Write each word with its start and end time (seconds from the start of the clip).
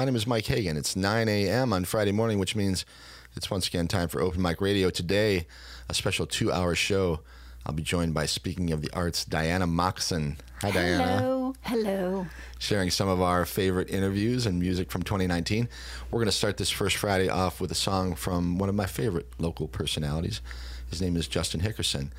My 0.00 0.06
name 0.06 0.16
is 0.16 0.26
Mike 0.26 0.46
Hagen. 0.46 0.78
It's 0.78 0.96
9 0.96 1.28
a.m. 1.28 1.74
on 1.74 1.84
Friday 1.84 2.10
morning, 2.10 2.38
which 2.38 2.56
means 2.56 2.86
it's 3.36 3.50
once 3.50 3.68
again 3.68 3.86
time 3.86 4.08
for 4.08 4.22
Open 4.22 4.40
Mike 4.40 4.62
Radio. 4.62 4.88
Today, 4.88 5.46
a 5.90 5.92
special 5.92 6.24
two 6.24 6.50
hour 6.50 6.74
show. 6.74 7.20
I'll 7.66 7.74
be 7.74 7.82
joined 7.82 8.14
by 8.14 8.24
Speaking 8.24 8.72
of 8.72 8.80
the 8.80 8.88
Arts, 8.94 9.26
Diana 9.26 9.66
Moxon. 9.66 10.38
Hi, 10.62 10.70
Diana. 10.70 11.18
Hello. 11.18 11.54
Hello. 11.60 12.26
Sharing 12.58 12.88
some 12.88 13.08
of 13.10 13.20
our 13.20 13.44
favorite 13.44 13.90
interviews 13.90 14.46
and 14.46 14.58
music 14.58 14.90
from 14.90 15.02
2019. 15.02 15.68
We're 16.10 16.18
going 16.20 16.24
to 16.28 16.32
start 16.32 16.56
this 16.56 16.70
first 16.70 16.96
Friday 16.96 17.28
off 17.28 17.60
with 17.60 17.70
a 17.70 17.74
song 17.74 18.14
from 18.14 18.56
one 18.56 18.70
of 18.70 18.74
my 18.74 18.86
favorite 18.86 19.26
local 19.36 19.68
personalities. 19.68 20.40
His 20.88 21.02
name 21.02 21.14
is 21.14 21.28
Justin 21.28 21.60
Hickerson. 21.60 22.10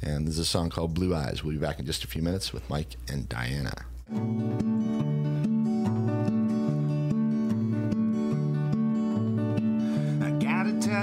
And 0.00 0.26
there's 0.26 0.38
a 0.38 0.46
song 0.46 0.70
called 0.70 0.94
Blue 0.94 1.14
Eyes. 1.14 1.44
We'll 1.44 1.52
be 1.52 1.60
back 1.60 1.80
in 1.80 1.84
just 1.84 2.02
a 2.02 2.06
few 2.06 2.22
minutes 2.22 2.54
with 2.54 2.70
Mike 2.70 2.96
and 3.10 3.28
Diana. 3.28 3.84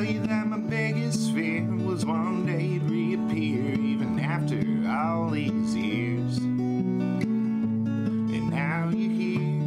Tell 0.04 0.14
you 0.14 0.22
that 0.28 0.48
my 0.48 0.58
biggest 0.58 1.32
fear 1.32 1.64
was 1.64 2.06
one 2.06 2.46
day 2.46 2.66
you'd 2.66 2.90
reappear, 2.90 3.74
even 3.80 4.20
after 4.20 4.60
all 4.90 5.30
these 5.30 5.74
years. 5.76 6.40
And 6.40 8.50
now 8.50 8.90
you're 8.94 9.12
here. 9.12 9.62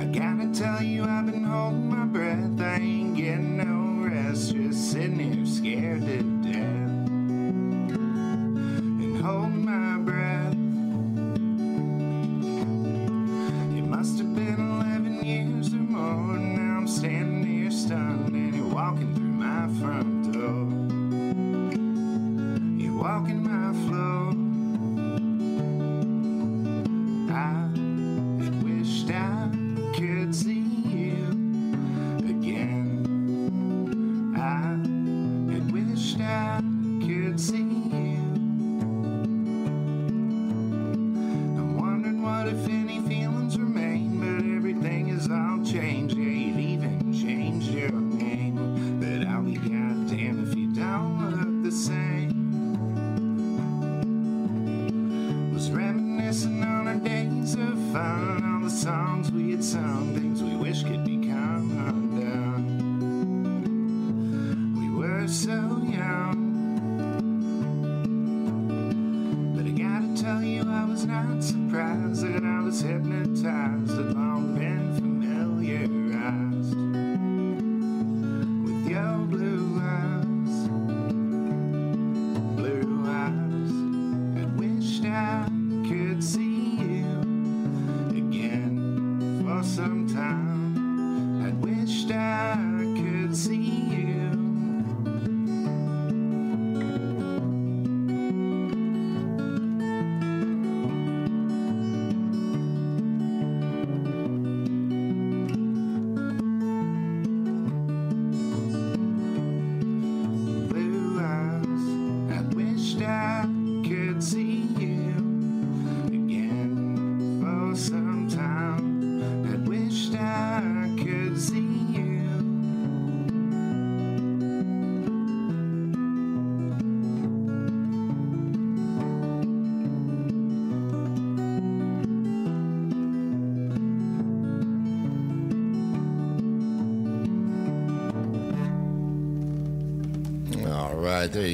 I 0.00 0.04
gotta 0.16 0.54
tell 0.54 0.80
you, 0.82 1.04
I've 1.04 1.26
been 1.26 1.42
holding 1.42 1.90
my 1.90 2.04
breath. 2.04 2.60
I 2.60 2.76
ain't 2.76 3.16
getting 3.16 3.56
no 3.56 4.06
rest, 4.08 4.54
just 4.54 4.92
sitting 4.92 5.18
here 5.18 5.44
scared 5.46 6.06
to 6.06 6.22
death. 6.52 6.91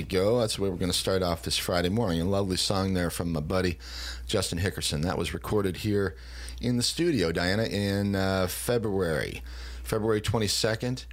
Go. 0.09 0.41
That's 0.41 0.59
where 0.59 0.71
we're 0.71 0.77
going 0.79 0.91
to 0.91 0.97
start 0.97 1.23
off 1.23 1.43
this 1.43 1.59
Friday 1.59 1.91
morning. 1.91 2.21
A 2.21 2.25
lovely 2.25 2.57
song 2.57 2.95
there 2.95 3.11
from 3.11 3.33
my 3.33 3.41
buddy 3.41 3.79
Justin 4.27 4.59
Hickerson. 4.59 5.03
That 5.03 5.19
was 5.19 5.35
recorded 5.35 5.79
here 5.79 6.17
in 6.61 6.77
the 6.79 6.83
studio, 6.83 7.31
Diana, 7.31 7.65
in 7.65 8.15
uh, 8.15 8.47
February, 8.47 9.43
February 9.83 10.21
22nd 10.21 11.05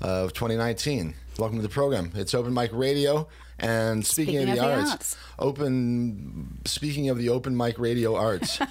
of 0.00 0.34
2019. 0.34 1.14
Welcome 1.38 1.58
to 1.58 1.62
the 1.62 1.68
program. 1.70 2.12
It's 2.14 2.34
Open 2.34 2.52
Mike 2.52 2.70
Radio. 2.72 3.28
And 3.58 4.04
speaking, 4.04 4.34
Speaking 4.34 4.50
of, 4.50 4.56
the, 4.56 4.62
of 4.62 4.68
the 4.68 4.74
arts, 4.74 4.90
arts. 4.90 5.16
open. 5.38 6.58
Speaking 6.64 7.08
of 7.08 7.18
the 7.18 7.28
Open 7.30 7.54
Mike 7.56 7.78
Radio 7.78 8.14
arts, 8.16 8.58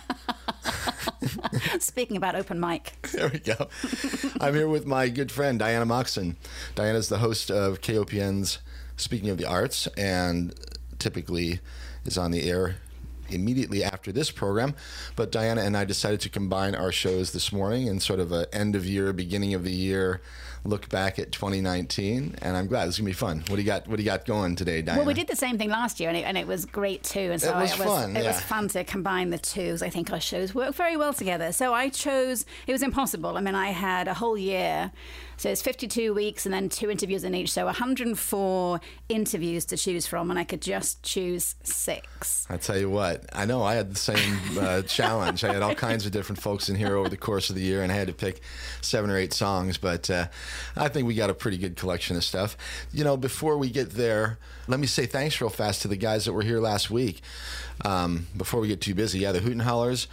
Speaking 1.80 2.18
about 2.18 2.36
open 2.36 2.60
mic, 2.60 2.94
There 3.14 3.30
we 3.30 3.40
go. 3.40 3.70
I'm 4.42 4.54
here 4.54 4.68
with 4.68 4.86
my 4.86 5.10
good 5.10 5.32
friend 5.32 5.58
Diana 5.58 5.86
Moxon. 5.86 6.36
Diana's 6.76 7.10
the 7.10 7.20
host 7.20 7.50
of 7.50 7.82
KOPN's 7.82 8.60
Speaking 9.04 9.30
of 9.30 9.38
the 9.38 9.46
Arts, 9.46 9.88
and 9.98 10.54
typically 10.98 11.60
is 12.06 12.18
on 12.18 12.32
the 12.32 12.50
air 12.50 12.78
immediately 13.30 13.84
after 13.84 14.12
this 14.12 14.32
program. 14.32 14.76
But 15.16 15.32
Diana 15.32 15.62
and 15.62 15.76
I 15.76 15.86
decided 15.86 16.22
to 16.22 16.30
combine 16.30 16.74
our 16.74 16.92
shows 16.92 17.32
this 17.32 17.52
morning 17.52 17.88
in 17.88 18.00
sort 18.00 18.20
of 18.20 18.32
a 18.32 18.48
end 18.54 18.76
of 18.76 18.86
year, 18.86 19.12
beginning 19.12 19.54
of 19.54 19.64
the 19.64 19.72
year 19.72 20.22
look 20.66 20.90
back 20.90 21.20
at 21.20 21.32
2019. 21.32 22.36
And 22.42 22.58
I'm 22.58 22.68
glad 22.68 22.88
it's 22.88 22.98
gonna 22.98 23.08
be 23.08 23.14
fun. 23.14 23.40
What 23.48 23.58
do 23.58 23.62
you 23.62 23.66
got? 23.66 23.88
What 23.88 23.98
do 23.98 24.04
you 24.04 24.10
got 24.10 24.26
going 24.26 24.56
today, 24.56 24.82
Diana? 24.82 25.00
well, 25.00 25.08
we 25.08 25.14
did 25.14 25.28
the 25.28 25.36
same 25.36 25.58
thing 25.58 25.70
last 25.70 26.00
year, 26.00 26.10
and 26.10 26.18
it, 26.18 26.22
and 26.22 26.38
it 26.38 26.48
was 26.48 26.66
great 26.66 27.04
too. 27.04 27.32
And 27.32 27.42
so 27.42 27.58
It 27.58 27.62
was 27.62 27.74
it 27.74 27.78
fun, 27.78 28.16
It 28.16 28.24
yeah. 28.24 28.28
was 28.28 28.42
fun 28.42 28.68
to 28.70 28.84
combine 28.84 29.30
the 29.30 29.38
two. 29.38 29.78
I 29.82 29.90
think 29.90 30.12
our 30.12 30.20
shows 30.20 30.56
work 30.56 30.76
very 30.76 30.98
well 30.98 31.14
together. 31.14 31.52
So 31.52 31.74
I 31.74 31.90
chose. 31.90 32.46
It 32.68 32.72
was 32.72 32.82
impossible. 32.82 33.38
I 33.38 33.42
mean, 33.42 33.56
I 33.56 33.70
had 33.70 34.08
a 34.08 34.14
whole 34.14 34.38
year. 34.38 34.92
So 35.44 35.50
it's 35.50 35.62
52 35.62 36.14
weeks 36.14 36.46
and 36.46 36.54
then 36.54 36.70
two 36.70 36.90
interviews 36.90 37.26
in 37.26 37.36
each. 37.36 37.52
So 37.52 37.66
104 37.66 38.80
interviews 39.10 39.66
to 39.66 39.76
choose 39.76 40.08
from, 40.08 40.30
and 40.30 40.40
I 40.40 40.46
could 40.46 40.62
just 40.62 41.04
choose 41.04 41.56
six. 41.64 42.48
I 42.50 42.56
tell 42.56 42.78
you 42.78 42.90
what, 42.90 43.26
I 43.34 43.44
know 43.44 43.62
I 43.62 43.74
had 43.74 43.92
the 43.92 44.00
same 44.00 44.40
uh, 44.58 44.82
challenge. 44.88 45.44
I 45.44 45.52
had 45.52 45.62
all 45.62 45.76
kinds 45.76 46.06
of 46.06 46.14
different 46.14 46.42
folks 46.42 46.70
in 46.70 46.78
here 46.78 46.96
over 46.96 47.10
the 47.10 47.18
course 47.18 47.50
of 47.50 47.58
the 47.58 47.62
year, 47.62 47.84
and 47.84 47.92
I 47.92 47.96
had 47.96 48.08
to 48.08 48.14
pick 48.14 48.40
seven 48.80 49.10
or 49.10 49.18
eight 49.18 49.34
songs. 49.34 49.78
But 49.78 50.10
uh, 50.10 50.28
I 50.78 50.88
think 50.88 51.08
we 51.08 51.14
got 51.14 51.30
a 51.30 51.34
pretty 51.34 51.58
good 51.58 51.76
collection 51.76 52.16
of 52.16 52.24
stuff. 52.24 52.56
You 52.94 53.04
know, 53.04 53.18
before 53.18 53.58
we 53.58 53.70
get 53.70 53.90
there, 53.90 54.40
let 54.70 54.80
me 54.80 54.88
say 54.88 55.06
thanks 55.06 55.42
real 55.42 55.50
fast 55.50 55.82
to 55.82 55.90
the 55.90 55.98
guys 55.98 56.24
that 56.24 56.32
were 56.32 56.44
here 56.44 56.62
last 56.62 56.90
week. 56.90 57.22
Um, 57.84 58.28
before 58.38 58.62
we 58.62 58.70
get 58.70 58.80
too 58.80 58.96
busy, 58.96 59.20
yeah, 59.20 59.34
the 59.34 59.40
Hoot 59.40 59.52
and 59.52 59.62
Hollers 59.62 60.08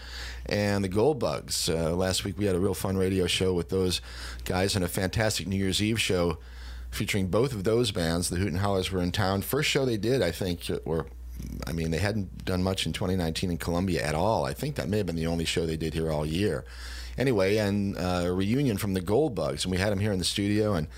and 0.46 0.82
the 0.82 0.88
Gold 0.88 1.20
Bugs. 1.20 1.68
Uh, 1.68 1.94
last 1.94 2.24
week 2.24 2.36
we 2.36 2.46
had 2.46 2.56
a 2.56 2.60
real 2.60 2.74
fun 2.74 2.96
radio 2.96 3.26
show 3.26 3.54
with 3.54 3.68
those 3.68 4.00
guys 4.44 4.74
and 4.74 4.84
a 4.84 4.88
fantastic 4.88 5.46
New 5.46 5.56
Year's 5.56 5.80
Eve 5.80 6.00
show 6.00 6.38
featuring 6.90 7.28
both 7.28 7.52
of 7.52 7.64
those 7.64 7.92
bands. 7.92 8.28
The 8.28 8.36
Hoot 8.36 8.48
and 8.48 8.58
Hollers 8.58 8.90
were 8.90 9.00
in 9.00 9.12
town. 9.12 9.42
First 9.42 9.70
show 9.70 9.84
they 9.84 9.96
did, 9.96 10.20
I 10.20 10.32
think, 10.32 10.62
or 10.84 11.06
I 11.66 11.72
mean, 11.72 11.90
they 11.90 11.98
hadn't 11.98 12.44
done 12.44 12.62
much 12.62 12.86
in 12.86 12.92
2019 12.92 13.50
in 13.50 13.56
Columbia 13.56 14.02
at 14.02 14.14
all. 14.14 14.44
I 14.44 14.52
think 14.52 14.76
that 14.76 14.88
may 14.88 14.98
have 14.98 15.06
been 15.06 15.16
the 15.16 15.26
only 15.26 15.44
show 15.44 15.64
they 15.64 15.76
did 15.76 15.94
here 15.94 16.10
all 16.10 16.26
year. 16.26 16.64
Anyway, 17.16 17.56
and 17.56 17.96
uh, 17.96 18.22
a 18.24 18.32
reunion 18.32 18.78
from 18.78 18.94
the 18.94 19.00
Gold 19.00 19.34
Bugs, 19.34 19.64
and 19.64 19.72
we 19.72 19.78
had 19.78 19.90
them 19.90 20.00
here 20.00 20.12
in 20.12 20.18
the 20.18 20.24
studio, 20.24 20.74
and 20.74 20.88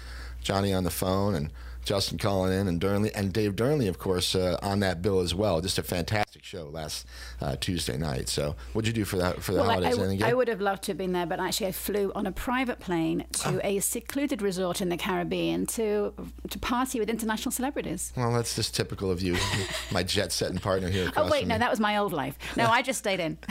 Johnny 0.40 0.72
on 0.72 0.84
the 0.84 0.90
phone, 0.90 1.34
and 1.34 1.52
Justin 1.84 2.19
calling 2.19 2.52
in 2.52 2.69
and 2.69 2.81
Dearnley 2.81 3.11
and 3.14 3.32
Dave 3.32 3.56
Dearnley, 3.56 3.88
of 3.88 3.99
course, 3.99 4.34
uh, 4.34 4.56
on 4.62 4.81
that 4.81 5.02
bill 5.02 5.20
as 5.20 5.34
well. 5.34 5.61
Just 5.61 5.79
a 5.79 5.82
fantastic 5.82 6.44
show 6.44 6.69
last 6.69 7.06
uh, 7.40 7.56
Tuesday 7.56 7.96
night. 7.96 8.29
So, 8.29 8.55
what'd 8.73 8.87
you 8.87 8.93
do 8.93 9.05
for 9.05 9.17
that 9.17 9.43
for 9.43 9.52
the 9.52 9.61
Well, 9.61 9.70
I, 9.70 9.75
holidays? 9.75 9.99
I, 9.99 10.02
Anything 10.02 10.23
I 10.25 10.34
would 10.34 10.49
have 10.49 10.61
loved 10.61 10.84
to 10.84 10.90
have 10.93 10.99
been 10.99 11.12
there, 11.12 11.26
but 11.26 11.40
actually 11.40 11.67
I 11.69 11.73
flew 11.73 12.12
on 12.14 12.26
a 12.26 12.32
private 12.32 12.79
plane 12.81 13.25
to 13.40 13.58
Ah. 13.58 13.67
a 13.67 13.81
secluded 13.81 14.43
resort 14.43 14.81
in 14.81 14.88
the 14.90 14.96
Caribbean 14.96 15.67
to 15.67 16.12
to 16.50 16.58
party 16.58 17.00
with 17.00 17.08
international 17.11 17.50
celebrities. 17.52 18.12
Well, 18.17 18.32
that's 18.32 18.55
just 18.55 18.75
typical 18.76 19.11
of 19.11 19.20
you, 19.20 19.37
my 19.90 20.02
jet 20.02 20.31
setting 20.32 20.58
partner 20.58 20.88
here. 20.88 21.11
Oh 21.17 21.28
wait, 21.31 21.46
no, 21.46 21.58
that 21.58 21.70
was 21.70 21.81
my 21.81 21.96
old 21.96 22.12
life. 22.12 22.38
No, 22.56 22.67
I 22.67 22.82
just 22.82 22.99
stayed 22.99 23.20
in. 23.20 23.38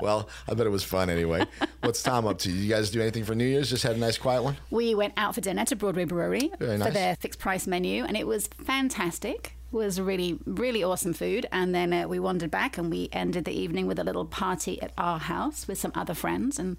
Well, 0.00 0.28
I 0.48 0.54
bet 0.54 0.66
it 0.66 0.70
was 0.70 0.82
fun 0.82 1.10
anyway. 1.10 1.44
What's 1.82 2.02
Tom 2.02 2.26
up 2.26 2.38
to? 2.38 2.50
You 2.50 2.68
guys 2.68 2.90
do 2.90 3.00
anything 3.00 3.24
for 3.24 3.34
New 3.34 3.44
Year's? 3.44 3.70
Just 3.70 3.82
had 3.84 3.94
a 3.94 3.98
nice 3.98 4.18
quiet 4.18 4.42
one? 4.42 4.56
We 4.70 4.94
went 4.96 5.12
out 5.16 5.34
for 5.34 5.40
dinner 5.40 5.64
to 5.66 5.76
Broadway 5.92 6.04
Brewery 6.06 6.50
Very 6.58 6.78
for 6.78 6.84
nice. 6.84 6.94
their 6.94 7.16
fixed 7.16 7.38
price 7.38 7.66
menu, 7.66 8.04
and 8.04 8.16
it 8.16 8.26
was 8.26 8.46
fantastic. 8.46 9.54
It 9.70 9.76
was 9.76 10.00
really, 10.00 10.38
really 10.46 10.82
awesome 10.82 11.12
food. 11.12 11.46
And 11.52 11.74
then 11.74 11.92
uh, 11.92 12.08
we 12.08 12.18
wandered 12.18 12.50
back 12.50 12.78
and 12.78 12.90
we 12.90 13.10
ended 13.12 13.44
the 13.44 13.52
evening 13.52 13.86
with 13.86 13.98
a 13.98 14.04
little 14.04 14.24
party 14.24 14.80
at 14.80 14.92
our 14.96 15.18
house 15.18 15.68
with 15.68 15.78
some 15.78 15.92
other 15.94 16.14
friends 16.14 16.58
and 16.58 16.76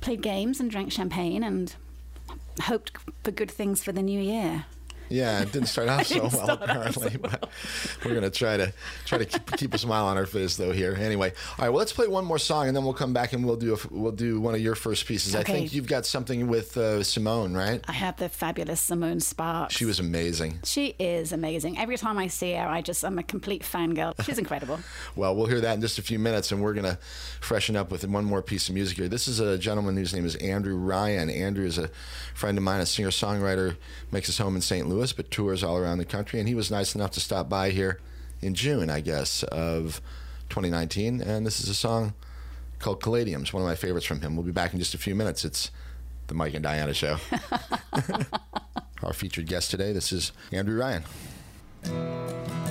played 0.00 0.22
games 0.22 0.58
and 0.58 0.70
drank 0.70 0.90
champagne 0.90 1.42
and 1.42 1.74
hoped 2.62 2.92
for 3.22 3.30
good 3.30 3.50
things 3.50 3.82
for 3.82 3.92
the 3.92 4.02
new 4.02 4.20
year. 4.20 4.64
Yeah, 5.08 5.40
it 5.42 5.52
didn't 5.52 5.68
start 5.68 5.88
out 5.88 6.06
so 6.06 6.28
well 6.32 6.50
apparently, 6.50 7.16
but 7.16 7.48
we're 8.04 8.14
gonna 8.14 8.30
try 8.30 8.56
to 8.56 8.72
try 9.04 9.18
to 9.18 9.24
keep, 9.24 9.56
keep 9.56 9.74
a 9.74 9.78
smile 9.78 10.06
on 10.06 10.16
our 10.16 10.26
face 10.26 10.56
though 10.56 10.72
here. 10.72 10.96
Anyway, 10.98 11.32
all 11.58 11.64
right. 11.64 11.68
Well, 11.68 11.78
let's 11.78 11.92
play 11.92 12.08
one 12.08 12.24
more 12.24 12.38
song 12.38 12.68
and 12.68 12.76
then 12.76 12.84
we'll 12.84 12.94
come 12.94 13.12
back 13.12 13.32
and 13.32 13.44
we'll 13.44 13.56
do 13.56 13.74
a, 13.74 13.78
we'll 13.90 14.12
do 14.12 14.40
one 14.40 14.54
of 14.54 14.60
your 14.60 14.74
first 14.74 15.06
pieces. 15.06 15.34
I 15.34 15.42
think 15.42 15.72
you've 15.72 15.86
got 15.86 16.06
something 16.06 16.48
with 16.48 16.76
uh, 16.76 17.02
Symonne, 17.02 17.54
right? 17.56 17.84
I 17.88 17.92
have 17.92 18.16
the 18.16 18.28
fabulous 18.28 18.80
Symonne 18.80 19.20
Sparks. 19.22 19.74
She 19.74 19.84
was 19.84 20.00
amazing. 20.00 20.60
She 20.64 20.94
is 20.98 21.32
amazing. 21.32 21.78
Every 21.78 21.96
time 21.96 22.18
I 22.18 22.26
see 22.26 22.52
her, 22.54 22.66
I 22.66 22.82
just 22.82 23.04
I'm 23.04 23.18
a 23.18 23.22
complete 23.22 23.62
fangirl. 23.62 24.14
She's 24.24 24.38
incredible. 24.38 24.80
Well, 25.14 25.34
we'll 25.34 25.46
hear 25.46 25.60
that 25.60 25.74
in 25.74 25.80
just 25.80 25.98
a 25.98 26.02
few 26.02 26.18
minutes, 26.18 26.52
and 26.52 26.60
we're 26.62 26.74
going 26.74 26.84
to 26.84 26.98
freshen 27.40 27.74
up 27.76 27.90
with 27.90 28.06
one 28.06 28.24
more 28.24 28.42
piece 28.42 28.68
of 28.68 28.74
music 28.74 28.98
here. 28.98 29.08
This 29.08 29.28
is 29.28 29.40
a 29.40 29.56
gentleman 29.56 29.96
whose 29.96 30.14
name 30.14 30.26
is 30.26 30.36
Andrew 30.36 30.76
Ryan. 30.76 31.30
Andrew 31.30 31.64
is 31.64 31.78
a 31.78 31.88
friend 32.34 32.58
of 32.58 32.64
mine, 32.64 32.80
a 32.80 32.86
singer 32.86 33.08
songwriter, 33.08 33.76
makes 34.10 34.26
his 34.26 34.36
home 34.38 34.54
in 34.56 34.60
St. 34.62 34.86
Louis, 34.88 34.95
but 34.96 35.30
tours 35.30 35.62
all 35.62 35.76
around 35.76 35.98
the 35.98 36.04
country. 36.04 36.38
And 36.38 36.48
he 36.48 36.54
was 36.54 36.70
nice 36.70 36.94
enough 36.94 37.10
to 37.12 37.20
stop 37.20 37.48
by 37.48 37.70
here 37.70 38.00
in 38.40 38.54
June, 38.54 38.90
I 38.90 39.00
guess, 39.00 39.42
of 39.44 40.00
2019. 40.48 41.20
And 41.20 41.46
this 41.46 41.60
is 41.60 41.68
a 41.68 41.74
song 41.74 42.14
called 42.78 43.02
Caladiums, 43.02 43.52
one 43.52 43.62
of 43.62 43.68
my 43.68 43.74
favorites 43.74 44.06
from 44.06 44.20
him. 44.20 44.36
We'll 44.36 44.44
be 44.46 44.52
back 44.52 44.72
in 44.72 44.78
just 44.78 44.94
a 44.94 44.98
few 44.98 45.14
minutes. 45.14 45.44
It's 45.44 45.70
the 46.26 46.34
Mike 46.34 46.54
and 46.54 46.62
Diana 46.62 46.94
Show. 46.94 47.18
Our 49.02 49.12
featured 49.12 49.46
guest 49.46 49.70
today, 49.70 49.92
this 49.92 50.12
is 50.12 50.32
Andrew 50.52 50.78
Ryan. 50.78 52.64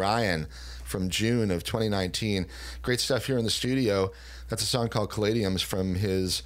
Ryan 0.00 0.46
from 0.84 1.08
June 1.08 1.50
of 1.50 1.62
2019. 1.62 2.46
Great 2.82 3.00
stuff 3.00 3.26
here 3.26 3.38
in 3.38 3.44
the 3.44 3.50
studio. 3.50 4.10
That's 4.48 4.62
a 4.62 4.66
song 4.66 4.88
called 4.88 5.10
Caladiums 5.10 5.62
from 5.62 5.94
his 5.94 6.42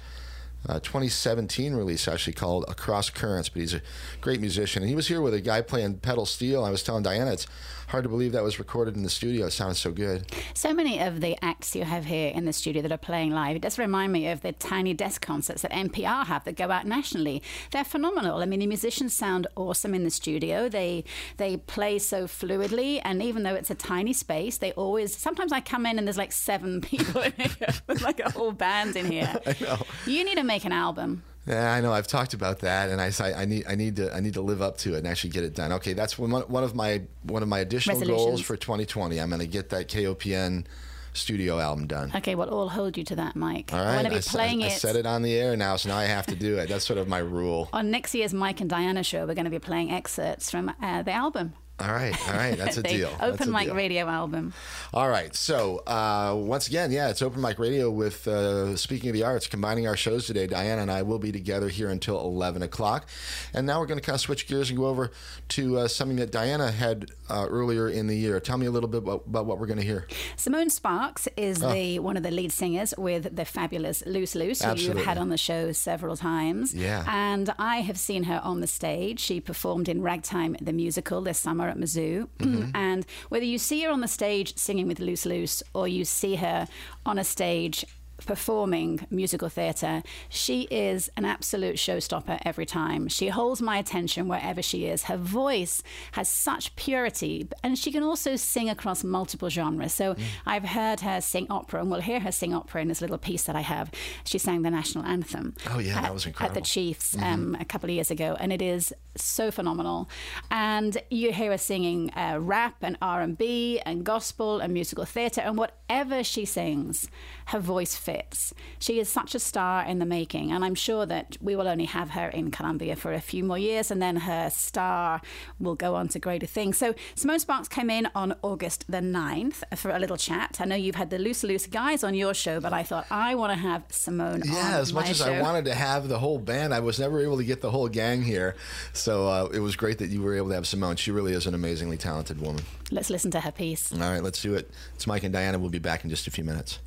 uh, 0.67 0.79
2017 0.79 1.73
release 1.73 2.07
actually 2.07 2.33
called 2.33 2.65
Across 2.67 3.11
Currents. 3.11 3.49
But 3.49 3.61
he's 3.61 3.73
a 3.73 3.81
great 4.21 4.41
musician, 4.41 4.83
and 4.83 4.89
he 4.89 4.95
was 4.95 5.07
here 5.07 5.21
with 5.21 5.33
a 5.33 5.41
guy 5.41 5.61
playing 5.61 5.99
pedal 5.99 6.25
steel. 6.25 6.63
I 6.63 6.69
was 6.69 6.83
telling 6.83 7.03
Diana, 7.03 7.31
it's 7.33 7.47
hard 7.87 8.03
to 8.03 8.09
believe 8.09 8.31
that 8.33 8.43
was 8.43 8.59
recorded 8.59 8.95
in 8.95 9.03
the 9.03 9.09
studio. 9.09 9.47
It 9.47 9.51
sounded 9.51 9.75
so 9.75 9.91
good. 9.91 10.25
So 10.53 10.73
many 10.73 10.99
of 10.99 11.21
the 11.21 11.37
acts 11.43 11.75
you 11.75 11.83
have 11.83 12.05
here 12.05 12.31
in 12.33 12.45
the 12.45 12.53
studio 12.53 12.81
that 12.81 12.91
are 12.91 12.97
playing 12.97 13.31
live, 13.31 13.55
it 13.55 13.61
does 13.61 13.77
remind 13.77 14.11
me 14.11 14.27
of 14.29 14.41
the 14.41 14.51
tiny 14.51 14.93
desk 14.93 15.21
concerts 15.21 15.61
that 15.61 15.71
NPR 15.71 16.25
have 16.25 16.43
that 16.45 16.55
go 16.55 16.71
out 16.71 16.85
nationally. 16.85 17.41
They're 17.71 17.83
phenomenal. 17.83 18.39
I 18.39 18.45
mean, 18.45 18.59
the 18.59 18.67
musicians 18.67 19.13
sound 19.13 19.47
awesome 19.55 19.93
in 19.93 20.03
the 20.03 20.09
studio. 20.09 20.69
They 20.69 21.03
they 21.37 21.57
play 21.57 21.99
so 21.99 22.25
fluidly, 22.25 23.01
and 23.03 23.21
even 23.21 23.43
though 23.43 23.55
it's 23.55 23.69
a 23.69 23.75
tiny 23.75 24.13
space, 24.13 24.57
they 24.57 24.71
always. 24.73 25.15
Sometimes 25.15 25.51
I 25.51 25.61
come 25.61 25.85
in 25.85 25.97
and 25.97 26.07
there's 26.07 26.17
like 26.17 26.31
seven 26.31 26.81
people 26.91 27.21
in 27.21 27.33
here, 27.33 27.69
There's 27.87 28.01
like 28.01 28.19
a 28.19 28.31
whole 28.31 28.51
band 28.51 28.95
in 28.95 29.11
here. 29.11 29.39
I 29.45 29.55
know. 29.61 29.77
You 30.05 30.23
need 30.23 30.37
to 30.37 30.43
make 30.43 30.65
an 30.65 30.71
album. 30.71 31.23
Yeah, 31.47 31.71
I 31.71 31.81
know. 31.81 31.93
I've 31.93 32.07
talked 32.07 32.33
about 32.33 32.59
that, 32.59 32.89
and 32.89 32.99
I, 32.99 33.11
I 33.39 33.45
need 33.45 33.65
I 33.67 33.75
need 33.75 33.97
to 33.97 34.13
I 34.13 34.19
need 34.19 34.33
to 34.33 34.41
live 34.41 34.61
up 34.61 34.77
to 34.79 34.95
it 34.95 34.99
and 34.99 35.07
actually 35.07 35.29
get 35.29 35.43
it 35.43 35.53
done. 35.53 35.71
Okay, 35.73 35.93
that's 35.93 36.17
one 36.17 36.31
one 36.31 36.63
of 36.63 36.73
my 36.73 37.03
one 37.23 37.43
of 37.43 37.49
my 37.49 37.59
additional 37.59 37.99
goals 38.01 38.41
for 38.41 38.57
2020. 38.57 39.19
I'm 39.19 39.29
going 39.29 39.39
to 39.39 39.47
get 39.47 39.69
that 39.69 39.87
KOPN 39.87 40.65
studio 41.13 41.59
album 41.59 41.87
done. 41.87 42.11
Okay, 42.15 42.35
well, 42.35 42.49
I'll 42.49 42.69
hold 42.69 42.97
you 42.97 43.03
to 43.05 43.15
that, 43.17 43.35
Mike. 43.35 43.71
All 43.73 43.79
right, 43.79 43.89
I'm 43.89 43.93
going 43.93 44.05
to 44.05 44.09
be 44.11 44.17
I, 44.17 44.21
playing 44.21 44.63
I, 44.63 44.67
it. 44.67 44.71
I 44.73 44.75
said 44.75 44.95
it 44.95 45.05
on 45.05 45.21
the 45.21 45.35
air 45.35 45.55
now, 45.55 45.75
so 45.75 45.89
now 45.89 45.97
I 45.97 46.05
have 46.05 46.25
to 46.27 46.35
do 46.35 46.57
it. 46.57 46.69
That's 46.69 46.85
sort 46.85 46.99
of 46.99 47.07
my 47.07 47.19
rule. 47.19 47.69
On 47.73 47.91
next 47.91 48.15
year's 48.15 48.33
Mike 48.33 48.59
and 48.59 48.69
Diana 48.69 49.03
show, 49.03 49.25
we're 49.25 49.35
going 49.35 49.45
to 49.45 49.51
be 49.51 49.59
playing 49.59 49.91
excerpts 49.91 50.49
from 50.49 50.73
uh, 50.81 51.03
the 51.03 51.11
album. 51.11 51.53
All 51.77 51.91
right, 51.91 52.15
all 52.29 52.35
right, 52.37 52.57
that's 52.57 52.77
a 52.77 52.83
deal. 52.95 53.09
Open 53.19 53.49
a 53.49 53.51
mic 53.51 53.65
deal. 53.65 53.75
radio 53.75 54.07
album. 54.07 54.53
All 54.93 55.09
right, 55.09 55.35
so 55.35 55.79
uh, 55.79 56.33
once 56.37 56.67
again, 56.69 56.89
yeah, 56.89 57.09
it's 57.09 57.21
open 57.21 57.41
mic 57.41 57.59
radio 57.59 57.91
with 57.91 58.25
uh, 58.29 58.77
speaking 58.77 59.09
of 59.09 59.13
the 59.13 59.23
arts, 59.23 59.45
combining 59.47 59.85
our 59.85 59.97
shows 59.97 60.25
today. 60.25 60.47
Diana 60.47 60.81
and 60.83 60.89
I 60.89 61.01
will 61.01 61.19
be 61.19 61.33
together 61.33 61.67
here 61.67 61.89
until 61.89 62.17
eleven 62.21 62.61
o'clock, 62.61 63.09
and 63.53 63.67
now 63.67 63.81
we're 63.81 63.87
going 63.87 63.99
to 63.99 64.05
kind 64.05 64.15
of 64.15 64.21
switch 64.21 64.47
gears 64.47 64.69
and 64.69 64.79
go 64.79 64.85
over 64.85 65.11
to 65.49 65.79
uh, 65.79 65.87
something 65.89 66.15
that 66.17 66.31
Diana 66.31 66.71
had 66.71 67.11
uh, 67.29 67.45
earlier 67.49 67.89
in 67.89 68.07
the 68.07 68.15
year. 68.15 68.39
Tell 68.39 68.57
me 68.57 68.65
a 68.65 68.71
little 68.71 68.89
bit 68.89 68.99
about, 68.99 69.23
about 69.27 69.45
what 69.45 69.59
we're 69.59 69.67
going 69.67 69.79
to 69.79 69.85
hear. 69.85 70.07
Symonne 70.37 70.69
Sparks 70.71 71.27
is 71.37 71.63
Oh. 71.63 71.71
the 71.73 71.99
one 71.99 72.17
of 72.17 72.23
the 72.23 72.31
lead 72.31 72.51
singers 72.51 72.93
with 72.97 73.35
the 73.35 73.45
fabulous 73.45 74.03
Loose 74.05 74.35
Loose, 74.35 74.61
who 74.61 74.69
Absolutely. 74.71 74.99
you've 75.01 75.07
had 75.07 75.17
on 75.17 75.29
the 75.29 75.37
show 75.37 75.71
several 75.71 76.15
times. 76.17 76.73
Yeah. 76.73 77.03
And 77.07 77.53
I 77.57 77.77
have 77.77 77.97
seen 77.97 78.23
her 78.23 78.39
on 78.43 78.61
the 78.61 78.67
stage. 78.67 79.19
She 79.19 79.39
performed 79.39 79.89
in 79.89 80.01
Ragtime 80.01 80.55
the 80.61 80.73
musical 80.73 81.21
this 81.21 81.39
summer 81.39 81.67
at 81.67 81.77
Mizzou. 81.77 82.27
Mm-hmm. 82.39 82.71
And 82.75 83.05
whether 83.29 83.45
you 83.45 83.57
see 83.57 83.81
her 83.83 83.89
on 83.91 84.01
the 84.01 84.07
stage 84.07 84.57
singing 84.57 84.87
with 84.87 84.99
Loose 84.99 85.25
Loose 85.25 85.63
or 85.73 85.87
you 85.87 86.05
see 86.05 86.35
her 86.35 86.67
on 87.05 87.17
a 87.17 87.23
stage 87.23 87.85
performing 88.25 89.05
musical 89.09 89.49
theatre, 89.49 90.03
she 90.29 90.63
is 90.63 91.09
an 91.17 91.25
absolute 91.25 91.75
showstopper 91.75 92.39
every 92.45 92.65
time. 92.65 93.07
She 93.07 93.27
holds 93.27 93.61
my 93.61 93.77
attention 93.77 94.27
wherever 94.27 94.61
she 94.61 94.85
is. 94.85 95.03
Her 95.03 95.17
voice 95.17 95.83
has 96.13 96.27
such 96.27 96.75
purity, 96.75 97.47
and 97.63 97.77
she 97.77 97.91
can 97.91 98.03
also 98.03 98.35
sing 98.35 98.69
across 98.69 99.03
multiple 99.03 99.49
genres. 99.49 99.93
So 99.93 100.15
I've 100.45 100.65
heard 100.65 101.01
her 101.01 101.21
sing 101.21 101.47
opera, 101.49 101.81
and 101.81 101.91
we'll 101.91 102.01
hear 102.01 102.19
her 102.19 102.31
sing 102.31 102.53
opera 102.53 102.81
in 102.81 102.87
this 102.87 103.01
little 103.01 103.17
piece 103.17 103.43
that 103.43 103.55
I 103.55 103.61
have. 103.61 103.91
She 104.23 104.37
sang 104.37 104.61
the 104.61 104.71
national 104.71 105.05
anthem. 105.05 105.55
Oh, 105.69 105.79
yeah, 105.79 105.95
that 105.95 106.05
at- 106.05 106.13
was 106.13 106.25
At 106.27 106.53
the 106.53 106.61
Chiefs 106.61 107.15
um, 107.17 107.55
a 107.59 107.65
couple 107.65 107.89
of 107.89 107.93
years 107.93 108.11
ago, 108.11 108.37
and 108.39 108.51
it 108.53 108.61
is 108.61 108.93
so 109.15 109.51
phenomenal. 109.51 110.09
And 110.51 110.97
you 111.09 111.31
hear 111.31 111.51
her 111.51 111.57
singing 111.57 112.11
uh, 112.15 112.37
rap 112.39 112.75
and 112.81 112.97
R 113.01 113.21
and 113.21 113.37
B 113.37 113.79
and 113.85 114.03
gospel 114.03 114.59
and 114.59 114.73
musical 114.73 115.05
theatre, 115.05 115.41
and 115.41 115.57
whatever 115.87 116.23
she 116.23 116.45
sings, 116.45 117.09
her 117.47 117.59
voice 117.59 117.95
fits. 117.95 118.53
She 118.79 118.99
is 118.99 119.07
such 119.07 119.35
a 119.35 119.39
star 119.39 119.85
in 119.85 119.99
the 119.99 120.05
making, 120.05 120.51
and 120.51 120.65
I'm 120.65 120.75
sure 120.75 121.05
that 121.05 121.37
we 121.41 121.55
will 121.55 121.67
only 121.67 121.85
have 121.85 122.11
her 122.11 122.27
in 122.27 122.49
Columbia 122.51 122.95
for 122.95 123.13
a 123.13 123.21
few 123.21 123.43
more 123.43 123.57
years, 123.57 123.91
and 123.91 124.01
then 124.01 124.17
her 124.17 124.49
star 124.49 125.21
will 125.59 125.75
go 125.75 125.95
on 125.95 126.07
to 126.09 126.19
greater 126.19 126.47
things. 126.47 126.77
So 126.77 126.95
Symonne 127.15 127.39
Sparks 127.39 127.67
came 127.67 127.89
in 127.89 128.07
on 128.15 128.35
August 128.41 128.85
the 128.87 128.97
9th 128.97 129.63
for 129.77 129.91
a 129.91 129.99
little 129.99 130.17
chat. 130.17 130.57
I 130.59 130.65
know 130.65 130.75
you've 130.75 130.95
had 130.95 131.11
the 131.11 131.19
Loose 131.19 131.43
Loose 131.43 131.67
guys 131.67 132.03
on 132.03 132.15
your 132.15 132.33
show, 132.33 132.59
but 132.59 132.73
I 132.73 132.83
thought 132.83 133.05
I 133.11 133.35
want 133.35 133.51
to 133.51 133.57
have 133.57 133.87
Symonne 133.89 134.41
on 134.41 134.53
Yeah, 134.53 134.77
as 134.77 134.91
much 134.91 135.09
as 135.09 135.17
show. 135.17 135.31
I 135.31 135.41
wanted 135.41 135.65
to 135.65 135.75
have 135.75 136.07
the 136.07 136.17
whole 136.17 136.39
band, 136.39 136.73
I 136.73 136.79
was 136.79 136.99
never 136.99 137.21
able 137.21 137.37
to 137.37 137.43
get 137.43 137.61
the 137.61 137.69
whole 137.71 137.89
gang 137.89 138.23
here. 138.23 138.55
So 138.93 139.27
uh, 139.27 139.49
it 139.53 139.59
was 139.59 139.75
great 139.75 139.99
that 139.99 140.09
you 140.09 140.23
were 140.23 140.35
able 140.35 140.49
to 140.49 140.55
have 140.55 140.63
Symonne. 140.63 140.97
She 140.97 141.11
really 141.11 141.33
is 141.33 141.45
an 141.45 141.53
amazingly 141.53 141.97
talented 141.97 142.41
woman. 142.41 142.63
Let's 142.95 143.09
listen 143.09 143.29
to 143.31 143.41
her 143.41 143.51
piece. 143.51 143.91
All 143.91 143.99
right, 143.99 144.23
let's 144.23 144.41
do 144.41 144.55
it. 144.55 144.71
It's 144.93 145.05
Mike 145.05 145.23
and 145.23 145.33
Diana. 145.33 145.59
We'll 145.59 145.69
be 145.69 145.79
back 145.79 146.05
in 146.05 146.09
just 146.09 146.27
a 146.27 146.31
few 146.31 146.45
minutes. 146.45 146.79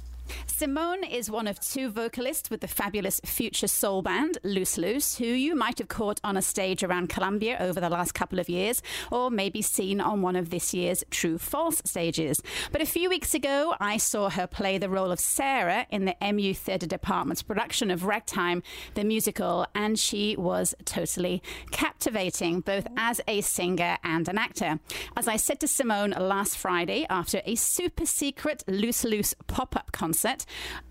Symonne 0.47 1.09
is 1.09 1.31
one 1.31 1.47
of 1.47 1.61
two 1.61 1.89
vocalists 1.91 2.51
with 2.51 2.61
the 2.61 2.69
fabulous 2.69 3.21
future 3.25 3.69
soul 3.69 4.03
band 4.03 4.39
Loose 4.43 4.77
Loose, 4.77 5.19
who 5.19 5.25
you 5.25 5.55
might 5.55 5.79
have 5.79 5.89
caught 5.89 6.21
on 6.25 6.37
a 6.37 6.43
stage 6.43 6.83
around 6.83 7.09
Columbia 7.09 7.57
over 7.61 7.81
the 7.81 7.89
last 7.89 8.13
couple 8.13 8.39
of 8.39 8.49
years, 8.49 8.83
or 9.11 9.31
maybe 9.31 9.63
seen 9.63 10.01
on 10.01 10.21
one 10.23 10.37
of 10.37 10.51
this 10.51 10.75
year's 10.75 11.05
True 11.11 11.39
False 11.39 11.81
stages. 11.85 12.43
But 12.73 12.83
a 12.83 12.87
few 12.87 13.09
weeks 13.09 13.35
ago, 13.35 13.75
I 13.81 13.97
saw 13.97 14.31
her 14.31 14.47
play 14.47 14.79
the 14.79 14.91
role 14.91 15.13
of 15.13 15.21
Sarah 15.21 15.87
in 15.91 16.05
the 16.05 16.17
MU 16.21 16.55
Theatre 16.55 16.87
Department's 16.87 17.43
production 17.43 17.91
of 17.91 18.05
Ragtime, 18.05 18.63
the 18.95 19.05
musical, 19.05 19.67
and 19.75 19.99
she 19.99 20.37
was 20.37 20.75
totally 20.85 21.43
captivating, 21.71 22.61
both 22.61 22.87
as 22.97 23.21
a 23.29 23.41
singer 23.41 23.97
and 24.03 24.29
an 24.29 24.39
actor. 24.39 24.81
As 25.17 25.29
I 25.29 25.37
said 25.37 25.61
to 25.61 25.67
Symonne 25.67 26.19
last 26.19 26.59
Friday 26.59 27.07
after 27.09 27.41
a 27.45 27.55
super 27.55 28.07
secret 28.07 28.65
Loose 28.67 29.05
Loose 29.05 29.35
pop 29.47 29.77
up 29.77 29.93
concert, 29.93 30.18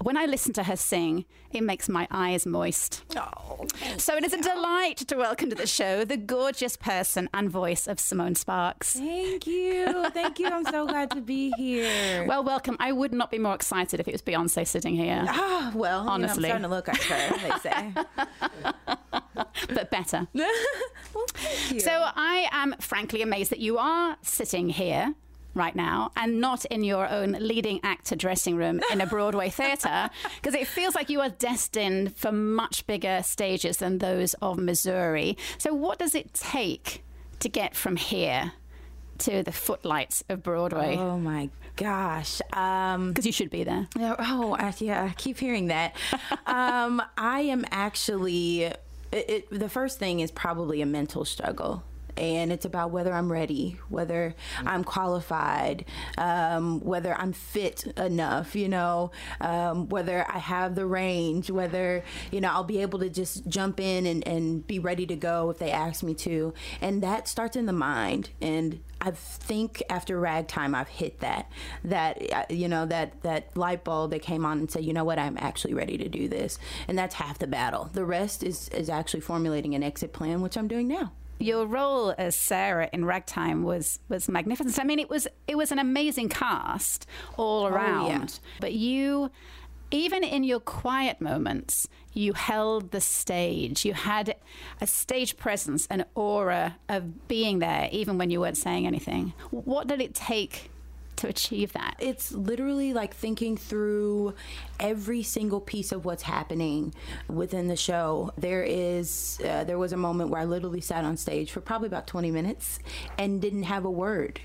when 0.01 0.17
I 0.17 0.25
listen 0.25 0.53
to 0.53 0.63
her 0.63 0.75
sing, 0.75 1.25
it 1.51 1.63
makes 1.63 1.87
my 1.89 2.07
eyes 2.11 2.45
moist. 2.45 3.03
so 3.97 4.15
it 4.15 4.23
is 4.23 4.33
a 4.33 4.41
delight 4.41 4.97
to 4.97 5.15
welcome 5.15 5.49
to 5.49 5.55
the 5.55 5.67
show 5.67 6.03
the 6.03 6.17
gorgeous 6.17 6.75
person 6.75 7.29
and 7.33 7.49
voice 7.49 7.87
of 7.87 7.97
Symonne 7.97 8.35
Sparks. 8.35 8.93
Thank 8.93 9.47
you. 9.47 10.09
Thank 10.11 10.39
you. 10.39 10.47
I'm 10.47 10.65
so 10.65 10.85
glad 10.85 11.11
to 11.11 11.21
be 11.21 11.51
here. 11.57 12.25
Well, 12.27 12.43
welcome. 12.43 12.77
I 12.79 12.91
would 12.91 13.13
not 13.13 13.31
be 13.31 13.39
more 13.39 13.55
excited 13.55 13.99
if 13.99 14.07
it 14.07 14.11
was 14.11 14.21
Beyonce 14.21 14.67
sitting 14.67 14.95
here, 14.95 15.25
ah, 15.27 15.71
well, 15.73 15.99
you 15.99 16.05
know, 16.05 16.11
I'm 16.11 16.23
honestly. 16.23 16.43
starting 16.45 16.63
to 16.63 16.69
look 16.69 16.87
like 16.87 17.01
her, 17.03 17.37
they 17.37 17.69
say. 17.69 17.93
but 19.73 19.91
better. 19.91 20.27
well, 20.33 21.25
thank 21.33 21.73
you. 21.73 21.79
So 21.79 21.91
I 21.91 22.47
am 22.51 22.75
frankly 22.79 23.21
amazed 23.21 23.51
that 23.51 23.59
you 23.59 23.77
are 23.77 24.17
sitting 24.21 24.69
here 24.69 25.15
right 25.57 25.75
now 25.75 26.11
and 26.15 26.39
not 26.39 26.63
in 26.65 26.83
your 26.83 27.09
own 27.09 27.33
leading 27.39 27.79
actor 27.83 28.15
dressing 28.15 28.55
room 28.55 28.79
in 28.91 29.01
a 29.01 29.05
Broadway 29.15 29.49
theatre 29.49 30.09
because 30.35 30.53
it 30.53 30.67
feels 30.67 30.95
like 30.95 31.09
you 31.09 31.19
are 31.21 31.29
destined 31.29 32.15
for 32.15 32.31
much 32.31 32.85
bigger 32.87 33.21
stages 33.23 33.77
than 33.77 33.97
those 33.97 34.33
of 34.35 34.57
Missouri. 34.57 35.37
So 35.57 35.73
what 35.73 35.99
does 35.99 36.15
it 36.15 36.33
take 36.33 37.03
to 37.39 37.49
get 37.49 37.75
from 37.75 37.95
here 37.97 38.53
to 39.19 39.41
the 39.43 39.51
footlights 39.51 40.23
of 40.29 40.43
Broadway? 40.43 40.95
oh 40.97 41.17
my 41.17 41.49
gosh. 41.75 42.39
Um, 42.53 43.09
Because 43.09 43.25
you 43.25 43.31
should 43.31 43.49
be 43.49 43.63
there. 43.63 43.87
Yeah, 43.97 44.15
Oh, 44.19 44.55
I, 44.57 44.73
yeah, 44.79 45.03
I 45.03 45.13
keep 45.17 45.37
hearing 45.39 45.67
that. 45.67 45.95
um, 46.45 47.01
I 47.17 47.41
am 47.41 47.65
actually, 47.71 48.63
it, 48.63 48.79
it, 49.11 49.49
the 49.51 49.69
first 49.69 49.99
thing 49.99 50.19
is 50.19 50.31
probably 50.31 50.81
a 50.81 50.85
mental 50.85 51.25
struggle. 51.25 51.83
And 52.17 52.51
it's 52.51 52.65
about 52.65 52.91
whether 52.91 53.13
I'm 53.13 53.31
ready, 53.31 53.77
whether 53.89 54.35
I'm 54.65 54.83
qualified, 54.83 55.85
um, 56.17 56.79
whether 56.81 57.13
I'm 57.13 57.33
fit 57.33 57.85
enough, 57.97 58.55
you 58.55 58.67
know, 58.67 59.11
um, 59.41 59.89
whether 59.89 60.25
I 60.29 60.39
have 60.39 60.75
the 60.75 60.85
range, 60.85 61.49
whether, 61.51 62.03
you 62.31 62.41
know, 62.41 62.49
I'll 62.51 62.63
be 62.63 62.81
able 62.81 62.99
to 62.99 63.09
just 63.09 63.47
jump 63.47 63.79
in 63.79 64.05
and, 64.05 64.27
and 64.27 64.65
be 64.65 64.79
ready 64.79 65.05
to 65.05 65.15
go 65.15 65.49
if 65.49 65.59
they 65.59 65.71
ask 65.71 66.03
me 66.03 66.13
to. 66.15 66.53
And 66.81 67.03
that 67.03 67.27
starts 67.27 67.55
in 67.55 67.65
the 67.65 67.73
mind. 67.73 68.31
And 68.41 68.81
I 68.99 69.11
think 69.11 69.83
after 69.89 70.19
ragtime, 70.19 70.73
I've 70.73 70.87
hit 70.87 71.19
that, 71.19 71.51
that, 71.83 72.33
uh, 72.33 72.45
you 72.49 72.67
know, 72.67 72.85
that, 72.87 73.21
that 73.21 73.55
light 73.55 73.83
bulb 73.83 74.11
that 74.11 74.21
came 74.21 74.45
on 74.45 74.59
and 74.59 74.71
said, 74.71 74.83
you 74.83 74.93
know 74.93 75.03
what, 75.03 75.19
I'm 75.19 75.37
actually 75.37 75.73
ready 75.73 75.97
to 75.97 76.09
do 76.09 76.27
this. 76.27 76.57
And 76.87 76.97
that's 76.97 77.15
half 77.15 77.37
the 77.37 77.47
battle. 77.47 77.89
The 77.93 78.05
rest 78.05 78.43
is, 78.43 78.69
is 78.69 78.89
actually 78.89 79.21
formulating 79.21 79.75
an 79.75 79.83
exit 79.83 80.13
plan, 80.13 80.41
which 80.41 80.57
I'm 80.57 80.67
doing 80.67 80.87
now. 80.87 81.11
Your 81.39 81.65
role 81.65 82.13
as 82.17 82.35
Sarah 82.35 82.89
in 82.91 83.05
Ragtime 83.05 83.63
was 83.63 83.99
was 84.09 84.27
magnificent. 84.27 84.79
I 84.79 84.83
mean, 84.83 84.99
it 84.99 85.09
was 85.09 85.27
it 85.47 85.57
was 85.57 85.71
an 85.71 85.79
amazing 85.79 86.29
cast 86.29 87.05
all 87.37 87.63
oh, 87.63 87.67
around. 87.67 88.07
yeah. 88.07 88.27
But 88.59 88.73
you, 88.73 89.29
even 89.91 90.23
in 90.23 90.43
your 90.43 90.59
quiet 90.59 91.21
moments, 91.21 91.87
you 92.13 92.33
held 92.33 92.91
the 92.91 93.01
stage. 93.01 93.85
You 93.85 93.93
had 93.93 94.35
a 94.81 94.87
stage 94.87 95.37
presence, 95.37 95.87
an 95.87 96.05
aura 96.15 96.77
of 96.89 97.27
being 97.27 97.59
there, 97.59 97.87
even 97.91 98.17
when 98.17 98.29
you 98.29 98.41
weren't 98.41 98.57
saying 98.57 98.87
anything. 98.87 99.33
What 99.51 99.87
did 99.87 100.01
it 100.01 100.15
take 100.15 100.71
to 101.17 101.27
achieve 101.27 101.73
that? 101.73 101.95
It's 101.99 102.31
literally 102.31 102.93
like 102.93 103.13
thinking 103.13 103.57
through 103.57 104.33
every 104.79 105.23
single 105.23 105.59
piece 105.59 105.91
of 105.91 106.05
what's 106.05 106.23
happening 106.23 106.93
within 107.27 107.67
the 107.67 107.75
show. 107.75 108.31
There 108.37 108.63
is, 108.63 109.39
uh, 109.43 109.63
there 109.63 109.77
was 109.77 109.93
a 109.93 109.97
moment 109.97 110.29
where 110.29 110.41
I 110.41 110.45
literally 110.45 110.81
sat 110.81 111.03
on 111.03 111.17
stage 111.17 111.51
for 111.51 111.61
probably 111.61 111.87
about 111.87 112.07
20 112.07 112.31
minutes 112.31 112.79
and 113.17 113.41
didn't 113.41 113.63
have 113.63 113.85
a 113.85 113.91
word. 113.91 114.39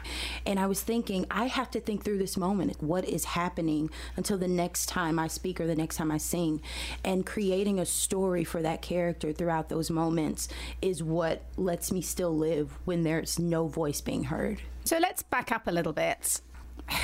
And 0.47 0.59
I 0.59 0.67
was 0.67 0.81
thinking, 0.83 1.27
I 1.31 1.47
have 1.47 1.71
to 1.73 1.81
think 1.81 2.05
through 2.05 2.19
this 2.19 2.37
moment. 2.37 2.83
What 2.83 3.05
is 3.05 3.25
happening 3.25 3.91
until 4.17 4.39
the 4.39 4.49
next 4.49 4.87
time 4.87 5.19
I 5.19 5.29
speak 5.29 5.61
or 5.61 5.67
the 5.67 5.77
next 5.77 5.97
time 5.97 6.11
I 6.11 6.19
sing? 6.19 6.63
And 7.05 7.27
creating 7.27 7.79
a 7.79 7.87
story 7.87 8.45
for 8.45 8.63
that 8.63 8.83
character 8.83 9.33
throughout 9.33 9.69
those 9.69 9.91
moments 9.91 10.49
is 10.81 11.03
what 11.03 11.43
lets 11.57 11.93
me 11.93 12.01
still 12.01 12.37
live 12.37 12.79
when 12.85 13.03
there's 13.03 13.39
no 13.39 13.67
voice 13.69 14.01
being 14.01 14.25
heard. 14.25 14.61
So 14.85 14.99
let's 14.99 15.23
back 15.23 15.53
up 15.53 15.67
a 15.67 15.71
little 15.71 15.93
bit. 15.93 16.41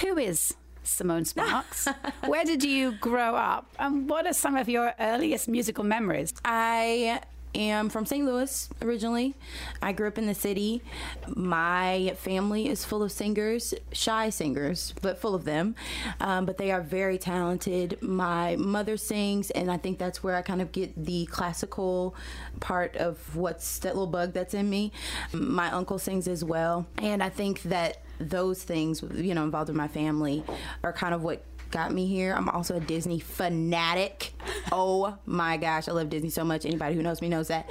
Who 0.00 0.18
is 0.18 0.54
Symonne 0.84 1.26
Sparks? 1.26 1.88
Where 2.26 2.44
did 2.44 2.62
you 2.62 2.92
grow 2.92 3.34
up? 3.34 3.70
And 3.78 4.08
what 4.08 4.26
are 4.26 4.32
some 4.32 4.56
of 4.56 4.68
your 4.68 4.94
earliest 4.98 5.48
musical 5.48 5.84
memories? 5.84 6.32
I 6.44 7.20
am 7.54 7.88
from 7.88 8.06
St. 8.06 8.24
Louis 8.24 8.68
originally. 8.82 9.34
I 9.82 9.92
grew 9.92 10.06
up 10.06 10.18
in 10.18 10.26
the 10.26 10.34
city. 10.34 10.82
My 11.28 12.14
family 12.18 12.68
is 12.68 12.84
full 12.84 13.02
of 13.02 13.10
singers, 13.10 13.74
shy 13.92 14.30
singers, 14.30 14.94
but 15.02 15.18
full 15.18 15.34
of 15.34 15.44
them. 15.44 15.74
Um, 16.20 16.46
but 16.46 16.58
they 16.58 16.70
are 16.70 16.80
very 16.82 17.18
talented. 17.18 17.98
My 18.02 18.56
mother 18.56 18.96
sings, 18.96 19.50
and 19.50 19.70
I 19.70 19.78
think 19.78 19.98
that's 19.98 20.22
where 20.22 20.36
I 20.36 20.42
kind 20.42 20.62
of 20.62 20.72
get 20.72 21.04
the 21.04 21.26
classical 21.26 22.14
part 22.60 22.96
of 22.96 23.34
what's 23.34 23.78
that 23.80 23.94
little 23.94 24.06
bug 24.06 24.32
that's 24.32 24.54
in 24.54 24.68
me. 24.68 24.92
My 25.32 25.70
uncle 25.72 25.98
sings 25.98 26.28
as 26.28 26.44
well. 26.44 26.86
And 26.98 27.22
I 27.22 27.30
think 27.30 27.62
that 27.62 28.02
those 28.18 28.62
things, 28.62 29.02
you 29.14 29.34
know, 29.34 29.44
involved 29.44 29.70
in 29.70 29.76
my 29.76 29.88
family 29.88 30.44
are 30.82 30.92
kind 30.92 31.14
of 31.14 31.22
what 31.22 31.42
got 31.70 31.92
me 31.92 32.06
here. 32.06 32.34
I'm 32.34 32.48
also 32.48 32.76
a 32.76 32.80
Disney 32.80 33.20
fanatic. 33.20 34.32
Oh 34.72 35.16
my 35.26 35.56
gosh, 35.56 35.88
I 35.88 35.92
love 35.92 36.10
Disney 36.10 36.30
so 36.30 36.44
much. 36.44 36.64
Anybody 36.64 36.94
who 36.94 37.02
knows 37.02 37.20
me 37.20 37.28
knows 37.28 37.48
that. 37.48 37.70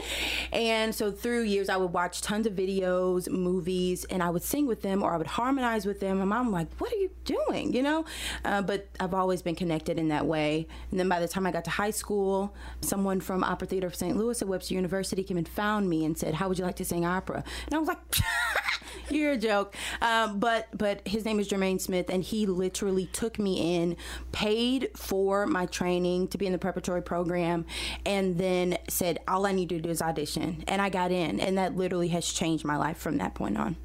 And 0.51 0.93
so 0.93 1.11
through 1.11 1.43
years, 1.43 1.69
I 1.69 1.77
would 1.77 1.93
watch 1.93 2.21
tons 2.21 2.47
of 2.47 2.53
videos, 2.53 3.29
movies, 3.29 4.05
and 4.05 4.21
I 4.21 4.29
would 4.29 4.43
sing 4.43 4.67
with 4.67 4.81
them 4.81 5.03
or 5.03 5.13
I 5.13 5.17
would 5.17 5.27
harmonize 5.27 5.85
with 5.85 5.99
them. 5.99 6.19
And 6.19 6.29
mom 6.29 6.51
like, 6.51 6.67
"What 6.77 6.91
are 6.91 6.97
you 6.97 7.09
doing?" 7.25 7.73
You 7.73 7.83
know. 7.83 8.05
Uh, 8.45 8.61
but 8.61 8.87
I've 8.99 9.13
always 9.13 9.41
been 9.41 9.55
connected 9.55 9.97
in 9.97 10.09
that 10.09 10.25
way. 10.25 10.67
And 10.91 10.99
then 10.99 11.09
by 11.09 11.19
the 11.19 11.27
time 11.27 11.45
I 11.45 11.51
got 11.51 11.65
to 11.65 11.71
high 11.71 11.91
school, 11.91 12.53
someone 12.81 13.19
from 13.19 13.43
Opera 13.43 13.67
Theater 13.67 13.87
of 13.87 13.95
St. 13.95 14.15
Louis 14.15 14.41
at 14.41 14.47
Webster 14.47 14.73
University 14.73 15.23
came 15.23 15.37
and 15.37 15.47
found 15.47 15.89
me 15.89 16.05
and 16.05 16.17
said, 16.17 16.35
"How 16.35 16.47
would 16.47 16.57
you 16.59 16.65
like 16.65 16.77
to 16.77 16.85
sing 16.85 17.05
opera?" 17.05 17.43
And 17.65 17.75
I 17.75 17.77
was 17.79 17.87
like. 17.87 17.97
You're 19.09 19.31
a 19.31 19.37
joke, 19.37 19.73
um, 20.01 20.39
but 20.39 20.67
but 20.77 21.07
his 21.07 21.23
name 21.23 21.39
is 21.39 21.47
Jermaine 21.47 21.79
Smith, 21.79 22.09
and 22.09 22.21
he 22.21 22.45
literally 22.45 23.05
took 23.05 23.39
me 23.39 23.77
in, 23.77 23.86
paid 24.31 24.89
for 24.95 25.45
my 25.45 25.65
training 25.65 26.27
to 26.29 26.37
be 26.37 26.45
in 26.45 26.51
the 26.51 26.57
preparatory 26.57 27.01
program, 27.01 27.65
and 28.05 28.37
then 28.37 28.77
said 28.89 29.19
all 29.27 29.45
I 29.45 29.51
need 29.51 29.69
to 29.69 29.79
do 29.79 29.89
is 29.89 30.01
audition, 30.01 30.63
and 30.67 30.81
I 30.81 30.89
got 30.89 31.11
in, 31.11 31.39
and 31.39 31.57
that 31.57 31.75
literally 31.75 32.09
has 32.09 32.27
changed 32.31 32.65
my 32.65 32.75
life 32.75 32.97
from 32.97 33.17
that 33.17 33.35
point 33.35 33.57
on. 33.57 33.77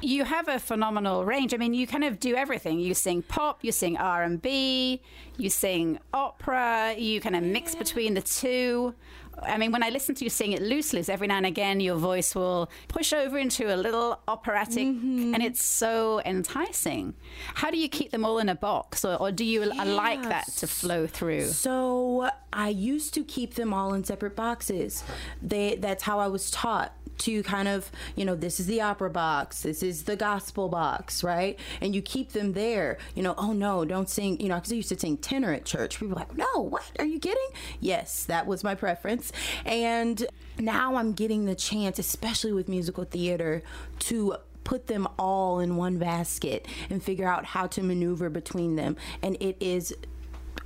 You 0.00 0.24
have 0.24 0.46
a 0.46 0.60
phenomenal 0.60 1.24
range. 1.24 1.52
I 1.52 1.56
mean, 1.56 1.74
you 1.74 1.86
kind 1.86 2.04
of 2.04 2.20
do 2.20 2.36
everything. 2.36 2.78
You 2.78 2.94
sing 2.94 3.22
pop, 3.22 3.64
you 3.64 3.72
sing 3.72 3.96
R 3.96 4.22
and 4.22 4.40
B, 4.40 5.02
you 5.36 5.50
sing 5.50 5.98
opera. 6.12 6.94
You 6.96 7.20
kind 7.20 7.34
of 7.34 7.42
mix 7.42 7.74
between 7.74 8.14
the 8.14 8.22
two. 8.22 8.94
I 9.42 9.56
mean, 9.58 9.72
when 9.72 9.82
I 9.82 9.90
listen 9.90 10.14
to 10.16 10.24
you 10.24 10.30
sing 10.30 10.52
it 10.52 10.62
loosely, 10.62 11.02
every 11.08 11.26
now 11.26 11.36
and 11.36 11.46
again 11.46 11.80
your 11.80 11.96
voice 11.96 12.34
will 12.34 12.70
push 12.88 13.12
over 13.12 13.38
into 13.38 13.72
a 13.72 13.76
little 13.76 14.20
operatic, 14.28 14.86
Mm-hmm. 14.88 15.34
and 15.34 15.42
it's 15.42 15.62
so 15.62 16.20
enticing. 16.24 17.14
How 17.54 17.70
do 17.70 17.78
you 17.78 17.88
keep 17.88 18.10
them 18.10 18.24
all 18.24 18.38
in 18.38 18.48
a 18.48 18.54
box, 18.54 19.04
or, 19.04 19.14
or 19.16 19.32
do 19.32 19.44
you 19.44 19.64
like 19.64 20.22
that 20.24 20.46
to 20.58 20.66
flow 20.66 21.06
through? 21.06 21.46
So 21.48 22.30
I 22.52 22.68
used 22.70 23.14
to 23.14 23.24
keep 23.24 23.54
them 23.54 23.72
all 23.74 23.94
in 23.94 24.04
separate 24.04 24.36
boxes. 24.36 25.04
They 25.42 25.76
that's 25.76 26.02
how 26.02 26.18
I 26.20 26.28
was 26.28 26.50
taught 26.50 26.92
to 27.18 27.42
kind 27.42 27.66
of, 27.66 27.90
you 28.14 28.24
know, 28.24 28.36
this 28.36 28.60
is 28.60 28.66
the 28.66 28.80
opera 28.80 29.10
box, 29.10 29.62
this 29.62 29.82
is 29.82 30.04
the 30.04 30.14
gospel 30.14 30.68
box, 30.68 31.24
right? 31.24 31.58
And 31.80 31.92
you 31.92 32.00
keep 32.00 32.30
them 32.30 32.52
there. 32.52 32.96
You 33.16 33.24
know, 33.24 33.34
oh 33.36 33.52
no, 33.52 33.84
don't 33.84 34.08
sing, 34.08 34.40
you 34.40 34.48
know, 34.48 34.54
because 34.54 34.70
I 34.70 34.76
used 34.76 34.88
to 34.90 34.98
sing 35.00 35.16
tenor 35.16 35.52
at 35.52 35.64
church. 35.64 35.98
People 35.98 36.10
were 36.10 36.14
like, 36.14 36.36
no, 36.36 36.60
what? 36.60 36.88
Are 37.00 37.04
you 37.04 37.18
kidding? 37.18 37.48
Yes, 37.80 38.24
that 38.26 38.46
was 38.46 38.62
my 38.62 38.76
preference. 38.76 39.27
And 39.64 40.26
now 40.58 40.96
I'm 40.96 41.12
getting 41.12 41.44
the 41.44 41.54
chance, 41.54 41.98
especially 41.98 42.52
with 42.52 42.68
musical 42.68 43.04
theater, 43.04 43.62
to 44.00 44.36
put 44.64 44.86
them 44.86 45.08
all 45.18 45.60
in 45.60 45.76
one 45.76 45.98
basket 45.98 46.66
and 46.90 47.02
figure 47.02 47.26
out 47.26 47.44
how 47.44 47.66
to 47.66 47.82
maneuver 47.82 48.28
between 48.28 48.76
them. 48.76 48.96
And 49.22 49.36
it 49.40 49.56
is 49.60 49.94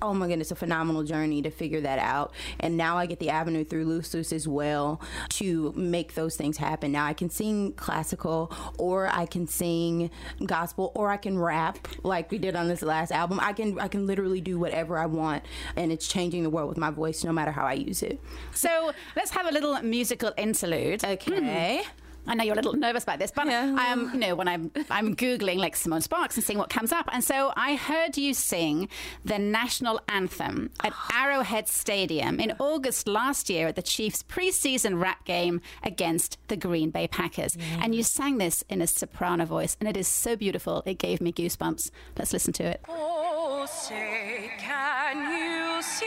oh 0.03 0.13
my 0.13 0.27
goodness, 0.27 0.51
a 0.51 0.57
phenomenal 0.57 1.05
journey 1.05 1.41
to 1.43 1.51
figure 1.51 1.81
that 1.81 1.99
out. 1.99 2.35
And 2.61 2.77
now 2.77 2.99
I 2.99 3.07
get 3.07 3.21
the 3.21 3.31
avenue 3.31 3.65
through 3.65 3.85
Loose 3.87 4.13
Loose 4.13 4.33
as 4.33 4.47
well 4.47 5.01
to 5.31 5.73
make 5.75 6.15
those 6.15 6.37
things 6.37 6.59
happen. 6.59 6.93
Now 6.93 7.07
I 7.07 7.15
can 7.15 7.31
sing 7.31 7.73
classical, 7.75 8.53
or 8.79 9.09
I 9.09 9.27
can 9.27 9.47
sing 9.47 10.11
gospel, 10.45 10.93
or 10.95 11.09
I 11.11 11.17
can 11.17 11.39
rap 11.39 11.89
like 12.03 12.31
we 12.31 12.39
did 12.39 12.57
on 12.57 12.69
this 12.69 12.83
last 12.83 13.13
album. 13.13 13.39
I 13.41 13.53
can 13.53 13.79
I 13.79 13.89
can 13.89 14.07
literally 14.07 14.41
do 14.41 14.59
whatever 14.59 14.99
I 14.99 15.07
want, 15.07 15.45
and 15.77 15.93
it's 15.93 16.09
changing 16.09 16.43
the 16.43 16.51
world 16.51 16.69
with 16.69 16.79
my 16.79 16.91
voice, 16.91 17.25
no 17.25 17.33
matter 17.33 17.53
how 17.53 17.65
I 17.65 17.75
use 17.75 18.03
it. 18.03 18.21
So 18.53 18.93
let's 19.17 19.31
have 19.31 19.47
a 19.47 19.53
little 19.53 19.81
musical 19.83 20.33
interlude. 20.37 21.05
Okay. 21.05 21.83
Hmm. 21.85 22.02
I 22.27 22.35
know 22.35 22.45
you're 22.45 22.53
a 22.55 22.57
little 22.57 22.75
nervous 22.75 23.03
about 23.03 23.19
this, 23.19 23.31
but 23.35 23.47
Yeah. 23.47 23.75
Am, 23.79 24.11
you 24.13 24.19
know, 24.21 24.35
when 24.35 24.47
I'm 24.49 24.71
I'm 24.91 25.17
googling 25.17 25.57
like 25.59 25.75
Symonne 25.75 26.03
Sparks 26.03 26.37
and 26.37 26.45
seeing 26.45 26.59
what 26.59 26.71
comes 26.71 26.93
up, 26.93 27.09
and 27.13 27.23
so 27.25 27.53
I 27.57 27.75
heard 27.75 28.17
you 28.17 28.33
sing 28.35 28.89
the 29.25 29.39
national 29.39 30.01
anthem 30.09 30.71
at 30.83 30.93
Arrowhead 31.13 31.69
Stadium 31.69 32.39
in 32.39 32.55
August 32.59 33.09
last 33.09 33.51
year 33.51 33.67
at 33.69 33.77
the 33.77 33.83
Chiefs' 33.83 34.23
preseason 34.23 35.01
rap 35.03 35.25
game 35.25 35.61
against 35.83 36.39
the 36.49 36.57
Green 36.57 36.91
Bay 36.91 37.09
Packers, 37.09 37.57
and 37.81 37.95
you 37.95 38.03
sang 38.03 38.39
this 38.39 38.63
in 38.69 38.81
a 38.81 38.87
soprano 38.87 39.45
voice, 39.45 39.77
and 39.81 39.89
it 39.89 39.97
is 39.97 40.07
so 40.07 40.37
beautiful. 40.37 40.83
It 40.87 40.99
gave 40.99 41.21
me 41.21 41.33
goosebumps. 41.33 41.91
Let's 42.17 42.33
listen 42.33 42.53
to 42.55 42.65
it. 42.65 42.81
Oh, 42.89 43.67
say, 43.67 44.51
can 44.59 45.17
you 45.33 45.83
see 45.83 46.07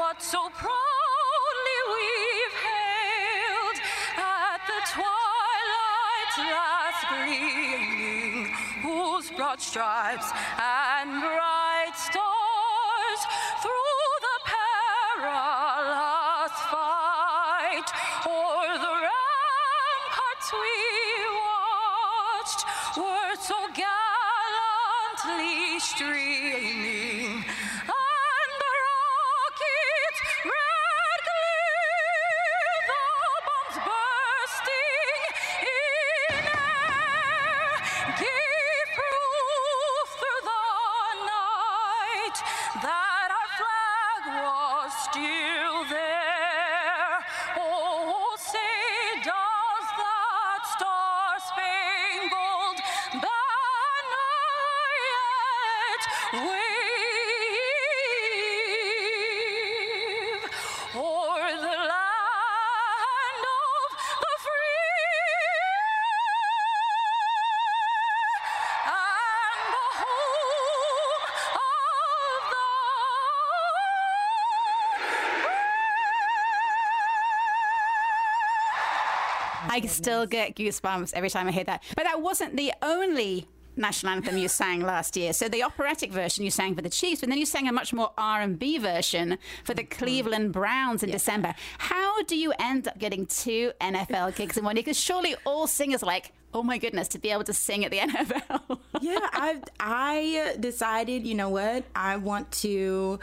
what 0.07 0.23
so 0.23 0.49
proudly 0.51 1.79
we've 1.95 2.57
hailed 2.67 3.79
at 4.17 4.61
the 4.71 4.81
twilight's 4.93 6.39
last 6.55 7.03
gleaming, 7.11 8.47
whose 8.87 9.27
broad 9.37 9.61
stripes 9.61 10.29
and 10.63 11.09
bright 11.21 11.97
stars 11.97 13.21
through 13.63 14.11
the 14.27 14.39
perilous 14.53 16.57
fight 16.71 17.89
o'er 18.31 18.75
the 18.87 18.95
ramparts 19.07 20.49
we 20.63 20.79
watched 21.51 22.61
were 22.97 23.35
so 23.43 23.59
gallantly 23.75 25.81
streaming, 25.81 26.86
I 79.85 79.87
still 79.89 80.27
get 80.27 80.57
goosebumps 80.57 81.13
every 81.15 81.31
time 81.31 81.49
I 81.49 81.53
hear 81.53 81.65
that. 81.65 81.83
But 81.95 82.05
that 82.05 82.23
wasn't 82.23 82.57
the 82.57 82.73
only 82.83 83.47
national 83.79 84.13
anthem 84.13 84.39
you 84.39 84.49
sang 84.49 84.81
last 84.81 85.19
year. 85.19 85.35
So 85.35 85.49
the 85.49 85.63
operatic 85.63 86.11
version 86.11 86.45
you 86.45 86.51
sang 86.51 86.75
for 86.75 86.81
the 86.81 86.89
Chiefs, 86.89 87.21
but 87.21 87.29
then 87.29 87.37
you 87.37 87.45
sang 87.45 87.69
a 87.69 87.73
much 87.73 87.93
more 87.93 88.11
R&B 88.17 88.79
version 88.79 89.37
for 89.65 89.75
the 89.75 89.83
mm-hmm. 89.83 89.99
Cleveland 89.99 90.53
Browns 90.53 91.03
in 91.03 91.11
December. 91.11 91.55
How 91.77 92.07
how 92.17 92.23
do 92.23 92.35
you 92.35 92.55
end 92.59 92.89
up 92.89 92.99
getting 92.99 93.27
two 93.27 93.73
NFL 93.79 94.37
gigs 94.37 94.57
in 94.57 94.65
one 94.65 94.75
year? 94.75 94.83
Because 94.83 94.99
surely 94.99 95.37
all 95.45 95.67
singers 95.67 96.03
are 96.03 96.07
like, 96.07 96.33
oh 96.55 96.63
my 96.63 96.79
goodness, 96.79 97.09
to 97.09 97.19
be 97.19 97.31
able 97.31 97.45
to 97.45 97.53
sing 97.53 97.85
at 97.85 97.91
the 97.91 97.99
NFL. 98.09 98.79
yeah, 99.03 99.19
I 99.21 99.61
I 99.79 100.57
decided, 100.59 101.27
you 101.27 101.35
know 101.35 101.51
what, 101.51 101.85
I 101.95 102.17
want 102.17 102.51
to 102.63 103.21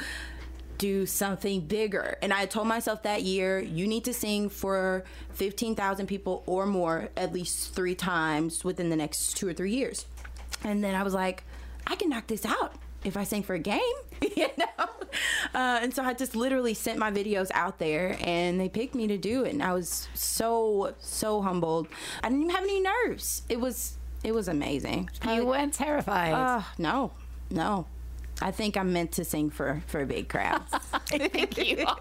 do 0.77 1.05
something 1.05 1.61
bigger. 1.61 2.17
And 2.21 2.33
I 2.33 2.45
told 2.45 2.67
myself 2.67 3.03
that 3.03 3.23
year, 3.23 3.59
you 3.59 3.87
need 3.87 4.03
to 4.05 4.13
sing 4.13 4.49
for 4.49 5.03
15,000 5.33 6.07
people 6.07 6.43
or 6.45 6.65
more 6.65 7.09
at 7.15 7.33
least 7.33 7.73
3 7.73 7.95
times 7.95 8.63
within 8.63 8.89
the 8.89 8.95
next 8.95 9.37
2 9.37 9.47
or 9.47 9.53
3 9.53 9.71
years. 9.71 10.05
And 10.63 10.83
then 10.83 10.95
I 10.95 11.03
was 11.03 11.13
like, 11.13 11.43
I 11.87 11.95
can 11.95 12.09
knock 12.09 12.27
this 12.27 12.45
out 12.45 12.73
if 13.03 13.17
I 13.17 13.23
sing 13.23 13.43
for 13.43 13.53
a 13.53 13.59
game, 13.59 13.79
you 14.35 14.47
know? 14.57 14.85
Uh, 15.53 15.79
and 15.81 15.93
so 15.93 16.03
I 16.03 16.13
just 16.13 16.35
literally 16.35 16.73
sent 16.73 16.97
my 16.97 17.11
videos 17.11 17.51
out 17.53 17.77
there 17.79 18.17
and 18.21 18.59
they 18.59 18.69
picked 18.69 18.95
me 18.95 19.07
to 19.07 19.17
do 19.17 19.43
it. 19.43 19.53
And 19.53 19.61
I 19.61 19.73
was 19.73 20.07
so, 20.13 20.95
so 20.99 21.41
humbled. 21.41 21.87
I 22.23 22.29
didn't 22.29 22.43
even 22.43 22.55
have 22.55 22.63
any 22.63 22.79
nerves. 22.81 23.43
It 23.49 23.59
was, 23.59 23.97
it 24.23 24.33
was 24.33 24.47
amazing. 24.47 25.09
you 25.25 25.45
weren't 25.45 25.73
terrified. 25.73 26.33
Uh, 26.33 26.63
no, 26.77 27.11
no. 27.51 27.85
I 28.43 28.51
think 28.51 28.75
I'm 28.75 28.91
meant 28.91 29.13
to 29.13 29.23
sing 29.23 29.49
for, 29.49 29.81
for 29.87 30.05
big 30.05 30.27
crowds. 30.27 30.69
I 30.93 31.27
think 31.29 31.57
you. 31.57 31.85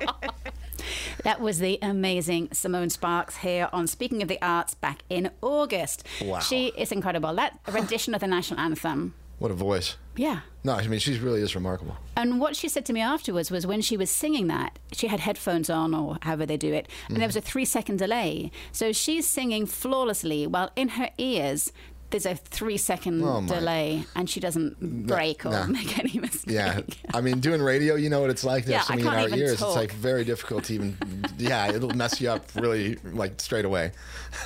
That 1.23 1.41
was 1.41 1.61
the 1.61 1.79
amazing 1.81 2.49
Symonne 2.49 2.91
Sparks 2.91 3.37
here 3.37 3.69
on 3.73 3.87
Speaking 3.87 4.21
of 4.21 4.27
the 4.27 4.39
Arts 4.43 4.75
back 4.75 5.05
in 5.09 5.31
August. 5.41 6.05
Wow. 6.21 6.41
She 6.41 6.73
is 6.77 6.91
incredible. 6.91 7.33
That 7.35 7.61
rendition 7.71 8.15
of 8.15 8.21
the 8.21 8.27
national 8.27 8.59
anthem. 8.59 9.15
What 9.39 9.51
a 9.51 9.55
voice. 9.55 9.97
Yeah. 10.17 10.41
No, 10.63 10.75
I 10.75 10.87
mean, 10.87 11.01
she 11.01 11.19
really 11.19 11.41
is 11.41 11.55
remarkable. 11.55 11.97
And 12.17 12.41
what 12.41 12.55
she 12.55 12.69
said 12.69 12.87
to 12.87 12.93
me 12.93 13.01
afterwards 13.01 13.51
was 13.51 13.67
when 13.67 13.81
she 13.81 13.97
was 13.97 14.11
singing 14.11 14.47
that, 14.47 14.79
she 14.93 15.09
had 15.09 15.19
headphones 15.21 15.69
on 15.69 15.95
or 15.95 16.19
however 16.23 16.47
they 16.47 16.57
do 16.57 16.73
it, 16.73 16.89
and 17.09 17.17
there 17.17 17.23
mm-hmm. 17.23 17.29
was 17.29 17.37
a 17.37 17.41
three 17.41 17.65
second 17.65 17.99
delay. 17.99 18.53
So 18.71 18.93
she's 18.93 19.27
singing 19.27 19.67
flawlessly 19.67 20.47
while 20.47 20.71
in 20.77 20.91
her 20.91 21.11
ears, 21.19 21.73
there's 22.13 22.27
a 22.27 22.37
three 22.37 22.77
second 22.77 23.23
Oh, 23.25 23.43
delay 23.47 24.05
and 24.15 24.31
she 24.31 24.39
doesn't 24.39 25.07
break 25.07 25.45
or 25.45 25.51
nah. 25.51 25.67
make 25.67 25.99
any 25.99 26.19
mistake. 26.21 26.55
Yeah, 26.55 26.81
I 27.13 27.21
mean, 27.21 27.41
doing 27.41 27.61
radio, 27.61 27.97
you 27.97 28.09
know 28.11 28.21
what 28.21 28.31
it's 28.31 28.45
like. 28.45 28.65
There's 28.67 28.75
Yeah, 28.75 28.81
something 28.83 29.05
in 29.07 29.11
can't 29.13 29.33
our 29.33 29.39
ears. 29.39 29.59
talk. 29.59 29.69
It's 29.69 29.77
like 29.77 29.93
very 29.93 30.25
difficult 30.25 30.65
to 30.65 30.75
even. 30.75 30.97
yeah, 31.39 31.73
it'll 31.73 31.91
mess 31.91 32.21
you 32.21 32.31
up 32.31 32.45
really 32.55 32.97
like 33.03 33.41
straight 33.41 33.65
away. 33.65 33.91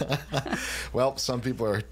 well, 0.93 1.17
some 1.17 1.41
people 1.41 1.67
are 1.67 1.83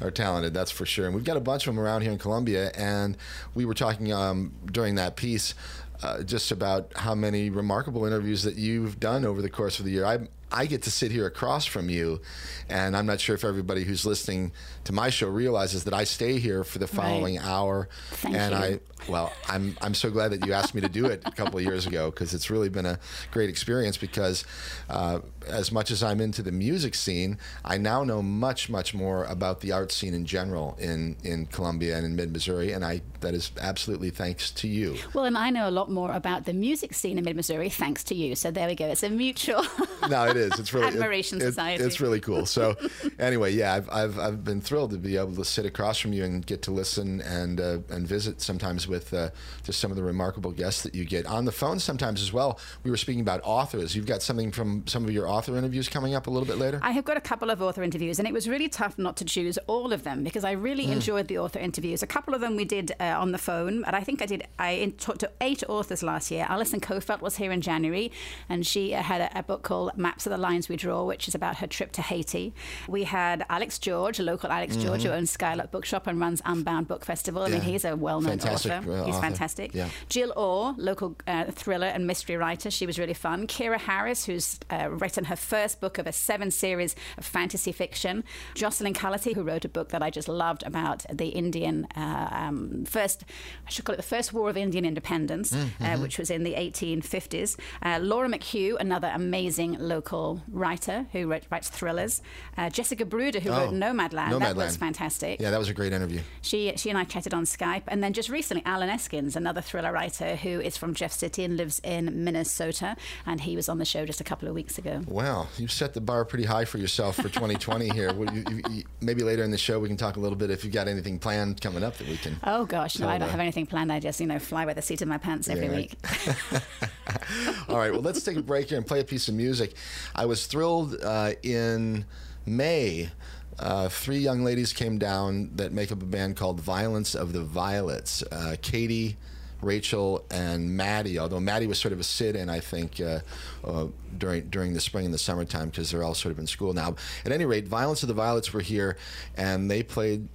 are 0.00 0.10
talented, 0.10 0.54
that's 0.54 0.70
for 0.70 0.86
sure. 0.86 1.06
And 1.06 1.14
we've 1.14 1.24
got 1.24 1.36
a 1.36 1.40
bunch 1.40 1.66
of 1.66 1.74
them 1.74 1.82
around 1.82 2.02
here 2.02 2.12
in 2.12 2.18
Columbia. 2.18 2.70
And 2.76 3.16
we 3.54 3.64
were 3.64 3.74
talking 3.74 4.12
um, 4.12 4.52
during 4.70 4.94
that 4.96 5.16
piece. 5.16 5.54
Uh, 6.00 6.22
just 6.22 6.52
about 6.52 6.92
how 6.94 7.12
many 7.12 7.50
remarkable 7.50 8.04
interviews 8.06 8.44
that 8.44 8.54
you've 8.54 9.00
done 9.00 9.24
over 9.24 9.42
the 9.42 9.50
course 9.50 9.80
of 9.80 9.84
the 9.84 9.90
year. 9.90 10.04
I 10.06 10.28
I 10.52 10.66
get 10.66 10.82
to 10.82 10.92
sit 10.92 11.10
here 11.10 11.26
across 11.26 11.66
from 11.66 11.90
you, 11.90 12.20
and 12.68 12.96
I'm 12.96 13.04
not 13.04 13.18
sure 13.20 13.34
if 13.34 13.44
everybody 13.44 13.82
who's 13.82 14.06
listening 14.06 14.52
to 14.88 14.94
my 14.94 15.10
show 15.10 15.28
realizes 15.28 15.84
that 15.84 15.92
I 15.92 16.04
stay 16.04 16.38
here 16.38 16.64
for 16.64 16.78
the 16.78 16.86
following 16.86 17.36
hour. 17.36 17.90
Thank 18.10 18.34
and 18.36 18.52
you. 18.52 18.58
I 18.58 18.80
well, 19.06 19.32
I'm 19.46 19.76
I'm 19.82 19.92
so 19.92 20.10
glad 20.10 20.32
that 20.32 20.46
you 20.46 20.54
asked 20.54 20.74
me 20.74 20.80
to 20.80 20.88
do 20.88 21.04
it 21.06 21.22
a 21.26 21.30
couple 21.30 21.58
of 21.58 21.64
years 21.64 21.86
ago 21.86 22.10
because 22.10 22.32
it's 22.32 22.48
really 22.48 22.70
been 22.70 22.86
a 22.86 22.98
great 23.30 23.50
experience. 23.50 23.98
Because 23.98 24.44
uh, 24.88 25.20
as 25.46 25.70
much 25.70 25.90
as 25.90 26.02
I'm 26.02 26.20
into 26.22 26.42
the 26.42 26.52
music 26.52 26.94
scene, 26.94 27.36
I 27.66 27.76
now 27.76 28.02
know 28.02 28.22
much 28.22 28.70
much 28.70 28.94
more 28.94 29.24
about 29.24 29.60
the 29.60 29.72
art 29.72 29.92
scene 29.92 30.14
in 30.14 30.24
general 30.24 30.74
in 30.80 31.16
in 31.22 31.46
Columbia 31.46 31.96
and 31.96 32.06
in 32.06 32.16
Mid 32.16 32.32
Missouri, 32.32 32.72
and 32.72 32.82
I 32.82 33.02
that 33.20 33.34
is 33.34 33.52
absolutely 33.60 34.10
thanks 34.10 34.50
to 34.52 34.68
you. 34.68 34.96
Well, 35.12 35.26
and 35.26 35.36
I 35.36 35.50
know 35.50 35.68
a 35.68 35.70
lot 35.70 35.90
more 35.90 36.12
about 36.12 36.46
the 36.46 36.54
music 36.54 36.94
scene 36.94 37.18
in 37.18 37.24
mid 37.24 37.36
Missouri 37.36 37.68
thanks 37.68 38.02
to 38.04 38.14
you. 38.14 38.34
So 38.34 38.50
there 38.50 38.66
we 38.66 38.74
go. 38.74 38.86
It's 38.86 39.02
a 39.02 39.10
mutual. 39.10 39.64
No, 40.08 40.24
it 40.26 40.36
is. 40.36 40.58
It's 40.58 40.72
really 40.72 40.86
Admiration 40.86 41.42
it- 41.42 41.58
it- 41.58 41.80
It's 41.80 42.00
really 42.00 42.20
cool. 42.20 42.46
So, 42.46 42.76
anyway, 43.18 43.52
yeah, 43.52 43.74
I've, 43.74 43.90
I've 43.90 44.18
I've 44.18 44.44
been 44.44 44.60
thrilled 44.60 44.77
to 44.86 44.96
be 44.98 45.16
able 45.16 45.34
to 45.34 45.44
sit 45.44 45.66
across 45.66 45.98
from 45.98 46.12
you 46.12 46.22
and 46.24 46.46
get 46.46 46.62
to 46.62 46.70
listen 46.70 47.20
and 47.22 47.60
uh, 47.60 47.78
and 47.88 48.06
visit 48.06 48.40
sometimes 48.40 48.86
with 48.86 49.12
uh, 49.12 49.30
just 49.64 49.80
some 49.80 49.90
of 49.90 49.96
the 49.96 50.02
remarkable 50.04 50.52
guests 50.52 50.82
that 50.84 50.94
you 50.94 51.04
get 51.04 51.26
on 51.26 51.44
the 51.46 51.50
phone 51.52 51.80
sometimes 51.80 52.22
as 52.22 52.32
well. 52.32 52.60
We 52.84 52.90
were 52.90 52.96
speaking 52.96 53.22
about 53.22 53.40
authors. 53.42 53.96
You've 53.96 54.06
got 54.06 54.22
something 54.22 54.52
from 54.52 54.86
some 54.86 55.04
of 55.04 55.10
your 55.10 55.26
author 55.26 55.56
interviews 55.56 55.88
coming 55.88 56.14
up 56.14 56.26
a 56.26 56.30
little 56.30 56.46
bit 56.46 56.58
later. 56.58 56.78
I 56.82 56.92
have 56.92 57.04
got 57.04 57.16
a 57.16 57.20
couple 57.20 57.50
of 57.50 57.60
author 57.60 57.82
interviews, 57.82 58.18
and 58.20 58.28
it 58.28 58.34
was 58.34 58.48
really 58.48 58.68
tough 58.68 58.98
not 58.98 59.16
to 59.16 59.24
choose 59.24 59.58
all 59.66 59.92
of 59.92 60.04
them 60.04 60.22
because 60.22 60.44
I 60.44 60.52
really 60.52 60.86
Mm. 60.86 60.92
enjoyed 60.92 61.26
the 61.28 61.38
author 61.38 61.58
interviews. 61.58 62.02
A 62.02 62.06
couple 62.06 62.34
of 62.34 62.40
them 62.40 62.54
we 62.54 62.64
did 62.64 62.92
uh, 63.00 63.04
on 63.18 63.32
the 63.32 63.38
phone, 63.38 63.82
and 63.84 63.96
I 63.96 64.02
think 64.04 64.22
I 64.22 64.26
did. 64.26 64.44
I 64.58 64.92
talked 64.98 65.20
to 65.20 65.30
eight 65.40 65.64
authors 65.68 66.02
last 66.02 66.30
year. 66.30 66.46
Alison 66.48 66.80
Kofelt 66.80 67.20
was 67.20 67.36
here 67.36 67.50
in 67.50 67.60
January, 67.62 68.12
and 68.48 68.66
she 68.66 68.94
uh, 68.94 69.02
had 69.02 69.20
a, 69.22 69.38
a 69.40 69.42
book 69.42 69.62
called 69.62 69.96
Maps 69.96 70.26
of 70.26 70.30
the 70.30 70.36
Lines 70.38 70.68
We 70.68 70.76
Draw, 70.76 71.04
which 71.04 71.26
is 71.28 71.34
about 71.34 71.56
her 71.56 71.66
trip 71.66 71.92
to 71.92 72.02
Haiti. 72.02 72.52
We 72.86 73.04
had 73.04 73.44
Alex 73.48 73.78
George, 73.78 74.18
a 74.18 74.22
local 74.22 74.50
Alex 74.58 74.76
George, 74.76 75.04
who 75.04 75.10
owns 75.10 75.30
Skylark 75.30 75.70
Bookshop 75.70 76.06
and 76.08 76.18
runs 76.20 76.42
Unbound 76.44 76.88
Book 76.88 77.04
Festival. 77.04 77.42
I 77.42 77.48
mean, 77.48 77.58
Mm-hmm. 77.58 77.66
Yeah. 77.68 77.72
he's 77.72 77.84
a 77.84 77.96
well-known 77.96 78.38
Fantastic, 78.38 78.72
author. 78.72 78.92
uh, 78.92 79.04
He's 79.04 79.14
author. 79.14 79.22
fantastic. 79.26 79.74
Yeah. 79.74 79.88
Jill 80.08 80.32
Orr, 80.36 80.74
local 80.76 81.16
uh, 81.26 81.44
thriller 81.52 81.86
and 81.86 82.06
mystery 82.06 82.36
writer. 82.36 82.70
She 82.70 82.86
was 82.86 82.98
really 82.98 83.14
fun. 83.14 83.46
Kira 83.46 83.78
Harris, 83.78 84.24
who's 84.26 84.58
uh, 84.70 84.88
written 84.90 85.24
her 85.26 85.36
first 85.36 85.80
book 85.80 85.98
of 85.98 86.06
a 86.06 86.12
seven 86.12 86.50
series 86.50 86.96
of 87.18 87.24
fantasy 87.24 87.70
fiction. 87.72 88.24
Jocelyn 88.54 88.94
Cullity, 88.94 89.32
who 89.34 89.42
wrote 89.42 89.64
a 89.64 89.68
book 89.68 89.90
that 89.90 90.02
I 90.02 90.10
just 90.10 90.28
loved 90.28 90.62
about 90.64 91.04
the 91.12 91.28
Indian 91.28 91.86
uh, 91.96 92.28
um, 92.32 92.84
first, 92.84 93.24
I 93.66 93.70
should 93.70 93.84
call 93.84 93.94
it 93.94 93.98
the 93.98 94.02
first 94.02 94.32
war 94.32 94.50
of 94.50 94.56
Indian 94.56 94.84
independence, 94.84 95.52
uh, 95.54 95.96
which 95.98 96.18
was 96.18 96.30
in 96.30 96.42
the 96.42 96.54
1850s. 96.54 97.56
Uh, 97.82 97.98
Laura 98.02 98.28
McHugh, 98.28 98.76
another 98.80 99.10
amazing 99.14 99.76
local 99.78 100.42
writer 100.50 101.06
who 101.12 101.26
wrote, 101.30 101.44
writes 101.50 101.68
thrillers. 101.68 102.22
Uh, 102.56 102.68
Jessica 102.70 103.04
Bruder, 103.04 103.40
who 103.40 103.50
wrote 103.50 103.68
Oh, 103.68 103.72
Nomadland. 103.72 104.30
That 104.56 104.64
was 104.66 104.76
fantastic. 104.76 105.40
yeah, 105.40 105.50
that 105.50 105.58
was 105.58 105.68
a 105.68 105.74
great 105.74 105.92
interview. 105.92 106.20
She 106.42 106.72
she 106.76 106.88
and 106.90 106.98
I 106.98 107.04
chatted 107.04 107.34
on 107.34 107.44
Skype, 107.44 107.82
and 107.88 108.02
then 108.02 108.12
just 108.12 108.28
recently, 108.28 108.62
Allen 108.66 108.88
Eskens, 108.88 109.36
another 109.36 109.60
thriller 109.60 109.92
writer 109.92 110.36
who 110.36 110.60
is 110.60 110.76
from 110.76 110.94
Jeff 110.94 111.12
City 111.12 111.44
and 111.44 111.56
lives 111.56 111.80
in 111.84 112.24
Minnesota, 112.24 112.96
and 113.26 113.40
he 113.42 113.56
was 113.56 113.68
on 113.68 113.78
the 113.78 113.84
show 113.84 114.04
just 114.06 114.20
a 114.20 114.24
couple 114.24 114.48
of 114.48 114.54
weeks 114.54 114.78
ago. 114.78 115.02
Wow, 115.06 115.48
you've 115.56 115.72
set 115.72 115.94
the 115.94 116.00
bar 116.00 116.24
pretty 116.24 116.44
high 116.44 116.64
for 116.64 116.78
yourself 116.78 117.16
for 117.16 117.24
2020 117.28 117.88
here. 117.94 118.12
Well, 118.14 118.34
you, 118.34 118.44
you, 118.50 118.62
you, 118.70 118.82
maybe 119.00 119.22
later 119.22 119.42
in 119.44 119.50
the 119.50 119.58
show 119.58 119.78
we 119.78 119.88
can 119.88 119.96
talk 119.96 120.16
a 120.16 120.20
little 120.20 120.36
bit 120.36 120.50
if 120.50 120.64
you've 120.64 120.72
got 120.72 120.88
anything 120.88 121.18
planned 121.18 121.60
coming 121.60 121.82
up 121.82 121.96
that 121.98 122.08
we 122.08 122.16
can. 122.16 122.36
Oh 122.44 122.64
gosh, 122.64 122.98
no, 122.98 123.08
I 123.08 123.18
don't 123.18 123.28
have 123.28 123.40
anything 123.40 123.66
planned. 123.66 123.92
I 123.92 124.00
just 124.00 124.20
you 124.20 124.26
know 124.26 124.38
fly 124.38 124.64
by 124.64 124.74
the 124.74 124.82
seat 124.82 125.02
of 125.02 125.08
my 125.08 125.18
pants 125.18 125.48
every 125.48 125.66
Yeah, 125.66 125.76
week. 125.76 125.94
All 127.68 127.76
right, 127.76 127.92
well, 127.92 128.00
let's 128.02 128.22
take 128.22 128.36
a 128.36 128.42
break 128.42 128.68
here 128.68 128.78
and 128.78 128.86
play 128.86 129.00
a 129.00 129.04
piece 129.04 129.28
of 129.28 129.34
music. 129.34 129.74
I 130.14 130.26
was 130.26 130.46
thrilled 130.46 130.96
uh, 131.02 131.32
in 131.42 132.04
May. 132.46 133.10
Uh, 133.58 133.88
three 133.88 134.18
young 134.18 134.44
ladies 134.44 134.72
came 134.72 134.98
down 134.98 135.50
that 135.56 135.72
make 135.72 135.90
up 135.90 136.00
a 136.00 136.06
band 136.06 136.36
called 136.36 136.60
Violence 136.60 137.14
of 137.14 137.32
the 137.32 137.42
Violets. 137.42 138.22
Uh, 138.30 138.54
Katie, 138.62 139.16
Rachel, 139.60 140.24
and 140.30 140.76
Maddie. 140.76 141.18
Although 141.18 141.40
Maddie 141.40 141.66
was 141.66 141.78
sort 141.78 141.92
of 141.92 141.98
a 141.98 142.04
sit-in, 142.04 142.48
I 142.48 142.60
think, 142.60 143.00
uh, 143.00 143.20
uh, 143.64 143.86
during 144.16 144.48
during 144.48 144.74
the 144.74 144.80
spring 144.80 145.06
and 145.06 145.14
the 145.14 145.18
summertime 145.18 145.70
because 145.70 145.90
they're 145.90 146.04
all 146.04 146.14
sort 146.14 146.32
of 146.32 146.38
in 146.38 146.46
school 146.46 146.72
now. 146.72 146.94
At 147.24 147.32
any 147.32 147.44
rate, 147.44 147.66
Violence 147.66 148.02
of 148.02 148.08
the 148.08 148.14
Violets 148.14 148.52
were 148.52 148.60
here, 148.60 148.96
and 149.36 149.70
they 149.70 149.82
played 149.82 150.28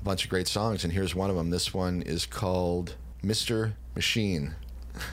a 0.00 0.04
bunch 0.04 0.24
of 0.24 0.30
great 0.30 0.48
songs. 0.48 0.84
And 0.84 0.92
here's 0.92 1.14
one 1.14 1.28
of 1.28 1.36
them. 1.36 1.50
This 1.50 1.74
one 1.74 2.00
is 2.02 2.24
called 2.24 2.96
"Mr. 3.22 3.72
Machine." 3.94 4.54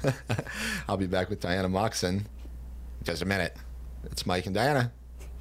I'll 0.87 0.97
be 0.97 1.07
back 1.07 1.29
with 1.29 1.39
Diana 1.41 1.67
Moxon 1.69 2.27
in 2.99 3.05
just 3.05 3.21
a 3.21 3.25
minute. 3.25 3.55
It's 4.05 4.25
Mike 4.25 4.45
and 4.45 4.55
Diana. 4.55 4.91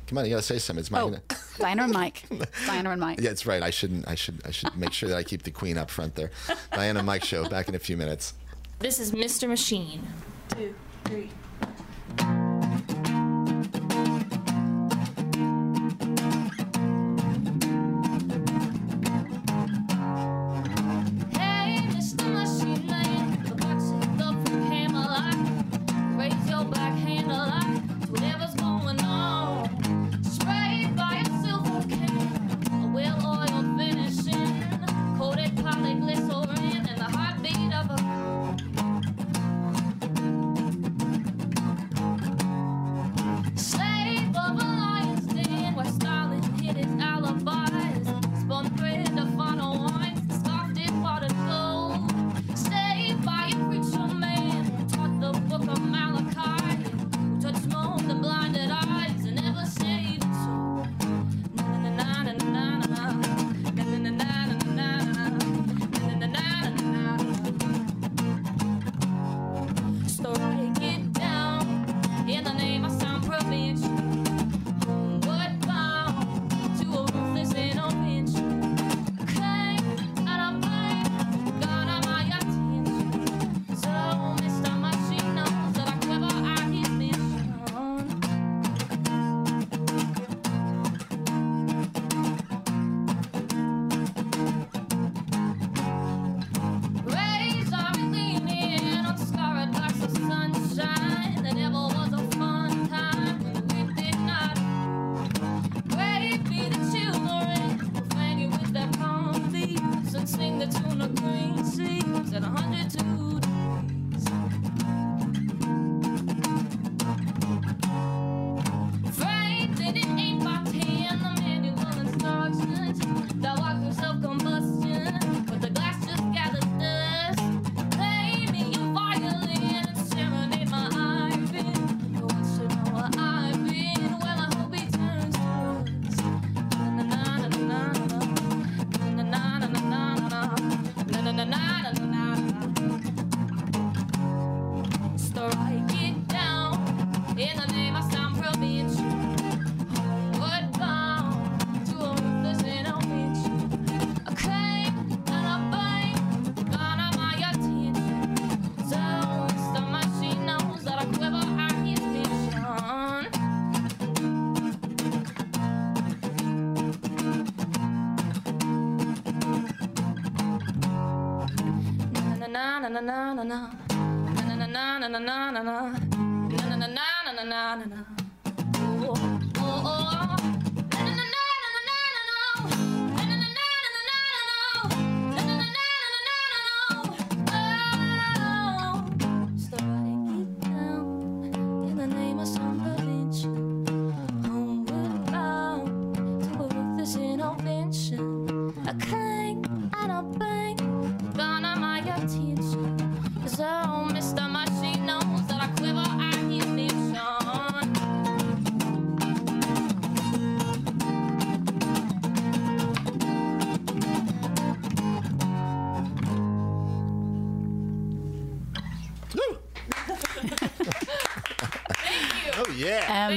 Come 0.09 0.19
on, 0.19 0.25
you 0.25 0.31
gotta 0.31 0.43
say 0.43 0.59
something. 0.59 0.81
It's 0.81 0.91
Mike. 0.91 1.03
Oh, 1.03 1.37
Diana 1.59 1.85
and 1.85 1.93
Mike. 1.93 2.23
Diana 2.67 2.91
and 2.91 3.01
Mike. 3.01 3.21
yeah, 3.21 3.31
it's 3.31 3.45
right. 3.45 3.63
I 3.63 3.71
shouldn't. 3.71 4.09
I 4.09 4.15
should. 4.15 4.41
I 4.45 4.51
should 4.51 4.75
make 4.77 4.93
sure 4.95 5.09
that 5.11 5.17
I 5.17 5.23
keep 5.23 5.43
the 5.43 5.51
queen 5.51 5.77
up 5.77 5.91
front 5.91 6.15
there. 6.15 6.31
Diana 6.73 7.01
and 7.01 7.07
Mike 7.07 7.25
show 7.25 7.47
back 7.49 7.69
in 7.69 7.75
a 7.75 7.79
few 7.79 7.97
minutes. 7.97 8.33
This 8.79 8.99
is 8.99 9.13
Mr. 9.13 9.49
Machine. 9.49 10.07
Two, 10.49 10.75
three. 11.05 11.31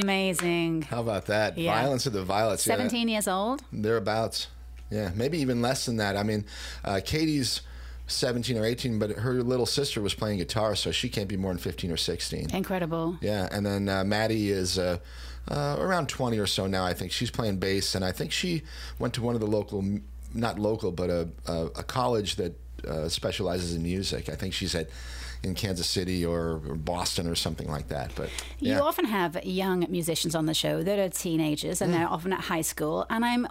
Amazing. 0.00 0.82
How 0.82 1.00
about 1.00 1.26
that? 1.26 1.58
Yeah. 1.58 1.74
Violence 1.80 2.06
of 2.06 2.12
the 2.12 2.22
Violets. 2.24 2.66
yeah, 2.66 2.76
17 2.76 3.08
years 3.08 3.28
old. 3.28 3.62
thereabouts. 3.72 4.48
Yeah, 4.90 5.10
maybe 5.14 5.38
even 5.38 5.62
less 5.62 5.86
than 5.86 5.96
that. 5.96 6.16
I 6.16 6.22
mean, 6.22 6.44
uh, 6.84 7.00
Katie's 7.04 7.62
17 8.08 8.58
or 8.58 8.64
18, 8.66 8.98
but 8.98 9.10
her 9.12 9.42
little 9.42 9.64
sister 9.64 10.02
was 10.02 10.12
playing 10.12 10.38
guitar, 10.38 10.74
so 10.76 10.90
she 10.90 11.08
can't 11.08 11.28
be 11.28 11.36
more 11.36 11.50
than 11.50 11.58
15 11.58 11.90
or 11.90 11.96
16. 11.96 12.50
Incredible. 12.54 13.16
Yeah, 13.22 13.48
and 13.50 13.64
then 13.64 13.88
uh, 13.88 14.04
Maddie 14.04 14.50
is 14.50 14.78
uh, 14.78 14.98
uh, 15.48 15.76
around 15.78 16.08
20 16.10 16.38
or 16.38 16.46
so 16.46 16.66
now. 16.66 16.84
I 16.84 16.92
think 16.92 17.10
she's 17.10 17.30
playing 17.30 17.56
bass, 17.56 17.94
and 17.94 18.04
I 18.04 18.12
think 18.12 18.32
she 18.32 18.62
went 18.98 19.14
to 19.14 19.22
one 19.22 19.34
of 19.34 19.40
the 19.40 19.46
local, 19.46 19.82
not 20.34 20.58
local, 20.58 20.92
but 20.92 21.08
a, 21.08 21.28
a, 21.46 21.66
a 21.76 21.82
college 21.82 22.36
that 22.36 22.54
uh, 22.86 23.08
specializes 23.08 23.74
in 23.74 23.82
music. 23.82 24.28
I 24.28 24.34
think 24.34 24.52
she's 24.52 24.74
at 24.74 24.90
in 25.42 25.54
Kansas 25.54 25.88
City 25.88 26.24
or, 26.24 26.60
or 26.66 26.76
Boston 26.76 27.26
or 27.26 27.34
something 27.34 27.68
like 27.68 27.88
that. 27.88 28.12
But 28.14 28.30
You 28.58 28.74
often 28.74 29.06
have 29.06 29.44
young 29.44 29.86
musicians 29.88 30.34
on 30.34 30.46
the 30.46 30.54
show 30.54 30.82
that 30.82 30.98
are 30.98 31.08
teenagers 31.08 31.80
and 31.80 31.92
mm. 31.92 31.98
they're 31.98 32.08
often 32.08 32.32
at 32.32 32.40
high 32.40 32.60
school. 32.60 33.06
And 33.10 33.24
I'm 33.24 33.48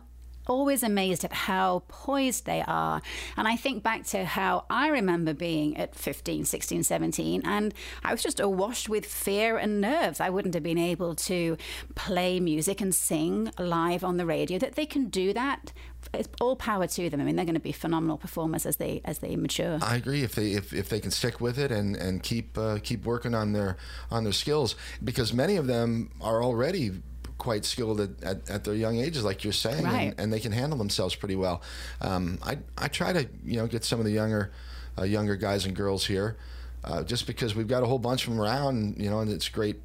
always 0.48 0.84
amazed 0.84 1.24
at 1.24 1.34
how 1.34 1.84
poised 1.88 2.46
they 2.46 2.64
are. 2.68 3.02
And 3.38 3.48
I 3.48 3.56
think 3.56 3.84
back 3.84 4.06
to 4.08 4.26
how 4.26 4.66
I 4.70 4.88
remember 4.88 5.34
being 5.34 5.78
at 5.78 5.96
15, 5.96 6.46
16, 6.46 6.84
17, 6.84 7.42
and 7.46 7.74
I 8.04 8.12
was 8.12 8.24
just 8.24 8.40
awash 8.40 8.90
with 8.90 9.06
fear 9.06 9.58
and 9.58 9.82
nerves. 9.82 10.20
I 10.20 10.30
wouldn't 10.30 10.54
have 10.54 10.64
been 10.64 10.78
able 10.78 11.16
to 11.16 11.58
play 11.96 12.40
music 12.40 12.82
and 12.82 12.94
sing 12.94 13.52
live 13.60 14.04
on 14.04 14.18
the 14.18 14.26
radio. 14.26 14.58
That 14.60 14.76
they 14.76 14.86
can 14.86 15.06
do 15.06 15.34
that. 15.34 15.74
It's 16.14 16.30
all 16.42 16.56
power 16.56 16.88
to 16.88 17.10
them. 17.10 17.22
I 17.22 17.24
mean, 17.24 17.36
they're 17.36 17.46
going 17.46 17.56
to 17.56 17.60
be 17.62 17.72
phenomenal 17.72 18.18
performers 18.18 18.66
as 18.66 18.78
they 18.78 19.02
as 19.06 19.20
they 19.20 19.36
mature. 19.36 19.80
I 19.82 19.96
agree. 19.96 20.24
If 20.24 20.36
they 20.36 20.52
if, 20.52 20.74
if 20.74 20.90
they 20.90 21.00
can 21.00 21.12
stick 21.12 21.40
with 21.40 21.58
it 21.58 21.72
and 21.72 21.96
and 21.96 22.22
keep 22.22 22.58
uh, 22.58 22.80
keep 22.84 23.06
working 23.06 23.34
on 23.34 23.54
their 23.54 23.78
on 24.10 24.24
their 24.24 24.34
skills, 24.34 24.76
because 25.04 25.34
many 25.34 25.56
of 25.58 25.68
them 25.68 26.10
are 26.22 26.44
already 26.44 26.92
quite 27.38 27.66
skilled 27.66 28.00
at, 28.00 28.10
at, 28.24 28.50
at 28.52 28.64
their 28.66 28.76
young 28.76 28.98
ages, 29.00 29.24
like 29.24 29.44
you're 29.44 29.52
saying, 29.52 29.84
Right. 29.84 30.12
and, 30.12 30.20
and 30.20 30.34
they 30.34 30.40
can 30.40 30.52
handle 30.52 30.78
themselves 30.78 31.16
pretty 31.16 31.36
well. 31.36 31.62
Um, 32.00 32.38
I 32.44 32.58
I 32.78 32.88
try 32.88 33.14
to 33.14 33.28
you 33.46 33.58
know 33.58 33.68
get 33.68 33.84
some 33.84 34.00
of 34.00 34.06
the 34.06 34.12
younger 34.12 34.52
uh, 35.00 35.04
younger 35.04 35.36
guys 35.36 35.66
and 35.66 35.76
girls 35.76 36.06
here, 36.06 36.36
uh, 36.84 37.04
just 37.04 37.26
because 37.26 37.56
we've 37.56 37.68
got 37.68 37.84
a 37.84 37.86
whole 37.86 38.00
bunch 38.00 38.28
of 38.28 38.34
them 38.34 38.42
around, 38.42 38.98
you 39.02 39.10
know, 39.10 39.20
and 39.22 39.32
it's 39.32 39.48
a 39.48 39.52
great 39.52 39.78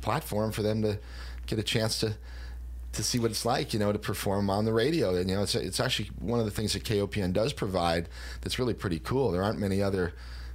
platform 0.00 0.52
for 0.52 0.62
them 0.62 0.82
to 0.82 0.98
get 1.46 1.58
a 1.58 1.62
chance 1.62 1.98
to 2.00 2.14
to 2.96 3.02
see 3.02 3.18
what 3.18 3.30
it's 3.30 3.44
like, 3.44 3.72
you 3.72 3.78
know, 3.78 3.92
to 3.92 3.98
perform 3.98 4.50
on 4.50 4.64
the 4.64 4.72
radio. 4.72 5.14
And 5.14 5.28
you 5.30 5.36
know, 5.36 5.42
it's 5.42 5.54
it's 5.54 5.80
actually 5.80 6.10
one 6.18 6.38
of 6.40 6.44
the 6.44 6.50
things 6.50 6.72
that 6.72 6.84
KOPN 6.84 7.32
does 7.32 7.52
provide 7.52 8.08
that's 8.40 8.58
really 8.58 8.74
pretty 8.74 8.98
cool. 8.98 9.30
There 9.30 9.42
aren't 9.42 9.58
many 9.58 9.82
other 9.82 10.12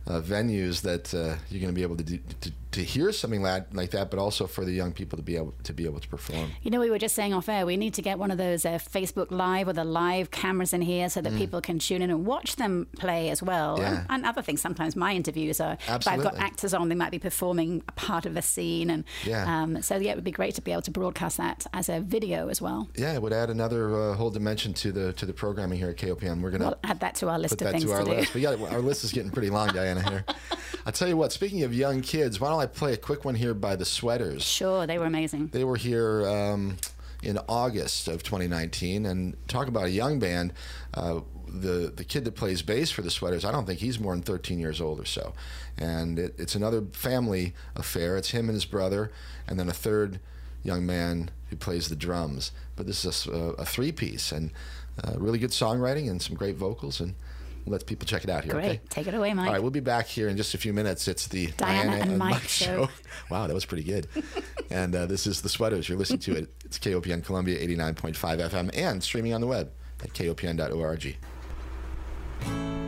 uh, 0.08 0.22
venues 0.22 0.82
that 0.82 1.14
uh, 1.14 1.38
you're 1.50 1.62
going 1.62 1.68
to 1.68 1.74
be 1.74 1.84
able 1.84 1.98
to, 1.98 2.04
do, 2.04 2.20
to 2.42 2.52
to 2.72 2.84
hear 2.84 3.12
something 3.12 3.42
like, 3.42 3.72
that, 3.92 4.10
but 4.10 4.20
also 4.20 4.48
for 4.48 4.64
the 4.64 4.72
young 4.72 4.92
people 4.94 5.18
to 5.18 5.24
be 5.24 5.36
able 5.36 5.54
to 5.64 5.74
be 5.74 5.86
able 5.86 6.00
to 6.00 6.08
perform. 6.08 6.52
You 6.62 6.72
know, 6.72 6.80
we 6.80 6.90
were 6.90 6.98
just 7.00 7.16
saying 7.16 7.34
off 7.34 7.50
air, 7.50 7.66
we 7.66 7.76
need 7.78 7.94
to 7.96 8.02
get 8.02 8.18
one 8.18 8.32
of 8.32 8.38
those 8.38 8.66
uh, 8.66 8.74
Facebook 8.80 9.30
Live 9.32 9.68
or 9.68 9.74
the 9.74 9.84
live 9.84 10.32
cameras 10.32 10.72
in 10.74 10.82
here 10.82 11.10
so 11.10 11.22
that 11.22 11.36
people 11.36 11.60
can 11.62 11.80
tune 11.80 12.02
in 12.02 12.10
and 12.10 12.26
watch 12.26 12.56
them 12.56 12.88
play 12.98 13.30
as 13.30 13.44
well. 13.44 13.78
Mm. 13.78 13.82
Yeah. 13.82 13.90
And, 14.00 14.06
and 14.10 14.26
other 14.26 14.42
things. 14.42 14.62
Sometimes 14.62 14.96
my 14.96 15.14
interviews 15.14 15.60
are, 15.60 15.78
if 15.88 16.08
I've 16.08 16.22
got 16.24 16.38
actors 16.38 16.74
on, 16.74 16.88
they 16.90 16.96
might 16.96 17.12
be 17.12 17.20
performing 17.20 17.84
a 17.88 17.92
part 17.94 18.26
of 18.26 18.38
a 18.38 18.42
scene. 18.42 18.90
And 18.90 19.04
Yeah. 19.26 19.62
um, 19.64 19.82
so, 19.82 19.98
yeah, 19.98 20.12
it 20.12 20.16
would 20.16 20.24
be 20.24 20.32
great 20.32 20.56
to 20.56 20.62
be 20.62 20.72
able 20.72 20.82
to 20.84 20.92
broadcast 20.92 21.38
that 21.38 21.66
as 21.74 21.90
a 21.90 22.00
video 22.00 22.48
as 22.48 22.62
well. 22.62 22.88
Yeah, 22.96 23.14
it 23.14 23.22
would 23.22 23.34
add 23.34 23.50
another 23.50 23.94
uh, 24.12 24.14
whole 24.16 24.30
dimension 24.30 24.74
to 24.76 24.92
the 24.92 25.14
to 25.14 25.26
the 25.26 25.34
programming 25.34 25.78
here 25.78 25.90
at 25.90 25.98
KOPN. 25.98 26.42
We're 26.42 26.52
going 26.52 26.62
to 26.62 26.68
We'll 26.68 26.80
add 26.84 27.00
that 27.02 27.16
to 27.16 27.28
our 27.30 27.38
list 27.40 27.62
of 27.62 27.70
things 27.70 27.84
to 27.86 27.92
our 27.92 28.04
do. 28.04 28.12
list. 28.12 28.34
We 28.34 28.42
got 28.42 28.60
our 28.72 28.80
list 28.80 29.04
is 29.04 29.12
getting 29.12 29.32
pretty 29.32 29.50
long, 29.50 29.68
Diana. 29.74 30.08
Here, 30.10 30.26
I 30.86 30.92
tell 30.92 31.08
you 31.10 31.18
what. 31.18 31.32
Speaking 31.32 31.64
of 31.64 31.74
young 31.74 32.02
kids, 32.02 32.40
why 32.40 32.50
don't 32.50 32.61
I 32.62 32.68
play 32.68 32.94
a 32.94 32.98
quick 32.98 33.26
one 33.26 33.34
here 33.34 33.56
by 33.56 33.76
the 33.76 33.86
Sweaters? 33.86 34.44
Sure, 34.44 34.86
they 34.86 35.00
were 35.00 35.06
amazing. 35.06 35.48
They 35.48 35.64
were 35.64 35.78
here 35.78 36.28
um, 36.28 36.78
in 37.24 37.40
August 37.50 38.08
of 38.08 38.22
2019, 38.22 39.08
and 39.08 39.36
talk 39.48 39.68
about 39.68 39.86
a 39.86 39.90
young 39.90 40.20
band. 40.20 40.54
Uh, 40.94 41.22
the 41.48 41.92
the 41.94 42.06
kid 42.06 42.24
that 42.26 42.36
plays 42.36 42.62
bass 42.62 42.92
for 42.92 43.02
the 43.02 43.10
Sweaters, 43.10 43.44
I 43.44 43.52
don't 43.52 43.66
think 43.66 43.80
he's 43.80 44.00
more 44.00 44.14
than 44.14 44.22
13 44.22 44.60
years 44.60 44.80
old 44.80 45.00
or 45.00 45.06
so, 45.06 45.34
and 45.76 46.20
it, 46.20 46.36
it's 46.38 46.54
another 46.54 46.84
family 46.94 47.54
affair. 47.76 48.16
It's 48.16 48.30
him 48.30 48.46
and 48.46 48.54
his 48.54 48.66
brother, 48.66 49.12
and 49.48 49.60
then 49.60 49.68
a 49.68 49.74
third 49.74 50.20
young 50.64 50.86
man 50.86 51.32
who 51.50 51.56
plays 51.56 51.90
the 51.90 51.96
drums. 51.96 52.52
But 52.76 52.86
this 52.86 53.04
is 53.04 53.26
a, 53.26 53.56
a 53.58 53.66
three 53.66 53.92
piece, 53.92 54.32
and 54.32 54.52
uh, 55.04 55.14
really 55.18 55.40
good 55.40 55.50
songwriting 55.50 56.10
and 56.10 56.22
some 56.22 56.36
great 56.36 56.58
vocals, 56.58 57.02
and 57.02 57.16
let 57.66 57.86
people 57.86 58.06
check 58.06 58.24
it 58.24 58.30
out 58.30 58.44
here. 58.44 58.54
Great. 58.54 58.66
Okay? 58.66 58.82
Take 58.90 59.08
it 59.08 59.14
away, 59.14 59.34
Mike. 59.34 59.48
All 59.48 59.54
right, 59.54 59.62
we'll 59.62 59.72
be 59.72 59.80
back 59.80 60.08
here 60.08 60.28
in 60.28 60.38
just 60.38 60.54
a 60.54 60.58
few 60.58 60.74
minutes. 60.74 61.08
It's 61.08 61.28
the 61.28 61.48
Diana 61.58 61.98
and 61.98 62.18
Mike 62.18 62.44
show. 62.44 62.90
Wow, 63.30 63.48
that 63.48 63.54
was 63.54 63.66
pretty 63.66 63.84
good. 63.84 64.08
and 64.70 64.96
uh, 64.96 65.06
this 65.06 65.28
is 65.28 65.42
The 65.42 65.50
Sweaters. 65.50 65.88
You're 65.88 65.98
listening 65.98 66.20
to 66.22 66.36
it. 66.36 66.50
It's 66.66 66.80
KOPN 66.80 67.24
Columbia 67.24 67.60
89.5 67.66 68.16
FM 68.50 68.70
and 68.74 69.02
streaming 69.02 69.34
on 69.34 69.42
the 69.42 69.48
web 69.48 69.72
at 70.04 70.14
kopn.org. 70.14 72.81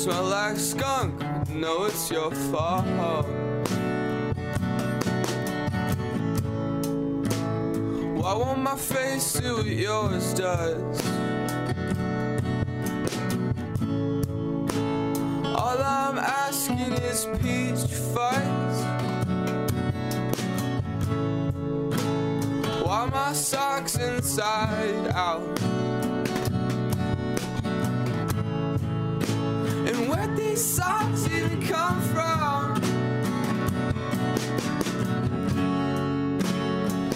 Smell 0.00 0.24
like 0.24 0.56
skunk, 0.56 1.20
know 1.50 1.84
it's 1.84 2.10
your 2.10 2.30
fault. 2.30 2.86
Why 8.16 8.32
won't 8.34 8.62
my 8.62 8.76
face 8.76 9.34
do 9.34 9.56
what 9.56 9.66
yours 9.66 10.32
does? 10.32 11.06
All 15.54 15.82
I'm 15.82 16.16
asking 16.16 16.94
is 17.04 17.26
peach 17.42 17.84
fuzz. 18.14 18.76
Why 22.82 23.04
my 23.12 23.34
socks 23.34 23.96
inside 23.96 25.08
out? 25.08 25.79
Socks 30.60 31.26
even 31.26 31.66
come 31.66 32.00
from? 32.12 32.76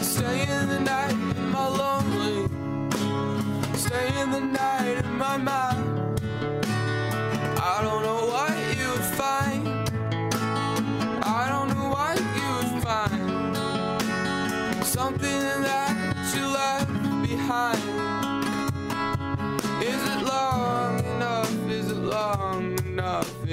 Staying 0.01 0.69
the 0.69 0.81
night 0.81 1.13
in 1.13 1.51
my 1.51 1.69
lonely 1.69 2.55
in 4.25 4.31
the 4.31 4.41
night 4.41 5.05
in 5.05 5.19
my 5.19 5.37
mind. 5.37 5.74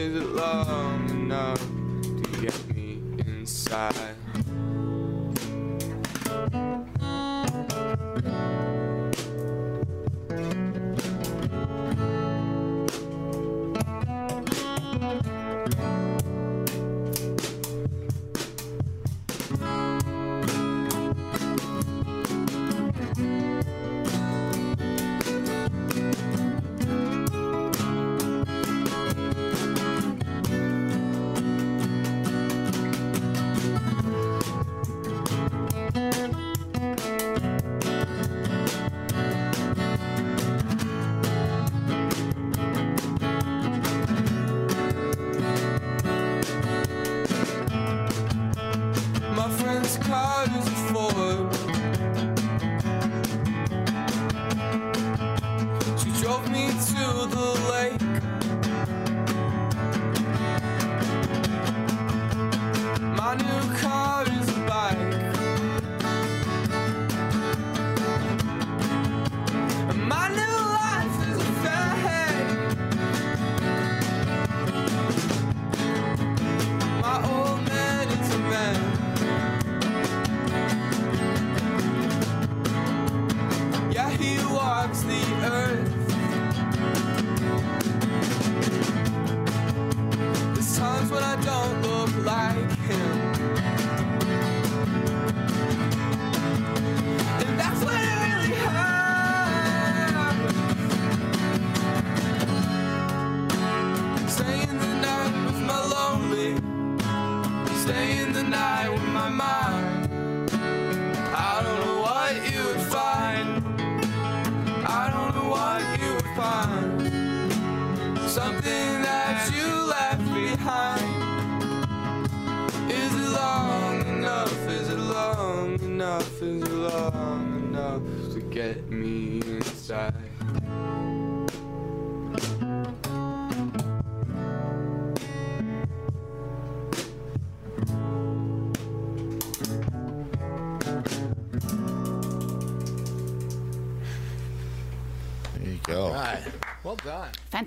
Is 0.02 0.16
it 0.16 0.30
long 0.30 1.08
enough 1.12 1.60
to 1.60 2.42
get 2.42 2.76
me 2.76 3.04
inside? 3.20 4.21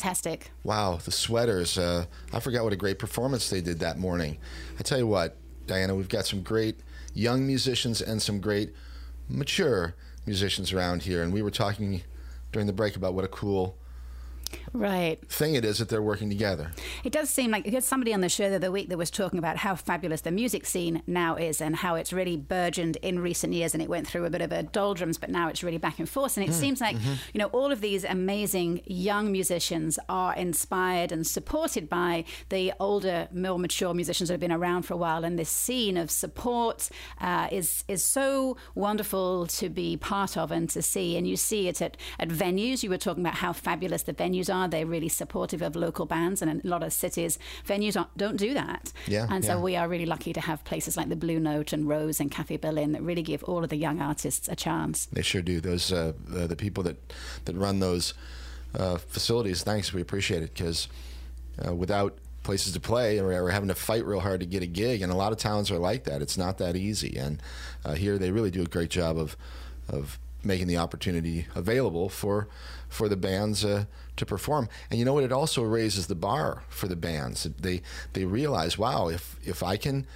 Fantastic. 0.04 0.50
Wow, 0.64 0.98
the 1.02 1.10
sweaters. 1.10 1.78
Uh, 1.78 2.04
I 2.30 2.38
forgot 2.38 2.62
what 2.62 2.74
a 2.74 2.76
great 2.76 2.98
performance 2.98 3.48
they 3.48 3.62
did 3.62 3.78
that 3.78 3.98
morning. 3.98 4.36
I 4.78 4.82
tell 4.82 4.98
you 4.98 5.06
what, 5.06 5.38
Diana, 5.66 5.94
we've 5.94 6.10
got 6.10 6.26
some 6.26 6.42
great 6.42 6.80
young 7.14 7.46
musicians 7.46 8.02
and 8.02 8.20
some 8.20 8.38
great 8.38 8.74
mature 9.30 9.94
musicians 10.26 10.74
around 10.74 11.04
here. 11.04 11.22
And 11.22 11.32
we 11.32 11.40
were 11.40 11.50
talking 11.50 12.02
during 12.52 12.66
the 12.66 12.72
break 12.74 12.96
about 12.96 13.14
what 13.14 13.24
a 13.24 13.28
cool 13.28 13.78
Right. 14.72 15.24
thing 15.30 15.54
it 15.54 15.64
is 15.64 15.78
that 15.78 15.88
they're 15.88 16.02
working 16.02 16.28
together. 16.28 16.72
It 17.04 17.12
does 17.12 17.30
seem 17.30 17.50
like 17.50 17.66
you 17.66 17.72
had 17.72 17.84
somebody 17.84 18.12
on 18.12 18.20
the 18.20 18.28
show 18.28 18.48
the 18.50 18.56
other 18.56 18.70
week 18.72 18.88
that 18.88 18.98
was 18.98 19.10
talking 19.10 19.38
about 19.38 19.58
how 19.58 19.74
fabulous 19.74 20.22
the 20.22 20.30
music 20.30 20.66
scene 20.66 21.02
now 21.06 21.36
is 21.36 21.60
and 21.60 21.76
how 21.76 21.94
it's 21.94 22.12
really 22.12 22.36
burgeoned 22.36 22.96
in 22.96 23.18
recent 23.18 23.52
years 23.52 23.74
and 23.74 23.82
it 23.82 23.88
went 23.88 24.06
through 24.06 24.24
a 24.24 24.30
bit 24.30 24.40
of 24.40 24.52
a 24.52 24.62
doldrums, 24.62 25.18
but 25.18 25.30
now 25.30 25.48
it's 25.48 25.62
really 25.62 25.78
back 25.78 25.98
and 25.98 26.08
forth. 26.08 26.36
And 26.36 26.48
it 26.48 26.52
seems 26.52 26.80
like, 26.80 26.96
you 27.32 27.38
know, 27.38 27.46
all 27.46 27.72
of 27.72 27.80
these 27.80 28.04
amazing 28.04 28.82
young 28.86 29.30
musicians 29.32 29.98
are 30.08 30.34
inspired 30.34 31.12
and 31.12 31.26
supported 31.26 31.88
by 31.88 32.24
the 32.48 32.72
older, 32.80 33.28
more 33.32 33.58
mature 33.58 33.94
musicians 33.94 34.28
that 34.28 34.34
have 34.34 34.40
been 34.40 34.52
around 34.52 34.82
for 34.82 34.94
a 34.94 34.96
while. 34.96 35.24
And 35.24 35.38
this 35.38 35.50
scene 35.50 35.96
of 35.96 36.10
support 36.10 36.88
uh, 37.20 37.48
is 37.50 37.84
is 37.88 38.02
so 38.02 38.56
wonderful 38.74 39.46
to 39.46 39.68
be 39.68 39.96
part 39.96 40.36
of 40.36 40.50
and 40.50 40.68
to 40.70 40.82
see. 40.82 41.16
And 41.16 41.26
you 41.26 41.36
see 41.36 41.68
it 41.68 41.80
at, 41.82 41.96
at 42.18 42.28
venues. 42.28 42.82
You 42.82 42.90
were 42.90 42.98
talking 42.98 43.22
about 43.22 43.36
how 43.36 43.52
fabulous 43.52 44.02
the 44.02 44.14
venues 44.14 44.43
are. 44.48 44.68
They're 44.68 44.86
really 44.86 45.08
supportive 45.08 45.62
of 45.62 45.76
local 45.76 46.06
bands, 46.06 46.42
and 46.42 46.64
a 46.64 46.68
lot 46.68 46.82
of 46.82 46.92
cities, 46.92 47.38
venues 47.66 47.96
aren't, 47.96 48.16
don't 48.16 48.36
do 48.36 48.54
that. 48.54 48.92
Yeah, 49.06 49.26
And 49.30 49.44
so 49.44 49.56
yeah. 49.56 49.60
we 49.60 49.76
are 49.76 49.88
really 49.88 50.06
lucky 50.06 50.32
to 50.32 50.40
have 50.40 50.64
places 50.64 50.96
like 50.96 51.08
the 51.08 51.16
Blue 51.16 51.40
Note 51.40 51.72
and 51.72 51.88
Rose 51.88 52.20
and 52.20 52.30
Cafe 52.30 52.56
Berlin 52.56 52.92
that 52.92 53.02
really 53.02 53.22
give 53.22 53.42
all 53.44 53.62
of 53.62 53.70
the 53.70 53.76
young 53.76 54.00
artists 54.00 54.48
a 54.48 54.56
chance. 54.56 55.06
They 55.06 55.22
sure 55.22 55.42
do. 55.42 55.60
Those 55.60 55.92
uh, 55.92 56.12
uh, 56.34 56.46
the 56.46 56.56
people 56.56 56.82
that 56.84 56.96
that 57.44 57.56
run 57.56 57.80
those 57.80 58.14
uh, 58.74 58.96
facilities. 58.96 59.62
Thanks, 59.62 59.92
we 59.92 60.00
appreciate 60.00 60.42
it 60.42 60.54
because 60.54 60.88
uh, 61.66 61.74
without 61.74 62.18
places 62.42 62.72
to 62.72 62.80
play, 62.80 63.18
or 63.18 63.26
we're 63.26 63.50
having 63.50 63.68
to 63.68 63.74
fight 63.74 64.04
real 64.04 64.20
hard 64.20 64.40
to 64.40 64.46
get 64.46 64.62
a 64.62 64.66
gig, 64.66 65.02
and 65.02 65.10
a 65.10 65.16
lot 65.16 65.32
of 65.32 65.38
towns 65.38 65.70
are 65.70 65.78
like 65.78 66.04
that. 66.04 66.22
It's 66.22 66.38
not 66.38 66.58
that 66.58 66.76
easy, 66.76 67.16
and 67.16 67.42
uh, 67.84 67.94
here 67.94 68.18
they 68.18 68.30
really 68.30 68.50
do 68.50 68.62
a 68.62 68.66
great 68.66 68.90
job 68.90 69.18
of 69.18 69.36
of 69.88 70.18
making 70.44 70.66
the 70.66 70.76
opportunity 70.76 71.46
available 71.54 72.08
for 72.08 72.48
for 72.88 73.08
the 73.08 73.16
bands 73.16 73.64
uh, 73.64 73.84
to 74.16 74.26
perform. 74.26 74.68
And 74.90 74.98
you 74.98 75.04
know 75.04 75.14
what? 75.14 75.24
It 75.24 75.32
also 75.32 75.62
raises 75.62 76.06
the 76.06 76.14
bar 76.14 76.62
for 76.68 76.88
the 76.88 76.96
bands. 76.96 77.44
They 77.58 77.82
they 78.12 78.24
realize, 78.24 78.78
wow, 78.78 79.08
if 79.08 79.36
if 79.44 79.62
I 79.62 79.76
can 79.76 80.06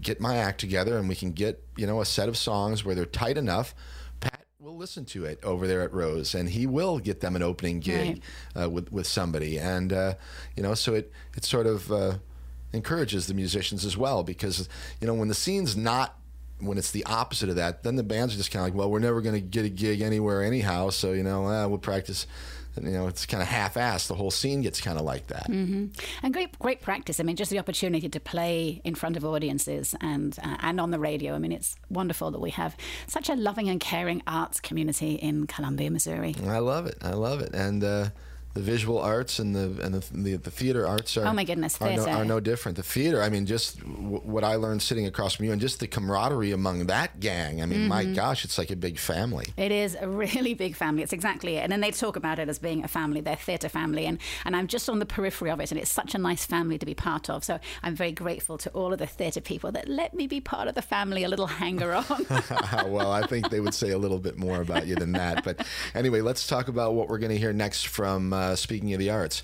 get 0.00 0.20
my 0.20 0.36
act 0.36 0.60
together 0.60 0.96
and 0.96 1.08
we 1.08 1.14
can 1.14 1.32
get 1.32 1.62
you 1.76 1.86
know 1.86 2.00
a 2.00 2.06
set 2.06 2.28
of 2.28 2.36
songs 2.36 2.84
where 2.84 2.94
they're 2.94 3.04
tight 3.04 3.36
enough 3.36 3.74
pat 4.20 4.44
will 4.60 4.76
listen 4.76 5.04
to 5.04 5.24
it 5.24 5.38
over 5.42 5.66
there 5.66 5.80
at 5.82 5.92
rose 5.92 6.34
and 6.34 6.50
he 6.50 6.66
will 6.66 6.98
get 6.98 7.20
them 7.20 7.34
an 7.34 7.42
opening 7.42 7.80
gig 7.80 8.22
uh, 8.60 8.68
with 8.68 8.92
with 8.92 9.06
somebody 9.06 9.58
and 9.58 9.92
uh, 9.92 10.14
you 10.56 10.62
know 10.62 10.74
so 10.74 10.94
it 10.94 11.12
it 11.36 11.44
sort 11.44 11.66
of 11.66 11.90
uh, 11.90 12.14
encourages 12.72 13.26
the 13.26 13.34
musicians 13.34 13.84
as 13.84 13.96
well 13.96 14.22
because 14.22 14.68
you 15.00 15.06
know 15.06 15.14
when 15.14 15.28
the 15.28 15.34
scene's 15.34 15.76
not 15.76 16.16
when 16.60 16.76
it's 16.76 16.90
the 16.90 17.04
opposite 17.04 17.48
of 17.48 17.56
that 17.56 17.82
then 17.82 17.96
the 17.96 18.02
bands 18.02 18.34
are 18.34 18.36
just 18.36 18.50
kind 18.50 18.64
of 18.64 18.70
like 18.72 18.78
well 18.78 18.90
we're 18.90 18.98
never 18.98 19.20
going 19.20 19.34
to 19.34 19.40
get 19.40 19.64
a 19.64 19.68
gig 19.68 20.00
anywhere 20.00 20.42
anyhow 20.42 20.90
so 20.90 21.12
you 21.12 21.22
know 21.22 21.46
uh, 21.46 21.66
we'll 21.66 21.78
practice 21.78 22.26
you 22.82 22.92
know 22.92 23.06
it's 23.06 23.26
kind 23.26 23.42
of 23.42 23.48
half-assed 23.48 24.06
the 24.08 24.14
whole 24.14 24.30
scene 24.30 24.62
gets 24.62 24.80
kind 24.80 24.98
of 24.98 25.04
like 25.04 25.26
that 25.28 25.48
And 26.22 26.32
great, 26.32 26.58
great 26.58 26.80
practice. 26.80 27.20
I 27.20 27.22
mean, 27.24 27.36
just 27.36 27.50
the 27.50 27.58
opportunity 27.58 28.08
to 28.08 28.20
play 28.20 28.80
in 28.84 28.94
front 28.94 29.16
of 29.16 29.24
audiences 29.24 29.94
and 30.00 30.36
uh, 30.42 30.56
and 30.60 30.80
on 30.80 30.90
the 30.90 30.98
radio. 30.98 31.34
I 31.34 31.38
mean, 31.38 31.52
it's 31.52 31.76
wonderful 31.90 32.30
that 32.30 32.40
we 32.40 32.50
have 32.50 32.76
such 33.06 33.28
a 33.28 33.34
loving 33.34 33.68
and 33.68 33.80
caring 33.80 34.22
arts 34.26 34.60
community 34.60 35.14
in 35.14 35.46
Columbia, 35.46 35.90
Missouri. 35.90 36.34
I 36.46 36.58
love 36.58 36.86
it. 36.86 36.96
I 37.02 37.12
love 37.12 37.40
it. 37.40 37.54
And 37.54 37.82
uh, 37.84 38.08
the 38.58 38.64
visual 38.64 38.98
arts 38.98 39.38
and 39.38 39.54
the 39.54 39.66
and 39.84 39.94
the 39.94 40.02
the, 40.12 40.36
the 40.36 40.50
theater 40.50 40.86
arts 40.86 41.16
are 41.16 41.26
Oh 41.26 41.32
my 41.32 41.44
goodness, 41.44 41.80
are 41.80 41.94
no, 41.94 42.06
are 42.08 42.24
no 42.24 42.40
different. 42.40 42.76
The 42.76 42.82
theater, 42.82 43.22
I 43.22 43.28
mean, 43.28 43.46
just 43.46 43.78
w- 43.80 44.20
what 44.34 44.42
I 44.44 44.56
learned 44.56 44.82
sitting 44.82 45.06
across 45.06 45.34
from 45.34 45.46
you, 45.46 45.52
and 45.52 45.60
just 45.60 45.78
the 45.80 45.86
camaraderie 45.86 46.52
among 46.52 46.86
that 46.86 47.20
gang. 47.20 47.62
I 47.62 47.66
mean, 47.66 47.86
my 47.88 48.04
Mm-hmm. 48.04 48.14
gosh, 48.14 48.44
it's 48.44 48.58
like 48.58 48.70
a 48.70 48.76
big 48.76 48.98
family. 48.98 49.46
It 49.56 49.72
is 49.72 49.96
a 50.00 50.08
really 50.08 50.54
big 50.54 50.74
family. 50.76 51.02
It's 51.02 51.12
exactly 51.12 51.56
it. 51.56 51.60
And 51.64 51.70
then 51.72 51.80
they 51.80 51.90
talk 51.90 52.16
about 52.16 52.38
it 52.38 52.48
as 52.48 52.58
being 52.58 52.84
a 52.84 52.88
family, 52.88 53.20
their 53.20 53.36
theatre 53.36 53.68
family. 53.68 54.06
And, 54.06 54.18
and 54.44 54.54
I'm 54.56 54.66
just 54.66 54.88
on 54.88 54.98
the 54.98 55.06
periphery 55.06 55.50
of 55.50 55.60
it. 55.60 55.70
And 55.72 55.80
it's 55.80 55.90
such 55.90 56.14
a 56.14 56.18
nice 56.18 56.44
family 56.46 56.78
to 56.78 56.86
be 56.86 56.94
part 56.94 57.28
of. 57.28 57.44
So 57.44 57.58
I'm 57.82 57.94
very 57.96 58.12
grateful 58.12 58.56
to 58.58 58.70
all 58.70 58.92
of 58.92 58.98
the 58.98 59.06
theatre 59.06 59.40
people 59.40 59.72
that 59.72 59.88
let 59.88 60.14
me 60.14 60.26
be 60.26 60.40
part 60.40 60.68
of 60.68 60.74
the 60.74 60.82
family, 60.82 61.22
a 61.24 61.28
little 61.28 61.46
hanger 61.48 61.92
on. 61.94 62.04
well, 62.90 63.10
I 63.12 63.26
think 63.26 63.50
they 63.50 63.60
would 63.60 63.74
say 63.74 63.90
a 63.90 63.98
little 63.98 64.18
bit 64.20 64.36
more 64.38 64.60
about 64.60 64.86
you 64.86 64.94
than 64.96 65.12
that. 65.12 65.44
But 65.44 65.66
anyway, 65.94 66.20
let's 66.20 66.46
talk 66.46 66.68
about 66.68 66.94
what 66.94 67.08
we're 67.08 67.18
going 67.18 67.32
to 67.32 67.38
hear 67.38 67.52
next 67.52 67.88
from 67.88 68.32
uh, 68.32 68.47
Speaking 68.56 68.92
of 68.92 68.98
the 68.98 69.10
Arts. 69.10 69.42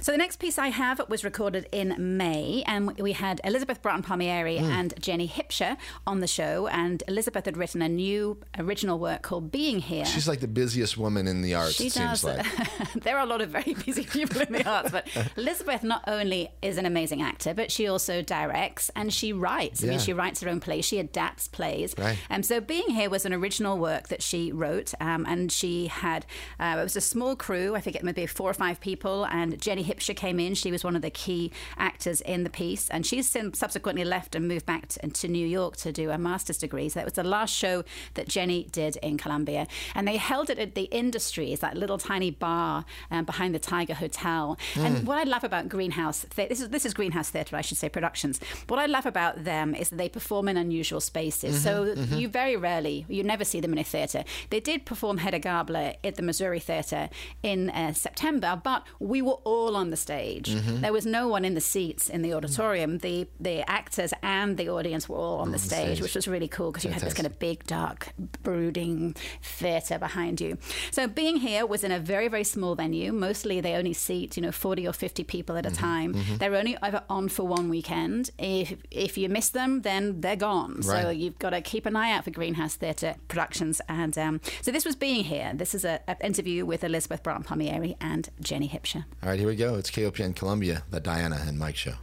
So 0.00 0.10
the 0.10 0.18
next 0.18 0.40
piece 0.40 0.58
I 0.58 0.66
have 0.68 1.00
was 1.08 1.22
recorded 1.22 1.68
in 1.70 1.94
May, 2.16 2.64
and 2.66 2.98
we 2.98 3.12
had 3.12 3.40
Elizabeth 3.44 3.80
Braaten 3.82 4.02
Palmieri 4.02 4.58
Hmm. 4.58 4.64
and 4.64 4.94
Jenny 5.00 5.28
Hipscher 5.28 5.76
on 6.08 6.18
the 6.18 6.26
show. 6.26 6.66
And 6.66 7.04
Elizabeth 7.06 7.44
had 7.44 7.56
written 7.56 7.82
a 7.82 7.88
new 7.88 8.38
original 8.58 8.98
work 8.98 9.22
called 9.22 9.52
Being 9.52 9.78
Here. 9.78 10.04
She's 10.04 10.26
like 10.26 10.40
the 10.40 10.48
busiest 10.48 10.98
woman 10.98 11.28
in 11.28 11.40
the 11.40 11.54
arts, 11.54 11.74
She 11.74 11.86
it 11.86 11.94
does. 11.94 12.22
seems 12.22 12.24
like. 12.24 12.46
there 13.04 13.16
are 13.16 13.22
a 13.22 13.26
lot 13.26 13.42
of 13.42 13.50
very 13.50 13.74
busy 13.74 14.02
people 14.02 14.40
in 14.40 14.52
the 14.52 14.68
arts, 14.68 14.90
but 14.90 15.06
Elizabeth 15.36 15.84
not 15.84 16.02
only 16.08 16.48
is 16.62 16.78
an 16.78 16.86
amazing 16.86 17.22
actor, 17.22 17.54
but 17.54 17.70
she 17.70 17.86
also 17.86 18.22
directs 18.22 18.90
and 18.96 19.12
she 19.14 19.32
writes. 19.32 19.84
I 19.84 19.86
mean, 19.86 20.00
she 20.00 20.12
writes 20.12 20.40
her 20.40 20.48
own 20.48 20.58
plays. 20.58 20.84
She 20.84 20.98
adapts 20.98 21.46
plays. 21.46 21.94
Right. 21.96 22.18
Um, 22.28 22.42
so 22.42 22.60
Being 22.60 22.90
Here 22.90 23.08
was 23.08 23.24
an 23.24 23.32
original 23.32 23.78
work 23.78 24.08
that 24.08 24.20
she 24.20 24.50
wrote, 24.50 24.94
um, 25.00 25.24
and 25.28 25.52
she 25.52 25.86
had 25.86 26.26
uh, 26.58 26.74
it 26.80 26.82
was 26.82 26.96
a 26.96 27.00
small 27.00 27.36
crew. 27.36 27.76
I 27.76 27.80
think 27.80 27.94
it 27.94 28.02
maybe 28.02 28.26
four 28.26 28.41
or 28.48 28.54
five 28.54 28.80
people, 28.80 29.24
and 29.26 29.60
Jenny 29.60 29.84
Hipscher 29.84 30.14
came 30.16 30.38
in. 30.40 30.54
She 30.54 30.70
was 30.70 30.84
one 30.84 30.96
of 30.96 31.02
the 31.02 31.10
key 31.10 31.52
actors 31.78 32.20
in 32.20 32.44
the 32.44 32.50
piece, 32.50 32.88
and 32.90 33.04
she's 33.06 33.28
since 33.28 33.58
subsequently 33.58 34.04
left 34.04 34.34
and 34.34 34.48
moved 34.48 34.66
back 34.66 34.88
to, 34.88 35.08
to 35.08 35.28
New 35.28 35.46
York 35.46 35.76
to 35.78 35.92
do 35.92 36.10
a 36.10 36.18
master's 36.18 36.58
degree. 36.58 36.88
So 36.88 37.00
that 37.00 37.04
was 37.04 37.14
the 37.14 37.24
last 37.24 37.54
show 37.54 37.84
that 38.14 38.28
Jenny 38.28 38.64
did 38.72 38.96
in 38.96 39.18
Columbia, 39.18 39.66
and 39.94 40.06
they 40.06 40.16
held 40.16 40.50
it 40.50 40.58
at 40.58 40.74
the 40.74 40.84
Industries, 40.92 41.60
that 41.60 41.76
little 41.76 41.98
tiny 41.98 42.30
bar 42.30 42.84
um, 43.10 43.24
behind 43.24 43.54
the 43.54 43.58
Tiger 43.58 43.94
Hotel. 43.94 44.58
And 44.76 45.06
what 45.06 45.18
I 45.18 45.24
love 45.24 45.44
about 45.44 45.68
Greenhouse, 45.68 46.20
Thea- 46.30 46.48
this 46.48 46.60
is 46.60 46.68
this 46.70 46.84
is 46.84 46.94
Greenhouse 46.94 47.30
Theatre, 47.30 47.56
I 47.56 47.60
should 47.60 47.78
say, 47.78 47.88
productions. 47.88 48.40
What 48.68 48.78
I 48.78 48.86
love 48.86 49.06
about 49.06 49.44
them 49.44 49.74
is 49.74 49.90
that 49.90 49.96
they 49.96 50.08
perform 50.08 50.48
in 50.48 50.56
unusual 50.56 51.00
spaces. 51.00 51.62
so 51.62 51.84
you 52.16 52.28
very 52.28 52.56
rarely, 52.56 53.04
you 53.08 53.22
never 53.22 53.44
see 53.44 53.60
them 53.60 53.72
in 53.72 53.78
a 53.78 53.84
theatre. 53.84 54.24
They 54.50 54.60
did 54.60 54.84
perform 54.84 55.18
Hedda 55.18 55.38
Gabler 55.40 55.94
at 56.04 56.14
the 56.16 56.22
Missouri 56.22 56.60
Theatre 56.60 57.08
in 57.42 57.70
uh, 57.70 57.92
September, 57.92 58.21
but 58.62 58.86
we 58.98 59.22
were 59.22 59.38
all 59.44 59.76
on 59.76 59.90
the 59.90 59.96
stage. 59.96 60.50
Mm-hmm. 60.50 60.80
There 60.80 60.92
was 60.92 61.06
no 61.06 61.28
one 61.28 61.44
in 61.44 61.54
the 61.54 61.60
seats 61.60 62.08
in 62.08 62.22
the 62.22 62.34
auditorium. 62.34 62.98
The 62.98 63.28
the 63.40 63.68
actors 63.68 64.12
and 64.22 64.56
the 64.56 64.68
audience 64.68 65.08
were 65.08 65.16
all 65.16 65.38
on 65.38 65.52
the 65.52 65.58
stage, 65.58 65.96
stage. 65.96 66.02
which 66.02 66.14
was 66.14 66.28
really 66.28 66.48
cool 66.48 66.70
because 66.70 66.84
you 66.84 66.90
had 66.90 67.02
this 67.02 67.14
kind 67.14 67.26
of 67.26 67.38
big, 67.38 67.64
dark, 67.64 68.12
brooding 68.42 69.14
theatre 69.42 69.98
behind 69.98 70.40
you. 70.40 70.58
So 70.90 71.06
being 71.06 71.38
here 71.38 71.66
was 71.66 71.84
in 71.84 71.92
a 71.92 71.98
very, 71.98 72.28
very 72.28 72.44
small 72.44 72.74
venue. 72.74 73.12
Mostly 73.12 73.60
they 73.60 73.74
only 73.74 73.92
seat, 73.92 74.36
you 74.36 74.42
know, 74.42 74.52
40 74.52 74.86
or 74.86 74.92
50 74.92 75.24
people 75.24 75.56
at 75.56 75.66
a 75.66 75.70
mm-hmm. 75.70 75.84
time. 75.84 76.14
Mm-hmm. 76.14 76.36
They're 76.36 76.54
only 76.54 76.76
ever 76.82 77.02
on 77.08 77.28
for 77.28 77.46
one 77.46 77.68
weekend. 77.68 78.30
If 78.38 78.76
if 78.90 79.18
you 79.18 79.28
miss 79.28 79.48
them, 79.48 79.82
then 79.82 80.20
they're 80.20 80.36
gone. 80.36 80.82
So 80.82 81.10
you've 81.10 81.38
got 81.38 81.50
to 81.50 81.60
keep 81.60 81.86
an 81.86 81.96
eye 81.96 82.12
out 82.12 82.24
for 82.24 82.30
Greenhouse 82.30 82.76
Theatre 82.76 83.16
Productions. 83.28 83.80
And 83.88 84.16
um, 84.18 84.40
so 84.60 84.70
this 84.70 84.84
was 84.84 84.96
being 84.96 85.24
here. 85.24 85.52
This 85.54 85.74
is 85.74 85.84
an 85.84 86.00
interview 86.20 86.64
with 86.66 86.84
Elizabeth 86.84 87.22
Braaten 87.22 87.44
Palmieri 87.44 87.96
and 88.00 88.11
Jenny 88.40 88.68
Hipscher. 88.68 89.04
All 89.22 89.30
right, 89.30 89.38
here 89.38 89.48
we 89.48 89.56
go. 89.56 89.76
It's 89.76 89.90
KOPN 89.90 90.36
Columbia, 90.36 90.82
the 90.90 91.00
Diana 91.00 91.40
and 91.46 91.58
Mike 91.58 91.76
show. 91.76 91.94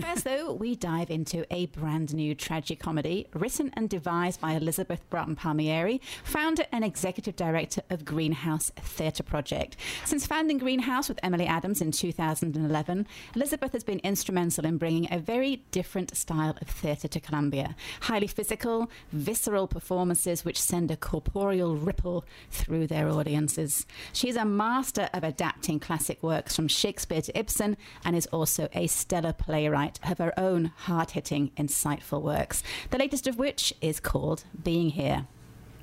First, 0.00 0.24
though, 0.24 0.52
we 0.52 0.74
dive 0.74 1.10
into 1.10 1.44
a 1.52 1.66
brand 1.66 2.12
new 2.14 2.34
tragic 2.34 2.80
comedy 2.80 3.28
written 3.32 3.72
and 3.74 3.88
devised 3.88 4.40
by 4.40 4.52
Elizabeth 4.52 5.08
Braaten 5.10 5.36
Palmieri, 5.36 6.00
founder 6.24 6.64
and 6.72 6.84
executive 6.84 7.36
director 7.36 7.82
of 7.90 8.04
Greenhouse 8.04 8.70
Theatre 8.76 9.22
Project. 9.22 9.76
Since 10.04 10.26
founding 10.26 10.58
Greenhouse 10.58 11.08
with 11.08 11.20
Emily 11.22 11.46
Adams 11.46 11.80
in 11.80 11.92
2011, 11.92 13.06
Elizabeth 13.34 13.72
has 13.72 13.84
been 13.84 14.00
instrumental 14.00 14.66
in 14.66 14.78
bringing 14.78 15.06
a 15.12 15.18
very 15.18 15.62
different 15.70 16.16
style 16.16 16.56
of 16.60 16.68
theatre 16.68 17.08
to 17.08 17.20
Columbia. 17.20 17.76
Highly 18.02 18.26
physical, 18.26 18.90
visceral 19.12 19.68
performances 19.68 20.44
which 20.44 20.60
send 20.60 20.90
a 20.90 20.96
corporeal 20.96 21.76
ripple 21.76 22.24
through 22.50 22.86
their 22.86 23.08
audiences. 23.08 23.86
She's 24.12 24.36
a 24.36 24.44
master 24.44 25.08
of 25.12 25.24
adapting 25.24 25.57
classic 25.78 26.22
works 26.22 26.56
from 26.56 26.68
Shakespeare 26.68 27.20
to 27.20 27.38
Ibsen 27.38 27.76
and 28.04 28.16
is 28.16 28.26
also 28.26 28.68
a 28.72 28.86
stellar 28.86 29.32
playwright 29.32 29.98
of 30.08 30.18
her 30.18 30.38
own 30.38 30.72
hard 30.76 31.10
hitting, 31.10 31.50
insightful 31.56 32.22
works, 32.22 32.62
the 32.90 32.98
latest 32.98 33.26
of 33.26 33.38
which 33.38 33.74
is 33.80 34.00
called 34.00 34.44
Being 34.62 34.90
Here. 34.90 35.26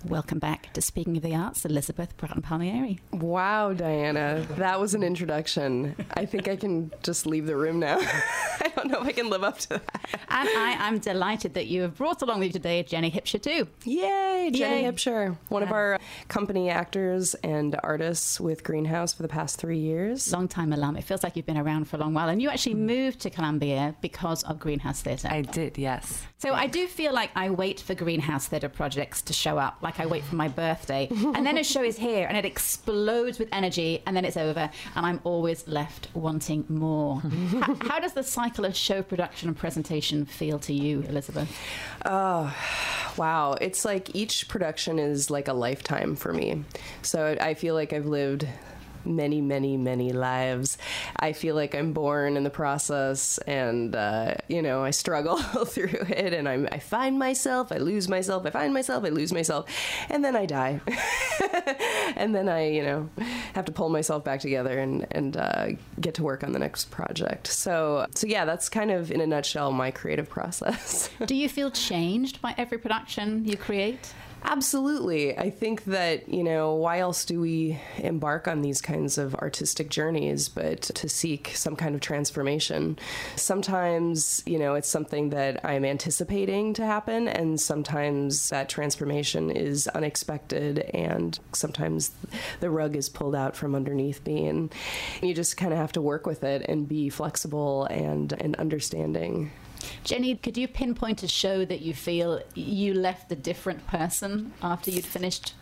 Welcome 0.10 0.38
back 0.38 0.72
to 0.74 0.82
Speaking 0.82 1.18
of 1.18 1.24
the 1.24 1.34
Arts, 1.34 1.66
Elizabeth 1.66 2.16
Braaten 2.16 2.44
Palmieri. 2.44 3.00
Wow, 3.12 3.74
Diana, 3.74 4.46
that 4.52 4.80
was 4.80 4.94
an 4.94 5.02
introduction. 5.02 5.96
I 6.14 6.28
think 6.28 6.48
I 6.48 6.56
can 6.56 6.92
just 7.02 7.26
leave 7.26 7.48
the 7.48 7.56
room 7.56 7.80
now. 7.80 7.98
I 8.62 8.72
don't 8.76 8.92
know 8.92 9.02
if 9.02 9.08
I 9.08 9.12
can 9.14 9.32
live 9.32 9.44
up 9.44 9.58
to 9.60 9.70
that. 9.70 10.06
And 10.30 10.48
I 10.48 10.76
am 10.80 11.00
delighted 11.00 11.56
that 11.56 11.66
you 11.66 11.82
have 11.82 11.96
brought 11.96 12.22
along 12.22 12.40
with 12.40 12.48
you 12.48 12.54
today 12.54 12.84
Jenny 12.84 13.10
Hipscher 13.10 13.42
too. 13.42 13.68
Yay, 13.84 14.52
Jenny 14.54 14.84
Yay. 14.84 14.92
Hipscher, 14.92 15.38
one 15.50 15.64
of 15.64 15.72
our 15.72 16.00
company 16.28 16.70
actors 16.70 17.34
and 17.36 17.76
artists 17.82 18.40
with 18.40 18.64
Greenhouse 18.64 19.12
for 19.12 19.24
the 19.24 19.28
past 19.28 19.58
three 19.60 19.80
years. 19.80 20.32
Long 20.32 20.48
time 20.48 20.72
alum. 20.72 20.98
It 20.98 21.04
feels 21.04 21.24
like 21.24 21.36
you've 21.36 21.48
been 21.48 21.58
around 21.58 21.86
for 21.86 21.96
a 21.96 22.00
long 22.00 22.14
while. 22.14 22.30
And 22.30 22.42
you 22.44 22.50
actually 22.50 22.76
mm. 22.76 22.86
moved 22.86 23.22
to 23.22 23.32
Columbia 23.32 23.96
because 24.02 24.44
of 24.44 24.60
Greenhouse 24.60 25.02
Theatre. 25.02 25.30
I 25.32 25.42
did, 25.42 25.80
yes. 25.80 26.22
So 26.38 26.54
I 26.54 26.68
do 26.68 26.86
feel 26.86 27.12
like 27.12 27.32
I 27.36 27.50
wait 27.50 27.80
for 27.80 27.96
Greenhouse 27.96 28.48
Theatre 28.48 28.70
projects 28.70 29.24
to 29.24 29.34
show 29.34 29.58
up, 29.58 29.80
like 29.82 29.95
I 29.98 30.06
wait 30.06 30.24
for 30.24 30.36
my 30.36 30.48
birthday. 30.48 31.08
and 31.12 31.46
then 31.46 31.58
a 31.58 31.64
show 31.64 31.84
is 31.84 31.98
here 31.98 32.28
and 32.28 32.38
it 32.38 32.46
explodes 32.46 33.40
with 33.40 33.50
energy 33.52 34.02
and 34.06 34.16
then 34.16 34.26
it's 34.26 34.38
over 34.38 34.70
and 34.96 35.06
I'm 35.06 35.20
always 35.24 35.68
left 35.68 36.10
wanting 36.14 36.66
more. 36.70 37.22
how, 37.62 37.76
how 37.82 38.00
does 38.00 38.14
the 38.14 38.24
cycle 38.24 38.66
of 38.66 38.76
show 38.76 39.02
production 39.02 39.50
and 39.50 39.58
presentation 39.58 40.26
feel 40.26 40.60
to 40.60 40.74
you, 40.74 41.02
Elizabeth? 41.04 41.50
Oh, 42.06 42.56
wow, 43.18 43.54
it's 43.62 43.86
like 43.86 44.16
each 44.16 44.48
production 44.48 45.00
is 45.00 45.30
like 45.30 45.48
a 45.48 45.54
lifetime 45.54 46.16
for 46.16 46.34
me. 46.34 46.64
So 47.02 47.36
I 47.40 47.54
feel 47.54 47.76
like 47.76 47.94
I've 47.94 48.06
lived 48.06 48.48
many, 49.06 49.42
many, 49.42 49.78
many 49.78 50.12
lives. 50.12 50.78
I 51.18 51.34
feel 51.34 51.56
like 51.56 51.76
I'm 51.76 51.94
born 51.94 52.38
in 52.38 52.44
the 52.44 52.50
process, 52.50 53.38
and 53.40 53.96
uh, 53.96 54.36
you 54.48 54.62
know, 54.62 54.84
I 54.84 54.92
struggle 54.92 55.38
through 55.66 56.06
it, 56.10 56.34
and 56.34 56.48
I'm, 56.48 56.68
I 56.72 56.80
find 56.80 57.20
myself, 57.20 57.72
I 57.72 57.78
lose 57.78 58.08
myself, 58.08 58.46
I 58.46 58.50
find 58.50 58.74
myself, 58.74 59.04
I 59.04 59.10
lose 59.10 59.32
myself, 59.32 59.66
and 60.10 60.24
then 60.24 60.36
I 60.36 60.46
die, 60.46 60.82
and 62.16 62.36
then 62.36 62.50
I, 62.50 62.70
you 62.70 62.84
know, 62.84 63.10
have 63.54 63.66
to 63.66 63.72
pull 63.72 63.90
myself 63.90 64.24
back 64.24 64.40
together 64.40 64.80
and 64.80 65.06
and 65.12 65.38
uh, 65.38 65.68
get 66.00 66.16
to 66.16 66.24
work 66.24 66.44
on 66.44 66.52
the 66.52 66.60
next 66.60 66.92
project. 66.92 67.48
So, 67.48 68.08
so 68.14 68.28
yeah, 68.28 68.46
that's 68.46 68.70
kind 68.70 68.92
of 68.92 69.12
in 69.12 69.22
a 69.22 69.28
nutshell 69.28 69.72
my 69.72 69.92
creative 69.92 70.30
process. 70.30 71.10
Do 71.26 71.36
you 71.36 71.50
feel 71.50 71.72
changed 71.72 72.42
by 72.42 72.56
every 72.58 72.78
production 72.78 73.46
you 73.46 73.58
create? 73.58 74.14
Absolutely. 74.48 75.36
I 75.36 75.50
think 75.50 75.86
that, 75.86 76.30
you 76.30 76.44
know, 76.44 76.76
why 76.76 77.00
else 77.00 77.26
do 77.26 77.42
we 77.42 77.80
embark 77.98 78.48
on 78.48 78.62
these 78.62 78.80
kinds 78.80 79.18
of 79.18 79.34
artistic 79.36 79.90
journeys 79.90 80.50
but 80.50 80.84
to 80.84 81.10
seek 81.10 81.52
some 81.56 81.76
kind 81.76 81.96
of 81.96 82.02
transformation? 82.02 83.00
Sometimes, 83.36 84.44
you 84.46 84.60
know, 84.60 84.76
it's 84.76 84.88
something 84.88 85.32
that 85.32 85.66
I'm 85.66 85.84
anticipating 85.84 86.76
to 86.76 86.86
happen, 86.86 87.28
and 87.28 87.60
sometimes 87.60 88.50
that 88.50 88.70
transformation 88.70 89.50
is 89.50 89.88
unexpected, 89.90 90.80
and 90.94 91.40
sometimes 91.54 92.12
the 92.60 92.70
rug 92.70 92.96
is 92.96 93.10
pulled 93.10 93.36
out 93.36 93.56
from 93.56 93.74
underneath 93.74 94.24
me, 94.28 94.48
and 94.48 94.72
you 95.24 95.34
just 95.34 95.58
kind 95.58 95.74
of 95.74 95.80
have 95.80 95.92
to 95.94 96.02
work 96.02 96.28
with 96.28 96.44
it 96.44 96.62
and 96.70 96.88
be 96.88 97.10
flexible 97.10 97.86
and, 97.86 98.34
and 98.40 98.56
understanding. 98.58 99.52
Jenny, 100.04 100.36
could 100.36 100.58
you 100.58 100.68
pinpoint 100.68 101.24
a 101.24 101.28
show 101.28 101.66
that 101.66 101.82
you 101.82 101.94
feel 101.94 102.42
you 102.54 102.94
left 102.94 103.32
a 103.32 103.36
different 103.36 103.86
person 103.88 104.54
after 104.62 104.92
you'd 104.92 105.06
finished 105.06 105.54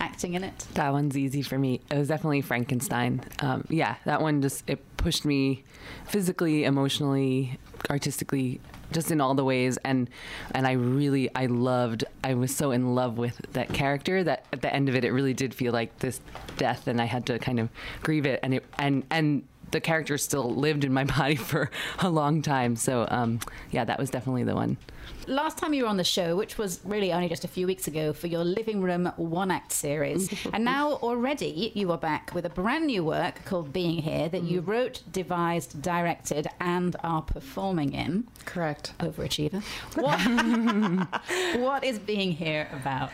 acting 0.00 0.34
in 0.34 0.44
it? 0.44 0.66
That 0.74 0.92
one's 0.92 1.16
easy 1.16 1.42
for 1.42 1.58
me. 1.58 1.80
It 1.90 1.98
was 1.98 2.08
definitely 2.08 2.42
Frankenstein. 2.42 3.22
Um, 3.40 3.64
yeah, 3.68 3.96
that 4.04 4.20
one 4.20 4.42
just 4.42 4.68
it 4.68 4.80
pushed 4.96 5.24
me 5.24 5.64
physically, 6.06 6.64
emotionally, 6.64 7.58
artistically, 7.90 8.60
just 8.92 9.10
in 9.10 9.20
all 9.20 9.34
the 9.34 9.44
ways. 9.44 9.78
And 9.84 10.08
and 10.52 10.66
I 10.66 10.72
really 10.72 11.30
I 11.34 11.46
loved. 11.46 12.04
I 12.22 12.34
was 12.34 12.54
so 12.54 12.70
in 12.70 12.94
love 12.94 13.18
with 13.18 13.40
that 13.52 13.72
character 13.72 14.24
that 14.24 14.46
at 14.52 14.62
the 14.62 14.72
end 14.72 14.88
of 14.88 14.94
it, 14.94 15.04
it 15.04 15.12
really 15.12 15.34
did 15.34 15.54
feel 15.54 15.72
like 15.72 15.98
this 15.98 16.20
death, 16.56 16.86
and 16.86 17.00
I 17.00 17.04
had 17.04 17.26
to 17.26 17.38
kind 17.38 17.60
of 17.60 17.68
grieve 18.02 18.26
it. 18.26 18.40
And 18.42 18.54
it 18.54 18.64
and 18.78 19.04
and 19.10 19.42
the 19.74 19.80
character 19.80 20.16
still 20.16 20.54
lived 20.54 20.84
in 20.84 20.92
my 20.92 21.04
body 21.18 21.34
for 21.34 21.70
a 21.98 22.08
long 22.08 22.40
time. 22.40 22.76
So 22.76 23.06
um, 23.10 23.40
yeah, 23.72 23.84
that 23.84 23.98
was 23.98 24.08
definitely 24.08 24.44
the 24.44 24.54
one. 24.54 24.78
Last 25.26 25.58
time 25.58 25.74
you 25.74 25.82
were 25.84 25.88
on 25.88 25.96
the 25.96 26.04
show, 26.04 26.36
which 26.36 26.58
was 26.58 26.80
really 26.84 27.12
only 27.12 27.28
just 27.28 27.44
a 27.44 27.48
few 27.48 27.66
weeks 27.66 27.88
ago, 27.88 28.12
for 28.12 28.26
your 28.26 28.44
Living 28.44 28.82
Room 28.82 29.10
one 29.16 29.50
act 29.50 29.72
series. 29.72 30.32
and 30.52 30.64
now 30.64 30.92
already 30.92 31.72
you 31.74 31.90
are 31.92 31.98
back 31.98 32.32
with 32.34 32.44
a 32.44 32.50
brand 32.50 32.86
new 32.86 33.02
work 33.04 33.44
called 33.44 33.72
Being 33.72 34.02
Here 34.02 34.28
that 34.28 34.44
you 34.44 34.60
wrote, 34.60 35.02
devised, 35.10 35.82
directed, 35.82 36.46
and 36.60 36.94
are 37.02 37.22
performing 37.22 37.94
in. 37.94 38.28
Correct. 38.44 38.92
Overachiever. 39.00 39.62
What, 39.94 41.60
what 41.60 41.84
is 41.84 41.98
Being 41.98 42.32
Here 42.32 42.68
about? 42.72 43.10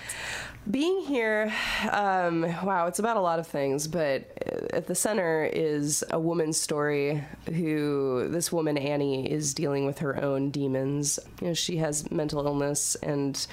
Being 0.69 1.01
here, 1.01 1.53
um, 1.91 2.43
wow, 2.43 2.87
it's 2.87 2.99
about 2.99 3.17
a 3.17 3.21
lot 3.21 3.39
of 3.39 3.47
things, 3.47 3.89
but 3.89 4.31
at 4.73 4.87
the 4.87 4.95
center 4.95 5.45
is 5.45 6.05
a 6.11 6.21
woman's 6.21 6.61
story 6.61 7.25
who, 7.47 8.29
this 8.29 8.53
woman, 8.53 8.77
Annie, 8.77 9.31
is 9.31 9.55
dealing 9.55 9.87
with 9.87 10.01
her 10.01 10.23
own 10.23 10.51
demons. 10.51 11.19
You 11.41 11.49
know, 11.49 11.55
she 11.55 11.79
has 11.79 12.11
mental 12.11 12.47
illness 12.47 12.95
and 12.97 13.47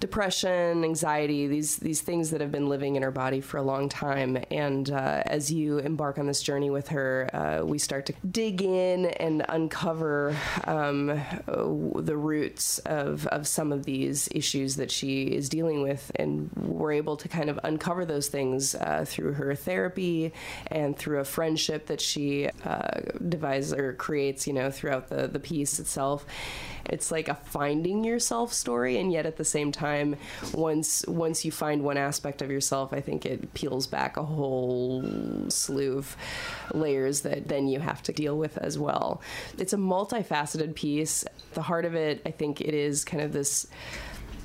depression, 0.00 0.82
anxiety, 0.82 1.46
these 1.46 1.76
these 1.76 2.00
things 2.00 2.30
that 2.30 2.40
have 2.40 2.50
been 2.50 2.68
living 2.68 2.96
in 2.96 3.02
her 3.02 3.10
body 3.10 3.40
for 3.40 3.58
a 3.58 3.62
long 3.62 3.88
time. 3.88 4.42
And 4.50 4.90
uh, 4.90 5.22
as 5.26 5.52
you 5.52 5.78
embark 5.78 6.18
on 6.18 6.26
this 6.26 6.42
journey 6.42 6.70
with 6.70 6.88
her, 6.88 7.30
uh, 7.32 7.64
we 7.64 7.78
start 7.78 8.06
to 8.06 8.14
dig 8.28 8.62
in 8.62 9.06
and 9.06 9.44
uncover 9.48 10.34
um, 10.64 11.06
the 11.46 12.16
roots 12.16 12.78
of 12.80 13.26
of 13.28 13.46
some 13.46 13.72
of 13.72 13.84
these 13.84 14.28
issues 14.32 14.76
that 14.76 14.90
she 14.90 15.24
is 15.24 15.48
dealing 15.48 15.82
with, 15.82 16.10
and 16.16 16.50
we're 16.56 16.92
able 16.92 17.16
to 17.18 17.28
kind 17.28 17.50
of 17.50 17.60
uncover 17.62 18.04
those 18.04 18.28
things 18.28 18.74
uh, 18.74 19.04
through 19.06 19.34
her 19.34 19.54
therapy 19.54 20.32
and 20.68 20.96
through 20.96 21.18
a 21.18 21.24
friendship 21.24 21.86
that 21.86 22.00
she 22.00 22.48
uh, 22.64 23.00
devises 23.28 23.74
or 23.74 23.92
creates, 23.92 24.46
you 24.46 24.54
know, 24.54 24.70
throughout 24.70 25.08
the 25.08 25.28
the 25.28 25.40
piece 25.40 25.78
itself 25.78 26.24
it's 26.86 27.10
like 27.10 27.28
a 27.28 27.34
finding 27.34 28.04
yourself 28.04 28.52
story 28.52 28.98
and 28.98 29.12
yet 29.12 29.26
at 29.26 29.36
the 29.36 29.44
same 29.44 29.72
time 29.72 30.16
once 30.52 31.04
once 31.06 31.44
you 31.44 31.52
find 31.52 31.82
one 31.82 31.96
aspect 31.96 32.42
of 32.42 32.50
yourself 32.50 32.92
i 32.92 33.00
think 33.00 33.26
it 33.26 33.52
peels 33.54 33.86
back 33.86 34.16
a 34.16 34.22
whole 34.22 35.02
slew 35.48 35.98
of 35.98 36.16
layers 36.72 37.22
that 37.22 37.48
then 37.48 37.68
you 37.68 37.80
have 37.80 38.02
to 38.02 38.12
deal 38.12 38.36
with 38.38 38.56
as 38.58 38.78
well. 38.78 39.20
It's 39.58 39.72
a 39.72 39.76
multifaceted 39.76 40.74
piece. 40.74 41.24
The 41.54 41.62
heart 41.62 41.84
of 41.84 41.94
it 41.94 42.22
i 42.24 42.30
think 42.30 42.60
it 42.60 42.74
is 42.74 43.04
kind 43.04 43.22
of 43.22 43.32
this 43.32 43.66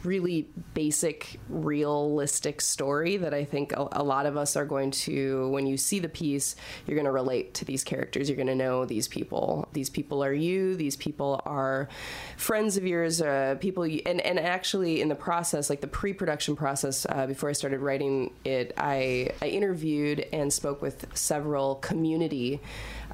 really 0.05 0.47
basic, 0.73 1.39
realistic 1.49 2.61
story 2.61 3.17
that 3.17 3.33
I 3.33 3.43
think 3.43 3.73
a, 3.73 3.87
a, 3.91 4.03
lot 4.03 4.25
of 4.25 4.37
us 4.37 4.55
are 4.55 4.65
going 4.65 4.91
to, 4.91 5.49
when 5.49 5.67
you 5.67 5.77
see 5.77 5.99
the 5.99 6.09
piece, 6.09 6.55
you're 6.85 6.95
going 6.95 7.05
to 7.05 7.11
relate 7.11 7.53
to 7.55 7.65
these 7.65 7.83
characters. 7.83 8.29
You're 8.29 8.35
going 8.35 8.47
to 8.47 8.55
know 8.55 8.85
these 8.85 9.07
people. 9.07 9.67
These 9.73 9.89
people 9.89 10.23
are 10.23 10.33
you. 10.33 10.75
These 10.75 10.95
people 10.95 11.41
are 11.45 11.89
friends 12.37 12.77
of 12.77 12.85
yours, 12.85 13.21
uh, 13.21 13.55
people, 13.59 13.85
you, 13.85 14.01
and, 14.05 14.21
and 14.21 14.39
actually 14.39 15.01
in 15.01 15.09
the 15.09 15.15
process, 15.15 15.69
like 15.69 15.81
the 15.81 15.87
pre 15.87 16.13
production 16.13 16.55
process, 16.55 17.05
uh, 17.09 17.27
before 17.27 17.49
I 17.49 17.53
started 17.53 17.79
writing 17.79 18.33
it, 18.43 18.73
I, 18.77 19.31
I 19.41 19.47
interviewed 19.47 20.25
and 20.31 20.51
spoke 20.51 20.81
with 20.81 21.05
several 21.15 21.75
community 21.75 22.61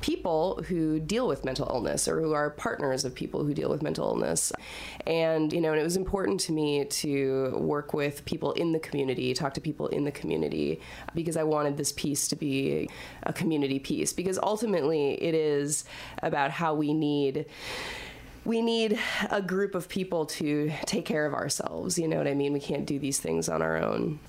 people 0.01 0.61
who 0.67 0.99
deal 0.99 1.27
with 1.27 1.45
mental 1.45 1.67
illness 1.69 2.07
or 2.07 2.19
who 2.21 2.33
are 2.33 2.49
partners 2.49 3.05
of 3.05 3.13
people 3.13 3.43
who 3.43 3.53
deal 3.53 3.69
with 3.69 3.81
mental 3.81 4.07
illness. 4.07 4.51
And, 5.05 5.53
you 5.53 5.61
know, 5.61 5.71
and 5.71 5.79
it 5.79 5.83
was 5.83 5.97
important 5.97 6.39
to 6.41 6.51
me 6.51 6.85
to 6.85 7.55
work 7.57 7.93
with 7.93 8.25
people 8.25 8.51
in 8.53 8.71
the 8.71 8.79
community, 8.79 9.33
talk 9.33 9.53
to 9.55 9.61
people 9.61 9.87
in 9.87 10.03
the 10.03 10.11
community, 10.11 10.81
because 11.15 11.37
I 11.37 11.43
wanted 11.43 11.77
this 11.77 11.91
piece 11.91 12.27
to 12.29 12.35
be 12.35 12.89
a 13.23 13.33
community 13.33 13.79
piece. 13.79 14.13
Because 14.13 14.39
ultimately, 14.41 15.13
it 15.21 15.35
is 15.35 15.85
about 16.21 16.51
how 16.51 16.73
we 16.73 16.93
need 16.93 17.45
we 18.43 18.61
need 18.61 18.97
a 19.29 19.39
group 19.39 19.75
of 19.75 19.87
people 19.87 20.25
to 20.25 20.71
take 20.87 21.05
care 21.05 21.27
of 21.27 21.33
ourselves. 21.35 21.99
You 21.99 22.07
know 22.07 22.17
what 22.17 22.27
I 22.27 22.33
mean? 22.33 22.53
We 22.53 22.59
can't 22.59 22.87
do 22.87 22.97
these 22.97 23.19
things 23.19 23.47
on 23.47 23.61
our 23.61 23.77
own. 23.77 24.19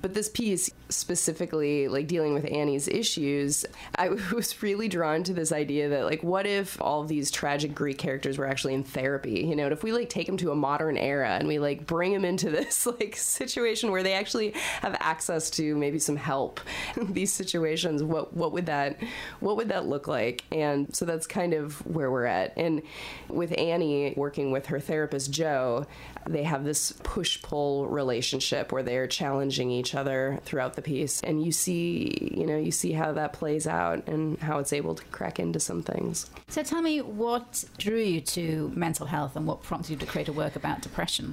But 0.00 0.14
this 0.14 0.28
piece, 0.28 0.70
specifically, 0.88 1.88
like 1.88 2.06
dealing 2.06 2.34
with 2.34 2.50
Annie's 2.50 2.88
issues, 2.88 3.64
I 3.96 4.08
was 4.34 4.62
really 4.62 4.88
drawn 4.88 5.22
to 5.24 5.34
this 5.34 5.52
idea 5.52 5.88
that, 5.90 6.04
like, 6.04 6.22
what 6.22 6.46
if 6.46 6.80
all 6.80 7.04
these 7.04 7.30
tragic 7.30 7.74
Greek 7.74 7.98
characters 7.98 8.38
were 8.38 8.46
actually 8.46 8.74
in 8.74 8.84
therapy? 8.84 9.40
You 9.40 9.56
know, 9.56 9.64
and 9.64 9.72
if 9.72 9.82
we 9.82 9.92
like 9.92 10.08
take 10.08 10.26
them 10.26 10.36
to 10.38 10.50
a 10.50 10.56
modern 10.56 10.96
era 10.96 11.30
and 11.30 11.48
we 11.48 11.58
like 11.58 11.86
bring 11.86 12.12
them 12.12 12.24
into 12.24 12.50
this 12.58 12.86
like 12.86 13.16
situation 13.16 13.90
where 13.90 14.02
they 14.02 14.14
actually 14.14 14.52
have 14.82 14.96
access 15.00 15.50
to 15.50 15.76
maybe 15.76 15.98
some 15.98 16.16
help 16.16 16.60
in 16.96 17.12
these 17.12 17.32
situations, 17.32 18.02
what 18.02 18.34
what 18.34 18.52
would 18.52 18.66
that 18.66 18.98
what 19.40 19.56
would 19.56 19.68
that 19.68 19.86
look 19.86 20.08
like? 20.08 20.44
And 20.52 20.94
so 20.94 21.04
that's 21.04 21.26
kind 21.26 21.54
of 21.54 21.84
where 21.86 22.10
we're 22.10 22.24
at. 22.24 22.56
And 22.56 22.82
with 23.28 23.56
Annie 23.58 24.14
working 24.16 24.50
with 24.50 24.66
her 24.66 24.80
therapist 24.80 25.30
Joe, 25.30 25.86
they 26.26 26.42
have 26.42 26.64
this 26.64 26.92
push 27.02 27.40
pull 27.42 27.86
relationship 27.88 28.72
where 28.72 28.82
they 28.82 28.96
are 28.96 29.06
challenging 29.06 29.70
each 29.70 29.94
other 29.94 30.40
throughout 30.44 30.74
the 30.78 30.82
piece 30.82 31.20
and 31.22 31.44
you 31.44 31.52
see 31.52 32.32
you 32.38 32.46
know 32.46 32.58
you 32.66 32.70
see 32.70 32.92
how 32.92 33.10
that 33.12 33.32
plays 33.32 33.66
out 33.66 33.98
and 34.06 34.38
how 34.38 34.58
it's 34.58 34.72
able 34.72 34.94
to 34.94 35.04
crack 35.16 35.36
into 35.44 35.60
some 35.60 35.82
things 35.82 36.30
So 36.48 36.62
tell 36.62 36.82
me 36.82 36.94
what 37.24 37.64
drew 37.84 38.02
you 38.14 38.20
to 38.36 38.72
mental 38.74 39.06
health 39.06 39.36
and 39.36 39.44
what 39.46 39.62
prompted 39.62 39.90
you 39.92 39.96
to 39.98 40.06
create 40.06 40.28
a 40.28 40.32
work 40.32 40.54
about 40.56 40.80
depression? 40.82 41.26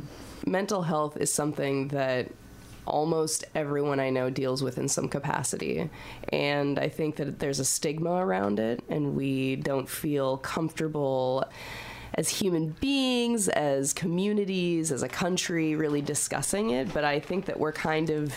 mental 0.46 0.82
health 0.84 1.18
is 1.18 1.32
something 1.32 1.88
that 1.90 2.30
almost 2.86 3.46
everyone 3.56 4.00
I 4.00 4.10
know 4.10 4.30
deals 4.30 4.62
with 4.62 4.78
in 4.78 4.88
some 4.88 5.08
capacity. 5.10 5.90
And 6.30 6.78
I 6.78 6.90
think 6.90 7.16
that 7.16 7.40
there's 7.40 7.60
a 7.60 7.66
stigma 7.66 8.12
around 8.12 8.60
it, 8.60 8.84
and 8.90 9.16
we 9.16 9.56
don't 9.56 9.90
feel 9.90 10.38
comfortable 10.38 11.44
as 12.16 12.30
human 12.30 12.70
beings, 12.80 13.50
as 13.50 13.94
communities, 13.94 14.92
as 14.92 15.04
a 15.04 15.10
country, 15.10 15.76
really 15.76 16.02
discussing 16.02 16.70
it. 16.70 16.94
But 16.94 17.04
I 17.04 17.20
think 17.20 17.46
that 17.46 17.60
we're 17.60 17.74
kind 17.74 18.10
of 18.10 18.34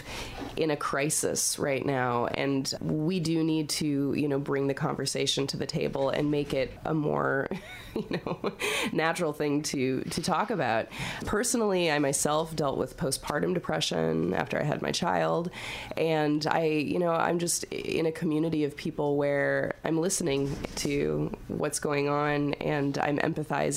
in 0.56 0.72
a 0.72 0.76
crisis 0.76 1.58
right 1.58 1.86
now, 1.86 2.26
and 2.26 2.72
we 2.80 3.20
do 3.20 3.44
need 3.44 3.68
to, 3.70 4.14
you 4.14 4.26
know, 4.26 4.40
bring 4.40 4.66
the 4.66 4.74
conversation 4.74 5.46
to 5.48 5.56
the 5.56 5.66
table 5.66 6.10
and 6.10 6.30
make 6.30 6.52
it 6.52 6.72
a 6.84 6.92
more, 6.92 7.48
you 7.94 8.20
know, 8.26 8.52
natural 8.92 9.32
thing 9.32 9.62
to 9.62 10.02
to 10.02 10.22
talk 10.22 10.50
about. 10.50 10.88
Personally, 11.24 11.90
I 11.90 12.00
myself 12.00 12.56
dealt 12.56 12.78
with 12.78 12.96
postpartum 12.96 13.54
depression 13.54 14.34
after 14.34 14.58
I 14.58 14.64
had 14.64 14.82
my 14.82 14.90
child, 14.90 15.50
and 15.96 16.44
I, 16.48 16.64
you 16.64 16.98
know, 16.98 17.12
I'm 17.12 17.38
just 17.38 17.62
in 17.64 18.06
a 18.06 18.12
community 18.12 18.64
of 18.64 18.76
people 18.76 19.16
where 19.16 19.76
I'm 19.84 20.00
listening 20.00 20.56
to 20.76 21.30
what's 21.46 21.78
going 21.78 22.08
on 22.08 22.54
and 22.54 22.98
I'm 22.98 23.18
empathizing 23.18 23.67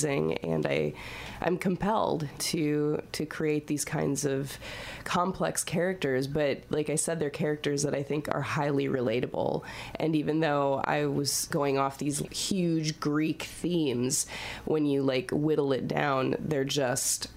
and 0.42 0.66
I 0.66 0.94
I'm 1.40 1.58
compelled 1.58 2.28
to 2.38 3.02
to 3.12 3.26
create 3.26 3.66
these 3.66 3.84
kinds 3.84 4.24
of 4.24 4.58
complex 5.04 5.64
characters. 5.64 6.26
But 6.26 6.62
like 6.70 6.90
I 6.90 6.96
said 6.96 7.20
they're 7.20 7.30
characters 7.30 7.82
that 7.82 7.94
I 7.94 8.02
think 8.02 8.28
are 8.34 8.42
highly 8.42 8.88
relatable. 8.88 9.62
And 9.96 10.16
even 10.16 10.40
though 10.40 10.80
I 10.84 11.06
was 11.06 11.46
going 11.50 11.78
off 11.78 11.98
these 11.98 12.20
huge 12.30 13.00
Greek 13.00 13.42
themes 13.42 14.26
when 14.64 14.86
you 14.86 15.02
like 15.02 15.30
whittle 15.30 15.72
it 15.72 15.88
down 15.88 16.36
they're 16.38 16.64
just 16.64 17.28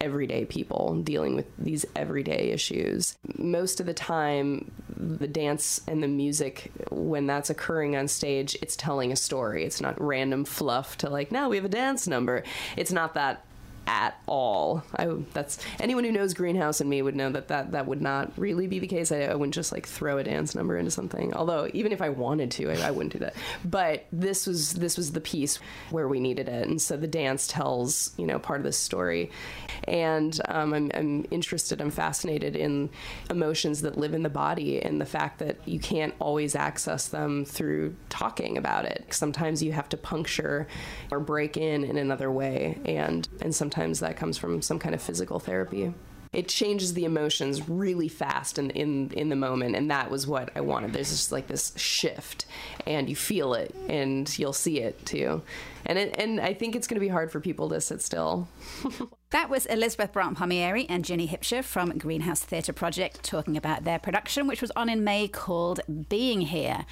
everyday 0.00 0.44
people 0.44 1.00
dealing 1.02 1.34
with 1.36 1.46
these 1.58 1.84
everyday 1.94 2.50
issues. 2.50 3.16
Most 3.36 3.80
of 3.80 3.86
the 3.86 3.94
time, 3.94 4.70
the 4.96 5.28
dance 5.28 5.80
and 5.86 6.02
the 6.02 6.08
music, 6.08 6.72
when 6.90 7.26
that's 7.26 7.50
occurring 7.50 7.96
on 7.96 8.08
stage, 8.08 8.56
it's 8.62 8.76
telling 8.76 9.12
a 9.12 9.16
story. 9.16 9.64
It's 9.64 9.80
not 9.80 10.00
random 10.00 10.44
fluff 10.44 10.96
to 10.98 11.10
like, 11.10 11.30
now 11.30 11.48
we 11.48 11.56
have 11.56 11.64
a 11.64 11.68
dance 11.68 12.06
number. 12.06 12.42
It's 12.76 12.92
not 12.92 13.14
that 13.14 13.44
at 13.90 14.16
all. 14.26 14.84
I 14.96 15.08
that's 15.32 15.58
anyone 15.80 16.04
who 16.04 16.12
knows 16.12 16.32
Greenhouse 16.32 16.80
and 16.80 16.88
me 16.88 17.02
would 17.02 17.16
know 17.16 17.28
that 17.30 17.48
that, 17.48 17.72
that 17.72 17.88
would 17.88 18.00
not 18.00 18.32
really 18.38 18.68
be 18.68 18.78
the 18.78 18.86
case. 18.86 19.10
I, 19.10 19.22
I 19.22 19.34
wouldn't 19.34 19.52
just 19.52 19.72
like 19.72 19.86
throw 19.86 20.18
a 20.18 20.22
dance 20.22 20.54
number 20.54 20.76
into 20.76 20.92
something. 20.92 21.34
Although 21.34 21.68
even 21.74 21.90
if 21.90 22.00
I 22.00 22.08
wanted 22.08 22.52
to, 22.52 22.70
I, 22.70 22.86
I 22.86 22.90
wouldn't 22.92 23.12
do 23.12 23.18
that. 23.18 23.34
But 23.64 24.06
this 24.12 24.46
was 24.46 24.74
this 24.74 24.96
was 24.96 25.10
the 25.10 25.20
piece 25.20 25.58
where 25.90 26.06
we 26.06 26.20
needed 26.20 26.48
it, 26.48 26.68
and 26.68 26.80
so 26.80 26.96
the 26.96 27.08
dance 27.08 27.48
tells 27.48 28.12
you 28.16 28.26
know 28.26 28.38
part 28.38 28.60
of 28.60 28.64
this 28.64 28.78
story. 28.78 29.32
And 29.84 30.40
um, 30.48 30.72
I'm, 30.72 30.90
I'm 30.94 31.26
interested. 31.32 31.80
I'm 31.80 31.90
fascinated 31.90 32.54
in 32.54 32.90
emotions 33.28 33.82
that 33.82 33.98
live 33.98 34.14
in 34.14 34.22
the 34.22 34.30
body 34.30 34.80
and 34.80 35.00
the 35.00 35.06
fact 35.06 35.40
that 35.40 35.66
you 35.66 35.80
can't 35.80 36.14
always 36.20 36.54
access 36.54 37.08
them 37.08 37.44
through 37.44 37.96
talking 38.08 38.56
about 38.56 38.84
it. 38.84 39.06
Sometimes 39.10 39.62
you 39.64 39.72
have 39.72 39.88
to 39.88 39.96
puncture 39.96 40.68
or 41.10 41.18
break 41.18 41.56
in 41.56 41.82
in 41.82 41.98
another 41.98 42.30
way, 42.30 42.78
and 42.84 43.28
and 43.40 43.52
sometimes 43.52 43.79
that 44.00 44.16
comes 44.16 44.38
from 44.38 44.62
some 44.62 44.78
kind 44.78 44.94
of 44.94 45.02
physical 45.02 45.40
therapy. 45.40 45.92
It 46.32 46.46
changes 46.46 46.94
the 46.94 47.04
emotions 47.04 47.68
really 47.68 48.06
fast 48.06 48.56
in, 48.56 48.70
in 48.70 49.10
in 49.14 49.30
the 49.30 49.36
moment, 49.36 49.74
and 49.74 49.90
that 49.90 50.12
was 50.12 50.28
what 50.28 50.50
I 50.54 50.60
wanted. 50.60 50.92
There's 50.92 51.10
just 51.10 51.32
like 51.32 51.48
this 51.48 51.72
shift, 51.76 52.46
and 52.86 53.08
you 53.08 53.16
feel 53.16 53.54
it, 53.54 53.74
and 53.88 54.38
you'll 54.38 54.52
see 54.52 54.78
it 54.78 55.04
too. 55.04 55.42
And 55.86 55.98
it, 55.98 56.14
and 56.18 56.40
I 56.40 56.54
think 56.54 56.76
it's 56.76 56.86
going 56.86 56.96
to 56.96 57.00
be 57.00 57.08
hard 57.08 57.30
for 57.30 57.40
people 57.40 57.68
to 57.70 57.80
sit 57.80 58.02
still. 58.02 58.48
That 59.30 59.48
was 59.48 59.64
Elizabeth 59.66 60.12
Braaten 60.12 60.34
Palmieri 60.34 60.86
and 60.88 61.04
Jenny 61.04 61.28
Hipscher 61.28 61.62
from 61.62 61.96
Greenhouse 61.96 62.40
Theatre 62.40 62.72
Project 62.72 63.22
talking 63.22 63.56
about 63.56 63.84
their 63.84 64.00
production, 64.00 64.48
which 64.48 64.60
was 64.60 64.72
on 64.74 64.88
in 64.88 65.04
May 65.04 65.28
called 65.28 65.78
Being 66.08 66.40
Here. 66.40 66.84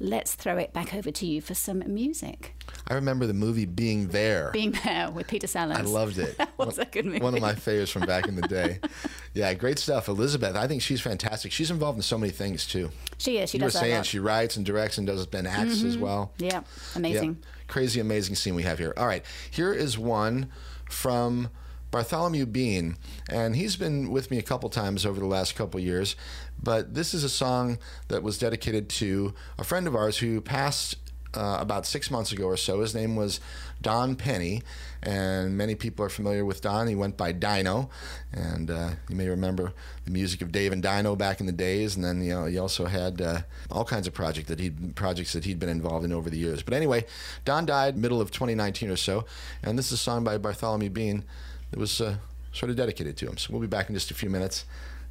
Let's 0.00 0.34
throw 0.34 0.56
it 0.56 0.72
back 0.72 0.92
over 0.92 1.12
to 1.12 1.24
you 1.24 1.40
for 1.40 1.54
some 1.54 1.84
music. 1.86 2.56
I 2.88 2.94
remember 2.94 3.28
the 3.28 3.34
movie 3.34 3.64
Being 3.64 4.08
There. 4.08 4.50
Being 4.52 4.72
There 4.82 5.08
with 5.12 5.28
Peter 5.28 5.46
Sellers. 5.46 5.78
I 5.78 5.82
loved 5.82 6.18
it. 6.18 6.36
that 6.38 6.58
was 6.58 6.78
a 6.78 6.84
good 6.84 7.06
movie. 7.06 7.20
One 7.20 7.36
of 7.36 7.40
my 7.40 7.54
favorites 7.54 7.92
from 7.92 8.06
back 8.06 8.26
in 8.26 8.34
the 8.34 8.48
day. 8.48 8.80
yeah, 9.34 9.52
great 9.54 9.80
stuff. 9.80 10.08
Elizabeth, 10.08 10.54
I 10.56 10.68
think 10.68 10.80
she's 10.80 11.00
fantastic. 11.00 11.50
She's 11.50 11.70
involved 11.70 11.98
in 11.98 12.02
so 12.02 12.16
many 12.16 12.32
things 12.32 12.66
too. 12.66 12.90
She 13.18 13.38
is. 13.38 13.50
She 13.50 13.58
you 13.58 13.64
were 13.64 13.68
does 13.68 13.76
a 13.76 13.80
saying 13.80 14.04
she 14.04 14.20
writes 14.20 14.56
and 14.56 14.64
directs 14.64 14.96
and 14.96 15.06
does 15.06 15.26
and 15.32 15.48
acts 15.48 15.82
as 15.82 15.94
mm-hmm. 15.94 16.04
well. 16.04 16.32
Yeah, 16.38 16.62
amazing. 16.94 17.38
Crazy, 17.66 17.98
amazing 17.98 18.36
scene 18.36 18.54
we 18.54 18.62
have 18.62 18.78
here. 18.78 18.94
All 18.96 19.06
right, 19.06 19.24
here 19.50 19.72
is 19.72 19.98
one 19.98 20.52
from 20.88 21.50
Bartholomew 21.90 22.46
Bean, 22.46 22.96
and 23.28 23.56
he's 23.56 23.76
been 23.76 24.10
with 24.10 24.30
me 24.30 24.38
a 24.38 24.42
couple 24.42 24.68
times 24.70 25.04
over 25.04 25.18
the 25.18 25.26
last 25.26 25.56
couple 25.56 25.80
years. 25.80 26.14
But 26.62 26.94
this 26.94 27.12
is 27.12 27.24
a 27.24 27.28
song 27.28 27.78
that 28.08 28.22
was 28.22 28.38
dedicated 28.38 28.88
to 28.90 29.34
a 29.58 29.64
friend 29.64 29.86
of 29.86 29.96
ours 29.96 30.18
who 30.18 30.40
passed 30.40 30.96
uh, 31.34 31.58
about 31.60 31.86
six 31.86 32.10
months 32.10 32.32
ago 32.32 32.44
or 32.46 32.56
so. 32.56 32.80
His 32.80 32.94
name 32.94 33.16
was 33.16 33.40
Don 33.82 34.16
Penny, 34.16 34.62
and 35.02 35.56
many 35.56 35.74
people 35.74 36.04
are 36.04 36.08
familiar 36.08 36.44
with 36.44 36.60
Don. 36.62 36.86
He 36.88 36.94
went 36.94 37.16
by 37.16 37.32
Dino, 37.32 37.90
and 38.32 38.70
uh, 38.70 38.90
you 39.08 39.16
may 39.16 39.28
remember 39.28 39.72
the 40.04 40.10
music 40.10 40.40
of 40.42 40.52
Dave 40.52 40.72
and 40.72 40.82
Dino 40.82 41.14
back 41.16 41.40
in 41.40 41.46
the 41.46 41.52
days. 41.52 41.96
And 41.96 42.04
then 42.04 42.22
you 42.22 42.30
know 42.30 42.46
he 42.46 42.58
also 42.58 42.86
had 42.86 43.20
uh, 43.20 43.40
all 43.70 43.84
kinds 43.84 44.06
of 44.06 44.14
project 44.14 44.48
that 44.48 44.60
he 44.60 44.70
projects 44.70 45.32
that 45.34 45.44
he'd 45.44 45.58
been 45.58 45.68
involved 45.68 46.04
in 46.04 46.12
over 46.12 46.30
the 46.30 46.38
years. 46.38 46.62
But 46.62 46.74
anyway, 46.74 47.04
Don 47.44 47.66
died 47.66 47.96
middle 47.96 48.20
of 48.20 48.30
2019 48.30 48.90
or 48.90 48.96
so, 48.96 49.24
and 49.62 49.78
this 49.78 49.86
is 49.86 49.92
a 49.92 49.96
song 49.96 50.24
by 50.24 50.38
Bartholomew 50.38 50.90
Bean 50.90 51.24
that 51.70 51.78
was 51.78 52.00
uh, 52.00 52.16
sort 52.52 52.70
of 52.70 52.76
dedicated 52.76 53.16
to 53.18 53.26
him. 53.26 53.36
So 53.36 53.52
we'll 53.52 53.60
be 53.60 53.66
back 53.66 53.88
in 53.88 53.94
just 53.94 54.10
a 54.10 54.14
few 54.14 54.30
minutes. 54.30 54.64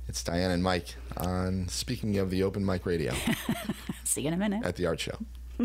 It's 0.07 0.21
Diane 0.21 0.51
and 0.51 0.61
Mike 0.61 0.95
on 1.15 1.69
Speaking 1.69 2.17
of 2.17 2.29
the 2.29 2.43
Open 2.43 2.65
Mike 2.65 2.85
Radio 2.85 3.13
See 4.03 4.21
you 4.21 4.27
in 4.27 4.33
a 4.33 4.37
minute. 4.37 4.65
at 4.65 4.75
the 4.75 4.85
Art 4.85 4.99
Show. 4.99 5.17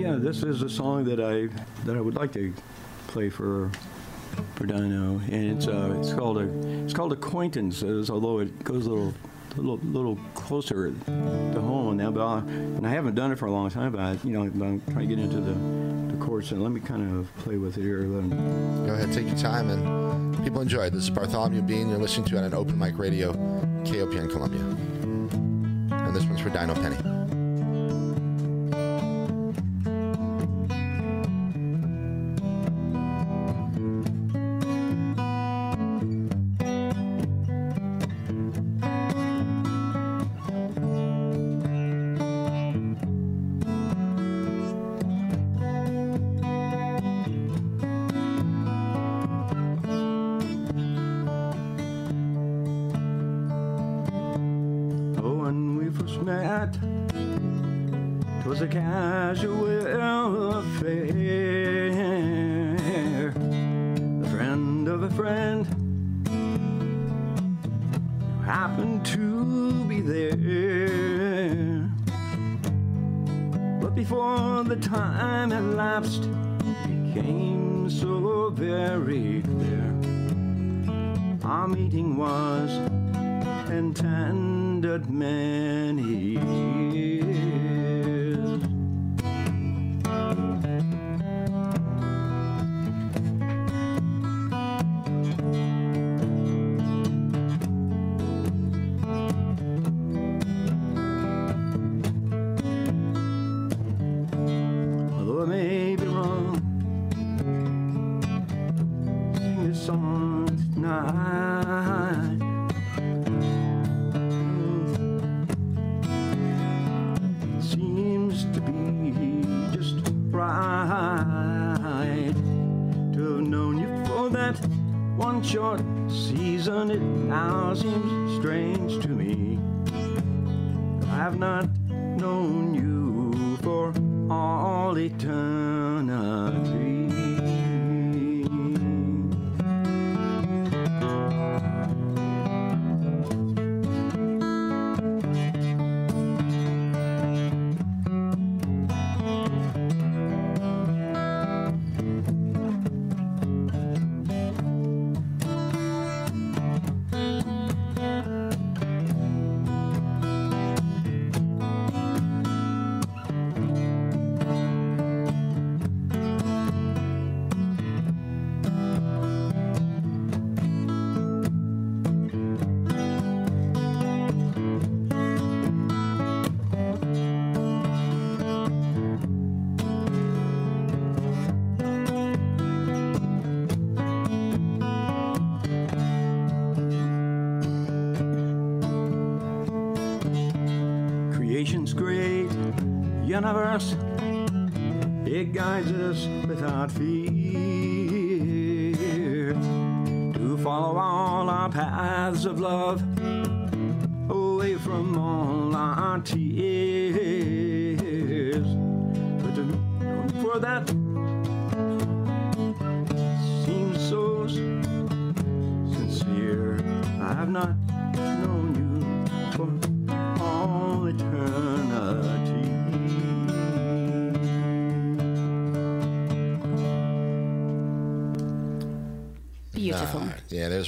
Yeah, 0.00 0.16
this 0.16 0.42
is 0.42 0.62
a 0.62 0.68
song 0.70 1.04
that 1.04 1.20
I 1.20 1.48
that 1.84 1.94
I 1.94 2.00
would 2.00 2.14
like 2.14 2.32
to 2.32 2.54
play 3.08 3.28
for 3.28 3.70
for 4.54 4.64
Dino, 4.66 5.20
and 5.30 5.56
it's 5.56 5.68
uh, 5.68 5.94
it's 5.98 6.14
called 6.14 6.38
a 6.38 6.48
it's 6.84 6.94
called 6.94 7.12
Acquaintances, 7.12 8.08
although 8.08 8.38
it 8.38 8.64
goes 8.64 8.86
a 8.86 8.90
little 8.90 9.14
little, 9.56 9.78
little 9.78 10.18
closer 10.34 10.92
to 11.06 11.60
home 11.60 11.96
that. 11.98 12.12
But 12.14 12.26
I, 12.26 12.38
and 12.38 12.86
I 12.86 12.90
haven't 12.90 13.14
done 13.14 13.32
it 13.32 13.38
for 13.38 13.46
a 13.46 13.52
long 13.52 13.70
time, 13.70 13.92
but 13.92 14.00
I, 14.00 14.16
you 14.24 14.30
know, 14.32 14.42
I'm 14.42 14.80
trying 14.92 15.08
to 15.08 15.14
get 15.14 15.22
into 15.22 15.40
the 15.40 15.52
the 16.14 16.24
chords. 16.24 16.50
And 16.52 16.62
let 16.62 16.72
me 16.72 16.80
kind 16.80 17.16
of 17.18 17.34
play 17.36 17.56
with 17.56 17.78
it 17.78 17.82
here. 17.82 18.02
Let 18.02 18.24
'em- 18.24 18.86
Go 18.86 18.94
ahead, 18.94 19.12
take 19.12 19.26
your 19.28 19.36
time, 19.38 19.70
and 19.70 20.42
people 20.44 20.60
enjoy 20.60 20.86
it. 20.86 20.92
This 20.92 21.04
is 21.04 21.10
Bartholomew 21.10 21.62
Bean. 21.62 21.88
You're 21.88 21.98
listening 21.98 22.26
to 22.26 22.36
it 22.36 22.38
on 22.38 22.44
an 22.44 22.54
Open 22.54 22.76
Mike 22.78 22.98
Radio, 22.98 23.32
KOPN 23.84 24.30
Columbia. 24.30 24.60
And 24.60 26.14
this 26.16 26.24
one's 26.24 26.40
for 26.40 26.50
Dino 26.50 26.74
Penny. 26.74 26.96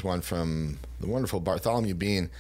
There's 0.03 0.09
one 0.09 0.21
from 0.21 0.79
the 1.01 1.07
wonderful 1.07 1.41
Bartholomew 1.41 1.95
Bean. 1.95 2.31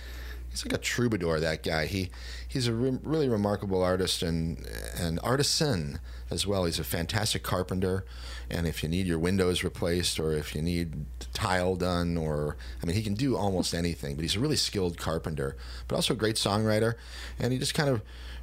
He's 0.50 0.64
like 0.64 0.74
a 0.74 0.78
troubadour. 0.78 1.40
That 1.40 1.62
guy. 1.62 1.86
He 1.86 2.10
he's 2.46 2.66
a 2.66 2.72
re- 2.74 2.98
really 3.02 3.28
remarkable 3.28 3.82
artist 3.82 4.22
and 4.22 4.66
an 4.98 5.18
artisan 5.20 5.98
as 6.30 6.46
well. 6.46 6.66
He's 6.66 6.78
a 6.78 6.84
fantastic 6.84 7.42
carpenter. 7.42 8.04
And 8.50 8.66
if 8.66 8.82
you 8.82 8.88
need 8.88 9.06
your 9.06 9.18
windows 9.18 9.64
replaced, 9.64 10.20
or 10.20 10.32
if 10.32 10.54
you 10.54 10.60
need 10.60 11.06
tile 11.32 11.76
done, 11.76 12.18
or 12.18 12.56
I 12.82 12.86
mean, 12.86 12.96
he 12.96 13.02
can 13.02 13.14
do 13.14 13.34
almost 13.36 13.72
anything. 13.72 14.14
But 14.16 14.22
he's 14.22 14.36
a 14.36 14.40
really 14.40 14.56
skilled 14.56 14.98
carpenter, 14.98 15.56
but 15.88 15.96
also 15.96 16.12
a 16.12 16.16
great 16.16 16.36
songwriter. 16.36 16.94
And 17.38 17.52
he 17.52 17.58
just 17.58 17.74
kind 17.74 17.88
of 17.88 18.02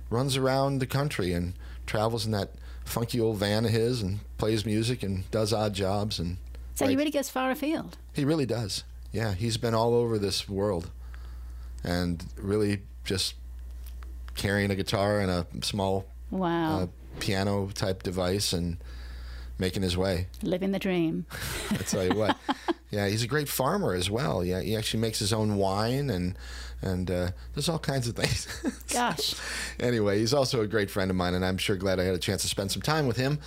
runs 0.10 0.36
around 0.36 0.80
the 0.80 0.88
country 0.88 1.34
and 1.34 1.54
travels 1.86 2.26
in 2.26 2.32
that 2.32 2.52
funky 2.86 3.20
old 3.20 3.38
van 3.38 3.66
of 3.66 3.72
his 3.72 4.02
and 4.02 4.20
plays 4.40 4.66
music 4.66 5.04
and 5.04 5.30
does 5.30 5.54
odd 5.54 5.76
jobs 5.76 6.18
and 6.18 6.38
So 6.74 6.88
he 6.88 6.96
really 6.96 7.12
goes 7.12 7.30
far 7.30 7.52
afield. 7.52 7.98
he 8.14 8.26
really 8.26 8.48
does. 8.48 8.84
Yeah, 9.12 9.34
he's 9.34 9.58
been 9.58 9.74
all 9.74 9.94
over 9.96 10.20
this 10.20 10.48
world 10.48 10.90
and 11.84 12.24
really 12.38 12.82
just 13.04 13.36
carrying 14.36 14.70
a 14.72 14.76
guitar 14.76 15.20
and 15.20 15.32
a 15.32 15.48
small 15.66 16.06
Wow. 16.32 16.82
uh, 16.82 16.88
piano 17.20 17.70
type 17.74 18.04
device 18.04 18.54
and 18.54 18.78
making 19.58 19.82
his 19.84 19.98
way. 19.98 20.28
Living 20.44 20.72
the 20.72 20.80
dream. 20.80 21.26
I 21.72 21.78
tell 21.78 22.06
you 22.06 22.14
what. 22.18 22.38
Yeah, 22.92 23.08
he's 23.08 23.24
a 23.24 23.28
great 23.28 23.50
farmer 23.50 23.94
as 23.94 24.10
well. 24.10 24.44
Yeah, 24.44 24.62
he 24.62 24.76
actually 24.76 25.02
makes 25.02 25.20
his 25.20 25.32
own 25.32 25.58
wine 25.58 26.10
and 26.10 26.36
and 26.82 27.12
uh, 27.12 27.32
there's 27.54 27.68
all 27.68 27.80
kinds 27.80 28.08
of 28.08 28.16
things. 28.16 28.48
Gosh. 28.94 29.36
anyway, 29.80 30.20
he's 30.20 30.34
also 30.34 30.62
a 30.62 30.68
great 30.68 30.90
friend 30.90 31.12
of 31.12 31.18
mine, 31.18 31.34
and 31.34 31.44
I'm 31.44 31.58
sure 31.58 31.76
glad 31.76 32.00
I 32.00 32.04
had 32.04 32.16
a 32.16 32.20
chance 32.20 32.42
to 32.44 32.48
spend 32.48 32.72
some 32.72 32.82
time 32.82 33.06
with 33.06 33.18
him 33.18 33.40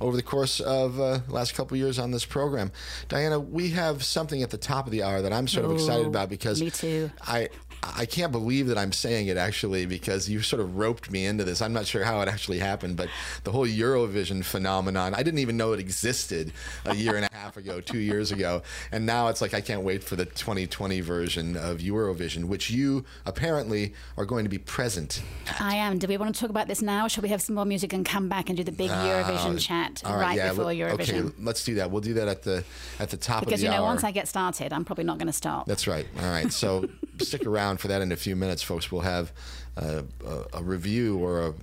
over 0.00 0.16
the 0.16 0.22
course 0.22 0.60
of 0.60 0.98
uh, 0.98 1.20
last 1.28 1.54
couple 1.54 1.74
of 1.74 1.80
years 1.80 1.98
on 1.98 2.10
this 2.12 2.24
program. 2.24 2.72
Diana, 3.08 3.38
we 3.38 3.70
have 3.70 4.02
something 4.02 4.42
at 4.42 4.50
the 4.50 4.58
top 4.58 4.86
of 4.86 4.92
the 4.92 5.02
hour 5.02 5.20
that 5.20 5.32
I'm 5.32 5.48
sort 5.48 5.66
of 5.66 5.72
excited 5.72 6.06
about 6.06 6.30
because 6.30 6.62
me 6.62 6.70
too. 6.70 7.10
I 7.26 7.50
I 7.82 8.06
can't 8.06 8.32
believe 8.32 8.66
that 8.68 8.78
I'm 8.78 8.92
saying 8.92 9.28
it 9.28 9.36
actually 9.36 9.86
because 9.86 10.28
you 10.28 10.42
sort 10.42 10.60
of 10.60 10.76
roped 10.76 11.10
me 11.10 11.26
into 11.26 11.44
this. 11.44 11.62
I'm 11.62 11.72
not 11.72 11.86
sure 11.86 12.04
how 12.04 12.20
it 12.20 12.28
actually 12.28 12.58
happened, 12.58 12.96
but 12.96 13.08
the 13.44 13.52
whole 13.52 13.66
Eurovision 13.66 14.44
phenomenon, 14.44 15.14
I 15.14 15.22
didn't 15.22 15.38
even 15.38 15.56
know 15.56 15.72
it 15.72 15.80
existed 15.80 16.52
a 16.84 16.94
year 16.94 17.16
and 17.16 17.24
a 17.24 17.28
half 17.32 17.56
ago, 17.56 17.80
two 17.80 17.98
years 17.98 18.32
ago. 18.32 18.62
And 18.92 19.06
now 19.06 19.28
it's 19.28 19.40
like 19.40 19.54
I 19.54 19.60
can't 19.60 19.82
wait 19.82 20.02
for 20.02 20.16
the 20.16 20.24
2020 20.24 21.00
version 21.00 21.56
of 21.56 21.78
Eurovision, 21.78 22.44
which 22.44 22.70
you 22.70 23.04
apparently 23.26 23.94
are 24.16 24.24
going 24.24 24.44
to 24.44 24.50
be 24.50 24.58
present 24.58 25.22
I 25.60 25.76
am. 25.76 25.98
Do 25.98 26.06
we 26.06 26.16
want 26.16 26.34
to 26.34 26.40
talk 26.40 26.50
about 26.50 26.68
this 26.68 26.82
now? 26.82 27.06
Or 27.06 27.08
shall 27.08 27.22
we 27.22 27.28
have 27.30 27.40
some 27.40 27.54
more 27.54 27.64
music 27.64 27.92
and 27.92 28.04
come 28.04 28.28
back 28.28 28.48
and 28.48 28.56
do 28.56 28.64
the 28.64 28.72
big 28.72 28.90
ah, 28.90 29.06
Eurovision 29.06 29.58
chat 29.58 30.02
right, 30.04 30.20
right, 30.20 30.36
yeah, 30.36 30.50
before 30.50 30.66
let- 30.66 30.76
Eurovision? 30.76 31.26
Okay, 31.26 31.34
let's 31.40 31.64
do 31.64 31.76
that. 31.76 31.90
We'll 31.90 32.00
do 32.00 32.14
that 32.14 32.28
at 32.28 32.42
the 32.42 32.64
at 32.98 33.10
the 33.10 33.16
top 33.16 33.40
because 33.40 33.44
of 33.44 33.44
the 33.44 33.50
Because, 33.50 33.62
you 33.62 33.68
know, 33.70 33.76
hour. 33.76 33.84
once 33.84 34.04
I 34.04 34.10
get 34.10 34.28
started, 34.28 34.72
I'm 34.72 34.84
probably 34.84 35.04
not 35.04 35.18
going 35.18 35.28
to 35.28 35.32
stop. 35.32 35.66
That's 35.66 35.86
right. 35.86 36.06
All 36.20 36.30
right. 36.30 36.52
So 36.52 36.88
stick 37.18 37.46
around 37.46 37.67
for 37.76 37.88
that 37.88 38.02
in 38.02 38.12
a 38.12 38.16
few 38.16 38.34
minutes, 38.36 38.62
folks. 38.62 38.90
We'll 38.90 39.02
have 39.02 39.32
uh, 39.76 40.02
a, 40.26 40.58
a 40.58 40.62
review 40.62 41.18
or 41.18 41.48
a, 41.48 41.54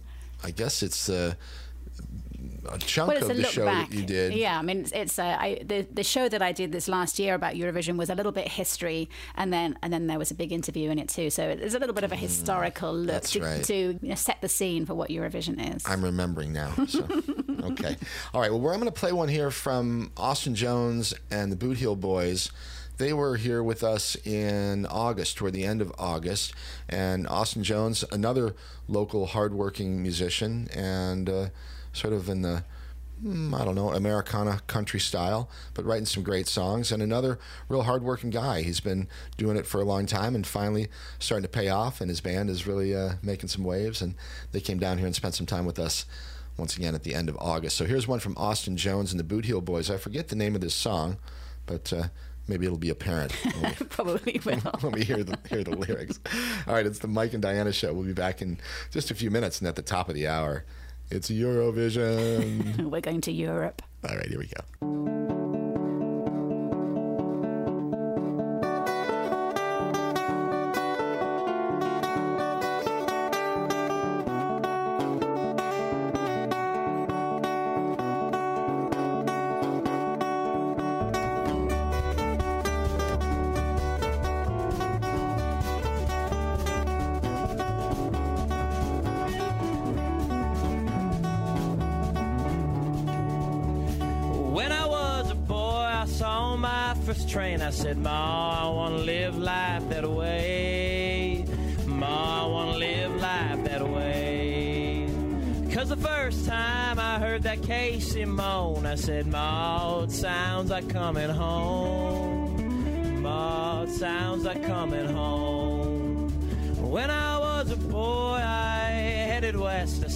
I 0.44 0.52
guess 0.52 0.84
it's 0.84 1.10
a, 1.10 1.36
a 2.70 2.78
chunk 2.80 3.10
well, 3.10 3.18
it's 3.18 3.30
of 3.30 3.38
the 3.38 3.44
show 3.44 3.66
back. 3.66 3.90
that 3.90 3.96
you 3.96 4.06
did. 4.06 4.34
Yeah, 4.34 4.58
I 4.60 4.62
mean, 4.62 4.82
it's, 4.82 4.92
it's 4.92 5.20
uh, 5.20 5.38
I, 5.40 5.62
the 5.64 5.88
the 5.92 6.04
show 6.04 6.28
that 6.30 6.42
I 6.42 6.52
did 6.52 6.72
this 6.72 6.88
last 6.88 7.20
year 7.20 7.34
about 7.34 7.54
Eurovision 7.56 7.96
was 7.98 8.10
a 8.10 8.16
little 8.16 8.32
bit 8.32 8.48
history, 8.48 9.10
and 9.36 9.52
then 9.54 9.78
and 9.82 9.92
then 9.94 10.08
there 10.08 10.18
was 10.20 10.32
a 10.32 10.36
big 10.36 10.52
interview 10.52 10.90
in 10.90 11.00
it 11.00 11.10
too. 11.10 11.30
So 11.30 11.48
it's 11.48 11.76
a 11.76 11.80
little 11.80 11.96
bit 11.96 12.04
of 12.04 12.12
a 12.12 12.16
historical 12.16 12.94
look 12.94 13.06
Mm, 13.06 13.08
that's 13.08 13.32
to, 13.32 13.42
right. 13.42 13.64
to 13.64 13.76
you 13.76 14.10
know, 14.10 14.16
set 14.16 14.42
the 14.42 14.50
scene 14.50 14.86
for 14.86 14.94
what 14.96 15.10
Eurovision 15.10 15.76
is. 15.76 15.84
I'm 15.86 16.04
remembering 16.04 16.52
now. 16.54 16.74
So, 16.88 17.08
okay. 17.64 17.96
All 18.34 18.42
right. 18.42 18.52
Well, 18.52 18.60
we're, 18.60 18.74
I'm 18.74 18.80
going 18.80 18.92
to 18.92 19.00
play 19.00 19.12
one 19.14 19.30
here 19.30 19.52
from 19.52 20.12
Austin 20.18 20.56
Jones 20.56 21.14
and 21.32 21.52
the 21.52 21.56
Bootheel 21.56 22.00
Boys. 22.00 22.52
They 22.98 23.12
were 23.12 23.36
here 23.36 23.62
with 23.62 23.84
us 23.84 24.16
in 24.26 24.86
August, 24.86 25.38
toward 25.38 25.54
the 25.54 25.66
end 25.66 25.82
of 25.82 25.92
August. 25.98 26.54
And 26.88 27.28
Austin 27.28 27.64
Jones, 27.64 28.06
another 28.12 28.56
local 28.88 29.26
hardworking 29.28 30.02
musician, 30.02 30.70
and 30.74 31.30
uh, 31.30 31.50
sort 31.92 32.14
of 32.14 32.30
in 32.30 32.42
the 32.42 32.64
mm, 33.24 33.54
I 33.54 33.66
don't 33.66 33.76
know, 33.76 33.92
Americana 33.92 34.62
country 34.68 35.00
style, 35.00 35.50
but 35.74 35.86
writing 35.86 36.06
some 36.06 36.24
great 36.24 36.48
songs. 36.48 36.92
And 36.92 37.04
another 37.04 37.38
real 37.68 37.84
hardworking 37.84 38.30
guy. 38.30 38.62
He's 38.62 38.80
been 38.80 39.08
doing 39.38 39.58
it 39.58 39.66
for 39.66 39.82
a 39.82 39.86
long 39.86 40.06
time 40.06 40.36
and 40.36 40.48
finally 40.48 40.88
starting 41.20 41.44
to 41.44 41.50
pay 41.50 41.70
off. 41.70 42.00
And 42.00 42.10
his 42.10 42.22
band 42.22 42.50
is 42.50 42.68
really 42.68 42.96
uh, 42.96 43.14
making 43.22 43.50
some 43.50 43.64
waves. 43.64 44.02
And 44.02 44.16
they 44.52 44.62
came 44.62 44.80
down 44.80 44.98
here 44.98 45.08
and 45.08 45.16
spent 45.16 45.36
some 45.36 45.46
time 45.46 45.66
with 45.66 45.80
us 45.80 46.06
once 46.58 46.78
again 46.78 46.96
at 46.96 47.04
the 47.04 47.14
end 47.14 47.28
of 47.28 47.38
August. 47.40 47.76
So 47.76 47.86
here's 47.86 48.08
one 48.08 48.20
from 48.20 48.38
Austin 48.38 48.78
Jones 48.78 49.12
and 49.12 49.20
the 49.20 49.24
Bootheel 49.24 49.64
Boys. 49.64 49.90
I 49.90 49.98
forget 49.98 50.30
the 50.30 50.36
name 50.36 50.56
of 50.56 50.62
this 50.62 50.74
song, 50.74 51.18
but 51.66 51.92
uh, 51.92 52.04
maybe 52.48 52.66
it'll 52.66 52.78
be 52.78 52.90
apparent 52.90 53.32
when 53.34 53.62
we, 53.62 53.86
Probably 53.90 54.42
will. 54.46 54.56
when 54.82 54.94
we 54.94 55.04
hear 55.04 55.24
the 55.24 55.38
hear 55.50 55.64
the 55.64 55.76
lyrics. 55.76 56.20
All 56.68 56.74
right, 56.74 56.86
it's 56.86 57.00
the 57.00 57.08
Mike 57.08 57.34
and 57.34 57.42
Diana 57.42 57.72
show. 57.72 57.94
We'll 57.94 58.06
be 58.06 58.14
back 58.14 58.42
in 58.42 58.60
just 58.92 59.12
a 59.12 59.16
few 59.16 59.32
minutes, 59.32 59.60
and 59.60 59.68
at 59.68 59.76
the 59.76 59.82
top 59.82 60.10
of 60.10 60.16
the 60.16 60.28
hour, 60.28 60.66
it's 61.10 61.30
Eurovision. 61.30 62.86
We're 62.90 63.02
going 63.02 63.22
to 63.22 63.32
Europe. 63.32 63.82
All 64.08 64.16
right, 64.16 64.28
here 64.28 64.40
we 64.40 64.48
go. 64.48 65.15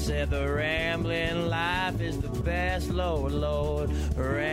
Said, 0.10 0.32
The 0.32 0.52
rambling 0.52 1.50
life 1.50 2.02
is 2.02 2.18
the 2.18 2.30
best, 2.42 2.90
Lord, 2.90 3.32
Lord. 3.32 3.92
Rambling 4.18 4.49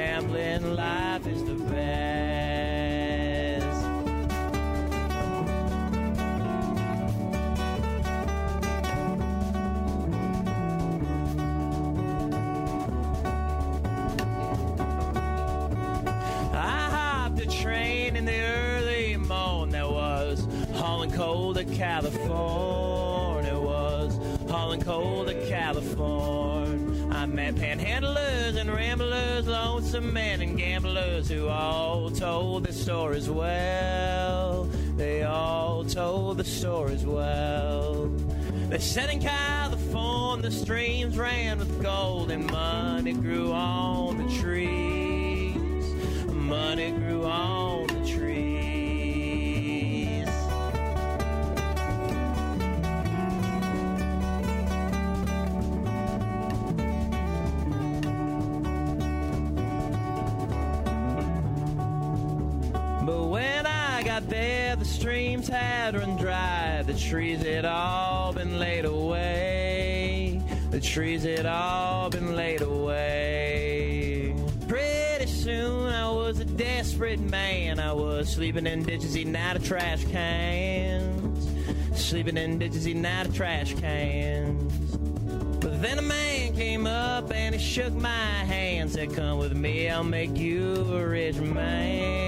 lonesome 29.97 30.13
men 30.13 30.43
and 30.43 30.59
gamblers 30.59 31.29
who 31.29 31.49
all 31.49 32.11
told 32.11 32.65
the 32.65 32.73
stories 32.73 33.31
well. 33.31 34.65
They 34.97 35.23
all 35.23 35.85
told 35.85 36.37
the 36.37 36.45
stories 36.45 37.07
well. 37.07 38.09
They 38.69 38.79
said 38.79 39.11
in 39.11 39.21
California 39.21 40.43
the 40.43 40.51
streams 40.51 41.17
ran 41.17 41.59
with 41.59 41.83
gold 41.83 42.31
and 42.31 42.51
money 42.51 43.15
grew 43.15 43.53
on 43.53 44.19
the 44.19 44.39
trees. 44.39 44.96
Got 64.21 64.31
there, 64.31 64.77
the 64.77 64.85
streams 64.85 65.47
had 65.47 65.95
run 65.95 66.17
dry. 66.17 66.83
The 66.87 66.95
trees 66.95 67.43
had 67.43 67.67
all 67.67 68.33
been 68.33 68.59
laid 68.59 68.87
away. 68.87 70.41
The 70.71 70.81
trees 70.81 71.25
had 71.25 71.45
all 71.45 72.09
been 72.09 72.35
laid 72.35 72.63
away. 72.63 74.35
Pretty 74.69 75.27
soon 75.27 75.93
I 75.93 76.11
was 76.11 76.41
a 76.41 76.47
desperate 76.47 77.21
man 77.21 77.79
I 77.79 77.93
was, 77.93 78.33
sleeping 78.33 78.67
in 78.67 78.85
ditches, 78.85 79.19
eating 79.19 79.37
out 79.37 79.57
of 79.57 79.67
trash 79.67 80.05
cans. 80.07 81.47
Sleeping 81.95 82.39
in 82.39 82.59
ditches, 82.59 82.89
eating 82.89 83.05
out 83.05 83.27
of 83.27 83.37
trash 83.37 83.75
cans. 83.75 84.97
But 85.61 85.83
then 85.83 85.99
a 85.99 86.03
man 86.03 86.55
came 86.55 86.87
up 86.87 87.31
and 87.35 87.55
he 87.55 87.61
shook 87.61 87.93
my 87.93 88.09
hand, 88.47 88.93
said, 88.93 89.15
Come 89.15 89.39
with 89.39 89.55
me, 89.55 89.91
I'll 89.91 90.05
make 90.05 90.39
you 90.39 90.75
a 90.75 91.07
rich 91.07 91.37
man. 91.37 92.26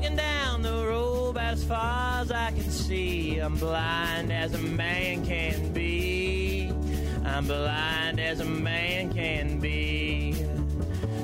Looking 0.00 0.16
down 0.16 0.62
the 0.62 0.86
road 0.86 1.30
about 1.30 1.52
as 1.52 1.64
far 1.64 2.22
as 2.22 2.32
I 2.32 2.52
can 2.52 2.70
see. 2.70 3.38
I'm 3.38 3.56
blind 3.56 4.32
as 4.32 4.54
a 4.54 4.58
man 4.58 5.26
can 5.26 5.74
be. 5.74 6.72
I'm 7.22 7.46
blind 7.46 8.18
as 8.18 8.40
a 8.40 8.46
man 8.46 9.12
can 9.12 9.58
be. 9.60 10.34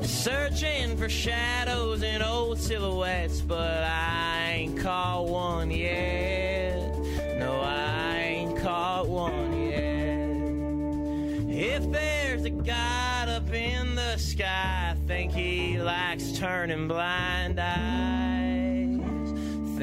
Searching 0.02 0.94
for 0.98 1.08
shadows 1.08 2.02
and 2.02 2.22
old 2.22 2.58
silhouettes, 2.58 3.40
but 3.40 3.82
I 3.82 4.52
ain't 4.56 4.78
caught 4.78 5.26
one 5.26 5.70
yet. 5.70 6.94
No, 7.38 7.60
I 7.62 8.16
ain't 8.18 8.58
caught 8.58 9.08
one 9.08 9.70
yet. 9.70 10.26
If 11.48 11.90
there's 11.90 12.44
a 12.44 12.50
God 12.50 13.30
up 13.30 13.50
in 13.50 13.94
the 13.94 14.18
sky, 14.18 14.94
I 14.94 14.96
think 15.06 15.32
he 15.32 15.80
likes 15.80 16.38
turning 16.38 16.88
blind 16.88 17.58
eyes. 17.58 18.05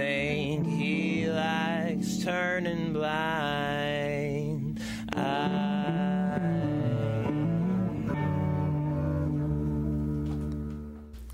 Think 0.04 0.68
he 0.68 1.30
likes 1.30 2.22
turning 2.22 2.92
blind 2.92 4.82
All 5.16 5.22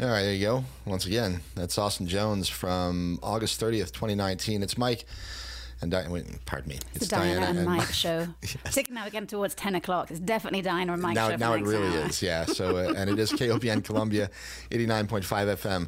right, 0.07 0.21
there 0.21 0.33
you 0.33 0.45
go. 0.45 0.63
Once 0.85 1.07
again, 1.07 1.41
that's 1.55 1.79
Austin 1.79 2.05
Jones 2.05 2.47
from 2.47 3.17
August 3.23 3.59
30th, 3.59 3.91
2019. 3.91 4.61
It's 4.61 4.77
Mike 4.77 5.05
and 5.81 5.89
Di- 5.89 6.07
wait, 6.07 6.25
pardon 6.45 6.69
me. 6.69 6.79
It's 6.93 7.07
the 7.07 7.15
Diana, 7.15 7.47
and 7.47 7.65
Mike 7.65 7.91
show. 7.91 8.27
Particularly 8.41 8.93
now 8.93 9.07
again 9.07 9.25
towards 9.25 9.55
10 9.55 9.73
o'clock. 9.73 10.11
It's 10.11 10.19
definitely 10.19 10.61
Diana 10.61 10.93
and 10.93 11.01
Mike 11.01 11.15
now, 11.15 11.31
show. 11.31 11.37
now 11.37 11.53
it 11.53 11.63
really 11.63 11.87
hour. 11.87 12.05
is, 12.05 12.21
yeah. 12.21 12.45
So, 12.45 12.77
uh, 12.77 12.93
and 12.95 13.09
it 13.09 13.17
is 13.17 13.31
KOPN 13.31 13.83
Columbia, 13.83 14.29
89.5 14.69 15.23
FM. 15.23 15.87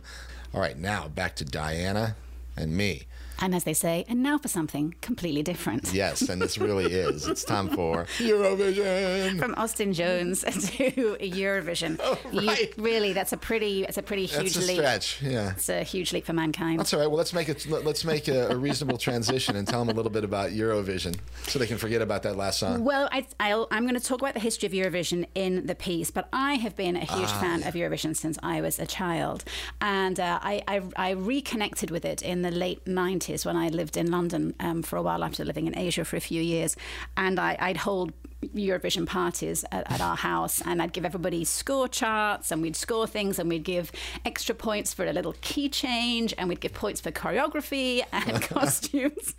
All 0.56 0.60
right, 0.60 0.76
now 0.76 1.08
back 1.08 1.36
to 1.36 1.46
Diana 1.46 2.16
and 2.56 2.76
me. 2.76 3.04
And 3.42 3.56
as 3.56 3.64
they 3.64 3.74
say, 3.74 4.06
and 4.08 4.22
now 4.22 4.38
for 4.38 4.48
something 4.48 4.94
completely 5.02 5.42
different. 5.44 5.92
Yes, 5.94 6.22
and 6.30 6.42
this 6.42 6.58
really 6.60 6.86
is. 6.94 7.28
It's 7.28 7.44
time 7.44 7.70
for 7.70 8.06
Eurovision. 8.20 9.40
From 9.40 9.56
Austin 9.58 9.94
Jones 9.94 10.42
to 10.42 10.92
Eurovision. 11.20 12.00
You, 12.32 12.68
really, 12.82 13.14
that's 13.14 13.34
a 13.34 13.38
pretty, 13.38 13.82
that's 13.82 13.98
a 13.98 14.04
pretty 14.04 14.26
huge 14.26 14.54
That's 14.54 14.58
a 14.58 14.68
leap. 14.68 14.78
stretch, 14.78 15.22
yeah. 15.22 15.52
It's 15.52 15.70
a 15.70 15.84
huge 15.84 16.14
leap 16.14 16.26
for 16.26 16.34
mankind. 16.34 16.80
That's 16.80 16.94
all 16.94 17.00
right. 17.00 17.08
Well, 17.08 17.18
let's 17.18 17.34
make 17.34 17.50
it. 17.50 17.66
let- 17.70 17.82
Let's 17.92 18.06
make 18.06 18.28
a, 18.28 18.50
a 18.50 18.56
reasonable 18.56 18.98
transition 19.00 19.56
and 19.56 19.68
tell 19.68 19.80
them 19.84 19.90
a 19.90 19.94
little 19.94 20.12
bit 20.12 20.24
about 20.24 20.52
Eurovision, 20.52 21.18
so 21.48 21.58
they 21.58 21.66
can 21.66 21.78
forget 21.80 22.02
about 22.02 22.22
that 22.24 22.38
last 22.38 22.60
song. 22.60 22.84
Well, 22.86 23.10
I, 23.12 23.26
I'll, 23.40 23.68
I'm 23.72 23.84
going 23.84 24.00
to 24.00 24.06
talk 24.06 24.22
about 24.22 24.36
the 24.36 24.40
history 24.40 24.68
of 24.68 24.74
Eurovision 24.74 25.26
in 25.34 25.66
the 25.66 25.74
piece, 25.74 26.12
but 26.12 26.30
I 26.32 26.54
have 26.56 26.76
been 26.76 26.96
a 26.96 27.00
huge 27.00 27.30
Ah, 27.32 27.40
fan 27.42 27.64
of 27.64 27.74
Eurovision 27.74 28.16
since 28.16 28.38
I 28.44 28.62
was 28.62 28.78
a 28.78 28.86
child. 28.86 29.44
And 29.82 30.20
uh, 30.20 30.40
I, 30.44 30.62
I, 30.68 30.82
I 30.96 31.10
reconnected 31.12 31.90
with 31.90 32.06
it 32.06 32.22
in 32.22 32.44
the 32.44 32.52
late 32.52 32.86
90s 32.86 33.31
when 33.46 33.56
I 33.56 33.70
lived 33.70 33.98
in 33.98 34.12
London 34.12 34.54
um, 34.60 34.84
for 34.84 34.98
a 34.98 35.02
while 35.02 35.24
after 35.24 35.44
living 35.46 35.68
in 35.68 35.78
Asia 35.78 36.06
for 36.06 36.18
a 36.18 36.22
few 36.22 36.42
years. 36.42 36.76
And 37.16 37.40
I, 37.40 37.58
I'd 37.60 37.78
hold 37.78 38.14
Eurovision 38.56 39.06
parties 39.06 39.64
at, 39.72 39.90
at 39.92 40.02
our 40.02 40.16
house, 40.16 40.62
and 40.66 40.82
I'd 40.82 40.94
give 40.94 41.06
everybody 41.06 41.44
score 41.46 41.88
charts, 41.88 42.52
and 42.52 42.62
we'd 42.62 42.76
score 42.76 43.08
things, 43.08 43.40
and 43.40 43.48
we'd 43.50 43.64
give 43.64 43.92
extra 44.26 44.56
points 44.56 44.94
for 44.94 45.06
a 45.06 45.14
little 45.14 45.36
key 45.42 45.70
change, 45.70 46.34
and 46.38 46.50
we'd 46.50 46.60
give 46.62 46.74
points 46.74 47.00
for 47.02 47.12
choreography 47.12 48.04
and 48.12 48.42
costumes. 48.54 49.36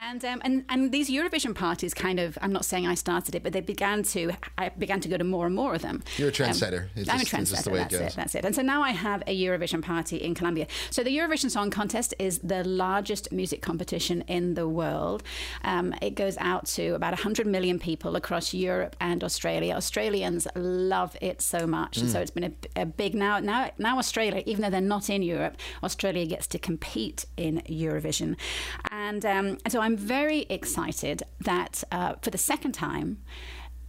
and 0.00 0.24
um, 0.24 0.40
and 0.44 0.64
and 0.68 0.92
these 0.92 1.08
Eurovision 1.10 1.54
parties 1.54 1.94
kind 1.94 2.18
of 2.20 2.36
I'm 2.42 2.52
not 2.52 2.64
saying 2.64 2.86
I 2.86 2.94
started 2.94 3.34
it, 3.34 3.42
but 3.42 3.52
they 3.52 3.60
began 3.60 4.02
to 4.04 4.32
I 4.58 4.70
began 4.70 5.00
to 5.00 5.08
go 5.08 5.16
to 5.16 5.24
more 5.24 5.46
and 5.46 5.54
more 5.54 5.74
of 5.74 5.82
them. 5.82 6.02
You're 6.16 6.30
a 6.30 6.32
trendsetter. 6.32 6.82
Um, 6.84 6.88
It's 6.96 7.08
I'm 7.08 7.20
a 7.20 7.24
trendsetter. 7.24 7.50
just 7.50 7.64
the 7.64 7.70
way 7.70 7.80
it 7.82 7.90
that's 7.90 7.98
goes. 7.98 8.12
it. 8.12 8.16
That's 8.16 8.34
it. 8.34 8.44
And 8.44 8.54
so 8.54 8.62
now 8.62 8.82
I 8.82 8.90
have 8.90 9.22
a 9.26 9.40
Eurovision 9.40 9.82
party 9.82 10.16
in 10.16 10.34
Columbia. 10.34 10.66
So 10.90 11.02
the 11.04 11.16
Eurovision 11.16 11.50
Song 11.50 11.70
Contest 11.70 12.12
is 12.18 12.38
the 12.40 12.64
largest 12.64 13.30
music 13.30 13.62
competition 13.62 14.22
in 14.28 14.54
the 14.54 14.68
world. 14.68 15.22
Um, 15.62 15.94
it 16.02 16.16
goes 16.16 16.36
out 16.38 16.66
to 16.76 16.94
about 16.94 17.12
100 17.12 17.46
million 17.46 17.78
people 17.78 18.16
across 18.16 18.31
Europe 18.54 18.96
and 19.00 19.22
Australia. 19.24 19.74
Australians 19.74 20.46
love 20.54 21.16
it 21.20 21.40
so 21.42 21.66
much, 21.66 21.98
and 21.98 22.08
so 22.10 22.18
Mm. 22.18 22.22
it's 22.22 22.30
been 22.30 22.44
a, 22.76 22.80
a 22.82 22.86
big 22.86 23.14
now. 23.14 23.38
Now, 23.38 23.70
now 23.78 23.98
Australia, 23.98 24.42
even 24.46 24.62
though 24.62 24.70
they're 24.70 24.80
not 24.96 25.08
in 25.10 25.22
Europe, 25.22 25.56
Australia 25.82 26.26
gets 26.26 26.46
to 26.48 26.58
compete 26.58 27.26
in 27.36 27.62
Eurovision, 27.68 28.36
and 28.90 29.24
um, 29.26 29.58
so 29.68 29.80
I'm 29.80 29.96
very 29.96 30.40
excited 30.48 31.22
that 31.40 31.84
uh, 31.92 32.14
for 32.22 32.30
the 32.30 32.38
second 32.38 32.72
time. 32.72 33.18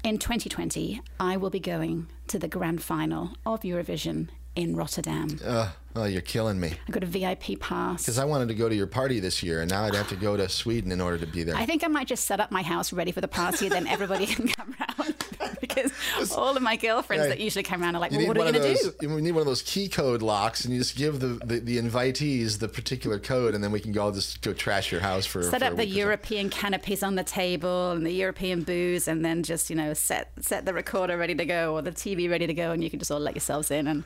In 0.04 0.18
2020, 0.18 1.02
I 1.18 1.38
will 1.38 1.50
be 1.50 1.62
going 1.62 2.08
to 2.28 2.38
the 2.38 2.50
grand 2.50 2.84
final 2.84 3.38
of 3.46 3.62
Eurovision 3.62 4.28
in 4.54 4.76
Rotterdam. 4.76 5.40
Uh, 5.42 5.70
oh, 5.96 6.06
you're 6.06 6.22
killing 6.22 6.60
me. 6.60 6.74
I 6.88 6.92
got 6.92 7.04
a 7.04 7.08
VIP 7.08 7.60
pass. 7.60 8.04
Because 8.04 8.20
I 8.20 8.26
wanted 8.26 8.48
to 8.50 8.56
go 8.56 8.70
to 8.70 8.76
your 8.76 8.88
party 8.88 9.20
this 9.20 9.44
year, 9.44 9.62
and 9.62 9.70
now 9.70 9.84
I'd 9.84 9.96
have 9.96 10.10
to 10.10 10.16
go 10.16 10.38
to 10.38 10.50
Sweden 10.50 10.92
in 10.92 11.02
order 11.02 11.18
to 11.18 11.28
be 11.28 11.44
there. 11.44 11.56
I 11.56 11.66
think 11.66 11.84
I 11.84 11.88
might 11.88 12.08
just 12.08 12.26
set 12.26 12.40
up 12.40 12.52
my 12.52 12.62
house 12.62 12.94
ready 12.94 13.12
for 13.12 13.22
the 13.22 13.28
party, 13.28 13.70
then 13.70 13.88
everybody 13.88 14.26
can 14.36 14.48
come 14.48 14.76
round. 14.80 15.16
because 15.62 15.92
all 16.32 16.56
of 16.56 16.62
my 16.62 16.76
girlfriends 16.76 17.24
Right. 17.24 17.30
that 17.30 17.40
usually 17.40 17.64
come 17.64 17.82
around 17.82 17.96
are 17.96 18.00
like, 18.00 18.12
well, 18.12 18.28
what 18.28 18.38
are 18.38 18.46
you 18.46 18.52
going 18.52 18.76
to 18.76 18.94
do? 19.00 19.10
We 19.10 19.22
need 19.22 19.32
one 19.32 19.42
of 19.42 19.48
those 19.48 19.62
key 19.62 19.88
code 19.88 20.22
locks, 20.22 20.66
and 20.66 20.74
you 20.74 20.80
just 20.80 20.96
give 20.96 21.20
the, 21.20 21.40
the, 21.46 21.60
the 21.60 21.78
invitees 21.78 22.60
the 22.60 22.68
particular 22.68 23.20
code, 23.20 23.56
and 23.56 23.64
then 23.64 23.72
we 23.72 23.80
can 23.80 23.92
go 23.92 24.12
just 24.12 24.42
go 24.42 24.54
trash 24.54 24.92
your 24.92 25.02
house 25.02 25.26
for. 25.26 25.44
Set 25.44 25.62
for 25.62 25.68
up 25.68 25.76
the 25.76 25.86
European 25.86 26.50
canopies 26.50 27.04
on 27.04 27.16
the 27.16 27.24
table 27.24 27.92
and 27.92 28.06
the 28.06 28.12
European 28.12 28.64
booze, 28.64 29.08
and 29.08 29.24
then 29.24 29.44
just 29.44 29.70
you 29.70 29.76
know 29.76 29.94
set 29.94 30.32
set 30.42 30.66
the 30.66 30.74
recorder 30.74 31.18
ready 31.18 31.36
to 31.36 31.46
go 31.46 31.74
or 31.74 31.82
the 31.82 31.92
TV 31.92 32.30
ready 32.30 32.48
to 32.48 32.54
go, 32.54 32.72
and 32.72 32.84
you 32.84 32.90
can 32.90 33.00
just 33.00 33.12
all 33.12 33.20
let 33.20 33.36
yourselves 33.36 33.72
in. 33.72 33.88
And 33.88 34.04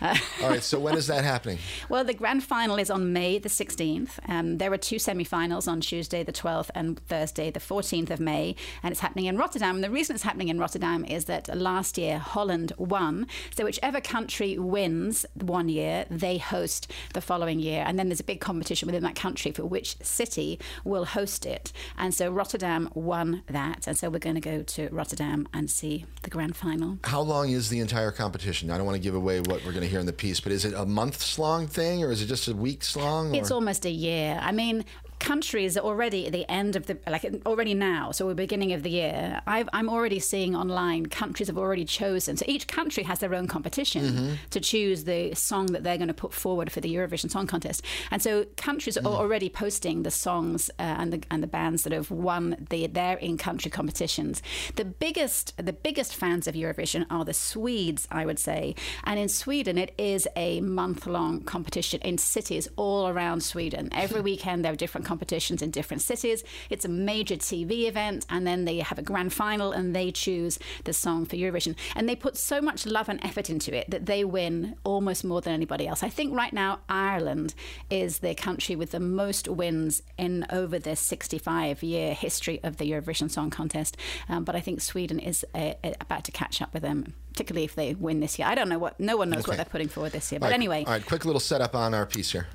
uh. 0.00 0.16
All 0.42 0.50
right. 0.50 0.62
So 0.62 0.78
when 0.78 0.96
is 0.96 1.06
that 1.08 1.24
happening? 1.30 1.58
Well, 1.88 2.04
the 2.04 2.14
grand 2.14 2.44
final 2.44 2.76
is 2.76 2.90
on 2.90 3.12
May 3.12 3.38
the 3.38 3.48
16th. 3.48 4.18
Um, 4.28 4.58
there 4.58 4.72
are 4.72 4.78
two 4.78 4.98
semi-finals 4.98 5.66
on 5.68 5.80
Tuesday 5.80 6.22
the 6.22 6.32
12th 6.32 6.70
and 6.74 6.98
Thursday 7.06 7.50
the 7.50 7.60
14th 7.60 8.10
of 8.10 8.20
May, 8.20 8.56
and 8.82 8.92
it's 8.92 9.00
happening 9.00 9.26
in 9.26 9.36
Rotterdam. 9.36 9.76
And 9.76 9.84
the 9.84 9.90
reason 9.90 10.14
it's 10.14 10.24
happening 10.24 10.48
in 10.48 10.58
Rotterdam 10.58 11.04
is 11.04 11.26
that 11.26 11.54
last 11.56 11.98
year 11.98 12.18
Holland 12.18 12.72
won. 12.78 13.26
So 13.56 13.64
whichever 13.64 14.00
country 14.00 14.58
wins 14.58 15.26
one 15.34 15.68
year, 15.68 16.06
they 16.10 16.38
host 16.38 16.90
the 17.14 17.20
following 17.20 17.60
year, 17.60 17.84
and 17.86 17.98
then 17.98 18.08
there's 18.08 18.20
a 18.20 18.24
big 18.24 18.40
competition 18.40 18.86
within 18.86 19.02
that 19.02 19.16
country 19.16 19.52
for 19.52 19.64
which 19.64 19.96
city 20.02 20.58
will 20.84 21.04
host 21.04 21.46
it. 21.46 21.72
And 21.98 22.14
so 22.14 22.30
Rotterdam 22.30 22.90
won 22.94 23.42
that, 23.48 23.86
and 23.86 23.96
so 23.96 24.10
we're 24.10 24.18
going 24.18 24.34
to 24.34 24.40
go 24.40 24.62
to 24.62 24.88
Rotterdam 24.90 25.48
and 25.52 25.70
see 25.70 26.04
the 26.22 26.30
grand 26.30 26.56
final. 26.56 26.98
How 27.04 27.20
long 27.20 27.50
is 27.50 27.68
the 27.68 27.80
entire 27.80 28.10
competition? 28.10 28.70
I 28.70 28.76
don't 28.76 28.86
want 28.86 28.96
to 28.96 29.02
give 29.02 29.14
away 29.14 29.40
what 29.40 29.64
we're 29.64 29.72
going 29.72 29.82
to 29.82 29.88
hear 29.88 30.00
in 30.00 30.06
the 30.06 30.12
piece, 30.12 30.40
but 30.40 30.52
is 30.52 30.64
it 30.64 30.74
a 30.74 30.86
months 31.20 31.38
long 31.38 31.66
thing, 31.66 32.02
or 32.02 32.10
is 32.10 32.22
it 32.22 32.26
just 32.26 32.48
a 32.48 32.54
weeks 32.54 32.96
long? 32.96 33.34
It's 33.34 33.50
or- 33.50 33.54
almost 33.54 33.84
a 33.84 33.90
year. 33.90 34.38
I 34.40 34.52
mean, 34.52 34.84
countries 35.20 35.76
are 35.76 35.84
already 35.84 36.26
at 36.26 36.32
the 36.32 36.50
end 36.50 36.74
of 36.76 36.86
the 36.86 36.98
like 37.08 37.24
already 37.46 37.74
now 37.74 38.10
so 38.10 38.26
we're 38.26 38.34
beginning 38.34 38.72
of 38.72 38.82
the 38.82 38.90
year 38.90 39.40
I've, 39.46 39.68
i'm 39.72 39.88
already 39.88 40.18
seeing 40.18 40.56
online 40.56 41.06
countries 41.06 41.48
have 41.48 41.58
already 41.58 41.84
chosen. 41.84 42.36
So 42.36 42.44
each 42.48 42.66
country 42.66 43.02
has 43.04 43.18
their 43.20 43.34
own 43.34 43.46
competition 43.46 44.02
Mhm. 44.04 44.36
to 44.50 44.60
choose 44.60 45.04
the 45.04 45.34
song 45.34 45.66
that 45.66 45.82
they're 45.84 45.98
going 45.98 46.08
to 46.08 46.14
put 46.14 46.32
forward 46.32 46.72
for 46.72 46.80
the 46.80 46.92
eurovision 46.94 47.30
song 47.30 47.46
contest. 47.46 47.82
And 48.10 48.20
so 48.22 48.44
countries 48.56 48.96
are 48.96 49.04
already 49.22 49.48
posting 49.48 50.02
the 50.02 50.10
songs 50.10 50.70
uh, 50.78 50.82
and 51.00 51.12
the 51.12 51.20
and 51.30 51.42
the 51.42 51.46
bands 51.58 51.82
that 51.84 51.92
have 51.92 52.10
won 52.10 52.66
the 52.70 52.86
their 52.86 53.16
in 53.18 53.36
country 53.36 53.70
competitions. 53.70 54.42
The 54.76 54.84
biggest 54.84 55.44
the 55.56 55.72
biggest 55.72 56.14
fans 56.16 56.46
of 56.48 56.54
eurovision 56.54 57.04
are 57.10 57.24
the 57.24 57.34
swedes 57.34 58.08
i 58.10 58.22
would 58.24 58.38
say. 58.38 58.74
And 59.04 59.18
in 59.20 59.28
sweden 59.28 59.76
it 59.78 59.92
is 59.98 60.26
a 60.36 60.60
month 60.62 61.06
long 61.06 61.42
competition 61.54 62.00
in 62.02 62.16
cities 62.18 62.68
all 62.76 63.08
around 63.08 63.42
sweden. 63.42 63.88
Every 63.92 64.20
weekend 64.30 64.64
there 64.64 64.72
are 64.72 64.76
different 64.84 65.06
competitions 65.10 65.60
in 65.60 65.70
different 65.72 66.02
cities. 66.02 66.44
It's 66.74 66.84
a 66.84 66.88
major 66.88 67.34
tv 67.34 67.88
event 67.88 68.20
and 68.30 68.46
then 68.46 68.64
they 68.64 68.78
have 68.78 68.98
a 68.98 69.02
grand 69.10 69.32
final 69.32 69.72
and 69.72 69.86
they 69.98 70.12
choose 70.12 70.54
the 70.84 70.92
song 70.92 71.26
for 71.26 71.34
eurovision. 71.34 71.74
And 71.96 72.08
they 72.08 72.14
put 72.14 72.36
so 72.36 72.60
much 72.60 72.86
love 72.86 73.08
and 73.08 73.18
effort 73.24 73.50
into 73.50 73.76
it 73.76 73.90
that 73.90 74.06
they 74.06 74.22
win 74.22 74.76
almost 74.84 75.24
more 75.24 75.40
than 75.40 75.52
anybody 75.52 75.88
else. 75.88 76.04
I 76.04 76.10
think 76.10 76.32
right 76.42 76.52
now 76.52 76.70
ireland 76.88 77.54
is 77.90 78.20
the 78.20 78.34
country 78.36 78.76
with 78.76 78.92
the 78.92 79.00
most 79.00 79.48
wins 79.48 80.02
in 80.16 80.46
over 80.50 80.78
the 80.78 80.94
65 80.94 81.82
year 81.82 82.14
history 82.14 82.60
of 82.62 82.76
the 82.76 82.88
eurovision 82.92 83.28
song 83.28 83.50
contest. 83.50 83.96
Um, 84.28 84.44
but 84.44 84.54
i 84.54 84.60
think 84.60 84.80
sweden 84.80 85.18
is 85.18 85.44
uh, 85.54 85.74
uh, 85.82 85.92
about 86.00 86.22
to 86.28 86.32
catch 86.32 86.62
up 86.62 86.72
with 86.72 86.82
them 86.82 87.14
particularly 87.32 87.64
if 87.64 87.74
they 87.74 87.94
win 87.94 88.20
this 88.20 88.38
year. 88.38 88.48
I 88.48 88.54
don't 88.54 88.68
know 88.68 88.78
what 88.78 88.98
no 89.00 89.16
one 89.16 89.30
knows 89.30 89.46
what 89.46 89.56
they're 89.56 89.64
putting 89.64 89.88
forward 89.88 90.12
this 90.12 90.30
year. 90.30 90.40
But 90.40 90.48
right, 90.48 90.54
anyway. 90.54 90.84
All 90.86 90.92
right, 90.92 91.06
quick 91.06 91.24
little 91.24 91.40
setup 91.40 91.74
on 91.74 91.94
our 91.94 92.04
piece 92.04 92.32
here. 92.32 92.48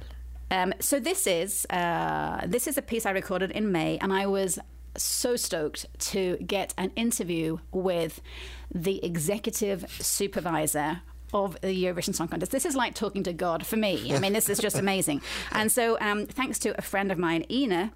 Um, 0.52 0.74
so 0.80 1.00
this 1.00 1.28
is 1.28 1.66
uh, 1.70 2.42
this 2.46 2.68
is 2.68 2.78
a 2.78 2.82
piece 2.82 3.06
I 3.06 3.12
recorded 3.12 3.52
in 3.52 3.72
May, 3.72 3.98
and 4.00 4.14
I 4.14 4.26
was 4.28 4.60
so 4.98 5.36
stoked 5.36 5.86
to 6.00 6.38
get 6.38 6.74
an 6.78 6.92
interview 6.96 7.58
with 7.72 8.22
the 8.74 9.04
executive 9.04 9.90
supervisor 10.02 11.02
of 11.34 11.60
the 11.62 11.84
Eurovision 11.84 12.16
Song 12.16 12.28
Contest. 12.28 12.52
This 12.52 12.66
is 12.66 12.76
like 12.76 12.94
talking 12.94 13.24
to 13.24 13.34
God 13.34 13.66
for 13.66 13.76
me. 13.76 14.14
I 14.14 14.20
mean, 14.20 14.34
this 14.34 14.50
is 14.50 14.60
just 14.60 14.78
amazing. 14.78 15.22
And 15.52 15.72
so, 15.72 15.98
um, 16.00 16.26
thanks 16.26 16.60
to 16.60 16.78
a 16.78 16.82
friend 16.82 17.12
of 17.12 17.18
mine, 17.18 17.46
Ina, 17.50 17.92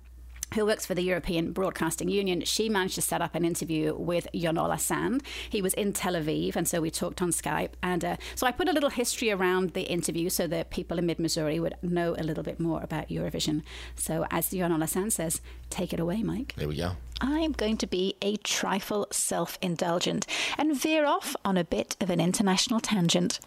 who 0.54 0.66
works 0.66 0.86
for 0.86 0.95
the 0.95 1.02
European 1.02 1.52
Broadcasting 1.52 2.10
Union, 2.10 2.41
she 2.41 2.70
managed 2.70 2.95
to 2.95 3.02
set 3.02 3.22
up 3.22 3.36
an 3.36 3.45
interview 3.45 3.95
with 3.95 4.28
Jon 4.34 4.58
Ola 4.58 4.78
Sand. 4.78 5.24
He 5.50 5.62
was 5.62 5.74
in 5.74 5.93
Tel 5.93 6.14
Aviv, 6.14 6.56
and 6.56 6.68
so 6.68 6.82
we 6.82 6.89
talked 6.91 7.22
on 7.22 7.32
Skype. 7.32 7.72
And 7.84 8.04
uh, 8.04 8.18
so 8.36 8.47
I 8.47 8.52
put 8.52 8.70
a 8.70 8.74
little 8.74 8.89
history 8.89 9.32
around 9.32 9.72
the 9.72 9.84
interview 9.84 10.30
so 10.30 10.47
that 10.47 10.70
people 10.70 10.97
in 10.97 11.06
mid 11.06 11.20
Missouri 11.20 11.60
would 11.60 11.76
know 11.82 12.16
a 12.18 12.24
little 12.24 12.43
bit 12.43 12.60
more 12.60 12.82
about 12.82 13.10
Eurovision. 13.10 13.62
So, 13.95 14.26
as 14.32 14.50
Jon 14.50 14.72
Ola 14.72 14.88
Sand 14.88 15.14
says, 15.14 15.41
take 15.70 15.93
it 15.93 16.00
away, 16.00 16.24
Mike. 16.24 16.54
There 16.58 16.68
we 16.68 16.78
go. 16.78 16.93
I'm 17.22 17.51
going 17.51 17.78
to 17.78 17.88
be 17.88 18.15
a 18.22 18.38
trifle 18.38 19.07
self 19.11 19.57
indulgent 19.61 20.26
and 20.57 20.80
veer 20.80 21.05
off 21.05 21.36
on 21.43 21.57
a 21.57 21.63
bit 21.63 21.95
of 21.99 22.09
an 22.09 22.20
international 22.20 22.80
tangent. 22.80 23.39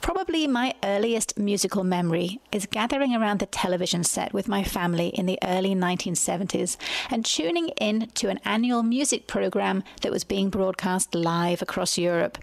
Probably 0.00 0.46
my 0.46 0.74
earliest 0.84 1.38
musical 1.38 1.84
memory 1.84 2.40
is 2.52 2.66
gathering 2.66 3.14
around 3.14 3.40
the 3.40 3.46
television 3.46 4.04
set 4.04 4.32
with 4.32 4.48
my 4.48 4.62
family 4.62 5.08
in 5.08 5.26
the 5.26 5.38
early 5.42 5.74
1970s 5.74 6.76
and 7.10 7.24
tuning 7.24 7.68
in 7.80 8.08
to 8.14 8.28
an 8.28 8.40
annual 8.44 8.82
music 8.82 9.26
program 9.26 9.82
that 10.02 10.12
was 10.12 10.24
being 10.24 10.50
broadcast 10.50 11.14
live 11.14 11.60
across 11.60 11.98
Europe. 11.98 12.38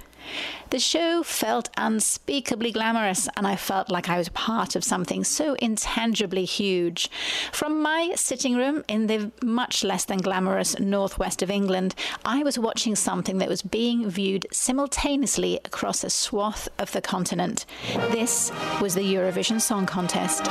The 0.71 0.79
show 0.79 1.23
felt 1.23 1.69
unspeakably 1.77 2.71
glamorous, 2.71 3.29
and 3.37 3.47
I 3.47 3.55
felt 3.55 3.89
like 3.89 4.09
I 4.09 4.17
was 4.17 4.29
part 4.29 4.75
of 4.75 4.83
something 4.83 5.23
so 5.23 5.53
intangibly 5.55 6.45
huge. 6.45 7.09
From 7.51 7.81
my 7.81 8.13
sitting 8.15 8.55
room 8.55 8.83
in 8.87 9.07
the 9.07 9.31
much 9.41 9.83
less 9.83 10.05
than 10.05 10.17
glamorous 10.17 10.77
northwest 10.79 11.41
of 11.41 11.49
England, 11.49 11.95
I 12.25 12.43
was 12.43 12.59
watching 12.59 12.95
something 12.95 13.37
that 13.37 13.49
was 13.49 13.61
being 13.61 14.09
viewed 14.09 14.47
simultaneously 14.51 15.59
across 15.63 16.03
a 16.03 16.09
swath 16.09 16.67
of 16.79 16.91
the 16.91 17.01
continent. 17.01 17.65
This 18.11 18.51
was 18.81 18.95
the 18.95 19.01
Eurovision 19.01 19.61
Song 19.61 19.85
Contest. 19.85 20.45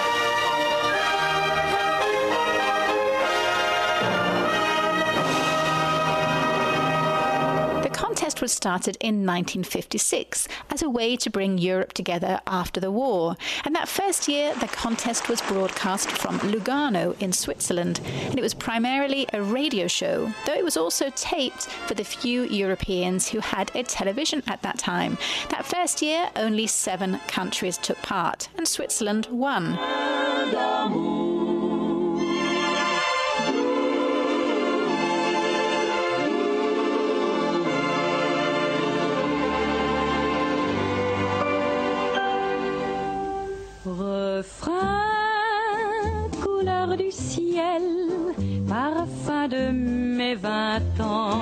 Contest 8.24 8.40
was 8.40 8.52
started 8.52 8.96
in 9.00 9.26
1956 9.26 10.48
as 10.70 10.80
a 10.80 10.88
way 10.88 11.14
to 11.14 11.28
bring 11.28 11.58
Europe 11.58 11.92
together 11.92 12.40
after 12.46 12.80
the 12.80 12.90
war. 12.90 13.36
And 13.66 13.74
that 13.74 13.86
first 13.86 14.28
year, 14.28 14.54
the 14.60 14.66
contest 14.66 15.28
was 15.28 15.42
broadcast 15.42 16.10
from 16.10 16.38
Lugano 16.38 17.20
in 17.20 17.34
Switzerland. 17.34 18.00
And 18.30 18.38
it 18.38 18.42
was 18.42 18.54
primarily 18.54 19.26
a 19.34 19.42
radio 19.42 19.88
show, 19.88 20.32
though 20.46 20.54
it 20.54 20.64
was 20.64 20.78
also 20.78 21.10
taped 21.10 21.66
for 21.86 21.92
the 21.92 22.02
few 22.02 22.44
Europeans 22.44 23.28
who 23.28 23.40
had 23.40 23.70
a 23.74 23.82
television 23.82 24.42
at 24.46 24.62
that 24.62 24.78
time. 24.78 25.18
That 25.50 25.66
first 25.66 26.00
year, 26.00 26.30
only 26.34 26.66
seven 26.66 27.18
countries 27.26 27.76
took 27.76 27.98
part, 27.98 28.48
and 28.56 28.66
Switzerland 28.66 29.26
won. 29.30 29.76
Refrain, 44.44 46.28
couleur 46.42 46.96
du 46.98 47.10
ciel, 47.10 47.82
parfum 48.68 49.48
de 49.48 49.70
mes 49.70 50.34
vingt 50.34 51.00
ans. 51.00 51.40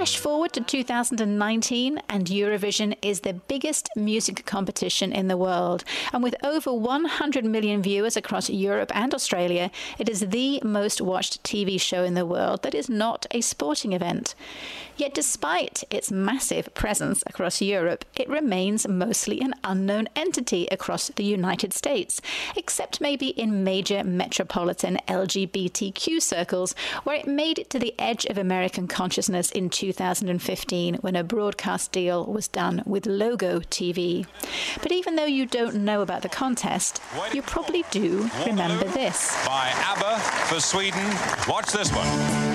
Flash 0.00 0.16
forward 0.16 0.54
to 0.54 0.62
2019, 0.62 2.00
and 2.08 2.26
Eurovision 2.26 2.96
is 3.02 3.20
the 3.20 3.34
biggest 3.34 3.90
music 3.94 4.46
competition 4.46 5.12
in 5.12 5.28
the 5.28 5.36
world. 5.36 5.84
And 6.10 6.22
with 6.22 6.34
over 6.42 6.72
100 6.72 7.44
million 7.44 7.82
viewers 7.82 8.16
across 8.16 8.48
Europe 8.48 8.90
and 8.96 9.12
Australia, 9.12 9.70
it 9.98 10.08
is 10.08 10.20
the 10.20 10.58
most 10.64 11.02
watched 11.02 11.42
TV 11.42 11.78
show 11.78 12.02
in 12.02 12.14
the 12.14 12.24
world 12.24 12.62
that 12.62 12.74
is 12.74 12.88
not 12.88 13.26
a 13.30 13.42
sporting 13.42 13.92
event. 13.92 14.34
Yet, 14.96 15.14
despite 15.14 15.82
its 15.90 16.10
massive 16.10 16.74
presence 16.74 17.22
across 17.26 17.62
Europe, 17.62 18.04
it 18.16 18.28
remains 18.28 18.86
mostly 18.86 19.40
an 19.40 19.54
unknown 19.64 20.08
entity 20.14 20.66
across 20.70 21.08
the 21.08 21.24
United 21.24 21.72
States, 21.72 22.20
except 22.54 23.00
maybe 23.00 23.28
in 23.28 23.64
major 23.64 24.04
metropolitan 24.04 24.98
LGBTQ 25.08 26.20
circles, 26.20 26.74
where 27.04 27.16
it 27.16 27.26
made 27.26 27.58
it 27.58 27.70
to 27.70 27.78
the 27.78 27.94
edge 27.98 28.26
of 28.26 28.36
American 28.36 28.86
consciousness 28.86 29.50
in 29.50 29.70
2015 29.92 30.94
when 30.96 31.16
a 31.16 31.24
broadcast 31.24 31.90
deal 31.90 32.24
was 32.24 32.46
done 32.46 32.82
with 32.86 33.06
Logo 33.06 33.58
TV. 33.58 34.24
But 34.82 34.92
even 34.92 35.16
though 35.16 35.24
you 35.24 35.46
don't 35.46 35.74
know 35.76 36.00
about 36.02 36.22
the 36.22 36.28
contest, 36.28 37.02
you 37.32 37.42
probably 37.42 37.84
do 37.90 38.30
remember 38.46 38.84
this. 38.84 39.34
by 39.44 39.72
ABBA 39.74 40.18
for 40.46 40.60
Sweden. 40.60 41.04
Watch 41.48 41.72
this 41.72 41.90
one. 41.92 42.49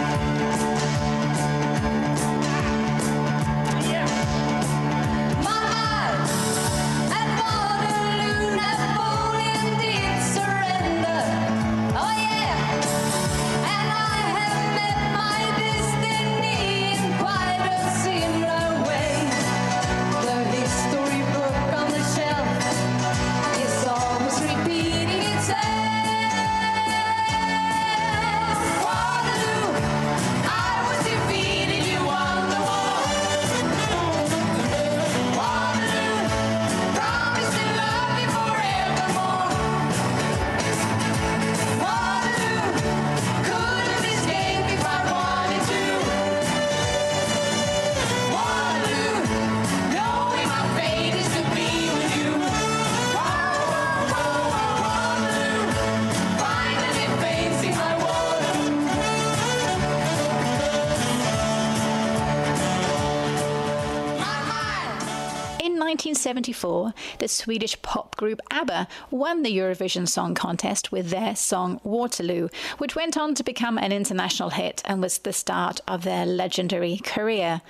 1974, 66.65 67.17
the 67.19 67.27
Swedish 67.27 67.81
pop 67.81 68.15
group 68.17 68.41
ABBA 68.51 68.87
won 69.11 69.43
the 69.43 69.55
Eurovision 69.55 70.07
Song 70.07 70.33
Contest 70.33 70.91
with 70.91 71.09
their 71.09 71.35
song 71.35 71.79
Waterloo, 71.83 72.49
which 72.77 72.95
went 72.95 73.17
on 73.17 73.35
to 73.35 73.43
become 73.43 73.77
an 73.77 73.91
international 73.91 74.49
hit 74.49 74.81
and 74.85 75.01
was 75.01 75.19
the 75.19 75.33
start 75.33 75.79
of 75.87 76.03
their 76.03 76.25
legendary 76.25 76.97
career. 76.97 77.61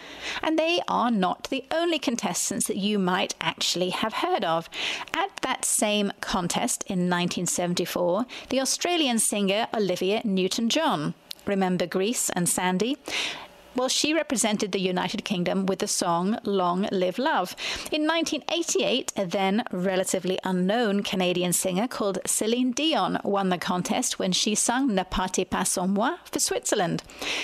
And 0.41 0.58
they 0.58 0.82
are 0.88 1.12
not 1.12 1.48
the 1.50 1.66
only 1.72 2.00
contestants 2.00 2.68
that 2.68 2.78
you 2.78 3.00
might 3.00 3.36
actually 3.41 3.89
have 3.89 4.14
heard 4.14 4.46
of. 4.46 4.70
At 5.14 5.36
that 5.41 5.66
same 5.66 6.12
contest 6.22 6.84
in 6.88 7.10
1974, 7.10 8.26
the 8.50 8.62
Australian 8.62 9.20
singer 9.20 9.68
Olivia 9.74 10.22
Newton-John 10.24 11.14
remember 11.46 11.86
Grease 11.86 12.30
and 12.32 12.50
Sandy? 12.50 12.98
Well, 13.76 13.89
she 13.89 14.13
represented 14.13 14.71
the 14.71 14.80
United 14.80 15.26
Kingdom 15.26 15.65
with 15.65 15.80
the 15.80 15.88
song 15.88 16.39
Long 16.45 16.88
Live 16.93 17.17
Love. 17.17 17.57
In 17.91 18.07
1988, 18.07 19.11
a 19.17 19.26
then 19.26 19.63
relatively 19.69 20.39
unknown 20.45 21.03
Canadian 21.03 21.51
singer 21.51 21.86
called 21.86 22.19
Celine 22.26 22.71
Dion 22.71 23.19
won 23.26 23.49
the 23.49 23.57
contest 23.57 24.17
when 24.17 24.32
she 24.32 24.55
sung 24.55 24.95
Ne 24.95 25.03
partez 25.03 25.49
pas 25.49 25.69
sans 25.69 25.89
moi 25.89 26.15
for 26.32 26.39
Switzerland. 26.39 27.03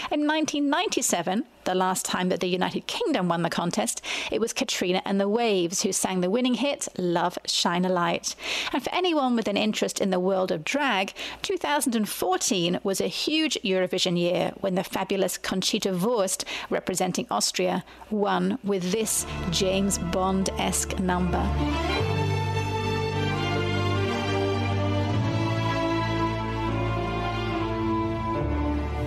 In 0.10 0.26
1997, 0.26 1.44
the 1.66 1.76
last 1.76 2.06
time 2.06 2.30
that 2.30 2.40
the 2.40 2.48
United 2.48 2.88
Kingdom 2.88 3.30
won 3.30 3.42
the 3.42 3.50
contest, 3.50 4.02
it 4.32 4.42
was 4.42 4.54
Katrina 4.54 5.02
and 5.06 5.20
the 5.20 5.30
Waves 5.30 5.82
who 5.82 5.92
sang 5.92 6.22
the 6.22 6.30
winning 6.30 6.56
hit 6.56 6.88
Love 6.98 7.38
Shine 7.46 7.86
a 7.86 7.90
Light. 7.90 8.36
And 8.74 8.84
for 8.84 8.94
anyone 8.94 9.36
with 9.36 9.48
an 9.48 9.58
interest 9.58 10.00
in 10.02 10.10
the 10.10 10.20
world 10.20 10.52
of 10.52 10.64
drag, 10.64 11.14
2014 11.42 12.80
was 12.84 13.02
a 13.02 13.08
huge 13.08 13.58
Eurovision 13.64 14.18
year 14.18 14.54
when 14.60 14.76
the 14.76 14.84
fabulous 14.84 15.38
Conchita 15.38 15.94
Wurst, 15.94 16.46
representing 16.70 17.28
Austria, 17.30 17.84
won 18.10 18.58
with 18.64 18.92
this 18.92 19.26
James 19.52 19.98
Bond 19.98 20.50
esque 20.58 21.00
number. 21.00 21.42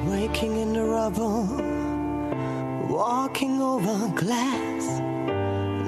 Waking 0.07 0.57
in 0.57 0.73
the 0.73 0.83
rubble, 0.83 1.64
walking 2.95 3.61
over 3.61 4.07
glass. 4.15 5.01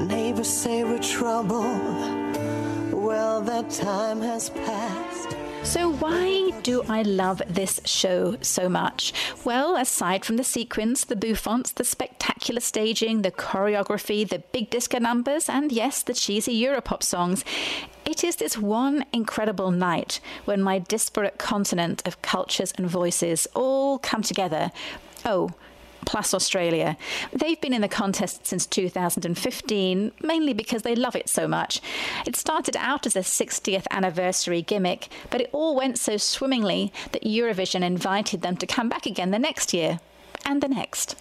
Neighbors 0.09 0.49
say 0.49 0.83
we're 0.83 0.99
trouble. 0.99 1.63
Well, 2.91 3.41
that 3.43 3.71
time 3.71 4.21
has 4.23 4.51
passed. 4.51 5.37
So, 5.63 5.93
why 5.93 6.51
do 6.65 6.83
I 6.89 7.03
love 7.03 7.43
this 7.49 7.81
show 7.85 8.37
so 8.41 8.69
much? 8.69 9.13
Well, 9.45 9.77
aside 9.77 10.25
from 10.25 10.37
the 10.37 10.43
sequins, 10.43 11.05
the 11.05 11.15
bouffants, 11.15 11.73
the 11.73 11.85
spectacular 11.85 12.61
staging, 12.61 13.23
the 13.23 13.31
choreography, 13.31 14.29
the 14.29 14.41
big 14.51 14.71
disco 14.71 14.99
numbers, 14.99 15.49
and 15.49 15.71
yes, 15.71 16.03
the 16.03 16.15
cheesy 16.15 16.61
Europop 16.61 17.05
songs, 17.05 17.45
it 18.05 18.25
is 18.25 18.37
this 18.37 18.59
one 18.59 19.05
incredible 19.13 19.71
night 19.71 20.19
when 20.45 20.61
my 20.61 20.81
disparate 20.81 21.39
continent 21.39 22.03
of 22.05 22.21
cultures 22.23 22.73
and 22.77 22.91
voices 22.91 23.47
all 23.55 24.01
come 24.01 24.23
together. 24.23 24.73
Oh, 25.25 25.51
plus 26.07 26.33
Australia. 26.33 26.97
They've 27.33 27.61
been 27.61 27.75
in 27.75 27.83
the 27.83 27.89
contest 27.89 28.47
since 28.47 28.65
2015, 28.65 30.13
mainly 30.23 30.55
because 30.55 30.83
they 30.83 30.95
love 30.95 31.15
it 31.15 31.29
so 31.29 31.47
much. 31.47 31.83
It 32.27 32.37
started 32.37 32.77
out 32.77 33.05
as 33.05 33.17
a 33.17 33.21
60th 33.21 33.87
anniversary 33.91 34.63
gimmick, 34.63 35.09
but 35.29 35.43
it 35.43 35.51
all 35.53 35.77
went 35.77 35.99
so 35.99 36.17
swimmingly 36.17 36.93
that 37.13 37.25
Eurovision 37.25 37.83
invited 37.83 38.41
them 38.41 38.57
to 38.57 38.67
come 38.67 38.89
back 38.89 39.05
again 39.05 39.33
the 39.33 39.39
next 39.39 39.75
year 39.75 40.01
and 40.47 40.63
the 40.63 40.69
next. 40.69 41.17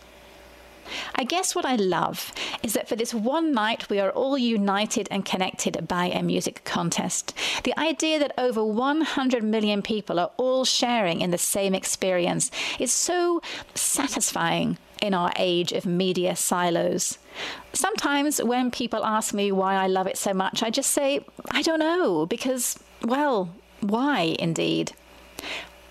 I 1.16 1.24
guess 1.24 1.56
what 1.56 1.66
I 1.66 1.76
love 1.76 2.34
is 2.64 2.74
that 2.74 2.88
for 2.88 2.96
this 2.96 3.14
one 3.14 3.54
night 3.54 3.90
we 3.90 4.00
are 4.00 4.12
all 4.12 4.38
united 4.38 5.08
and 5.12 5.26
connected 5.26 5.88
by 5.88 6.06
a 6.06 6.24
music 6.24 6.64
contest. 6.64 7.34
The 7.64 7.78
idea 7.80 8.20
that 8.20 8.34
over 8.38 8.64
100 8.64 9.44
million 9.44 9.82
people 9.82 10.20
are 10.20 10.32
all 10.38 10.66
sharing 10.66 11.22
in 11.22 11.32
the 11.32 11.38
same 11.38 11.76
experience 11.76 12.52
is 12.80 12.92
so 12.92 13.42
satisfying 13.74 14.78
in 15.02 15.14
our 15.14 15.32
age 15.38 15.72
of 15.72 15.86
media 15.86 16.36
silos. 16.36 17.18
Sometimes 17.74 18.42
when 18.42 18.72
people 18.72 19.06
ask 19.06 19.34
me 19.34 19.52
why 19.52 19.76
I 19.76 19.88
love 19.88 20.08
it 20.08 20.18
so 20.18 20.34
much, 20.34 20.64
I 20.64 20.70
just 20.70 20.92
say, 20.92 21.20
I 21.52 21.62
don't 21.62 21.80
know, 21.80 22.26
because, 22.26 22.80
well, 23.04 23.50
why 23.82 24.36
indeed? 24.40 24.94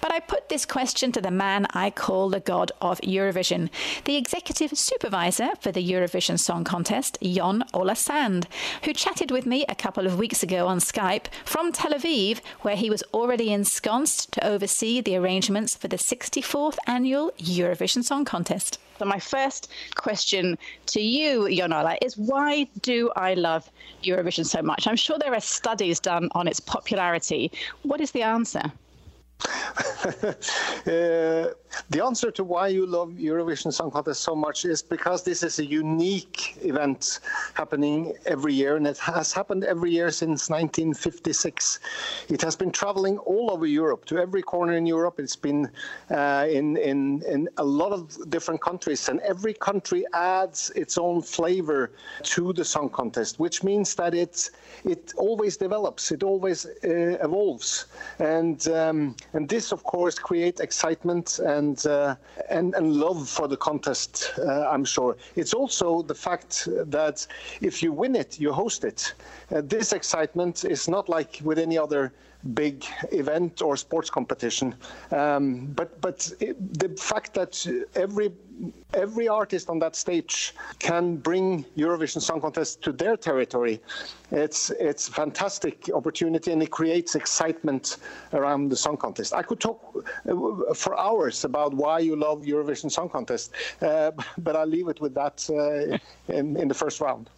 But 0.04 0.12
I 0.12 0.20
put 0.20 0.50
this 0.50 0.66
question 0.66 1.12
to 1.12 1.22
the 1.22 1.30
man 1.30 1.66
I 1.70 1.88
call 1.88 2.28
the 2.28 2.38
god 2.38 2.70
of 2.82 3.00
Eurovision, 3.00 3.70
the 4.04 4.16
executive 4.16 4.76
supervisor 4.76 5.52
for 5.62 5.72
the 5.72 5.82
Eurovision 5.82 6.38
Song 6.38 6.62
Contest, 6.62 7.16
Jon 7.22 7.64
Ola 7.72 7.96
Sand, 7.96 8.46
who 8.82 8.92
chatted 8.92 9.30
with 9.30 9.46
me 9.46 9.64
a 9.66 9.74
couple 9.74 10.06
of 10.06 10.18
weeks 10.18 10.42
ago 10.42 10.66
on 10.66 10.78
Skype 10.78 11.28
from 11.46 11.72
Tel 11.72 11.92
Aviv, 11.92 12.40
where 12.60 12.76
he 12.76 12.90
was 12.90 13.02
already 13.14 13.50
ensconced 13.50 14.30
to 14.32 14.46
oversee 14.46 15.00
the 15.00 15.16
arrangements 15.16 15.74
for 15.74 15.88
the 15.88 15.96
64th 15.96 16.76
annual 16.86 17.32
Eurovision 17.38 18.04
Song 18.04 18.26
Contest. 18.26 18.78
So, 18.98 19.06
my 19.06 19.18
first 19.18 19.70
question 19.94 20.58
to 20.88 21.00
you, 21.00 21.48
Jon 21.56 21.72
Ola, 21.72 21.96
is 22.02 22.18
why 22.18 22.66
do 22.82 23.10
I 23.16 23.32
love 23.32 23.70
Eurovision 24.02 24.44
so 24.44 24.60
much? 24.60 24.86
I'm 24.86 24.96
sure 24.96 25.18
there 25.18 25.34
are 25.34 25.40
studies 25.40 25.98
done 25.98 26.28
on 26.32 26.46
its 26.46 26.60
popularity. 26.60 27.50
What 27.84 28.02
is 28.02 28.10
the 28.10 28.20
answer? 28.20 28.70
Uh, 30.84 31.48
the 31.88 32.04
answer 32.04 32.30
to 32.30 32.44
why 32.44 32.68
you 32.68 32.84
love 32.86 33.08
Eurovision 33.12 33.72
Song 33.72 33.90
Contest 33.90 34.20
so 34.20 34.34
much 34.34 34.66
is 34.66 34.82
because 34.82 35.24
this 35.24 35.42
is 35.42 35.58
a 35.58 35.64
unique 35.64 36.58
event 36.62 37.20
happening 37.54 38.12
every 38.26 38.52
year, 38.52 38.76
and 38.76 38.86
it 38.86 38.98
has 38.98 39.32
happened 39.32 39.64
every 39.64 39.90
year 39.90 40.10
since 40.10 40.50
1956. 40.50 41.80
It 42.28 42.42
has 42.42 42.54
been 42.54 42.70
traveling 42.70 43.16
all 43.18 43.50
over 43.50 43.64
Europe, 43.64 44.04
to 44.06 44.18
every 44.18 44.42
corner 44.42 44.74
in 44.74 44.84
Europe. 44.84 45.18
It's 45.18 45.36
been 45.36 45.70
uh, 46.10 46.46
in, 46.50 46.76
in, 46.76 47.22
in 47.22 47.48
a 47.56 47.64
lot 47.64 47.92
of 47.92 48.30
different 48.30 48.60
countries, 48.60 49.08
and 49.08 49.20
every 49.20 49.54
country 49.54 50.04
adds 50.12 50.70
its 50.76 50.98
own 50.98 51.22
flavor 51.22 51.92
to 52.24 52.52
the 52.52 52.64
song 52.64 52.90
contest, 52.90 53.40
which 53.40 53.64
means 53.64 53.94
that 53.94 54.14
it, 54.14 54.50
it 54.84 55.14
always 55.16 55.56
develops, 55.56 56.12
it 56.12 56.22
always 56.22 56.66
uh, 56.66 56.68
evolves. 57.24 57.86
And, 58.18 58.68
um, 58.68 59.16
and 59.34 59.48
this, 59.48 59.72
of 59.72 59.82
course, 59.82 60.16
creates 60.16 60.60
excitement 60.60 61.40
and, 61.40 61.84
uh, 61.86 62.14
and, 62.48 62.74
and 62.74 62.94
love 62.94 63.28
for 63.28 63.48
the 63.48 63.56
contest, 63.56 64.32
uh, 64.38 64.68
I'm 64.70 64.84
sure. 64.84 65.16
It's 65.34 65.52
also 65.52 66.02
the 66.02 66.14
fact 66.14 66.68
that 66.86 67.26
if 67.60 67.82
you 67.82 67.92
win 67.92 68.14
it, 68.14 68.38
you 68.38 68.52
host 68.52 68.84
it. 68.84 69.12
Uh, 69.52 69.60
this 69.64 69.92
excitement 69.92 70.64
is 70.64 70.88
not 70.88 71.08
like 71.08 71.40
with 71.42 71.58
any 71.58 71.76
other 71.76 72.12
big 72.52 72.84
event 73.12 73.62
or 73.62 73.76
sports 73.76 74.10
competition. 74.10 74.74
Um, 75.10 75.66
but 75.74 76.00
but 76.00 76.30
it, 76.40 76.56
the 76.78 76.88
fact 77.00 77.34
that 77.34 77.66
every 77.94 78.32
every 78.92 79.26
artist 79.28 79.68
on 79.68 79.78
that 79.80 79.96
stage 79.96 80.54
can 80.78 81.16
bring 81.16 81.64
Eurovision 81.76 82.20
Song 82.20 82.40
Contest 82.40 82.82
to 82.82 82.92
their 82.92 83.16
territory, 83.16 83.80
it's 84.30 84.70
it's 84.70 85.08
a 85.08 85.12
fantastic 85.12 85.90
opportunity 85.94 86.52
and 86.52 86.62
it 86.62 86.70
creates 86.70 87.14
excitement 87.14 87.96
around 88.32 88.68
the 88.68 88.76
song 88.76 88.96
contest. 88.96 89.32
I 89.32 89.42
could 89.42 89.60
talk 89.60 89.80
uh, 90.28 90.74
for 90.74 90.98
hours 90.98 91.44
about 91.44 91.72
why 91.74 92.00
you 92.00 92.16
love 92.16 92.42
Eurovision 92.42 92.90
Song 92.90 93.08
Contest, 93.08 93.52
uh, 93.80 94.10
but 94.38 94.56
I'll 94.56 94.66
leave 94.66 94.88
it 94.88 95.00
with 95.00 95.14
that 95.14 95.48
uh, 95.50 95.98
in, 96.32 96.56
in 96.56 96.68
the 96.68 96.74
first 96.74 97.00
round. 97.00 97.30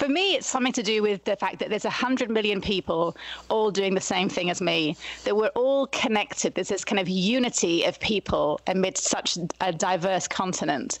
For 0.00 0.08
me, 0.08 0.34
it's 0.34 0.46
something 0.46 0.72
to 0.72 0.82
do 0.82 1.02
with 1.02 1.24
the 1.24 1.36
fact 1.36 1.58
that 1.58 1.68
there's 1.68 1.84
100 1.84 2.30
million 2.30 2.62
people 2.62 3.14
all 3.50 3.70
doing 3.70 3.94
the 3.94 4.00
same 4.00 4.30
thing 4.30 4.48
as 4.48 4.62
me, 4.62 4.96
that 5.24 5.36
we're 5.36 5.48
all 5.48 5.88
connected. 5.88 6.54
There's 6.54 6.68
this 6.68 6.86
kind 6.86 6.98
of 6.98 7.06
unity 7.06 7.84
of 7.84 8.00
people 8.00 8.62
amidst 8.66 9.04
such 9.04 9.36
a 9.60 9.72
diverse 9.74 10.26
continent. 10.26 11.00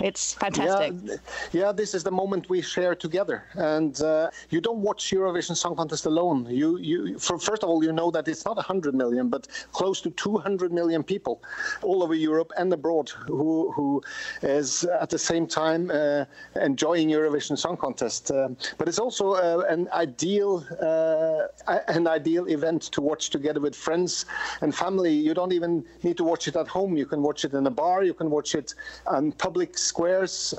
It's 0.00 0.34
fantastic. 0.34 0.92
Yeah, 1.02 1.16
yeah, 1.52 1.72
this 1.72 1.94
is 1.94 2.04
the 2.04 2.10
moment 2.10 2.48
we 2.48 2.60
share 2.60 2.94
together, 2.94 3.44
and 3.54 4.00
uh, 4.00 4.30
you 4.50 4.60
don't 4.60 4.78
watch 4.78 5.10
Eurovision 5.10 5.56
Song 5.56 5.74
Contest 5.74 6.06
alone. 6.06 6.46
You, 6.48 6.78
you, 6.78 7.18
for, 7.18 7.38
first 7.38 7.64
of 7.64 7.68
all, 7.68 7.82
you 7.82 7.92
know 7.92 8.10
that 8.10 8.28
it's 8.28 8.44
not 8.44 8.56
100 8.56 8.94
million, 8.94 9.28
but 9.28 9.48
close 9.72 10.00
to 10.02 10.10
200 10.10 10.72
million 10.72 11.02
people 11.02 11.42
all 11.82 12.02
over 12.02 12.14
Europe 12.14 12.52
and 12.58 12.72
abroad 12.72 13.08
who, 13.26 13.72
who 13.72 14.02
is 14.42 14.84
at 14.84 15.10
the 15.10 15.18
same 15.18 15.46
time 15.46 15.90
uh, 15.90 16.26
enjoying 16.60 17.08
Eurovision 17.08 17.58
Song 17.58 17.76
Contest. 17.76 18.30
Uh, 18.36 18.48
but 18.78 18.88
it's 18.88 18.98
also 18.98 19.34
uh, 19.34 19.64
an 19.68 19.88
ideal, 19.92 20.64
uh, 20.80 21.72
an 21.88 22.06
ideal 22.06 22.46
event 22.46 22.82
to 22.82 23.00
watch 23.00 23.30
together 23.30 23.60
with 23.60 23.74
friends 23.74 24.26
and 24.60 24.74
family. 24.74 25.12
You 25.12 25.34
don't 25.34 25.52
even 25.52 25.84
need 26.02 26.16
to 26.18 26.24
watch 26.24 26.48
it 26.48 26.56
at 26.56 26.68
home. 26.68 26.96
You 26.96 27.06
can 27.06 27.22
watch 27.22 27.44
it 27.44 27.52
in 27.54 27.66
a 27.66 27.70
bar. 27.70 28.04
You 28.04 28.14
can 28.14 28.30
watch 28.30 28.54
it 28.54 28.74
on 29.06 29.32
public 29.32 29.78
squares 29.78 30.54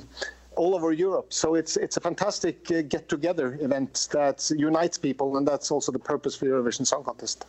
all 0.56 0.74
over 0.74 0.92
Europe. 0.92 1.32
So 1.32 1.54
it's 1.54 1.76
it's 1.76 1.96
a 1.96 2.00
fantastic 2.00 2.70
uh, 2.70 2.82
get-together 2.82 3.58
event 3.60 4.08
that 4.12 4.50
unites 4.50 4.98
people, 4.98 5.36
and 5.36 5.46
that's 5.46 5.70
also 5.70 5.92
the 5.92 5.98
purpose 6.12 6.34
for 6.36 6.46
Eurovision 6.46 6.86
Song 6.86 7.04
Contest. 7.04 7.46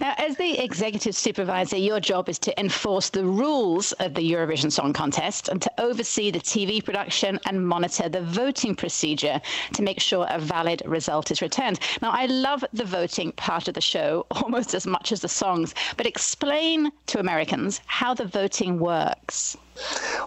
Now, 0.00 0.14
as 0.18 0.36
the 0.36 0.58
executive 0.58 1.14
supervisor, 1.14 1.76
your 1.76 2.00
job 2.00 2.28
is 2.28 2.38
to 2.40 2.58
enforce 2.58 3.10
the 3.10 3.24
rules 3.24 3.92
of 3.92 4.14
the 4.14 4.32
Eurovision 4.32 4.72
Song 4.72 4.92
Contest 4.92 5.48
and 5.48 5.60
to 5.62 5.70
oversee 5.78 6.30
the 6.30 6.40
TV 6.40 6.84
production 6.84 7.38
and 7.46 7.66
monitor 7.66 8.08
the 8.08 8.22
voting 8.22 8.74
procedure 8.74 9.40
to 9.74 9.82
make 9.82 10.00
sure 10.00 10.26
a 10.28 10.38
valid 10.38 10.82
result 10.86 11.30
is 11.30 11.42
returned. 11.42 11.80
Now, 12.02 12.10
I 12.10 12.26
love 12.26 12.64
the 12.72 12.84
voting 12.84 13.32
part 13.32 13.68
of 13.68 13.74
the 13.74 13.80
show 13.80 14.26
almost 14.30 14.74
as 14.74 14.86
much 14.86 15.12
as 15.12 15.20
the 15.20 15.28
songs, 15.28 15.74
but 15.96 16.06
explain 16.06 16.90
to 17.06 17.20
Americans 17.20 17.80
how 17.86 18.14
the 18.14 18.26
voting 18.26 18.78
works. 18.78 19.56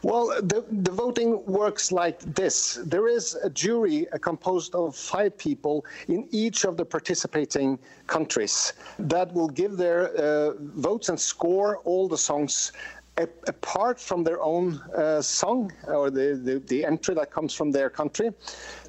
Well, 0.04 0.28
the, 0.28 0.66
the 0.70 0.92
voting 0.92 1.46
works 1.46 1.92
like 1.92 2.20
this. 2.20 2.80
There 2.86 3.08
is 3.08 3.36
a 3.44 3.50
jury 3.50 4.10
uh, 4.10 4.18
composed 4.18 4.76
of 4.76 4.96
five 4.96 5.38
people 5.38 5.86
in 6.08 6.28
each 6.32 6.66
of 6.66 6.78
the 6.78 6.86
participating 6.86 7.80
countries 8.08 8.74
that 9.00 9.32
will 9.34 9.48
give 9.48 9.78
their 9.78 10.16
uh, 10.16 10.54
votes 10.60 11.10
and 11.10 11.20
score 11.20 11.78
all 11.86 12.08
the 12.08 12.18
songs 12.18 12.74
apart 13.18 14.00
from 14.00 14.24
their 14.24 14.42
own 14.42 14.80
uh, 14.96 15.22
song 15.22 15.72
or 15.88 16.10
the, 16.10 16.40
the, 16.44 16.60
the 16.68 16.84
entry 16.84 17.14
that 17.14 17.30
comes 17.30 17.54
from 17.54 17.72
their 17.72 17.90
country. 17.90 18.32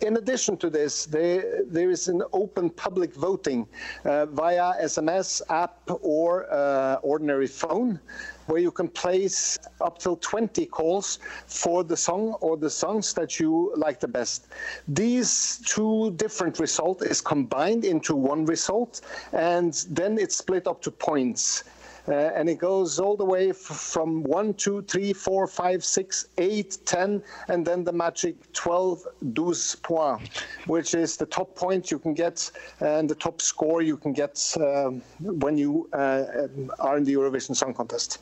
In 0.01 0.17
addition 0.17 0.57
to 0.59 0.71
this, 0.71 1.05
they, 1.05 1.45
there 1.67 1.91
is 1.91 2.09
an 2.09 2.23
open 2.33 2.71
public 2.71 3.15
voting 3.15 3.67
uh, 4.05 4.27
via 4.27 4.73
SMS, 4.83 5.43
app, 5.51 5.79
or 6.01 6.51
uh, 6.51 6.95
ordinary 7.03 7.47
phone 7.47 8.01
where 8.47 8.61
you 8.61 8.71
can 8.71 8.89
place 8.89 9.59
up 9.81 9.99
till 9.99 10.17
20 10.17 10.67
calls 10.67 11.19
for 11.47 11.83
the 11.83 11.97
song 11.97 12.35
or 12.41 12.57
the 12.57 12.69
songs 12.69 13.15
that 13.15 13.41
you 13.41 13.73
like 13.77 14.01
the 14.01 14.09
best. 14.09 14.49
These 14.89 15.63
two 15.67 16.13
different 16.17 16.59
results 16.59 17.03
is 17.05 17.21
combined 17.21 17.85
into 17.85 18.15
one 18.15 18.45
result, 18.45 19.01
and 19.33 19.73
then 19.91 20.19
it's 20.19 20.37
split 20.37 20.67
up 20.67 20.83
to 20.83 20.91
points. 20.91 21.65
Uh, 22.07 22.13
and 22.13 22.51
it 22.51 22.59
goes 22.59 23.01
all 23.01 23.17
the 23.17 23.25
way 23.25 23.51
from 23.53 24.23
1, 24.25 24.55
2, 24.55 24.83
3, 24.83 25.13
4, 25.13 25.47
5, 25.47 25.85
6, 25.85 26.27
8, 26.37 26.79
10, 26.85 27.23
and 27.49 27.67
then 27.67 27.83
the 27.85 27.93
magic 27.93 28.37
12, 28.53 29.07
12 29.35 29.83
points, 29.83 30.41
which 30.67 30.95
is 30.95 31.17
the 31.17 31.27
top 31.27 31.55
point 31.57 31.91
you 31.91 31.99
can 31.99 32.13
get 32.13 32.51
and 32.81 33.09
the 33.09 33.15
top 33.15 33.41
score 33.41 33.83
you 33.83 33.97
can 33.97 34.13
get 34.13 34.55
um 34.61 35.03
when 35.21 35.57
you 35.57 35.89
uh, 35.93 36.25
are 36.79 36.97
in 36.97 37.05
the 37.05 37.15
Eurovision 37.15 37.57
Song 37.57 37.73
Contest. 37.73 38.19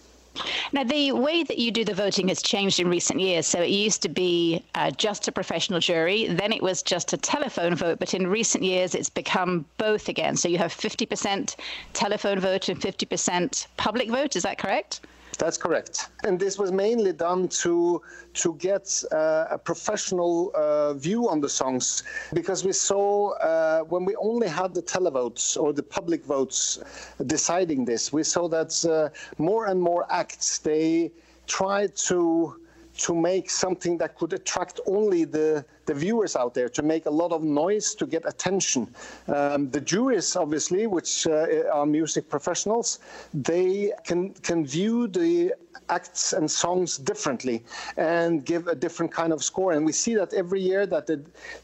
Now, 0.73 0.85
the 0.85 1.13
way 1.13 1.43
that 1.43 1.59
you 1.59 1.71
do 1.71 1.85
the 1.85 1.95
voting 1.95 2.29
has 2.29 2.41
changed 2.43 2.81
in 2.81 2.89
recent 2.89 3.21
years. 3.21 3.47
So 3.47 3.61
it 3.61 3.71
used 3.71 4.03
to 4.03 4.09
be 4.09 4.65
uh, 4.75 4.91
just 4.93 5.29
a 5.29 5.33
professional 5.33 5.81
jury, 5.81 6.27
then 6.27 6.53
it 6.53 6.63
was 6.63 6.83
just 6.83 7.13
a 7.13 7.17
telephone 7.17 7.75
vote, 7.75 7.99
but 7.99 8.15
in 8.15 8.27
recent 8.27 8.65
years 8.65 8.95
it's 8.95 9.11
become 9.11 9.67
both 9.79 10.09
again. 10.09 10.37
So 10.37 10.49
you 10.49 10.59
have 10.59 10.73
50% 10.73 11.57
telephone 11.93 12.41
vote 12.41 12.69
and 12.69 12.81
50% 12.81 13.67
public 13.77 14.11
vote. 14.11 14.37
Is 14.37 14.43
that 14.45 14.59
correct? 14.59 15.01
That's 15.43 15.59
correct. 15.59 16.09
And 16.23 16.39
this 16.39 16.57
was 16.57 16.71
mainly 16.71 17.13
done 17.13 17.49
to 17.63 18.01
to 18.43 18.55
get 18.69 18.87
uh, 19.11 19.47
a 19.51 19.59
professional 19.59 20.53
uh, 20.55 20.95
view 20.95 21.29
on 21.29 21.41
the 21.41 21.49
songs 21.49 22.05
because 22.33 22.65
we 22.65 22.73
saw 22.73 23.31
uh, 23.31 23.81
when 23.93 24.05
we 24.05 24.15
only 24.15 24.47
had 24.47 24.73
the 24.73 24.83
televotes 24.83 25.57
or 25.61 25.73
the 25.73 25.83
public 25.83 26.25
votes 26.25 26.79
deciding 27.27 27.85
this, 27.85 28.13
we 28.13 28.23
saw 28.23 28.47
that 28.57 28.73
uh, 28.85 29.09
more 29.37 29.67
and 29.67 29.83
more 29.83 30.07
acts 30.11 30.59
they 30.59 31.11
tried 31.49 31.97
to 31.97 32.62
to 33.03 33.15
make 33.15 33.51
something 33.51 33.99
that 33.99 34.17
could 34.17 34.33
attract 34.33 34.81
only 34.87 35.25
the, 35.25 35.65
the 35.87 35.95
viewers 35.95 36.37
out 36.37 36.55
there, 36.55 36.69
to 36.69 36.83
make 36.83 37.07
a 37.07 37.11
lot 37.11 37.33
of 37.33 37.43
noise 37.43 37.95
to 37.97 38.07
get 38.07 38.23
attention. 38.27 38.83
Um, 39.27 39.71
the 39.71 39.81
juries, 39.81 40.37
obviously, 40.37 40.87
which 40.87 41.27
uh, 41.27 41.69
are 41.73 41.87
music 41.87 42.29
professionals, 42.29 43.01
they 43.35 43.93
can, 44.05 44.35
can 44.35 44.65
view 44.65 45.09
the 45.09 45.53
acts 45.89 46.33
and 46.33 46.49
songs 46.49 46.97
differently 46.97 47.65
and 47.97 48.45
give 48.45 48.69
a 48.69 48.75
different 48.75 49.11
kind 49.13 49.33
of 49.33 49.43
score. 49.43 49.73
And 49.73 49.85
we 49.85 49.93
see 49.93 50.15
that 50.15 50.33
every 50.33 50.61
year 50.61 50.87
that, 50.87 51.07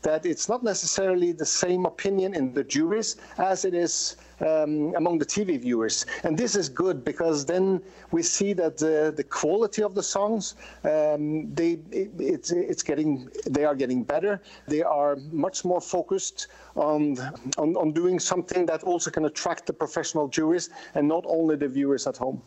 that 0.03 0.27
it's 0.27 0.49
not 0.49 0.65
necessarily 0.65 1.31
the 1.33 1.47
same 1.47 1.87
opinion 1.87 2.35
in 2.35 2.53
the 2.53 2.65
juries 2.65 3.17
as 3.39 3.65
it 3.65 3.75
is 3.75 4.17
um, 4.41 4.95
among 4.97 5.19
the 5.19 5.27
TV 5.27 5.61
viewers. 5.61 6.07
And 6.25 6.37
this 6.37 6.55
is 6.55 6.69
good 6.69 7.05
because 7.05 7.45
then 7.45 7.83
we 8.11 8.23
see 8.23 8.53
that 8.55 8.79
the, 8.79 9.13
the 9.17 9.25
quality 9.25 9.83
of 9.83 9.95
the 9.95 10.03
songs, 10.03 10.55
um, 10.85 11.53
they, 11.55 11.79
it, 11.91 12.11
it's, 12.19 12.51
it's 12.51 12.83
getting, 12.83 13.29
they 13.47 13.65
are 13.65 13.75
getting 13.75 14.03
better. 14.03 14.41
They 14.67 14.83
are 14.83 15.17
much 15.33 15.65
more 15.65 15.81
focused 15.81 16.49
on, 16.77 17.19
on, 17.59 17.77
on 17.77 17.93
doing 17.93 18.19
something 18.19 18.67
that 18.67 18.83
also 18.83 19.11
can 19.11 19.25
attract 19.25 19.67
the 19.67 19.73
professional 19.73 20.29
juries 20.29 20.71
and 20.95 21.07
not 21.09 21.25
only 21.27 21.57
the 21.57 21.69
viewers 21.69 22.07
at 22.07 22.17
home. 22.17 22.43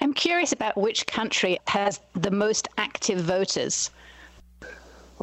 I'm 0.00 0.12
curious 0.12 0.52
about 0.52 0.76
which 0.76 1.06
country 1.06 1.58
has 1.68 2.00
the 2.14 2.30
most 2.30 2.68
active 2.78 3.20
voters. 3.20 3.90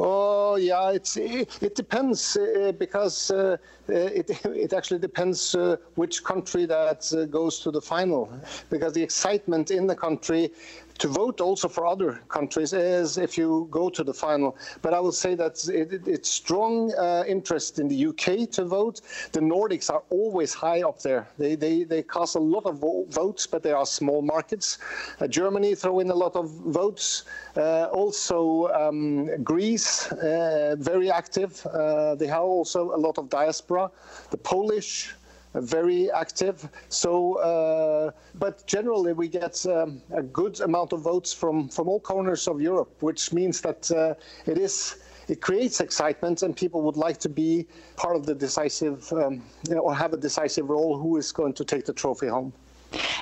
Oh 0.02 0.56
yeah, 0.56 0.92
it's 0.92 1.18
it, 1.18 1.62
it 1.62 1.76
depends 1.76 2.38
uh, 2.38 2.72
because 2.78 3.32
uh, 3.32 3.58
uh, 3.90 3.94
it 3.94 4.30
it 4.46 4.72
actually 4.72 5.00
depends 5.00 5.54
uh, 5.56 5.76
which 5.96 6.24
country 6.24 6.66
that 6.68 7.12
uh, 7.14 7.26
goes 7.26 7.60
to 7.60 7.72
the 7.72 7.82
final 7.82 8.32
because 8.70 8.94
the 8.94 9.04
excitement 9.04 9.72
in 9.72 9.88
the 9.88 9.96
country 9.96 10.52
to 11.00 11.08
vote 11.08 11.42
also 11.42 11.68
for 11.68 11.88
other 11.88 12.22
countries 12.28 12.74
is 12.74 13.18
if 13.18 13.38
you 13.38 13.68
go 13.72 13.90
to 13.90 14.04
the 14.04 14.14
final. 14.14 14.58
But 14.82 14.94
I 14.94 15.00
will 15.00 15.14
say 15.14 15.34
that 15.36 15.68
it, 15.68 15.94
it, 15.94 16.08
it's 16.08 16.30
strong 16.30 16.94
uh, 16.94 17.24
interest 17.28 17.80
in 17.80 17.88
the 17.88 18.06
UK 18.08 18.50
to 18.52 18.66
vote. 18.66 19.02
The 19.32 19.40
Nordics 19.40 19.90
are 19.90 20.04
always 20.10 20.54
high 20.54 20.82
up 20.82 21.02
there. 21.02 21.28
They 21.38 21.56
they, 21.56 21.84
they 21.84 22.04
cast 22.04 22.36
a 22.36 22.40
lot 22.40 22.66
of 22.66 22.80
vo- 22.80 23.06
votes, 23.10 23.48
but 23.48 23.64
they 23.64 23.72
are 23.72 23.86
small 23.86 24.22
markets. 24.22 24.78
Uh, 25.20 25.28
Germany 25.28 25.74
throw 25.74 26.00
in 26.00 26.10
a 26.10 26.16
lot 26.16 26.36
of 26.36 26.50
votes. 26.50 27.24
Uh, 27.56 27.86
also 27.86 28.68
um, 28.68 29.44
Greece, 29.44 30.12
uh, 30.12 30.76
very 30.80 31.10
active. 31.10 31.66
Uh, 31.66 32.16
they 32.16 32.28
have 32.28 32.44
also 32.44 32.94
a 32.94 33.00
lot 33.00 33.18
of 33.18 33.30
diaspora. 33.30 33.90
The 34.32 34.38
Polish 34.38 35.16
very 35.62 36.12
active. 36.12 36.68
So, 36.90 37.36
uh, 37.36 38.12
but 38.36 38.66
generally 38.68 39.14
we 39.14 39.28
get 39.28 39.66
um, 39.66 40.02
a 40.12 40.24
good 40.24 40.60
amount 40.62 40.94
of 40.94 41.02
votes 41.02 41.34
from 41.34 41.70
from 41.70 41.88
all 41.88 42.00
corners 42.00 42.48
of 42.48 42.62
Europe, 42.62 42.92
which 43.02 43.34
means 43.34 43.62
that 43.62 43.92
uh, 43.92 44.16
it 44.46 44.58
is. 44.58 44.98
It 45.28 45.42
creates 45.42 45.80
excitement, 45.80 46.42
and 46.42 46.56
people 46.56 46.82
would 46.82 46.98
like 46.98 47.20
to 47.20 47.30
be 47.30 47.68
part 47.96 48.16
of 48.16 48.26
the 48.26 48.34
decisive, 48.34 49.14
um, 49.14 49.44
or 49.80 49.94
have 49.94 50.12
a 50.12 50.18
decisive 50.18 50.68
role. 50.68 50.98
Who 50.98 51.18
is 51.18 51.32
going 51.32 51.54
to 51.54 51.64
take 51.64 51.86
the 51.86 51.94
trophy 51.94 52.28
home? 52.28 52.52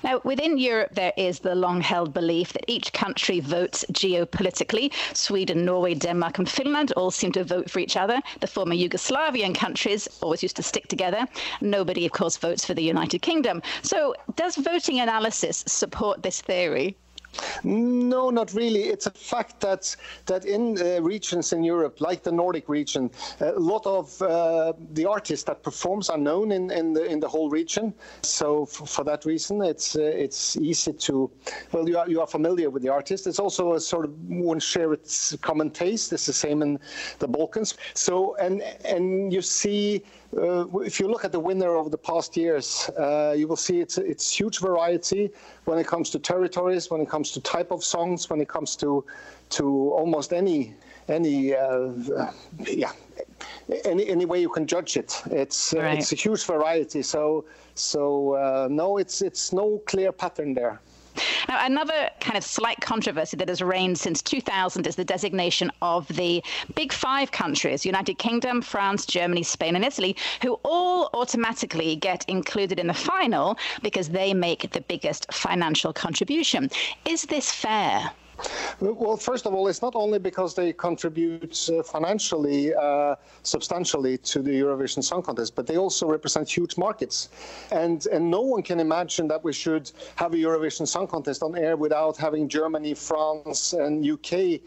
Now, 0.03 0.21
within 0.23 0.57
Europe, 0.57 0.95
there 0.95 1.13
is 1.17 1.39
the 1.39 1.55
long 1.55 1.81
held 1.81 2.13
belief 2.13 2.53
that 2.53 2.63
each 2.67 2.93
country 2.93 3.39
votes 3.39 3.83
geopolitically. 3.91 4.93
Sweden, 5.13 5.65
Norway, 5.65 5.93
Denmark, 5.93 6.37
and 6.37 6.49
Finland 6.49 6.93
all 6.93 7.11
seem 7.11 7.31
to 7.33 7.43
vote 7.43 7.69
for 7.69 7.79
each 7.79 7.97
other. 7.97 8.21
The 8.39 8.47
former 8.47 8.75
Yugoslavian 8.75 9.53
countries 9.53 10.07
always 10.21 10.43
used 10.43 10.55
to 10.55 10.63
stick 10.63 10.87
together. 10.87 11.27
Nobody, 11.61 12.05
of 12.05 12.11
course, 12.11 12.37
votes 12.37 12.63
for 12.63 12.73
the 12.73 12.83
United 12.83 13.21
Kingdom. 13.21 13.61
So, 13.81 14.15
does 14.35 14.55
voting 14.55 14.99
analysis 14.99 15.63
support 15.67 16.23
this 16.23 16.41
theory? 16.41 16.95
No, 17.63 18.29
not 18.29 18.53
really. 18.53 18.83
It's 18.83 19.05
a 19.05 19.11
fact 19.11 19.59
that 19.61 19.95
that 20.25 20.45
in 20.45 20.77
uh, 20.81 21.01
regions 21.01 21.53
in 21.53 21.63
Europe, 21.63 22.01
like 22.01 22.23
the 22.23 22.31
Nordic 22.31 22.69
region, 22.69 23.09
a 23.39 23.51
lot 23.59 23.85
of 23.85 24.21
uh, 24.21 24.73
the 24.93 25.05
artists 25.05 25.45
that 25.45 25.63
performs 25.63 26.09
are 26.09 26.17
known 26.17 26.51
in, 26.51 26.71
in 26.71 26.93
the 26.93 27.05
in 27.05 27.19
the 27.19 27.27
whole 27.27 27.49
region. 27.49 27.93
So 28.21 28.65
for 28.65 29.03
that 29.05 29.25
reason, 29.25 29.61
it's 29.61 29.95
uh, 29.95 30.01
it's 30.01 30.57
easy 30.57 30.93
to 30.93 31.31
well, 31.71 31.87
you 31.87 31.97
are 31.97 32.09
you 32.09 32.21
are 32.21 32.27
familiar 32.27 32.69
with 32.69 32.83
the 32.83 32.89
artist. 32.89 33.27
It's 33.27 33.39
also 33.39 33.73
a 33.73 33.79
sort 33.79 34.05
of 34.05 34.13
one 34.29 34.59
share 34.59 34.93
its 34.93 35.35
common 35.41 35.71
taste. 35.71 36.13
It's 36.13 36.25
the 36.25 36.33
same 36.33 36.61
in 36.61 36.79
the 37.19 37.27
Balkans. 37.27 37.75
So 37.93 38.35
and 38.35 38.61
and 38.85 39.33
you 39.33 39.41
see 39.41 40.03
uh, 40.35 40.65
if 40.79 40.99
you 40.99 41.07
look 41.07 41.23
at 41.23 41.31
the 41.31 41.39
winner 41.39 41.75
over 41.75 41.89
the 41.89 41.97
past 41.97 42.35
years, 42.35 42.89
uh, 42.99 43.33
you 43.37 43.47
will 43.47 43.55
see 43.55 43.79
it's 43.79 43.97
it's 43.97 44.29
huge 44.31 44.59
variety 44.59 45.31
when 45.65 45.79
it 45.79 45.87
comes 45.87 46.09
to 46.09 46.19
territories, 46.19 46.91
when 46.91 47.01
it 47.01 47.09
comes 47.09 47.31
to 47.31 47.39
type 47.41 47.71
of 47.71 47.83
songs, 47.83 48.29
when 48.29 48.41
it 48.41 48.47
comes 48.49 48.75
to 48.77 49.05
to 49.49 49.91
almost 49.91 50.33
any 50.33 50.73
any 51.07 51.55
uh, 51.55 51.91
yeah 52.65 52.91
any 53.85 54.07
any 54.09 54.25
way 54.25 54.41
you 54.41 54.49
can 54.49 54.67
judge 54.67 54.97
it. 54.97 55.21
It's 55.31 55.73
uh, 55.73 55.79
Right. 55.79 55.97
it's 55.97 56.11
a 56.11 56.15
huge 56.15 56.45
variety. 56.45 57.01
So 57.01 57.45
so 57.75 58.33
uh, 58.33 58.67
no, 58.69 58.97
it's 58.97 59.21
it's 59.21 59.53
no 59.53 59.81
clear 59.85 60.11
pattern 60.11 60.53
there. 60.53 60.81
Now, 61.47 61.65
another 61.65 62.09
kind 62.19 62.37
of 62.37 62.43
slight 62.43 62.79
controversy 62.81 63.37
that 63.37 63.49
has 63.49 63.61
reigned 63.61 63.97
since 63.97 64.21
2000 64.21 64.87
is 64.87 64.95
the 64.95 65.05
designation 65.05 65.71
of 65.81 66.07
the 66.07 66.43
big 66.75 66.93
five 66.93 67.31
countries 67.31 67.85
United 67.85 68.17
Kingdom, 68.17 68.61
France, 68.61 69.05
Germany, 69.05 69.43
Spain, 69.43 69.75
and 69.75 69.85
Italy, 69.85 70.15
who 70.41 70.59
all 70.63 71.09
automatically 71.13 71.95
get 71.95 72.25
included 72.27 72.79
in 72.79 72.87
the 72.87 72.93
final 72.93 73.57
because 73.81 74.09
they 74.09 74.33
make 74.33 74.71
the 74.71 74.81
biggest 74.81 75.31
financial 75.33 75.93
contribution. 75.93 76.69
Is 77.05 77.23
this 77.23 77.51
fair? 77.51 78.11
Well, 78.79 79.17
first 79.17 79.45
of 79.45 79.53
all, 79.53 79.67
it's 79.67 79.81
not 79.81 79.95
only 79.95 80.19
because 80.19 80.53
they 80.53 80.71
contribute 80.71 81.69
uh, 81.69 81.81
financially 81.81 82.73
uh, 82.75 83.15
substantially 83.41 84.17
to 84.19 84.41
the 84.41 84.51
Eurovision 84.51 85.03
Song 85.03 85.23
Contest, 85.23 85.55
but 85.55 85.65
they 85.65 85.77
also 85.77 86.07
represent 86.07 86.47
huge 86.47 86.77
markets. 86.77 87.29
And, 87.71 88.05
and 88.07 88.29
no 88.29 88.41
one 88.41 88.61
can 88.61 88.79
imagine 88.79 89.27
that 89.29 89.43
we 89.43 89.53
should 89.53 89.91
have 90.15 90.33
a 90.33 90.37
Eurovision 90.37 90.87
Song 90.87 91.07
Contest 91.07 91.41
on 91.41 91.57
air 91.57 91.75
without 91.75 92.17
having 92.17 92.47
Germany, 92.47 92.93
France, 92.93 93.73
and 93.73 94.05
UK 94.05 94.61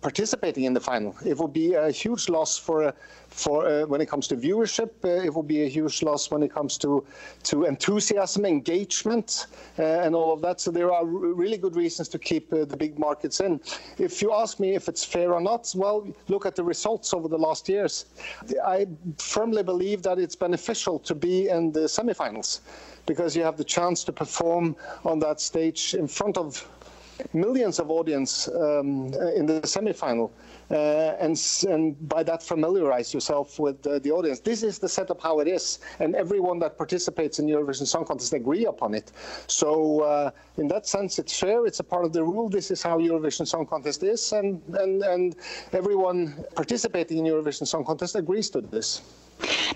participating 0.00 0.64
in 0.64 0.74
the 0.74 0.80
final. 0.80 1.14
It 1.24 1.36
would 1.38 1.52
be 1.52 1.74
a 1.74 1.90
huge 1.90 2.28
loss 2.28 2.58
for 2.58 2.84
uh, 2.84 2.92
for 3.28 3.66
uh, 3.66 3.86
when 3.86 4.00
it 4.00 4.06
comes 4.06 4.26
to 4.28 4.36
viewership. 4.36 4.90
Uh, 5.04 5.24
it 5.24 5.32
will 5.32 5.44
be 5.44 5.62
a 5.62 5.68
huge 5.68 6.02
loss 6.02 6.30
when 6.30 6.42
it 6.42 6.52
comes 6.52 6.76
to 6.78 7.04
to 7.44 7.64
enthusiasm, 7.64 8.44
engagement, 8.44 9.46
uh, 9.78 9.82
and 9.82 10.14
all 10.14 10.32
of 10.32 10.40
that. 10.42 10.60
So 10.60 10.70
there 10.70 10.92
are 10.92 11.04
really 11.04 11.58
good 11.58 11.76
reasons 11.76 12.08
to 12.08 12.18
keep 12.18 12.52
uh, 12.52 12.64
the 12.64 12.76
big 12.76 12.98
markets 12.98 13.40
in. 13.40 13.60
If 13.98 14.22
you 14.22 14.32
ask 14.32 14.58
me 14.58 14.74
if 14.74 14.88
it's 14.88 15.04
fair 15.04 15.32
or 15.32 15.40
not, 15.40 15.72
well, 15.76 16.06
look 16.28 16.46
at 16.46 16.56
the 16.56 16.64
results 16.64 17.14
over 17.14 17.28
the 17.28 17.38
last 17.38 17.68
years. 17.68 18.06
I 18.64 18.86
firmly 19.18 19.62
believe 19.62 20.02
that 20.02 20.18
it's 20.18 20.36
beneficial 20.36 20.98
to 21.00 21.14
be 21.14 21.48
in 21.48 21.72
the 21.72 21.86
semifinals 21.86 22.60
because 23.06 23.34
you 23.36 23.42
have 23.42 23.56
the 23.56 23.64
chance 23.64 24.04
to 24.04 24.12
perform 24.12 24.76
on 25.04 25.18
that 25.20 25.40
stage 25.40 25.94
in 25.94 26.06
front 26.06 26.36
of 26.36 26.68
millions 27.32 27.78
of 27.78 27.90
audience 27.90 28.48
um, 28.48 29.12
in 29.36 29.46
the 29.46 29.60
semifinal. 29.62 30.30
Uh, 30.70 31.16
and, 31.18 31.36
and 31.68 32.08
by 32.08 32.22
that 32.22 32.42
familiarize 32.42 33.12
yourself 33.12 33.58
with 33.58 33.82
the 33.82 34.10
audience. 34.10 34.38
This 34.40 34.62
is 34.62 34.78
the 34.78 34.88
setup 34.88 35.20
how 35.20 35.40
it 35.40 35.48
is, 35.48 35.80
and 35.98 36.14
everyone 36.14 36.60
that 36.60 36.78
participates 36.78 37.38
in 37.40 37.46
Eurovision 37.46 37.86
Song 37.86 38.04
Contest 38.04 38.32
agree 38.34 38.66
upon 38.66 38.94
it. 38.94 39.10
So 39.48 40.00
uh, 40.00 40.30
in 40.58 40.68
that 40.68 40.86
sense, 40.86 41.18
it's 41.18 41.38
fair. 41.38 41.66
It's 41.66 41.80
a 41.80 41.84
part 41.84 42.04
of 42.04 42.12
the 42.12 42.22
rule. 42.22 42.48
This 42.48 42.70
is 42.70 42.82
how 42.82 42.98
Eurovision 42.98 43.48
Song 43.48 43.66
Contest 43.66 44.02
is, 44.02 44.32
and 44.32 44.62
and 44.74 45.02
and 45.02 45.36
everyone 45.72 46.44
participating 46.54 47.18
in 47.18 47.24
Eurovision 47.24 47.66
Song 47.66 47.84
Contest 47.84 48.14
agrees 48.14 48.50
to 48.50 48.60
this. 48.60 49.02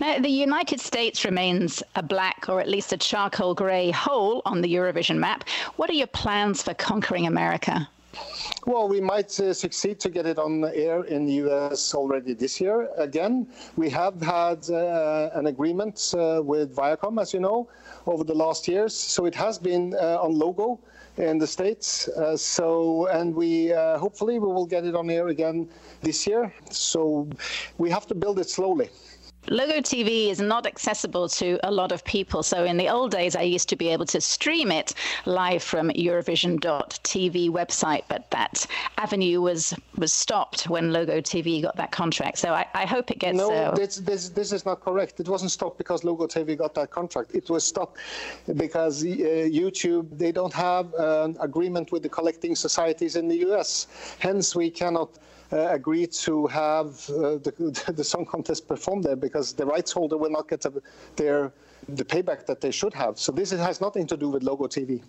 Now, 0.00 0.18
the 0.18 0.28
United 0.28 0.80
States 0.80 1.24
remains 1.24 1.82
a 1.96 2.02
black 2.02 2.46
or 2.48 2.60
at 2.60 2.68
least 2.68 2.92
a 2.92 2.96
charcoal 2.96 3.54
grey 3.54 3.90
hole 3.90 4.42
on 4.44 4.60
the 4.60 4.72
Eurovision 4.74 5.16
map. 5.16 5.48
What 5.76 5.88
are 5.90 5.94
your 5.94 6.06
plans 6.08 6.62
for 6.62 6.74
conquering 6.74 7.26
America? 7.26 7.88
Well, 8.66 8.88
we 8.88 9.00
might 9.00 9.38
uh, 9.40 9.52
succeed 9.52 10.00
to 10.00 10.10
get 10.10 10.26
it 10.26 10.38
on 10.38 10.64
air 10.64 11.04
in 11.04 11.26
the 11.26 11.34
US 11.44 11.94
already 11.94 12.34
this 12.34 12.60
year. 12.60 12.88
Again, 12.96 13.46
we 13.76 13.90
have 13.90 14.20
had 14.22 14.68
uh, 14.70 15.30
an 15.34 15.46
agreement 15.46 16.14
uh, 16.16 16.40
with 16.42 16.74
Viacom, 16.74 17.20
as 17.20 17.34
you 17.34 17.40
know, 17.40 17.68
over 18.06 18.24
the 18.24 18.34
last 18.34 18.66
years. 18.68 18.94
So 18.94 19.26
it 19.26 19.34
has 19.34 19.58
been 19.58 19.94
uh, 19.94 20.18
on 20.22 20.38
logo 20.38 20.80
in 21.16 21.38
the 21.38 21.46
States. 21.46 22.08
Uh, 22.08 22.36
so, 22.36 23.06
and 23.08 23.34
we 23.34 23.72
uh, 23.72 23.98
hopefully 23.98 24.38
we 24.38 24.46
will 24.46 24.66
get 24.66 24.84
it 24.84 24.94
on 24.94 25.10
air 25.10 25.28
again 25.28 25.68
this 26.02 26.26
year. 26.26 26.52
So 26.70 27.28
we 27.78 27.90
have 27.90 28.06
to 28.08 28.14
build 28.14 28.38
it 28.38 28.48
slowly. 28.48 28.88
Logo 29.48 29.80
TV 29.80 30.30
is 30.30 30.40
not 30.40 30.66
accessible 30.66 31.28
to 31.28 31.58
a 31.62 31.70
lot 31.70 31.92
of 31.92 32.04
people. 32.04 32.42
So 32.42 32.64
in 32.64 32.76
the 32.76 32.88
old 32.88 33.10
days, 33.10 33.36
I 33.36 33.42
used 33.42 33.68
to 33.68 33.76
be 33.76 33.88
able 33.88 34.06
to 34.06 34.20
stream 34.20 34.72
it 34.72 34.94
live 35.26 35.62
from 35.62 35.90
Eurovision.tv 35.90 37.50
website, 37.50 38.04
but 38.08 38.30
that 38.30 38.66
avenue 38.98 39.40
was 39.40 39.74
was 39.96 40.12
stopped 40.12 40.68
when 40.68 40.92
Logo 40.92 41.20
TV 41.20 41.62
got 41.62 41.76
that 41.76 41.92
contract. 41.92 42.38
So 42.38 42.52
I, 42.52 42.66
I 42.74 42.86
hope 42.86 43.10
it 43.10 43.18
gets. 43.18 43.36
No, 43.36 43.52
uh, 43.52 43.74
this, 43.74 43.96
this, 43.96 44.30
this 44.30 44.52
is 44.52 44.64
not 44.64 44.80
correct. 44.80 45.20
It 45.20 45.28
wasn't 45.28 45.50
stopped 45.50 45.78
because 45.78 46.04
Logo 46.04 46.26
TV 46.26 46.56
got 46.56 46.74
that 46.74 46.90
contract. 46.90 47.34
It 47.34 47.48
was 47.50 47.64
stopped 47.64 47.98
because 48.56 49.04
uh, 49.04 49.06
YouTube, 49.06 50.18
they 50.18 50.32
don't 50.32 50.52
have 50.52 50.92
an 50.94 51.36
agreement 51.40 51.92
with 51.92 52.02
the 52.02 52.08
collecting 52.08 52.56
societies 52.56 53.16
in 53.16 53.28
the 53.28 53.36
US. 53.50 53.86
Hence, 54.18 54.56
we 54.56 54.70
cannot 54.70 55.10
uh, 55.54 55.68
agree 55.70 56.06
to 56.06 56.46
have 56.48 56.88
uh, 57.10 57.38
the, 57.38 57.92
the 57.96 58.04
song 58.04 58.26
contest 58.26 58.66
performed 58.66 59.04
there 59.04 59.16
because 59.16 59.52
the 59.52 59.64
rights 59.64 59.92
holder 59.92 60.16
will 60.16 60.30
not 60.30 60.48
get 60.48 60.60
the, 60.60 60.82
their 61.16 61.52
the 61.88 62.04
payback 62.04 62.46
that 62.46 62.60
they 62.60 62.70
should 62.70 62.94
have. 62.94 63.18
So 63.18 63.30
this 63.30 63.50
has 63.50 63.80
nothing 63.80 64.06
to 64.08 64.16
do 64.16 64.28
with 64.28 64.42
Logo 64.42 64.66
TV. 64.66 65.02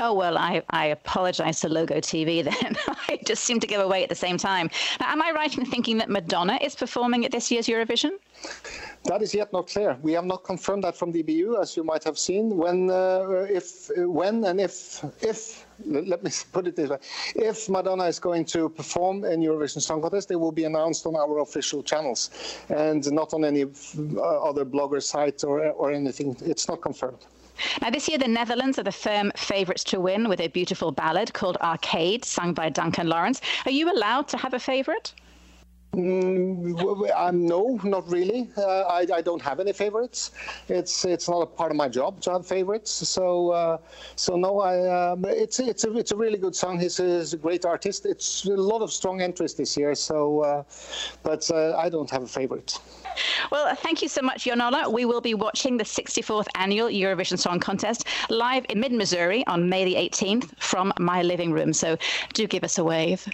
Oh, 0.00 0.14
well, 0.14 0.38
I, 0.38 0.62
I 0.70 0.86
apologize 0.86 1.60
to 1.60 1.68
Logo 1.68 1.96
TV 1.96 2.44
then. 2.50 2.76
I 3.08 3.18
just 3.26 3.42
seem 3.42 3.58
to 3.58 3.66
give 3.66 3.80
away 3.80 4.04
at 4.04 4.08
the 4.08 4.14
same 4.14 4.38
time. 4.38 4.70
Now, 5.00 5.10
am 5.10 5.20
I 5.20 5.32
right 5.32 5.56
in 5.58 5.66
thinking 5.66 5.98
that 5.98 6.08
Madonna 6.08 6.56
is 6.62 6.76
performing 6.76 7.24
at 7.24 7.32
this 7.32 7.50
year's 7.50 7.66
Eurovision? 7.66 8.12
That 9.04 9.22
is 9.22 9.34
yet 9.34 9.52
not 9.52 9.66
clear. 9.66 9.98
We 10.02 10.12
have 10.12 10.24
not 10.24 10.44
confirmed 10.44 10.84
that 10.84 10.96
from 10.96 11.12
EBU, 11.12 11.60
as 11.60 11.76
you 11.76 11.82
might 11.82 12.04
have 12.04 12.16
seen. 12.16 12.56
When, 12.56 12.90
uh, 12.90 13.46
if, 13.50 13.90
when, 13.96 14.44
and 14.44 14.60
if, 14.60 15.04
if. 15.20 15.66
Let 15.84 16.22
me 16.24 16.30
put 16.52 16.66
it 16.66 16.74
this 16.76 16.90
way: 16.90 16.98
If 17.36 17.68
Madonna 17.68 18.04
is 18.04 18.18
going 18.18 18.44
to 18.46 18.68
perform 18.68 19.24
in 19.24 19.40
Eurovision 19.40 19.80
Song 19.80 20.02
Contest, 20.02 20.30
it 20.30 20.36
will 20.36 20.52
be 20.52 20.64
announced 20.64 21.06
on 21.06 21.14
our 21.14 21.38
official 21.38 21.84
channels, 21.84 22.30
and 22.68 23.10
not 23.12 23.32
on 23.32 23.44
any 23.44 23.62
uh, 23.62 24.48
other 24.48 24.64
blogger 24.64 25.00
site 25.00 25.44
or 25.44 25.70
or 25.70 25.92
anything. 25.92 26.36
It's 26.40 26.68
not 26.68 26.80
confirmed. 26.80 27.24
Now, 27.80 27.90
this 27.90 28.08
year, 28.08 28.18
the 28.18 28.28
Netherlands 28.28 28.78
are 28.78 28.82
the 28.82 28.92
firm 28.92 29.32
favourites 29.36 29.84
to 29.84 30.00
win 30.00 30.28
with 30.28 30.40
a 30.40 30.48
beautiful 30.48 30.92
ballad 30.92 31.32
called 31.32 31.56
Arcade, 31.60 32.24
sung 32.24 32.54
by 32.54 32.68
Duncan 32.68 33.08
Lawrence. 33.08 33.40
Are 33.64 33.70
you 33.70 33.92
allowed 33.92 34.28
to 34.28 34.36
have 34.36 34.54
a 34.54 34.58
favourite? 34.58 35.12
Mm, 35.94 37.10
um, 37.16 37.46
no, 37.46 37.80
not 37.82 38.08
really. 38.10 38.50
Uh, 38.56 38.82
I, 38.82 39.06
I 39.14 39.22
don't 39.22 39.40
have 39.40 39.58
any 39.58 39.72
favorites. 39.72 40.32
It's 40.68 41.04
it's 41.06 41.28
not 41.28 41.40
a 41.40 41.46
part 41.46 41.70
of 41.70 41.78
my 41.78 41.88
job 41.88 42.20
to 42.22 42.32
have 42.32 42.46
favorites. 42.46 42.90
So 42.90 43.50
uh, 43.50 43.78
so 44.14 44.36
no, 44.36 44.60
I 44.60 45.12
um, 45.12 45.24
it's 45.24 45.58
it's 45.58 45.84
a 45.84 45.96
it's 45.96 46.12
a 46.12 46.16
really 46.16 46.36
good 46.36 46.54
song. 46.54 46.78
He's, 46.78 46.98
he's 46.98 47.32
a 47.32 47.38
great 47.38 47.64
artist. 47.64 48.04
It's 48.04 48.44
a 48.44 48.50
lot 48.50 48.82
of 48.82 48.92
strong 48.92 49.22
entries 49.22 49.54
this 49.54 49.78
year. 49.78 49.94
So, 49.94 50.40
uh, 50.40 50.62
but 51.22 51.50
uh, 51.50 51.76
I 51.78 51.88
don't 51.88 52.10
have 52.10 52.22
a 52.22 52.28
favorite. 52.28 52.78
Well, 53.50 53.74
thank 53.74 54.02
you 54.02 54.08
so 54.08 54.20
much, 54.20 54.44
Jon 54.44 54.60
Ola. 54.60 54.90
We 54.90 55.06
will 55.06 55.22
be 55.22 55.34
watching 55.34 55.78
the 55.78 55.84
64th 55.84 56.46
annual 56.54 56.88
Eurovision 56.88 57.38
Song 57.38 57.60
Contest 57.60 58.06
live 58.28 58.66
in 58.68 58.78
mid 58.78 58.92
Missouri 58.92 59.44
on 59.46 59.68
May 59.70 59.86
the 59.86 59.94
18th 59.94 60.50
from 60.58 60.92
my 61.00 61.22
living 61.22 61.50
room. 61.50 61.72
So 61.72 61.96
do 62.34 62.46
give 62.46 62.62
us 62.62 62.76
a 62.76 62.84
wave. 62.84 63.26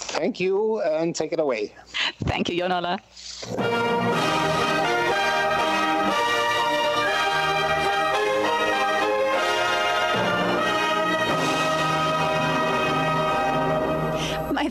Thank 0.00 0.40
you, 0.40 0.80
and 0.80 1.14
take 1.14 1.32
it 1.32 1.40
away. 1.40 1.72
Thank 2.24 2.48
you, 2.48 2.58
Jon 2.58 2.72
Ola. 2.72 2.98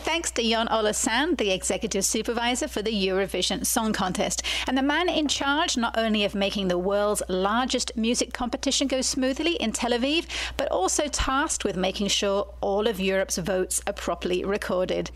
Thanks 0.09 0.31
to 0.31 0.41
Jon 0.41 0.67
Ola 0.69 0.95
Sand, 0.95 1.37
the 1.37 1.51
executive 1.51 2.03
supervisor 2.03 2.67
for 2.67 2.81
the 2.81 2.91
Eurovision 2.91 3.63
Song 3.63 3.93
Contest, 3.93 4.41
and 4.65 4.75
the 4.75 4.81
man 4.81 5.07
in 5.07 5.27
charge 5.27 5.77
not 5.77 5.95
only 5.99 6.25
of 6.25 6.33
making 6.33 6.67
the 6.67 6.79
world's 6.79 7.21
largest 7.29 7.95
music 7.95 8.33
competition 8.33 8.87
go 8.87 9.01
smoothly 9.01 9.53
in 9.57 9.71
Tel 9.71 9.91
Aviv, 9.91 10.25
but 10.57 10.67
also 10.71 11.07
tasked 11.09 11.63
with 11.63 11.77
making 11.77 12.07
sure 12.07 12.51
all 12.59 12.87
of 12.87 12.99
Europe's 12.99 13.37
votes 13.37 13.83
are 13.85 13.93
properly 13.93 14.43
recorded. 14.43 15.11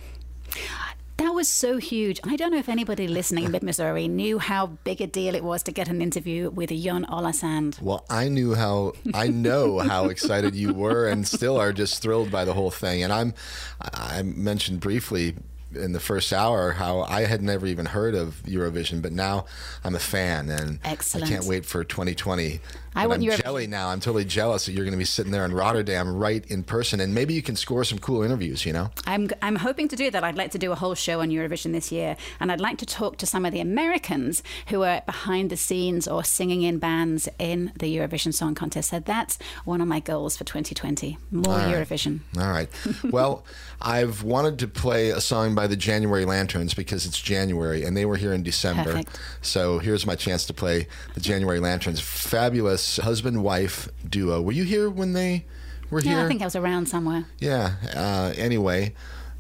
That 1.24 1.34
was 1.34 1.48
so 1.48 1.78
huge. 1.78 2.20
I 2.26 2.36
don't 2.36 2.52
know 2.52 2.58
if 2.58 2.68
anybody 2.68 3.08
listening 3.08 3.46
in 3.46 3.52
mid 3.52 3.64
Missouri 3.64 4.10
knew 4.10 4.40
how 4.40 4.68
big 4.84 5.00
a 5.00 5.08
deal 5.08 5.36
it 5.36 5.44
was 5.44 5.64
to 5.64 5.72
get 5.72 5.88
an 5.88 6.02
interview 6.02 6.50
with 6.50 6.70
Jon 6.70 7.06
Ola 7.06 7.32
Sand. 7.32 7.80
Well, 7.82 8.04
I 8.10 8.28
knew 8.28 8.56
how 8.56 8.92
I 9.14 9.28
know 9.28 9.80
how 9.80 10.10
excited 10.10 10.54
you 10.54 10.74
were, 10.74 11.08
and 11.08 11.26
still 11.26 11.56
are 11.56 11.72
just 11.72 12.02
thrilled 12.02 12.30
by 12.30 12.44
the 12.44 12.54
whole 12.54 12.72
thing. 12.72 13.04
And 13.04 13.14
I'm, 13.14 13.34
I 13.80 14.22
mentioned 14.24 14.82
briefly 14.82 15.36
in 15.74 15.94
the 15.94 16.02
first 16.02 16.34
hour 16.34 16.74
how 16.74 17.04
I 17.04 17.22
had 17.22 17.42
never 17.42 17.66
even 17.68 17.86
heard 17.86 18.16
of 18.16 18.44
Eurovision, 18.44 19.02
but 19.02 19.14
now 19.14 19.46
I'm 19.82 19.96
a 19.96 20.00
fan, 20.00 20.50
and 20.50 20.80
Excellent. 20.84 21.28
I 21.28 21.30
can't 21.30 21.46
wait 21.46 21.66
for 21.66 21.86
2020. 21.86 22.60
I 22.96 23.08
want 23.08 23.24
I'm 23.24 23.38
jelly 23.38 23.68
now. 23.68 23.90
I'm 23.90 24.00
totally 24.00 24.26
jealous 24.26 24.66
that 24.66 24.74
you're 24.74 24.86
going 24.86 24.94
to 24.94 24.98
be 24.98 25.06
sitting 25.06 25.32
there 25.32 25.46
in 25.46 25.54
Rotterdam, 25.54 26.16
right 26.16 26.46
in 26.50 26.64
person, 26.64 27.00
and 27.00 27.14
maybe 27.14 27.34
you 27.34 27.42
can 27.42 27.56
score 27.56 27.84
some 27.84 28.00
cool 28.00 28.24
interviews. 28.24 28.66
You 28.66 28.74
know. 28.74 28.92
I'm, 29.06 29.30
I'm 29.42 29.58
hoping 29.58 29.88
to 29.90 29.96
do 29.96 30.12
that. 30.12 30.24
I'd 30.24 30.38
like 30.38 30.52
to 30.52 30.58
do 30.58 30.72
a 30.72 30.76
whole 30.76 30.96
show 30.96 31.22
on 31.22 31.30
Eurovision 31.30 31.72
this 31.72 31.92
year. 31.92 32.16
And 32.40 32.52
I'd 32.52 32.62
like 32.62 32.78
to 32.80 32.86
talk 32.86 33.18
to 33.18 33.26
some 33.26 33.46
of 33.46 33.52
the 33.52 33.60
Americans 33.60 34.44
who 34.68 34.84
are 34.84 35.02
behind 35.06 35.50
the 35.50 35.58
scenes 35.58 36.08
or 36.08 36.24
singing 36.24 36.62
in 36.62 36.80
bands 36.80 37.28
in 37.40 37.72
the 37.80 37.96
Eurovision 37.96 38.34
Song 38.34 38.56
Contest. 38.56 38.90
So 38.90 39.00
that's 39.00 39.38
one 39.66 39.82
of 39.82 39.88
my 39.88 40.00
goals 40.00 40.38
for 40.38 40.44
2020 40.44 41.18
more 41.32 41.54
All 41.54 41.60
right. 41.60 41.74
Eurovision. 41.74 42.20
All 42.38 42.52
right. 42.52 42.70
Well, 43.12 43.46
I've 43.82 44.24
wanted 44.24 44.60
to 44.60 44.68
play 44.68 45.10
a 45.10 45.20
song 45.20 45.56
by 45.56 45.68
the 45.68 45.76
January 45.76 46.26
Lanterns 46.26 46.74
because 46.74 47.06
it's 47.06 47.20
January 47.20 47.84
and 47.84 47.98
they 47.98 48.06
were 48.06 48.18
here 48.18 48.34
in 48.34 48.44
December. 48.44 48.84
Perfect. 48.84 49.20
So 49.42 49.80
here's 49.80 50.06
my 50.06 50.16
chance 50.16 50.46
to 50.46 50.54
play 50.54 50.88
the 51.16 51.20
January 51.20 51.60
Lanterns. 51.60 52.00
Fabulous 52.00 52.83
husband 52.98 53.44
wife 53.44 53.90
duo. 54.08 54.42
Were 54.42 54.52
you 54.52 54.64
here 54.64 54.90
when 54.90 55.14
they 55.14 55.46
were 55.90 56.00
Yeah, 56.02 56.10
here? 56.10 56.20
Yeah, 56.20 56.26
I 56.26 56.28
think 56.28 56.42
I 56.42 56.46
was 56.46 56.56
around 56.56 56.88
somewhere. 56.88 57.26
Yeah. 57.40 57.76
Uh, 57.96 58.34
anyway, 58.38 58.94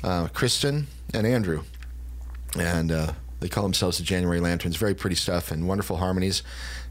uh, 0.03 0.27
Kristen 0.29 0.87
and 1.13 1.25
Andrew. 1.27 1.63
And 2.57 2.91
uh, 2.91 3.13
They 3.39 3.49
call 3.49 3.63
themselves 3.63 3.97
the 3.97 4.03
January 4.03 4.39
Lanterns. 4.39 4.75
Very 4.77 4.93
pretty 4.93 5.15
stuff 5.15 5.51
and 5.51 5.67
wonderful 5.67 5.97
harmonies. 5.97 6.43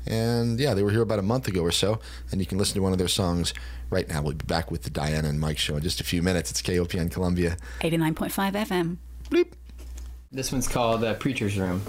And 0.07 0.59
yeah, 0.59 0.75
they 0.75 0.83
were 0.83 0.91
here 0.91 1.03
about 1.03 1.21
a 1.21 1.23
month 1.23 1.47
ago 1.47 1.61
or 1.63 1.71
so, 1.71 2.01
and 2.33 2.41
you 2.41 2.47
can 2.47 2.59
listen 2.59 2.75
to 2.75 2.81
one 2.83 2.91
of 2.93 2.99
their 2.99 3.07
songs 3.09 3.55
right 3.89 4.09
now. 4.09 4.21
We'll 4.21 4.35
be 4.35 4.45
back 4.47 4.69
with 4.71 4.83
the 4.83 4.91
Diana 4.91 5.29
and 5.29 5.39
Mike 5.39 5.59
show 5.59 5.77
in 5.77 5.83
just 5.83 6.01
a 6.01 6.05
few 6.05 6.23
minutes. 6.23 6.51
It's 6.51 6.61
KOPN 6.61 7.11
Columbia. 7.13 7.57
89.5 7.83 8.53
FM. 8.67 8.97
Bleep. 9.31 9.53
This 10.33 10.51
one's 10.51 10.67
called 10.67 11.05
uh, 11.05 11.15
Preacher's 11.15 11.57
Room. 11.57 11.83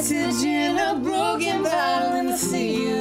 A 0.00 0.02
message 0.02 0.46
in 0.46 0.78
a 0.78 0.94
broken 0.94 1.62
bottle 1.62 2.16
in 2.16 2.26
the 2.28 2.38
sea. 2.38 2.90
of 2.90 2.99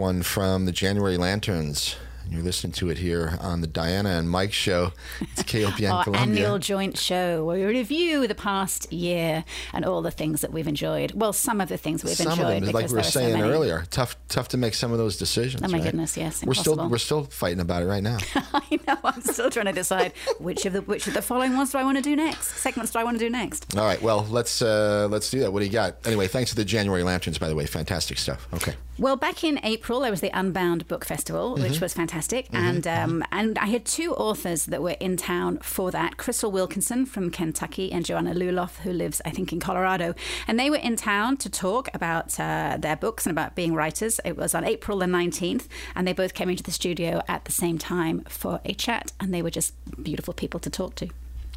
one 0.00 0.22
from 0.22 0.64
the 0.64 0.72
January 0.72 1.18
Lanterns. 1.18 1.94
You're 2.40 2.46
listening 2.46 2.72
to 2.72 2.88
it 2.88 2.96
here 2.96 3.36
on 3.42 3.60
the 3.60 3.66
Diana 3.66 4.08
and 4.18 4.30
Mike 4.30 4.54
show. 4.54 4.92
It's 5.20 5.42
KOPN 5.42 5.92
Our 5.92 6.04
Columbia. 6.04 6.44
annual 6.44 6.58
joint 6.58 6.96
show 6.96 7.44
where 7.44 7.58
we 7.58 7.64
review 7.66 8.26
the 8.26 8.34
past 8.34 8.90
year 8.90 9.44
and 9.74 9.84
all 9.84 10.00
the 10.00 10.10
things 10.10 10.40
that 10.40 10.50
we've 10.50 10.66
enjoyed. 10.66 11.12
Well, 11.12 11.34
some 11.34 11.60
of 11.60 11.68
the 11.68 11.76
things 11.76 12.02
we've 12.02 12.14
some 12.14 12.28
enjoyed 12.32 12.62
of 12.62 12.64
them, 12.64 12.72
like 12.72 12.84
because 12.86 12.92
we 12.92 12.96
were 12.96 13.00
are 13.00 13.04
so 13.04 13.20
saying 13.20 13.42
earlier, 13.42 13.84
tough, 13.90 14.16
tough 14.28 14.48
to 14.48 14.56
make 14.56 14.72
some 14.72 14.90
of 14.90 14.96
those 14.96 15.18
decisions. 15.18 15.62
Oh 15.62 15.68
my 15.68 15.74
right? 15.76 15.84
goodness, 15.84 16.16
yes, 16.16 16.42
We're 16.42 16.54
still, 16.54 16.88
we're 16.88 16.96
still 16.96 17.24
fighting 17.24 17.60
about 17.60 17.82
it 17.82 17.86
right 17.88 18.02
now. 18.02 18.16
I 18.54 18.78
know. 18.88 18.96
I'm 19.04 19.20
still 19.20 19.50
trying 19.50 19.66
to 19.66 19.72
decide 19.72 20.14
which 20.38 20.64
of 20.64 20.72
the 20.72 20.80
which 20.80 21.06
of 21.08 21.12
the 21.12 21.20
following 21.20 21.54
ones 21.58 21.72
do 21.72 21.76
I 21.78 21.84
want 21.84 21.98
to 21.98 22.02
do 22.02 22.16
next? 22.16 22.56
Segments 22.56 22.90
do 22.92 23.00
I 23.00 23.04
want 23.04 23.18
to 23.18 23.22
do 23.26 23.28
next? 23.28 23.76
All 23.76 23.84
right, 23.84 24.00
well, 24.00 24.26
let's 24.30 24.62
uh, 24.62 25.08
let's 25.10 25.28
do 25.28 25.40
that. 25.40 25.52
What 25.52 25.58
do 25.60 25.66
you 25.66 25.72
got? 25.72 26.06
Anyway, 26.06 26.26
thanks 26.26 26.48
to 26.52 26.56
the 26.56 26.64
January 26.64 27.02
Lanterns, 27.02 27.36
by 27.36 27.48
the 27.48 27.54
way, 27.54 27.66
fantastic 27.66 28.16
stuff. 28.16 28.48
Okay. 28.54 28.76
Well, 28.98 29.16
back 29.16 29.44
in 29.44 29.58
April, 29.62 30.00
there 30.00 30.10
was 30.10 30.20
the 30.20 30.30
Unbound 30.38 30.86
Book 30.86 31.06
Festival, 31.06 31.54
which 31.54 31.72
Mhm. 31.74 31.80
was 31.80 31.94
fantastic, 31.94 32.29
Mhm, 32.30 32.54
and 32.54 32.86
um, 32.86 33.24
and 33.32 33.58
I 33.58 33.66
had 33.66 33.84
two 33.84 34.14
authors 34.14 34.66
that 34.66 34.82
were 34.82 34.96
in 35.00 35.16
town 35.16 35.58
for 35.62 35.90
that: 35.90 36.16
Crystal 36.16 36.50
Wilkinson 36.50 37.06
from 37.06 37.30
Kentucky 37.30 37.92
and 37.92 38.04
Joanna 38.04 38.34
Luloff, 38.34 38.78
who 38.78 38.92
lives, 38.92 39.20
I 39.24 39.30
think, 39.30 39.52
in 39.52 39.60
Colorado, 39.60 40.14
and 40.46 40.58
they 40.58 40.70
were 40.70 40.76
in 40.76 40.96
town 40.96 41.36
to 41.38 41.50
talk 41.50 41.88
about 41.94 42.38
uh, 42.38 42.76
their 42.78 42.96
books 42.96 43.26
and 43.26 43.32
about 43.32 43.54
being 43.54 43.74
writers. 43.74 44.20
It 44.24 44.36
was 44.36 44.54
on 44.54 44.64
April 44.64 44.98
the 44.98 45.06
nineteenth, 45.06 45.68
and 45.94 46.06
they 46.06 46.12
both 46.12 46.34
came 46.34 46.48
into 46.48 46.62
the 46.62 46.72
studio 46.72 47.22
at 47.28 47.44
the 47.44 47.52
same 47.52 47.78
time 47.78 48.22
for 48.28 48.60
a 48.64 48.74
chat, 48.74 49.12
and 49.20 49.32
they 49.34 49.42
were 49.42 49.50
just 49.50 49.74
beautiful 50.02 50.34
people 50.34 50.60
to 50.60 50.70
talk 50.70 50.94
to. 50.96 51.08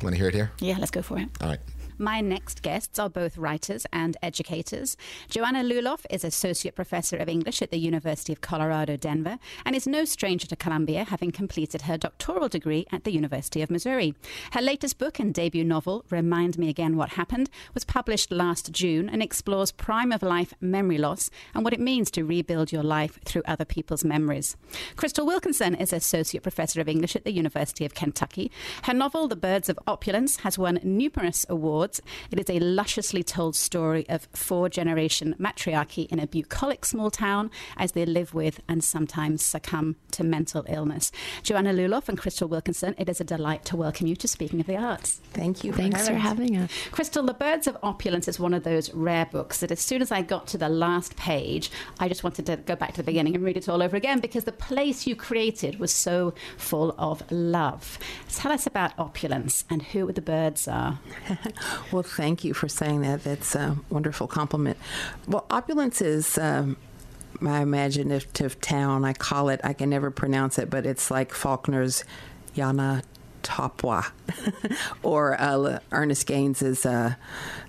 Want 0.01 0.15
to 0.15 0.17
hear 0.19 0.27
it 0.27 0.33
here? 0.33 0.51
Yeah, 0.59 0.77
let's 0.79 0.91
go 0.91 1.01
for 1.01 1.17
it. 1.19 1.29
All 1.39 1.49
right. 1.49 1.59
My 1.97 2.21
next 2.21 2.63
guests 2.63 2.97
are 2.97 3.09
both 3.09 3.37
writers 3.37 3.85
and 3.93 4.17
educators. 4.23 4.97
Joanna 5.29 5.63
Luloff 5.63 6.05
is 6.09 6.23
Associate 6.23 6.73
Professor 6.73 7.17
of 7.17 7.29
English 7.29 7.61
at 7.61 7.69
the 7.69 7.77
University 7.77 8.33
of 8.33 8.41
Colorado, 8.41 8.97
Denver, 8.97 9.37
and 9.65 9.75
is 9.75 9.85
no 9.85 10.03
stranger 10.03 10.47
to 10.47 10.55
Columbia, 10.55 11.03
having 11.03 11.31
completed 11.31 11.83
her 11.83 11.97
doctoral 11.97 12.49
degree 12.49 12.87
at 12.91 13.03
the 13.03 13.11
University 13.11 13.61
of 13.61 13.69
Missouri. 13.69 14.15
Her 14.53 14.61
latest 14.61 14.97
book 14.97 15.19
and 15.19 15.33
debut 15.33 15.63
novel, 15.63 16.03
Remind 16.09 16.57
Me 16.57 16.67
Again 16.67 16.97
What 16.97 17.09
Happened, 17.09 17.49
was 17.73 17.85
published 17.85 18.31
last 18.31 18.71
June 18.71 19.07
and 19.07 19.21
explores 19.21 19.71
prime 19.71 20.11
of 20.11 20.23
life 20.23 20.53
memory 20.59 20.97
loss 20.97 21.29
and 21.53 21.63
what 21.63 21.73
it 21.73 21.79
means 21.79 22.09
to 22.11 22.25
rebuild 22.25 22.71
your 22.71 22.83
life 22.83 23.19
through 23.23 23.43
other 23.45 23.65
people's 23.65 24.03
memories. 24.03 24.57
Crystal 24.95 25.25
Wilkinson 25.25 25.75
is 25.75 25.93
Associate 25.93 26.41
Professor 26.41 26.81
of 26.81 26.89
English 26.89 27.15
at 27.15 27.23
the 27.23 27.33
University 27.33 27.85
of 27.85 27.93
Kentucky. 27.93 28.51
Her 28.83 28.93
novel, 28.93 29.27
The 29.27 29.35
Birds 29.35 29.69
of 29.69 29.79
Opulence, 29.85 30.37
has 30.37 30.57
won 30.57 30.79
numerous 30.83 31.45
awards. 31.49 31.82
It 31.83 32.39
is 32.39 32.49
a 32.49 32.59
lusciously 32.59 33.23
told 33.23 33.55
story 33.55 34.07
of 34.09 34.27
four 34.33 34.69
generation 34.69 35.35
matriarchy 35.37 36.03
in 36.03 36.19
a 36.19 36.27
bucolic 36.27 36.85
small 36.85 37.11
town 37.11 37.51
as 37.77 37.91
they 37.91 38.05
live 38.05 38.33
with 38.33 38.61
and 38.67 38.83
sometimes 38.83 39.43
succumb 39.43 39.97
to 40.11 40.23
mental 40.23 40.65
illness. 40.69 41.11
Joanna 41.43 41.73
Luloff 41.73 42.07
and 42.07 42.17
Crystal 42.17 42.47
Wilkinson, 42.47 42.95
it 42.97 43.09
is 43.09 43.19
a 43.19 43.23
delight 43.23 43.65
to 43.65 43.75
welcome 43.75 44.07
you 44.07 44.15
to 44.15 44.27
Speaking 44.27 44.59
of 44.59 44.67
the 44.67 44.77
Arts. 44.77 45.19
Thank 45.33 45.63
you. 45.63 45.73
Thanks 45.73 46.07
for 46.07 46.13
having 46.13 46.57
us. 46.57 46.71
Crystal, 46.91 47.23
The 47.23 47.33
Birds 47.33 47.67
of 47.67 47.77
Opulence 47.83 48.27
is 48.27 48.39
one 48.39 48.53
of 48.53 48.63
those 48.63 48.93
rare 48.93 49.25
books 49.25 49.59
that 49.59 49.71
as 49.71 49.79
soon 49.79 50.01
as 50.01 50.11
I 50.11 50.21
got 50.21 50.47
to 50.47 50.57
the 50.57 50.69
last 50.69 51.15
page, 51.17 51.71
I 51.99 52.07
just 52.07 52.23
wanted 52.23 52.45
to 52.45 52.57
go 52.57 52.75
back 52.75 52.91
to 52.91 52.97
the 52.97 53.03
beginning 53.03 53.35
and 53.35 53.43
read 53.43 53.57
it 53.57 53.67
all 53.67 53.81
over 53.81 53.97
again 53.97 54.19
because 54.19 54.45
the 54.45 54.51
place 54.51 55.05
you 55.05 55.15
created 55.15 55.79
was 55.79 55.91
so 55.91 56.33
full 56.57 56.95
of 56.97 57.29
love. 57.31 57.99
Tell 58.29 58.51
us 58.51 58.65
about 58.67 58.97
opulence 58.97 59.65
and 59.69 59.81
who 59.81 60.11
the 60.11 60.21
birds 60.21 60.67
are. 60.67 60.99
Well, 61.91 62.03
thank 62.03 62.43
you 62.43 62.53
for 62.53 62.67
saying 62.67 63.01
that. 63.01 63.23
That's 63.23 63.55
a 63.55 63.77
wonderful 63.89 64.27
compliment. 64.27 64.77
Well, 65.27 65.45
opulence 65.49 66.01
is 66.01 66.37
um, 66.37 66.77
my 67.39 67.61
imaginative 67.61 68.59
town. 68.61 69.05
I 69.05 69.13
call 69.13 69.49
it, 69.49 69.61
I 69.63 69.73
can 69.73 69.89
never 69.89 70.11
pronounce 70.11 70.57
it, 70.59 70.69
but 70.69 70.85
it's 70.85 71.11
like 71.11 71.31
Faulkner's 71.31 72.03
Yana 72.55 73.03
Topwa 73.43 74.11
or 75.03 75.39
uh, 75.39 75.79
Ernest 75.91 76.25
Gaines's 76.25 76.85
uh, 76.85 77.15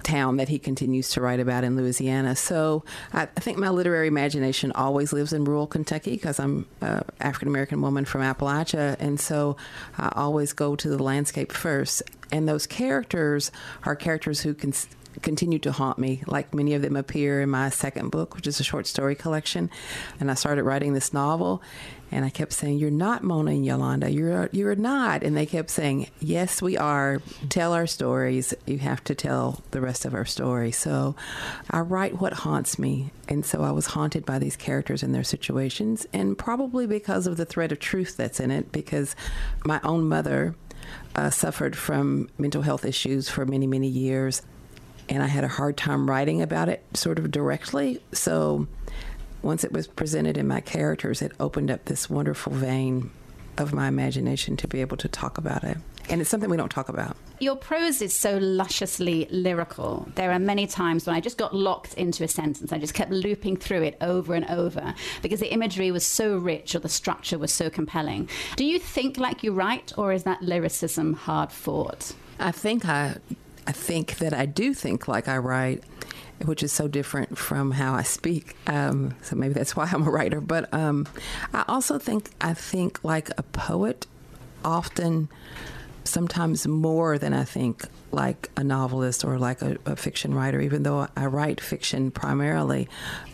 town 0.02 0.36
that 0.36 0.48
he 0.48 0.58
continues 0.58 1.10
to 1.10 1.20
write 1.20 1.40
about 1.40 1.64
in 1.64 1.76
Louisiana. 1.76 2.36
So 2.36 2.84
I, 3.12 3.22
I 3.22 3.40
think 3.40 3.58
my 3.58 3.70
literary 3.70 4.08
imagination 4.08 4.72
always 4.72 5.12
lives 5.12 5.32
in 5.32 5.44
rural 5.44 5.66
Kentucky 5.66 6.12
because 6.12 6.38
I'm 6.40 6.66
an 6.80 7.04
African 7.20 7.48
American 7.48 7.80
woman 7.80 8.04
from 8.04 8.22
Appalachia, 8.22 8.96
and 8.98 9.20
so 9.20 9.56
I 9.98 10.12
always 10.14 10.52
go 10.52 10.76
to 10.76 10.88
the 10.88 11.02
landscape 11.02 11.52
first. 11.52 12.02
And 12.32 12.48
those 12.48 12.66
characters 12.66 13.52
are 13.84 13.94
characters 13.94 14.40
who 14.40 14.54
can 14.54 14.72
continue 15.22 15.58
to 15.60 15.72
haunt 15.72 15.98
me. 15.98 16.22
Like 16.26 16.54
many 16.54 16.74
of 16.74 16.82
them 16.82 16.96
appear 16.96 17.40
in 17.40 17.50
my 17.50 17.70
second 17.70 18.10
book, 18.10 18.34
which 18.34 18.46
is 18.46 18.60
a 18.60 18.64
short 18.64 18.86
story 18.86 19.14
collection. 19.14 19.70
And 20.20 20.30
I 20.30 20.34
started 20.34 20.64
writing 20.64 20.92
this 20.92 21.12
novel, 21.12 21.62
and 22.14 22.24
I 22.24 22.30
kept 22.30 22.52
saying, 22.52 22.78
"You're 22.78 22.92
not 22.92 23.24
Mona 23.24 23.50
and 23.50 23.66
Yolanda. 23.66 24.08
You're 24.08 24.48
you're 24.52 24.76
not." 24.76 25.24
And 25.24 25.36
they 25.36 25.46
kept 25.46 25.68
saying, 25.68 26.06
"Yes, 26.20 26.62
we 26.62 26.78
are. 26.78 27.20
Tell 27.48 27.72
our 27.72 27.88
stories. 27.88 28.54
You 28.66 28.78
have 28.78 29.02
to 29.04 29.16
tell 29.16 29.60
the 29.72 29.80
rest 29.80 30.04
of 30.04 30.14
our 30.14 30.24
story." 30.24 30.70
So 30.70 31.16
I 31.68 31.80
write 31.80 32.20
what 32.20 32.32
haunts 32.32 32.78
me, 32.78 33.10
and 33.28 33.44
so 33.44 33.62
I 33.62 33.72
was 33.72 33.86
haunted 33.86 34.24
by 34.24 34.38
these 34.38 34.54
characters 34.54 35.02
and 35.02 35.12
their 35.12 35.24
situations, 35.24 36.06
and 36.12 36.38
probably 36.38 36.86
because 36.86 37.26
of 37.26 37.36
the 37.36 37.44
thread 37.44 37.72
of 37.72 37.80
truth 37.80 38.16
that's 38.16 38.38
in 38.38 38.52
it. 38.52 38.70
Because 38.70 39.16
my 39.64 39.80
own 39.82 40.08
mother 40.08 40.54
uh, 41.16 41.30
suffered 41.30 41.76
from 41.76 42.28
mental 42.38 42.62
health 42.62 42.84
issues 42.84 43.28
for 43.28 43.44
many 43.44 43.66
many 43.66 43.88
years 43.88 44.40
and 45.08 45.22
I 45.22 45.26
had 45.26 45.44
a 45.44 45.48
hard 45.48 45.76
time 45.76 46.08
writing 46.08 46.40
about 46.40 46.70
it 46.70 46.82
sort 46.94 47.18
of 47.18 47.30
directly. 47.30 48.00
So 48.12 48.66
once 49.44 49.62
it 49.62 49.72
was 49.72 49.86
presented 49.86 50.36
in 50.36 50.48
my 50.48 50.60
characters, 50.60 51.22
it 51.22 51.32
opened 51.38 51.70
up 51.70 51.84
this 51.84 52.08
wonderful 52.08 52.52
vein 52.52 53.10
of 53.58 53.72
my 53.72 53.86
imagination 53.86 54.56
to 54.56 54.66
be 54.66 54.80
able 54.80 54.96
to 54.96 55.08
talk 55.08 55.38
about 55.38 55.62
it. 55.62 55.76
And 56.10 56.20
it's 56.20 56.28
something 56.28 56.50
we 56.50 56.56
don't 56.56 56.70
talk 56.70 56.88
about. 56.88 57.16
Your 57.40 57.56
prose 57.56 58.02
is 58.02 58.14
so 58.14 58.36
lusciously 58.38 59.26
lyrical. 59.30 60.08
There 60.16 60.32
are 60.32 60.38
many 60.38 60.66
times 60.66 61.06
when 61.06 61.16
I 61.16 61.20
just 61.20 61.38
got 61.38 61.54
locked 61.54 61.94
into 61.94 62.24
a 62.24 62.28
sentence. 62.28 62.72
I 62.72 62.78
just 62.78 62.94
kept 62.94 63.10
looping 63.10 63.56
through 63.56 63.82
it 63.82 63.96
over 64.00 64.34
and 64.34 64.44
over 64.50 64.94
because 65.22 65.40
the 65.40 65.52
imagery 65.52 65.90
was 65.90 66.04
so 66.04 66.36
rich 66.36 66.74
or 66.74 66.80
the 66.80 66.88
structure 66.88 67.38
was 67.38 67.52
so 67.52 67.70
compelling. 67.70 68.28
Do 68.56 68.64
you 68.64 68.78
think 68.78 69.18
like 69.18 69.42
you 69.42 69.52
write, 69.52 69.92
or 69.96 70.12
is 70.12 70.24
that 70.24 70.42
lyricism 70.42 71.14
hard 71.14 71.52
fought? 71.52 72.12
I 72.38 72.50
think 72.50 72.84
I 72.86 73.16
I 73.66 73.72
think 73.72 74.18
that 74.18 74.34
I 74.34 74.46
do 74.46 74.74
think 74.74 75.08
like 75.08 75.26
I 75.28 75.38
write, 75.38 75.82
which 76.44 76.62
is 76.62 76.72
so 76.72 76.88
different 76.88 77.38
from 77.38 77.72
how 77.72 77.94
I 77.94 78.02
speak. 78.02 78.56
Um, 78.66 79.14
so 79.22 79.36
maybe 79.36 79.54
that's 79.54 79.76
why 79.76 79.88
I'm 79.92 80.06
a 80.06 80.10
writer. 80.10 80.40
But 80.40 80.72
um, 80.72 81.06
I 81.52 81.64
also 81.68 81.98
think 81.98 82.30
I 82.40 82.54
think 82.54 83.02
like 83.04 83.30
a 83.38 83.42
poet, 83.42 84.06
often, 84.64 85.28
sometimes 86.04 86.66
more 86.66 87.18
than 87.18 87.32
I 87.32 87.44
think 87.44 87.84
like 88.10 88.50
a 88.56 88.62
novelist 88.62 89.24
or 89.24 89.38
like 89.38 89.62
a, 89.62 89.76
a 89.86 89.96
fiction 89.96 90.34
writer. 90.34 90.60
Even 90.60 90.82
though 90.82 91.08
I 91.16 91.26
write 91.26 91.60
fiction 91.60 92.10
primarily, 92.10 92.88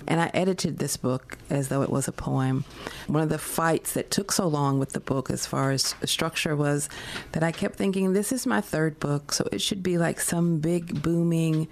and 0.06 0.20
I 0.20 0.30
edited 0.34 0.78
this 0.78 0.96
book 0.96 1.38
as 1.50 1.68
though 1.68 1.82
it 1.82 1.90
was 1.90 2.08
a 2.08 2.12
poem. 2.12 2.64
One 3.06 3.22
of 3.22 3.28
the 3.28 3.38
fights 3.38 3.92
that 3.92 4.10
took 4.10 4.32
so 4.32 4.48
long 4.48 4.78
with 4.78 4.90
the 4.90 5.00
book, 5.00 5.30
as 5.30 5.46
far 5.46 5.70
as 5.70 5.94
structure, 6.04 6.56
was 6.56 6.88
that 7.32 7.44
I 7.44 7.52
kept 7.52 7.76
thinking, 7.76 8.12
this 8.12 8.32
is 8.32 8.46
my 8.46 8.60
third 8.60 8.98
book, 8.98 9.32
so 9.32 9.48
it 9.52 9.60
should 9.60 9.82
be 9.82 9.98
like 9.98 10.20
some 10.20 10.58
big, 10.58 11.02
booming, 11.02 11.68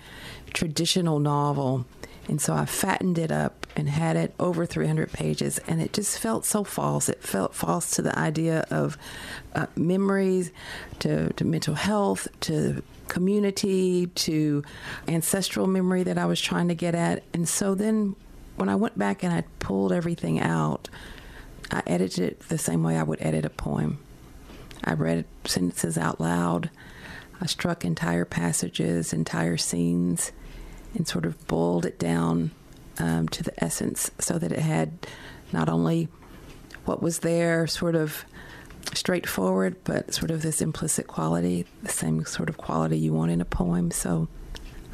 traditional 0.52 1.18
novel. 1.18 1.86
And 2.28 2.40
so 2.40 2.52
I 2.52 2.66
fattened 2.66 3.18
it 3.18 3.32
up 3.32 3.66
and 3.74 3.88
had 3.88 4.16
it 4.16 4.34
over 4.38 4.66
300 4.66 5.12
pages, 5.12 5.58
and 5.66 5.80
it 5.80 5.92
just 5.92 6.18
felt 6.18 6.44
so 6.44 6.62
false. 6.62 7.08
It 7.08 7.22
felt 7.22 7.54
false 7.54 7.92
to 7.92 8.02
the 8.02 8.16
idea 8.18 8.66
of 8.70 8.98
uh, 9.54 9.66
memories, 9.76 10.52
to, 10.98 11.32
to 11.32 11.44
mental 11.44 11.74
health, 11.74 12.28
to 12.40 12.82
community, 13.08 14.08
to 14.08 14.62
ancestral 15.06 15.66
memory 15.66 16.02
that 16.02 16.18
I 16.18 16.26
was 16.26 16.40
trying 16.40 16.68
to 16.68 16.74
get 16.74 16.94
at. 16.94 17.22
And 17.32 17.48
so 17.48 17.74
then 17.74 18.14
when 18.56 18.68
I 18.68 18.74
went 18.74 18.98
back 18.98 19.22
and 19.22 19.32
I 19.32 19.44
pulled 19.58 19.92
everything 19.92 20.38
out, 20.40 20.88
I 21.70 21.82
edited 21.86 22.24
it 22.24 22.40
the 22.48 22.58
same 22.58 22.82
way 22.82 22.98
I 22.98 23.02
would 23.02 23.22
edit 23.22 23.44
a 23.44 23.50
poem. 23.50 24.00
I 24.84 24.94
read 24.94 25.24
sentences 25.44 25.96
out 25.96 26.20
loud. 26.20 26.70
I 27.40 27.46
struck 27.46 27.84
entire 27.84 28.24
passages, 28.24 29.12
entire 29.12 29.56
scenes, 29.56 30.32
and 30.94 31.06
sort 31.06 31.24
of 31.24 31.46
boiled 31.46 31.86
it 31.86 31.98
down 31.98 32.50
um, 32.98 33.28
to 33.28 33.42
the 33.42 33.64
essence 33.64 34.10
so 34.18 34.38
that 34.38 34.52
it 34.52 34.58
had 34.58 35.06
not 35.52 35.68
only 35.68 36.08
what 36.84 37.02
was 37.02 37.20
there, 37.20 37.66
sort 37.66 37.94
of 37.94 38.24
straightforward, 38.94 39.76
but 39.84 40.14
sort 40.14 40.30
of 40.30 40.42
this 40.42 40.60
implicit 40.60 41.06
quality, 41.06 41.66
the 41.82 41.90
same 41.90 42.24
sort 42.24 42.48
of 42.48 42.56
quality 42.56 42.98
you 42.98 43.12
want 43.12 43.30
in 43.30 43.40
a 43.40 43.44
poem. 43.44 43.90
So 43.90 44.28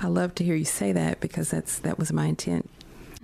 I 0.00 0.08
love 0.08 0.34
to 0.36 0.44
hear 0.44 0.56
you 0.56 0.64
say 0.64 0.92
that 0.92 1.20
because 1.20 1.50
that's 1.50 1.78
that 1.80 1.98
was 1.98 2.12
my 2.12 2.26
intent. 2.26 2.68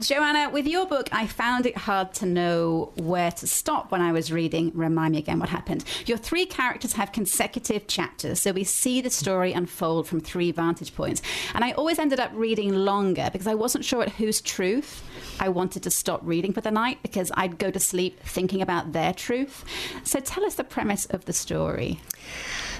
Joanna, 0.01 0.49
with 0.49 0.67
your 0.67 0.87
book, 0.87 1.11
I 1.13 1.27
found 1.27 1.67
it 1.67 1.77
hard 1.77 2.15
to 2.15 2.27
know 2.27 2.91
where 2.97 3.31
to 3.33 3.47
stop 3.47 3.93
when 3.93 4.01
I 4.01 4.13
was 4.13 4.33
reading 4.33 4.73
Remind 4.75 5.13
Me 5.13 5.19
Again 5.19 5.39
What 5.39 5.51
Happened. 5.51 5.85
Your 6.07 6.17
three 6.17 6.47
characters 6.47 6.95
have 6.95 7.13
consecutive 7.13 7.87
chapters, 7.87 8.41
so 8.41 8.53
we 8.53 8.65
see 8.65 9.03
the 9.03 9.11
story 9.11 9.53
unfold 9.53 10.09
from 10.09 10.21
three 10.21 10.53
vantage 10.53 10.95
points. 10.95 11.21
And 11.55 11.63
I 11.63 11.73
always 11.73 11.99
ended 11.99 12.19
up 12.19 12.31
reading 12.35 12.73
longer 12.75 13.29
because 13.31 13.47
I 13.47 13.55
wasn't 13.55 13.85
sure 13.85 14.03
at 14.03 14.13
whose 14.13 14.41
truth 14.41 15.03
I 15.39 15.51
wanted 15.51 15.83
to 15.83 15.91
stop 15.91 16.23
reading 16.25 16.55
for 16.55 16.63
the 16.63 16.71
night 16.71 16.99
because 17.03 17.31
I'd 17.35 17.59
go 17.59 17.71
to 17.71 17.79
sleep 17.79 18.21
thinking 18.21 18.63
about 18.63 18.93
their 18.93 19.13
truth. 19.13 19.67
So 20.05 20.19
tell 20.19 20.47
us 20.47 20.55
the 20.55 20.65
premise 20.65 21.05
of 21.05 21.27
the 21.27 21.35
story. 21.35 22.01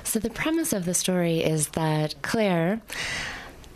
So, 0.05 0.19
the 0.19 0.31
premise 0.31 0.73
of 0.73 0.87
the 0.87 0.95
story 0.95 1.41
is 1.45 1.69
that 1.69 2.23
Claire, 2.23 2.81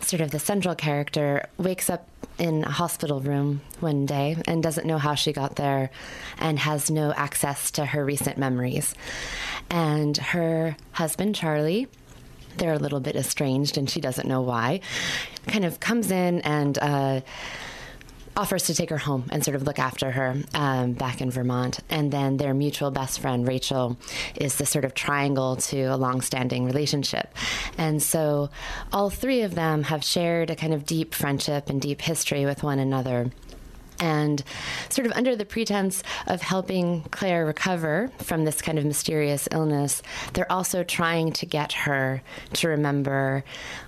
sort 0.05 0.21
of 0.21 0.31
the 0.31 0.39
central 0.39 0.75
character, 0.75 1.47
wakes 1.57 1.89
up 1.89 2.07
in 2.37 2.63
a 2.63 2.69
hospital 2.69 3.21
room 3.21 3.61
one 3.79 4.05
day 4.05 4.37
and 4.47 4.61
doesn't 4.61 4.85
know 4.85 4.97
how 4.97 5.15
she 5.15 5.31
got 5.31 5.55
there 5.55 5.89
and 6.37 6.59
has 6.59 6.91
no 6.91 7.13
access 7.13 7.71
to 7.71 7.85
her 7.85 8.03
recent 8.03 8.37
memories. 8.37 8.93
And 9.69 10.17
her 10.17 10.75
husband, 10.91 11.35
Charlie, 11.35 11.87
they're 12.57 12.73
a 12.73 12.79
little 12.79 12.99
bit 12.99 13.15
estranged 13.15 13.77
and 13.77 13.89
she 13.89 14.01
doesn't 14.01 14.27
know 14.27 14.41
why, 14.41 14.81
kind 15.47 15.65
of 15.65 15.79
comes 15.79 16.11
in 16.11 16.41
and 16.41 16.77
uh, 16.77 17.21
offers 18.37 18.63
to 18.63 18.75
take 18.75 18.89
her 18.89 18.97
home 18.97 19.25
and 19.31 19.43
sort 19.43 19.55
of 19.55 19.63
look 19.63 19.79
after 19.79 20.11
her 20.11 20.35
um, 20.53 20.93
back 20.93 21.21
in 21.21 21.31
Vermont. 21.31 21.79
And 21.89 22.11
then 22.11 22.37
their 22.37 22.53
mutual 22.53 22.91
best 22.91 23.19
friend, 23.19 23.47
Rachel, 23.47 23.97
is 24.35 24.55
the 24.55 24.65
sort 24.65 24.85
of 24.85 24.93
triangle 24.93 25.55
to 25.57 25.83
a 25.83 25.97
long-standing 25.97 26.65
relationship. 26.65 27.33
And 27.77 28.01
so 28.01 28.49
all 28.91 29.09
three 29.09 29.41
of 29.41 29.55
them 29.55 29.83
have 29.83 30.03
shared 30.03 30.49
a 30.49 30.55
kind 30.55 30.73
of 30.73 30.85
deep 30.85 31.13
friendship 31.13 31.69
and 31.69 31.81
deep 31.81 32.01
history 32.01 32.45
with 32.45 32.63
one 32.63 32.79
another. 32.79 33.31
And 33.99 34.43
sort 34.89 35.07
of 35.07 35.13
under 35.13 35.37
the 35.37 35.45
pretense 35.45 36.03
of 36.27 36.41
helping 36.41 37.03
Claire 37.11 37.45
recover 37.45 38.11
from 38.19 38.43
this 38.43 38.61
kind 38.61 38.77
of 38.77 38.83
mysterious 38.83 39.47
illness, 39.51 40.01
they're 40.33 40.51
also 40.51 40.83
trying 40.83 41.31
to 41.33 41.45
get 41.45 41.71
her 41.71 42.21
to 42.53 42.67
remember 42.67 43.45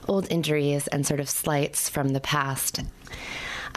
old 0.07 0.31
injuries 0.31 0.87
and 0.87 1.05
sort 1.05 1.19
of 1.19 1.29
slights 1.29 1.89
from 1.89 2.09
the 2.09 2.21
past. 2.21 2.79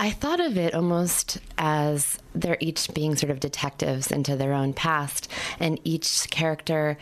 I 0.01 0.09
thought 0.09 0.41
of 0.41 0.57
it 0.57 0.75
almost 0.75 1.41
as 1.59 2.19
they're 2.35 2.57
each 2.59 2.89
being 2.95 3.17
sort 3.17 3.29
of 3.31 3.39
detectives 3.39 4.11
into 4.11 4.35
their 4.35 4.55
own 4.55 4.73
past, 4.73 5.31
and 5.59 5.79
each 5.85 6.31
character 6.31 6.97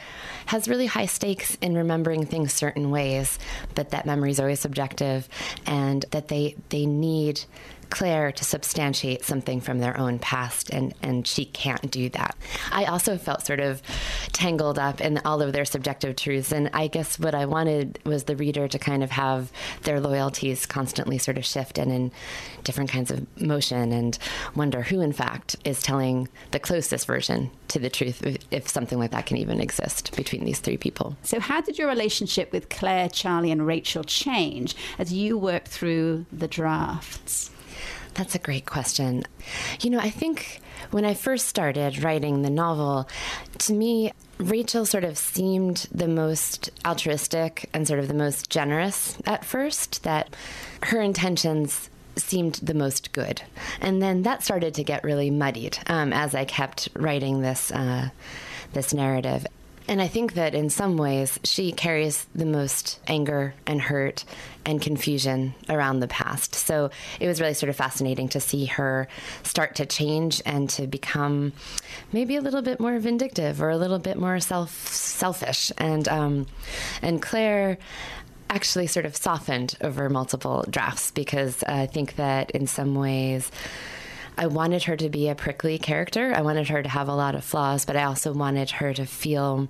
has 0.46 0.66
really 0.66 0.86
high 0.86 1.06
stakes 1.06 1.56
in 1.60 1.76
remembering 1.76 2.26
things 2.26 2.52
certain 2.52 2.90
ways, 2.90 3.38
but 3.76 3.90
that 3.90 4.04
memory 4.04 4.32
is 4.32 4.40
always 4.40 4.58
subjective, 4.58 5.28
and 5.64 6.06
that 6.10 6.26
they 6.26 6.56
they 6.70 6.86
need 6.86 7.44
Claire 7.90 8.32
to 8.32 8.44
substantiate 8.44 9.24
something 9.24 9.60
from 9.60 9.78
their 9.78 9.96
own 9.98 10.18
past, 10.18 10.70
and, 10.70 10.94
and 11.02 11.26
she 11.26 11.44
can't 11.44 11.90
do 11.90 12.08
that. 12.10 12.36
I 12.72 12.84
also 12.84 13.16
felt 13.16 13.46
sort 13.46 13.60
of 13.60 13.82
tangled 14.32 14.78
up 14.78 15.00
in 15.00 15.18
all 15.24 15.42
of 15.42 15.52
their 15.52 15.64
subjective 15.64 16.16
truths, 16.16 16.52
and 16.52 16.70
I 16.72 16.88
guess 16.88 17.18
what 17.18 17.34
I 17.34 17.46
wanted 17.46 17.98
was 18.04 18.24
the 18.24 18.36
reader 18.36 18.68
to 18.68 18.78
kind 18.78 19.02
of 19.02 19.10
have 19.10 19.52
their 19.82 20.00
loyalties 20.00 20.66
constantly 20.66 21.18
sort 21.18 21.38
of 21.38 21.44
shift 21.44 21.78
and 21.78 21.90
in 21.90 22.12
different 22.64 22.90
kinds 22.90 23.10
of 23.10 23.26
motion 23.40 23.92
and 23.92 24.18
wonder 24.54 24.82
who, 24.82 25.00
in 25.00 25.12
fact, 25.12 25.56
is 25.64 25.82
telling 25.82 26.28
the 26.50 26.58
closest 26.58 27.06
version 27.06 27.50
to 27.68 27.78
the 27.78 27.90
truth, 27.90 28.22
if, 28.50 28.68
something 28.68 28.98
like 28.98 29.10
that 29.10 29.26
can 29.26 29.36
even 29.36 29.60
exist 29.60 30.14
between 30.16 30.44
these 30.44 30.60
three 30.60 30.76
people. 30.76 31.16
So, 31.22 31.40
how 31.40 31.60
did 31.60 31.78
your 31.78 31.88
relationship 31.88 32.52
with 32.52 32.68
Claire, 32.68 33.08
Charlie, 33.08 33.50
and 33.50 33.66
Rachel 33.66 34.04
change 34.04 34.76
as 34.98 35.12
you 35.12 35.38
worked 35.38 35.68
through 35.68 36.26
the 36.32 36.48
drafts? 36.48 37.50
That's 38.18 38.34
a 38.34 38.40
great 38.40 38.66
question. 38.66 39.22
You 39.80 39.90
know, 39.90 40.00
I 40.00 40.10
think 40.10 40.60
when 40.90 41.04
I 41.04 41.14
first 41.14 41.46
started 41.46 42.02
writing 42.02 42.42
the 42.42 42.50
novel, 42.50 43.08
to 43.58 43.72
me, 43.72 44.12
Rachel 44.38 44.84
sort 44.84 45.04
of 45.04 45.16
seemed 45.16 45.86
the 45.92 46.08
most 46.08 46.70
altruistic 46.84 47.70
and 47.72 47.86
sort 47.86 48.00
of 48.00 48.08
the 48.08 48.14
most 48.14 48.50
generous 48.50 49.16
at 49.24 49.44
first, 49.44 50.02
that 50.02 50.34
her 50.82 51.00
intentions 51.00 51.90
seemed 52.16 52.54
the 52.54 52.74
most 52.74 53.12
good. 53.12 53.42
And 53.80 54.02
then 54.02 54.22
that 54.22 54.42
started 54.42 54.74
to 54.74 54.82
get 54.82 55.04
really 55.04 55.30
muddied 55.30 55.78
um, 55.86 56.12
as 56.12 56.34
I 56.34 56.44
kept 56.44 56.88
writing 56.96 57.40
this, 57.40 57.70
uh, 57.70 58.08
this 58.72 58.92
narrative. 58.92 59.46
And 59.88 60.02
I 60.02 60.06
think 60.06 60.34
that 60.34 60.54
in 60.54 60.68
some 60.68 60.98
ways 60.98 61.40
she 61.44 61.72
carries 61.72 62.26
the 62.34 62.44
most 62.44 63.00
anger 63.08 63.54
and 63.66 63.80
hurt 63.80 64.24
and 64.66 64.82
confusion 64.82 65.54
around 65.70 66.00
the 66.00 66.08
past. 66.08 66.54
So 66.54 66.90
it 67.18 67.26
was 67.26 67.40
really 67.40 67.54
sort 67.54 67.70
of 67.70 67.76
fascinating 67.76 68.28
to 68.28 68.40
see 68.40 68.66
her 68.66 69.08
start 69.44 69.76
to 69.76 69.86
change 69.86 70.42
and 70.44 70.68
to 70.70 70.86
become 70.86 71.54
maybe 72.12 72.36
a 72.36 72.42
little 72.42 72.60
bit 72.60 72.80
more 72.80 72.98
vindictive 72.98 73.62
or 73.62 73.70
a 73.70 73.78
little 73.78 73.98
bit 73.98 74.18
more 74.18 74.38
self 74.40 74.88
selfish. 74.88 75.72
And 75.78 76.06
um, 76.06 76.46
and 77.00 77.22
Claire 77.22 77.78
actually 78.50 78.88
sort 78.88 79.06
of 79.06 79.16
softened 79.16 79.76
over 79.80 80.10
multiple 80.10 80.64
drafts 80.68 81.10
because 81.12 81.62
I 81.64 81.86
think 81.86 82.16
that 82.16 82.50
in 82.50 82.66
some 82.66 82.94
ways. 82.94 83.50
I 84.38 84.46
wanted 84.46 84.84
her 84.84 84.96
to 84.96 85.08
be 85.08 85.28
a 85.28 85.34
prickly 85.34 85.78
character. 85.78 86.32
I 86.32 86.42
wanted 86.42 86.68
her 86.68 86.80
to 86.80 86.88
have 86.88 87.08
a 87.08 87.14
lot 87.14 87.34
of 87.34 87.42
flaws, 87.42 87.84
but 87.84 87.96
I 87.96 88.04
also 88.04 88.32
wanted 88.32 88.70
her 88.70 88.94
to 88.94 89.04
feel 89.04 89.68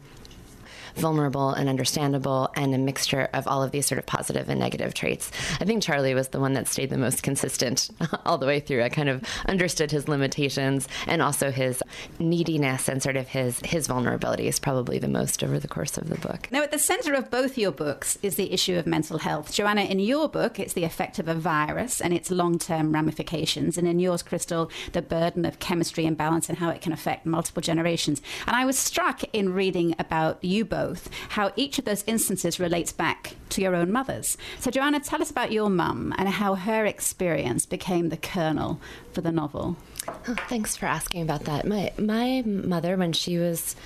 vulnerable 0.99 1.51
and 1.51 1.69
understandable 1.69 2.51
and 2.57 2.75
a 2.75 2.79
mixture 2.79 3.29
of 3.33 3.47
all 3.47 3.63
of 3.63 3.71
these 3.71 3.87
sort 3.87 3.99
of 3.99 4.07
positive 4.07 4.49
and 4.49 4.61
negative 4.61 4.95
traits. 4.95 5.31
I 5.61 5.65
think 5.65 5.83
Charlie 5.83 6.15
was 6.15 6.29
the 6.29 6.41
one 6.41 6.55
that 6.55 6.69
stayed 6.69 6.91
the 6.91 6.99
most 6.99 7.23
consistent 7.23 7.91
all 8.25 8.39
the 8.39 8.47
way 8.47 8.61
through. 8.61 8.83
I 8.83 8.89
kind 8.89 9.09
of 9.09 9.23
understood 9.47 9.91
his 9.91 10.09
limitations 10.09 10.89
and 11.07 11.23
also 11.23 11.51
his 11.51 11.83
neediness 12.19 12.89
and 12.89 13.03
sort 13.03 13.17
of 13.17 13.29
his 13.29 13.61
his 13.65 13.87
vulnerability 13.87 14.49
is 14.49 14.59
probably 14.59 14.99
the 14.99 15.09
most 15.09 15.43
over 15.43 15.59
the 15.59 15.69
course 15.69 15.99
of 15.99 16.09
the 16.09 16.17
book. 16.17 16.49
Now, 16.51 16.63
at 16.63 16.71
the 16.71 16.79
center 16.79 17.15
of 17.15 17.31
both 17.31 17.59
your 17.59 17.73
books 17.73 18.19
is 18.23 18.37
the 18.37 18.53
issue 18.53 18.77
of 18.77 18.87
mental 18.87 19.19
health. 19.19 19.53
Joanna, 19.53 19.83
in 19.83 20.01
your 20.01 20.29
book, 20.29 20.59
it's 20.59 20.73
the 20.73 20.85
effect 20.85 21.19
of 21.19 21.29
a 21.29 21.35
virus 21.35 22.01
and 22.01 22.13
its 22.13 22.31
long 22.31 22.59
term 22.59 22.93
ramifications. 22.93 23.79
And 23.79 23.87
in 23.87 23.99
yours, 23.99 24.23
Crystal, 24.23 24.71
the 24.93 25.03
burden 25.03 25.45
of 25.45 25.59
chemistry 25.59 26.07
imbalance 26.07 26.49
and 26.49 26.59
how 26.59 26.71
it 26.71 26.81
can 26.81 26.93
affect 26.93 27.27
multiple 27.27 27.63
generations. 27.63 28.23
And 28.47 28.57
I 28.57 28.65
was 28.65 28.79
struck 28.79 29.23
in 29.33 29.53
reading 29.53 29.95
about 29.99 30.43
you 30.43 30.65
both 30.65 30.88
how 31.31 31.53
each 31.57 31.79
of 31.79 31.85
those 31.85 32.05
instances 32.07 32.61
relates 32.61 32.93
back 32.93 33.35
to 33.51 33.61
your 33.61 33.75
own 33.75 33.93
mothers. 33.93 34.37
So, 34.61 34.71
Joanna, 34.71 35.01
tell 35.01 35.23
us 35.23 35.31
about 35.31 35.53
your 35.53 35.71
mum 35.71 36.15
and 36.19 36.29
how 36.29 36.55
her 36.55 36.85
experience 36.85 37.67
became 37.67 38.09
the 38.09 38.17
kernel 38.17 38.81
for 39.13 39.21
the 39.21 39.33
novel. 39.33 39.77
Oh, 40.07 40.37
thanks 40.49 40.77
for 40.77 40.87
asking 40.87 41.23
about 41.23 41.45
that. 41.45 41.67
My 41.67 41.93
my 41.99 42.43
mother, 42.47 42.97
when 42.97 43.13
she 43.13 43.39
was 43.39 43.77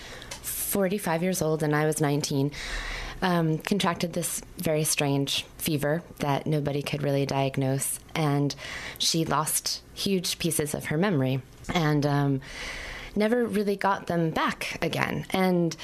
45 0.42 1.22
years 1.22 1.42
old 1.42 1.62
and 1.62 1.74
I 1.74 1.86
was 1.86 2.00
19, 2.00 2.50
um, 3.22 3.58
contracted 3.58 4.12
this 4.12 4.42
very 4.58 4.84
strange 4.84 5.44
fever 5.58 6.02
that 6.18 6.46
nobody 6.46 6.82
could 6.82 7.02
really 7.02 7.26
diagnose, 7.26 7.98
and 8.14 8.54
she 8.98 9.24
lost 9.24 9.82
huge 9.94 10.38
pieces 10.38 10.74
of 10.74 10.86
her 10.86 10.98
memory 10.98 11.40
and 11.72 12.04
um, 12.04 12.40
never 13.14 13.44
really 13.44 13.76
got 13.76 14.06
them 14.06 14.30
back 14.30 14.78
again. 14.82 15.26
And 15.30 15.76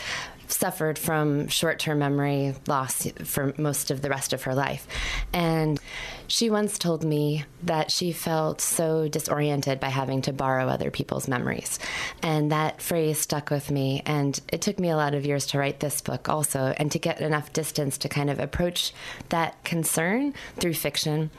suffered 0.48 0.98
from 0.98 1.48
short 1.48 1.78
term 1.78 1.98
memory 1.98 2.54
loss 2.66 3.06
for 3.24 3.54
most 3.58 3.90
of 3.90 4.02
the 4.02 4.10
rest 4.10 4.32
of 4.32 4.42
her 4.42 4.54
life. 4.54 4.86
And 5.32 5.80
she 6.26 6.50
once 6.50 6.78
told 6.78 7.04
me 7.04 7.44
that 7.62 7.90
she 7.90 8.12
felt 8.12 8.60
so 8.60 9.08
disoriented 9.08 9.80
by 9.80 9.88
having 9.88 10.22
to 10.22 10.32
borrow 10.32 10.68
other 10.68 10.90
people's 10.90 11.28
memories. 11.28 11.78
And 12.22 12.52
that 12.52 12.82
phrase 12.82 13.18
stuck 13.18 13.50
with 13.50 13.70
me. 13.70 14.02
And 14.04 14.38
it 14.52 14.60
took 14.60 14.78
me 14.78 14.90
a 14.90 14.96
lot 14.96 15.14
of 15.14 15.24
years 15.24 15.46
to 15.46 15.58
write 15.58 15.80
this 15.80 16.00
book 16.00 16.28
also, 16.28 16.74
and 16.76 16.92
to 16.92 16.98
get 16.98 17.20
enough 17.20 17.52
distance 17.52 17.96
to 17.98 18.08
kind 18.08 18.30
of 18.30 18.38
approach 18.38 18.92
that 19.30 19.62
concern 19.64 20.34
through 20.56 20.74
fiction. 20.74 21.30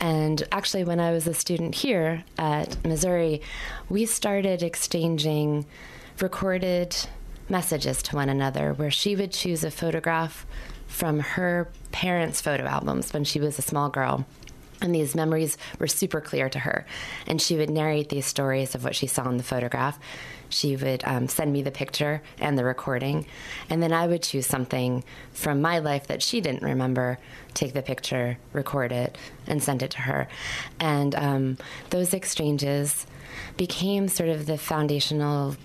And 0.00 0.42
actually, 0.50 0.84
when 0.84 1.00
I 1.00 1.12
was 1.12 1.26
a 1.26 1.34
student 1.34 1.74
here 1.74 2.24
at 2.38 2.84
Missouri, 2.84 3.40
we 3.88 4.06
started 4.06 4.62
exchanging 4.62 5.66
recorded 6.20 6.96
messages 7.48 8.02
to 8.04 8.16
one 8.16 8.28
another 8.28 8.72
where 8.72 8.90
she 8.90 9.16
would 9.16 9.32
choose 9.32 9.64
a 9.64 9.70
photograph 9.70 10.46
from 10.86 11.20
her 11.20 11.68
parents' 11.92 12.40
photo 12.40 12.64
albums 12.64 13.12
when 13.12 13.24
she 13.24 13.40
was 13.40 13.58
a 13.58 13.62
small 13.62 13.88
girl. 13.88 14.24
And 14.80 14.94
these 14.94 15.14
memories 15.14 15.56
were 15.78 15.86
super 15.86 16.20
clear 16.20 16.48
to 16.50 16.58
her. 16.58 16.84
And 17.26 17.40
she 17.40 17.56
would 17.56 17.70
narrate 17.70 18.10
these 18.10 18.26
stories 18.26 18.74
of 18.74 18.84
what 18.84 18.94
she 18.94 19.06
saw 19.06 19.28
in 19.28 19.38
the 19.38 19.42
photograph. 19.42 19.98
She 20.50 20.76
would 20.76 21.02
um, 21.04 21.26
send 21.28 21.52
me 21.52 21.62
the 21.62 21.70
picture 21.70 22.22
and 22.38 22.58
the 22.58 22.64
recording. 22.64 23.26
And 23.70 23.82
then 23.82 23.92
I 23.92 24.06
would 24.06 24.22
choose 24.22 24.46
something 24.46 25.02
from 25.32 25.62
my 25.62 25.78
life 25.78 26.08
that 26.08 26.22
she 26.22 26.40
didn't 26.40 26.62
remember, 26.62 27.18
take 27.54 27.72
the 27.72 27.82
picture, 27.82 28.36
record 28.52 28.92
it, 28.92 29.16
and 29.46 29.62
send 29.62 29.82
it 29.82 29.90
to 29.92 30.02
her. 30.02 30.28
And 30.80 31.14
um, 31.14 31.58
those 31.90 32.12
exchanges 32.12 33.06
became 33.56 34.08
sort 34.08 34.28
of 34.28 34.46
the 34.46 34.58
foundational 34.58 35.56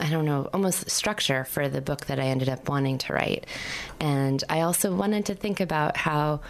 I 0.00 0.08
don't 0.08 0.24
know, 0.24 0.48
almost 0.52 0.90
structure 0.90 1.44
for 1.44 1.68
the 1.68 1.80
book 1.80 2.06
that 2.06 2.18
I 2.18 2.24
ended 2.24 2.48
up 2.48 2.68
wanting 2.68 2.98
to 2.98 3.12
write. 3.12 3.46
And 4.00 4.42
I 4.48 4.62
also 4.62 4.94
wanted 4.94 5.26
to 5.26 5.34
think 5.34 5.60
about 5.60 5.96
how 5.96 6.40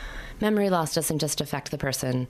memory 0.40 0.70
loss 0.70 0.94
doesn't 0.94 1.18
just 1.18 1.40
affect 1.40 1.70
the 1.70 1.78
person 1.78 2.28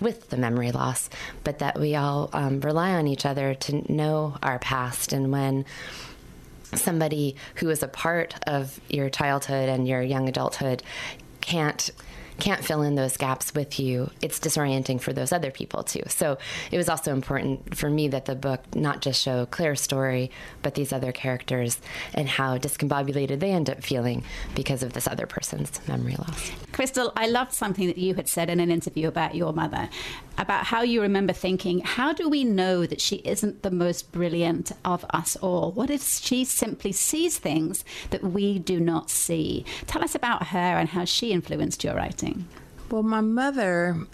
with 0.00 0.30
the 0.30 0.36
memory 0.36 0.72
loss, 0.72 1.10
but 1.44 1.60
that 1.60 1.78
we 1.78 1.94
all 1.94 2.30
um, 2.32 2.60
rely 2.60 2.90
on 2.92 3.06
each 3.06 3.24
other 3.24 3.54
to 3.54 3.92
know 3.92 4.36
our 4.42 4.58
past. 4.58 5.12
And 5.12 5.32
when 5.32 5.64
somebody 6.74 7.36
who 7.56 7.70
is 7.70 7.82
a 7.82 7.88
part 7.88 8.34
of 8.46 8.78
your 8.88 9.10
childhood 9.10 9.68
and 9.68 9.88
your 9.88 10.02
young 10.02 10.28
adulthood 10.28 10.82
can't 11.40 11.90
can't 12.38 12.64
fill 12.64 12.82
in 12.82 12.94
those 12.94 13.16
gaps 13.16 13.54
with 13.54 13.78
you, 13.80 14.10
it's 14.22 14.38
disorienting 14.38 15.00
for 15.00 15.12
those 15.12 15.32
other 15.32 15.50
people 15.50 15.82
too. 15.82 16.02
So 16.08 16.38
it 16.70 16.76
was 16.76 16.88
also 16.88 17.12
important 17.12 17.76
for 17.76 17.90
me 17.90 18.08
that 18.08 18.26
the 18.26 18.34
book 18.34 18.74
not 18.74 19.02
just 19.02 19.22
show 19.22 19.46
Claire's 19.46 19.80
story, 19.80 20.30
but 20.62 20.74
these 20.74 20.92
other 20.92 21.12
characters 21.12 21.80
and 22.14 22.28
how 22.28 22.58
discombobulated 22.58 23.40
they 23.40 23.50
end 23.50 23.68
up 23.68 23.82
feeling 23.82 24.24
because 24.54 24.82
of 24.82 24.92
this 24.92 25.06
other 25.06 25.26
person's 25.26 25.80
memory 25.88 26.16
loss. 26.16 26.50
Crystal, 26.72 27.12
I 27.16 27.26
loved 27.26 27.52
something 27.52 27.86
that 27.86 27.98
you 27.98 28.14
had 28.14 28.28
said 28.28 28.50
in 28.50 28.60
an 28.60 28.70
interview 28.70 29.08
about 29.08 29.34
your 29.34 29.52
mother, 29.52 29.88
about 30.36 30.64
how 30.64 30.82
you 30.82 31.02
remember 31.02 31.32
thinking, 31.32 31.80
how 31.80 32.12
do 32.12 32.28
we 32.28 32.44
know 32.44 32.86
that 32.86 33.00
she 33.00 33.16
isn't 33.16 33.62
the 33.62 33.70
most 33.70 34.12
brilliant 34.12 34.70
of 34.84 35.04
us 35.10 35.36
all? 35.36 35.72
What 35.72 35.90
if 35.90 36.02
she 36.02 36.44
simply 36.44 36.92
sees 36.92 37.38
things 37.38 37.84
that 38.10 38.22
we 38.22 38.58
do 38.58 38.78
not 38.78 39.10
see? 39.10 39.64
Tell 39.86 40.04
us 40.04 40.14
about 40.14 40.48
her 40.48 40.58
and 40.58 40.90
how 40.90 41.04
she 41.04 41.32
influenced 41.32 41.82
your 41.82 41.94
writing. 41.94 42.27
Well, 42.90 43.02
my 43.02 43.20
mother 43.20 44.06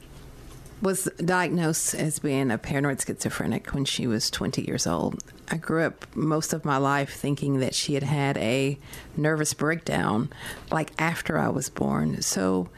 was 0.82 1.08
diagnosed 1.24 1.94
as 1.94 2.18
being 2.18 2.50
a 2.50 2.58
paranoid 2.58 3.00
schizophrenic 3.00 3.72
when 3.72 3.84
she 3.84 4.06
was 4.06 4.30
20 4.30 4.62
years 4.62 4.86
old. 4.86 5.22
I 5.50 5.56
grew 5.56 5.84
up 5.84 6.14
most 6.14 6.52
of 6.52 6.64
my 6.64 6.76
life 6.76 7.14
thinking 7.14 7.60
that 7.60 7.74
she 7.74 7.94
had 7.94 8.02
had 8.02 8.36
a 8.36 8.78
nervous 9.16 9.54
breakdown 9.54 10.30
like 10.70 10.90
after 10.98 11.38
I 11.38 11.48
was 11.48 11.68
born. 11.68 12.20
So 12.22 12.68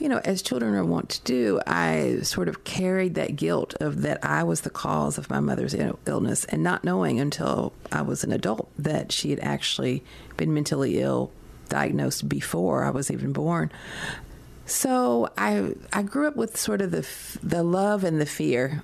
you 0.00 0.08
know, 0.08 0.20
as 0.24 0.42
children 0.42 0.74
are 0.74 0.84
wont 0.84 1.08
to 1.10 1.22
do, 1.22 1.60
I 1.66 2.18
sort 2.22 2.48
of 2.48 2.64
carried 2.64 3.14
that 3.14 3.36
guilt 3.36 3.74
of 3.80 4.02
that 4.02 4.24
I 4.24 4.42
was 4.42 4.62
the 4.62 4.70
cause 4.70 5.18
of 5.18 5.30
my 5.30 5.40
mother's 5.40 5.74
illness 5.74 6.44
and 6.46 6.62
not 6.62 6.84
knowing 6.84 7.20
until 7.20 7.72
I 7.92 8.02
was 8.02 8.24
an 8.24 8.32
adult 8.32 8.68
that 8.76 9.12
she 9.12 9.30
had 9.30 9.40
actually 9.40 10.02
been 10.36 10.52
mentally 10.52 11.00
ill, 11.00 11.30
diagnosed 11.68 12.28
before 12.28 12.84
I 12.84 12.90
was 12.90 13.10
even 13.10 13.32
born. 13.32 13.70
So 14.66 15.28
I 15.36 15.74
I 15.92 16.02
grew 16.02 16.26
up 16.26 16.36
with 16.36 16.56
sort 16.56 16.80
of 16.80 16.90
the 16.90 17.06
the 17.42 17.62
love 17.62 18.04
and 18.04 18.20
the 18.20 18.26
fear 18.26 18.82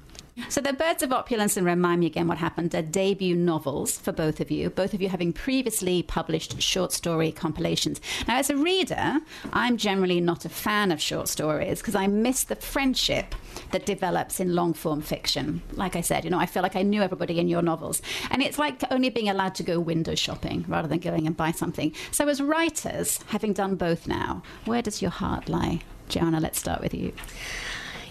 So, 0.49 0.61
The 0.61 0.73
Birds 0.73 1.03
of 1.03 1.13
Opulence 1.13 1.57
and 1.57 1.67
Remind 1.67 2.01
Me 2.01 2.07
Again 2.07 2.29
What 2.29 2.39
Happened 2.39 2.75
are 2.75 2.83
debut 2.83 3.35
novels 3.35 3.99
for 3.99 4.13
both 4.13 4.41
of 4.41 4.51
you, 4.51 4.71
both 4.71 4.95
of 4.95 5.03
you 5.03 5.09
having 5.09 5.33
previously 5.33 6.03
published 6.03 6.61
short 6.63 6.93
story 6.93 7.33
compilations. 7.33 8.01
Now, 8.29 8.37
as 8.37 8.49
a 8.49 8.57
reader, 8.57 9.19
I'm 9.53 9.77
generally 9.77 10.21
not 10.21 10.45
a 10.45 10.49
fan 10.49 10.93
of 10.93 11.01
short 11.01 11.29
stories 11.29 11.81
because 11.81 11.95
I 11.95 12.07
miss 12.07 12.45
the 12.45 12.57
friendship 12.57 13.35
that 13.73 13.87
develops 13.87 14.41
in 14.41 14.55
long 14.55 14.73
form 14.73 15.03
fiction. 15.03 15.63
Like 15.73 15.97
I 15.97 16.01
said, 16.01 16.25
you 16.25 16.31
know, 16.31 16.39
I 16.39 16.47
feel 16.47 16.63
like 16.63 16.77
I 16.77 16.83
knew 16.83 17.03
everybody 17.03 17.39
in 17.39 17.49
your 17.49 17.63
novels. 17.63 18.01
And 18.31 18.41
it's 18.41 18.59
like 18.59 18.83
only 18.91 19.11
being 19.11 19.29
allowed 19.29 19.57
to 19.57 19.63
go 19.63 19.81
window 19.81 20.15
shopping 20.15 20.65
rather 20.69 20.89
than 20.89 21.01
going 21.01 21.27
and 21.27 21.37
buy 21.37 21.51
something. 21.51 21.93
So, 22.13 22.29
as 22.29 22.41
writers, 22.41 23.19
having 23.29 23.53
done 23.53 23.75
both 23.75 24.07
now, 24.07 24.43
where 24.65 24.83
does 24.83 25.03
your 25.03 25.11
heart 25.11 25.49
lie? 25.49 25.81
Joanna, 26.09 26.41
let's 26.41 26.59
start 26.59 26.81
with 26.81 26.95
you. 26.95 27.13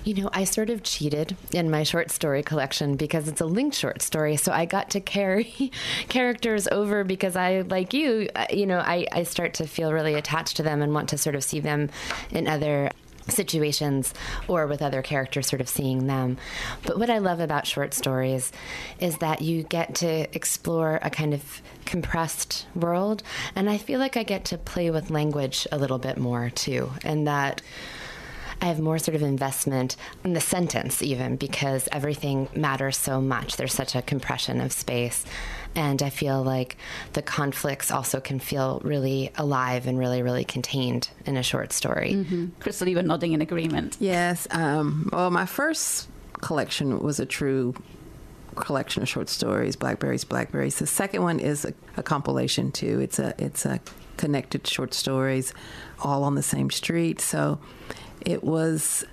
You 0.10 0.23
know, 0.23 0.30
I 0.34 0.44
sort 0.44 0.72
of 0.72 0.81
cheated 0.81 1.38
in 1.52 1.69
my 1.69 1.84
short 1.84 2.10
story 2.10 2.41
collection 2.41 2.95
because 2.95 3.27
it's 3.27 3.41
a 3.41 3.45
linked 3.45 3.76
short 3.76 4.02
story. 4.02 4.38
So 4.38 4.52
I 4.52 4.65
got 4.65 4.90
to 4.90 4.99
carry 4.99 5.72
characters 6.10 6.68
over 6.68 7.03
because 7.03 7.36
I, 7.36 7.61
like 7.61 7.94
you, 7.94 8.27
uh, 8.34 8.48
you 8.49 8.65
know, 8.65 8.80
I, 8.80 9.06
I 9.11 9.22
start 9.22 9.53
to 9.56 9.68
feel 9.68 9.94
really 9.94 10.15
attached 10.15 10.57
to 10.57 10.64
them 10.64 10.81
and 10.81 10.95
want 10.95 11.10
to 11.10 11.18
sort 11.19 11.36
of 11.36 11.44
see 11.44 11.60
them 11.60 11.91
in 12.31 12.48
other 12.48 12.90
situations 13.27 14.15
or 14.48 14.65
with 14.65 14.81
other 14.81 15.03
characters 15.03 15.45
sort 15.45 15.61
of 15.61 15.69
seeing 15.69 16.07
them. 16.07 16.38
But 16.88 16.98
what 16.98 17.11
I 17.11 17.19
love 17.19 17.40
about 17.40 17.68
short 17.68 17.94
stories 17.94 18.52
is 18.99 19.19
that 19.19 19.44
you 19.44 19.61
get 19.61 19.94
to 19.95 20.36
explore 20.36 20.98
a 21.03 21.11
kind 21.11 21.36
of 21.36 21.61
compressed 21.86 22.65
world 22.73 23.22
and 23.53 23.69
I 23.69 23.77
feel 23.77 23.99
like 23.99 24.18
I 24.18 24.23
get 24.23 24.45
to 24.45 24.57
play 24.57 24.90
with 24.90 25.11
language 25.11 25.68
a 25.72 25.77
little 25.77 25.99
bit 25.99 26.18
more 26.18 26.49
too 26.49 26.91
and 27.03 27.27
that 27.27 27.61
I 28.61 28.65
have 28.65 28.80
more 28.80 28.99
sort 28.99 29.15
of 29.15 29.22
investment 29.22 29.95
in 30.23 30.34
the 30.34 30.41
sentence, 30.41 31.02
even 31.02 31.38
because 31.38 31.88
everything 31.91 32.49
matters 32.56 32.98
so 32.98 33.22
much. 33.22 33.56
There's 33.56 33.73
such 33.73 33.95
a 33.95 34.02
compression 34.02 34.60
of 34.60 34.73
space. 34.73 35.26
And 35.76 36.02
I 36.02 36.10
feel 36.10 36.44
like 36.44 36.77
the 37.14 37.22
conflicts 37.22 37.91
also 37.91 38.19
can 38.19 38.40
feel 38.40 38.81
really 38.84 39.31
alive 39.36 39.88
and 39.88 39.98
really, 39.98 40.22
really 40.22 40.44
contained 40.44 41.10
in 41.26 41.38
a 41.38 41.44
short 41.44 41.72
story. 41.72 42.14
Mm-hmm. 42.14 42.48
Crystal, 42.60 42.88
you 42.88 42.95
were 42.95 43.03
nodding 43.03 43.34
in 43.34 43.41
agreement. 43.41 43.95
Yes. 43.99 44.48
Um, 44.52 45.10
well, 45.14 45.30
my 45.30 45.45
first 45.45 46.10
collection 46.34 46.99
was 46.99 47.19
a 47.19 47.26
true 47.26 47.76
collection 48.56 49.03
of 49.03 49.10
short 49.10 49.30
stories, 49.30 49.76
Blackberries, 49.76 50.23
Blackberries. 50.23 50.80
The 50.80 50.88
second 50.88 51.22
one 51.23 51.40
is 51.40 51.65
a, 51.65 51.73
a 51.98 52.03
compilation 52.03 52.72
too. 52.72 52.99
It's 52.99 53.19
a 53.19 53.34
it's 53.38 53.65
a 53.65 53.80
connected 54.18 54.68
short 54.68 54.94
stories, 54.94 55.53
all 55.99 56.23
on 56.23 56.36
the 56.36 56.44
same 56.44 56.69
street. 56.69 57.22
So 57.22 57.60
it 58.22 58.44
was 58.44 59.06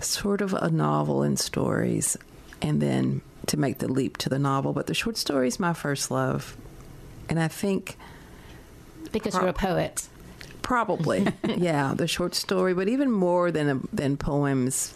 sort 0.00 0.40
of 0.40 0.54
a 0.54 0.70
novel 0.70 1.22
in 1.22 1.36
stories, 1.36 2.16
and 2.62 2.80
then 2.80 3.20
to 3.46 3.56
make 3.56 3.78
the 3.78 3.88
leap 3.88 4.16
to 4.18 4.28
the 4.28 4.38
novel. 4.38 4.72
But 4.72 4.86
the 4.86 4.94
short 4.94 5.16
story 5.16 5.48
is 5.48 5.58
my 5.58 5.72
first 5.72 6.10
love, 6.10 6.56
and 7.28 7.40
I 7.40 7.48
think 7.48 7.96
because 9.12 9.34
you're 9.34 9.48
a 9.48 9.52
poet. 9.52 10.08
Probably, 10.62 11.26
yeah, 11.56 11.92
the 11.94 12.06
short 12.06 12.34
story. 12.34 12.72
But 12.74 12.88
even 12.88 13.10
more 13.10 13.50
than 13.50 13.68
a, 13.68 13.80
than 13.94 14.16
poems, 14.16 14.94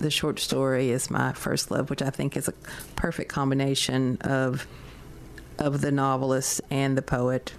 the 0.00 0.10
short 0.10 0.38
story 0.40 0.90
is 0.90 1.10
my 1.10 1.32
first 1.32 1.70
love, 1.70 1.90
which 1.90 2.02
I 2.02 2.10
think 2.10 2.36
is 2.36 2.48
a 2.48 2.54
perfect 2.96 3.30
combination 3.30 4.18
of 4.22 4.66
of 5.58 5.80
the 5.80 5.92
novelist 5.92 6.60
and 6.70 6.96
the 6.96 7.02
poet. 7.02 7.54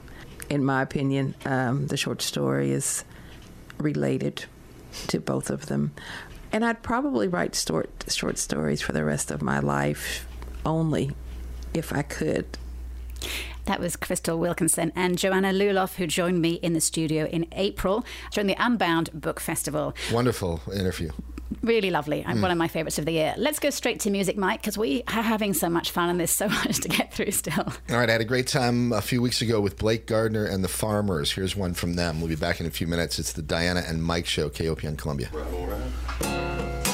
In 0.49 0.63
my 0.63 0.81
opinion, 0.81 1.35
um, 1.45 1.87
the 1.87 1.97
short 1.97 2.21
story 2.21 2.71
is 2.71 3.03
related 3.79 4.45
to 5.07 5.19
both 5.19 5.49
of 5.49 5.67
them. 5.67 5.91
And 6.51 6.65
I'd 6.65 6.81
probably 6.81 7.27
write 7.27 7.55
short 7.55 8.05
short 8.07 8.37
stories 8.37 8.81
for 8.81 8.93
the 8.93 9.03
rest 9.03 9.31
of 9.31 9.41
my 9.41 9.59
life, 9.59 10.27
only 10.65 11.11
if 11.73 11.93
I 11.93 12.01
could. 12.01 12.57
That 13.65 13.79
was 13.81 13.97
Crystal 13.97 14.39
Wilkinson 14.39 14.93
and 14.95 15.17
Joanna 15.17 15.51
Luloff, 15.51 15.95
who 15.95 16.07
joined 16.07 16.41
me 16.41 16.53
in 16.53 16.71
the 16.71 16.79
studio 16.79 17.25
in 17.25 17.45
April 17.51 18.05
during 18.31 18.47
the 18.47 18.55
Unbound 18.57 19.09
Book 19.13 19.41
Festival. 19.41 19.93
Wonderful 20.11 20.61
interview. 20.73 21.11
Really 21.61 21.89
lovely. 21.89 22.23
Mm. 22.23 22.41
One 22.41 22.51
of 22.51 22.57
my 22.57 22.67
favourites 22.67 22.99
of 22.99 23.05
the 23.05 23.11
year. 23.11 23.33
Let's 23.37 23.59
go 23.59 23.69
straight 23.69 23.99
to 24.01 24.09
music, 24.09 24.37
Mike, 24.37 24.61
because 24.61 24.77
we 24.77 25.03
are 25.07 25.21
having 25.21 25.53
so 25.53 25.69
much 25.69 25.91
fun 25.91 26.09
and 26.09 26.19
there's 26.19 26.31
so 26.31 26.47
much 26.65 26.79
to 26.79 26.89
get 26.89 27.13
through 27.13 27.31
still. 27.31 27.73
All 27.89 27.97
right, 27.97 28.09
I 28.09 28.11
had 28.11 28.21
a 28.21 28.25
great 28.25 28.47
time 28.47 28.91
a 28.91 29.01
few 29.01 29.21
weeks 29.21 29.41
ago 29.41 29.59
with 29.59 29.77
Blake 29.77 30.07
Gardner 30.07 30.45
and 30.45 30.63
the 30.63 30.69
Farmers. 30.69 31.31
Here's 31.31 31.55
one 31.55 31.73
from 31.73 31.95
them. 31.95 32.19
We'll 32.19 32.29
be 32.29 32.35
back 32.35 32.59
in 32.59 32.65
a 32.65 32.71
few 32.71 32.87
minutes. 32.87 33.19
It's 33.19 33.33
the 33.33 33.41
Diana 33.41 33.83
and 33.85 34.03
Mike 34.03 34.25
Show, 34.25 34.49
KOPN 34.49 34.97
Columbia. 34.97 35.29
Excuse 35.33 36.86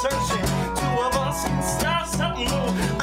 searching. 0.00 0.46
Two 0.76 1.02
of 1.02 1.14
us 1.16 1.44
can 1.44 1.62
start 1.62 2.08
something 2.08 2.48
new. 2.48 2.99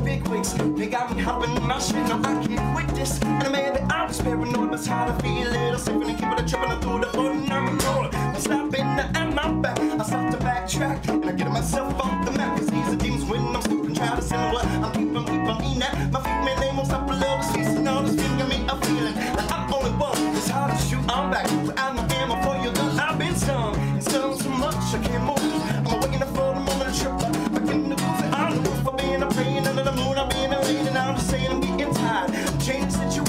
Big 0.00 0.26
wigs. 0.28 0.54
They 0.54 0.86
got 0.86 1.14
me 1.14 1.22
hopping 1.22 1.56
in 1.56 1.66
my 1.66 1.78
shit. 1.78 1.96
No, 2.08 2.18
I 2.18 2.46
can't 2.46 2.74
quit 2.74 2.88
this. 2.94 3.20
And 3.22 3.52
maybe 3.52 3.78
I'm 3.90 4.08
just 4.08 4.22
paranoid, 4.24 4.74
it's 4.74 4.86
how 4.86 5.06
to 5.06 5.12
feel 5.22 5.48
it. 5.48 5.72
I'm 5.72 5.78
sipping 5.78 6.08
and 6.08 6.18
keeping 6.18 6.38
it 6.38 6.48
tripping 6.48 6.80
through 6.80 7.00
the 7.00 7.18
ordinary 7.18 7.76
road. 7.84 8.14
I'm 8.14 8.40
stopping 8.40 8.80
at 8.80 9.34
my 9.34 9.52
back. 9.60 9.78
I 9.78 10.02
start 10.02 10.32
to 10.32 10.38
backtrack 10.38 11.08
and 11.08 11.24
I 11.24 11.32
get 11.32 11.50
myself 11.50 11.94
off 12.00 12.24
the 12.24 12.32
map. 12.32 12.58
Cause 12.58 12.68
these 12.68 12.88
are 12.88 12.96
demons 12.96 13.24
when 13.24 13.42
I'm 13.54 13.62
stupid, 13.62 13.94
trying 13.96 14.16
to 14.16 14.22
send 14.22 14.52
what 14.52 14.66
I'm 14.66 14.92
keeping, 14.92 15.24
keeping 15.24 15.58
me 15.58 15.78
that. 15.80 16.12
My 16.12 16.20
feet, 16.20 16.40
man, 16.44 16.60
they 16.60 16.68
won't 16.68 16.86
stop 16.86 17.08
a 17.08 17.12
little 17.12 17.42
streets 17.42 17.68
and 17.68 17.88
all 17.88 18.02
this 18.02 18.14
thing 18.14 18.38
got 18.38 18.48
me 18.48 18.56
a 18.68 18.76
feeling 18.86 19.14
like 19.14 19.52
I'm 19.52 19.72
only 19.74 19.90
one. 19.92 20.36
It's 20.36 20.48
hard 20.48 20.72
to 20.72 20.82
shoot, 20.86 21.04
I'm 21.08 21.30
back. 21.30 21.49
change 32.60 32.92
the 32.92 33.19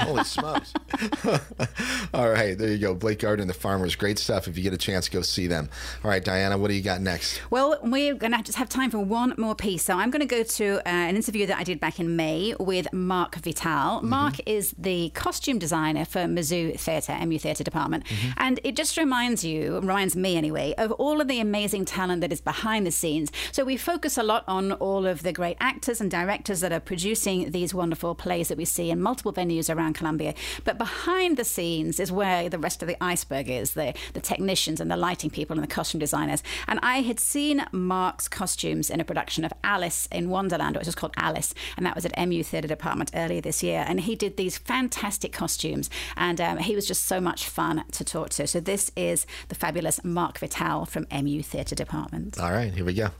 Holy 0.00 0.24
smokes. 0.24 0.72
All 2.14 2.30
right, 2.30 2.56
there 2.56 2.70
you 2.70 2.78
go. 2.78 2.94
Blake 2.94 3.20
Gardner 3.20 3.42
and 3.42 3.50
the 3.50 3.54
Farmers. 3.54 3.94
Great 3.94 4.18
stuff. 4.18 4.48
If 4.48 4.56
you 4.56 4.62
get 4.62 4.72
a 4.72 4.78
chance, 4.78 5.08
go 5.08 5.22
see 5.22 5.46
them. 5.46 5.68
All 6.02 6.10
right, 6.10 6.24
Diana, 6.24 6.56
what 6.58 6.68
do 6.68 6.74
you 6.74 6.82
got 6.82 7.00
next? 7.00 7.40
Well, 7.50 7.78
we're 7.82 8.14
going 8.14 8.32
to 8.32 8.42
just 8.42 8.58
have 8.58 8.68
time 8.68 8.90
for 8.90 8.98
one 8.98 9.34
more 9.36 9.54
piece. 9.54 9.84
So 9.84 9.94
I'm 9.94 10.10
going 10.10 10.26
to 10.26 10.26
go 10.26 10.42
to 10.42 10.78
uh, 10.78 10.88
an 10.88 11.16
interview 11.16 11.46
that 11.46 11.58
I 11.58 11.64
did 11.64 11.80
back 11.80 12.00
in 12.00 12.16
May 12.16 12.54
with 12.58 12.92
Marc 12.92 13.36
Vital. 13.36 14.02
Marc 14.02 14.36
is 14.46 14.74
the 14.78 15.10
costume 15.10 15.58
designer 15.58 16.04
for 16.04 16.20
Mizzou 16.20 16.78
Theatre, 16.78 17.16
MU 17.26 17.38
Theatre 17.38 17.64
Department. 17.64 18.04
And 18.36 18.60
it 18.64 18.76
just 18.76 18.96
reminds 18.96 19.44
you, 19.44 19.74
reminds 19.76 20.16
me 20.16 20.36
anyway, 20.36 20.74
of 20.78 20.92
all 20.92 21.20
of 21.20 21.28
the 21.28 21.40
amazing 21.40 21.84
talent 21.84 22.20
that 22.22 22.32
is 22.32 22.40
behind 22.40 22.86
the 22.86 22.90
scenes. 22.90 23.30
So 23.52 23.64
we 23.64 23.76
focus 23.76 24.16
a 24.16 24.22
lot 24.22 24.44
on 24.46 24.72
all 24.72 25.06
of 25.06 25.22
the 25.22 25.32
great 25.32 25.56
actors 25.60 26.00
and 26.00 26.10
directors 26.10 26.60
that 26.60 26.72
are 26.72 26.80
producing 26.80 27.50
these 27.50 27.74
wonderful 27.74 28.14
plays 28.14 28.48
that 28.48 28.58
we 28.58 28.64
see 28.64 28.90
in 28.90 29.00
multiple 29.00 29.32
venues 29.32 29.74
around 29.74 29.94
Columbia. 29.94 30.34
But 30.64 30.77
behind 30.78 31.36
the 31.36 31.44
scenes 31.44 32.00
is 32.00 32.10
where 32.10 32.48
the 32.48 32.58
rest 32.58 32.82
of 32.82 32.88
the 32.88 33.02
iceberg 33.02 33.48
is 33.48 33.74
the, 33.74 33.94
the 34.14 34.20
technicians 34.20 34.80
and 34.80 34.90
the 34.90 34.96
lighting 34.96 35.30
people 35.30 35.54
and 35.54 35.62
the 35.62 35.72
costume 35.72 35.98
designers. 35.98 36.42
And 36.66 36.78
I 36.82 37.02
had 37.02 37.20
seen 37.20 37.64
Marc's 37.72 38.28
costumes 38.28 38.90
in 38.90 39.00
a 39.00 39.04
production 39.04 39.44
of 39.44 39.52
Alice 39.64 40.08
in 40.10 40.30
Wonderland, 40.30 40.76
which 40.76 40.86
was 40.86 40.94
called 40.94 41.14
Alice, 41.16 41.54
and 41.76 41.84
that 41.84 41.94
was 41.94 42.04
at 42.04 42.28
MU 42.28 42.42
Theatre 42.42 42.68
Department 42.68 43.10
earlier 43.14 43.40
this 43.40 43.62
year. 43.62 43.84
And 43.86 44.00
he 44.00 44.14
did 44.14 44.36
these 44.36 44.58
fantastic 44.58 45.32
costumes, 45.32 45.90
and 46.16 46.40
um, 46.40 46.58
he 46.58 46.74
was 46.74 46.86
just 46.86 47.04
so 47.04 47.20
much 47.20 47.48
fun 47.48 47.84
to 47.92 48.04
talk 48.04 48.30
to. 48.30 48.46
So 48.46 48.60
this 48.60 48.90
is 48.96 49.26
the 49.48 49.54
fabulous 49.54 50.02
Marc 50.04 50.38
Vital 50.38 50.86
from 50.86 51.06
MU 51.12 51.42
Theatre 51.42 51.74
Department. 51.74 52.38
All 52.40 52.52
right, 52.52 52.72
here 52.72 52.84
we 52.84 52.94
go. 52.94 53.10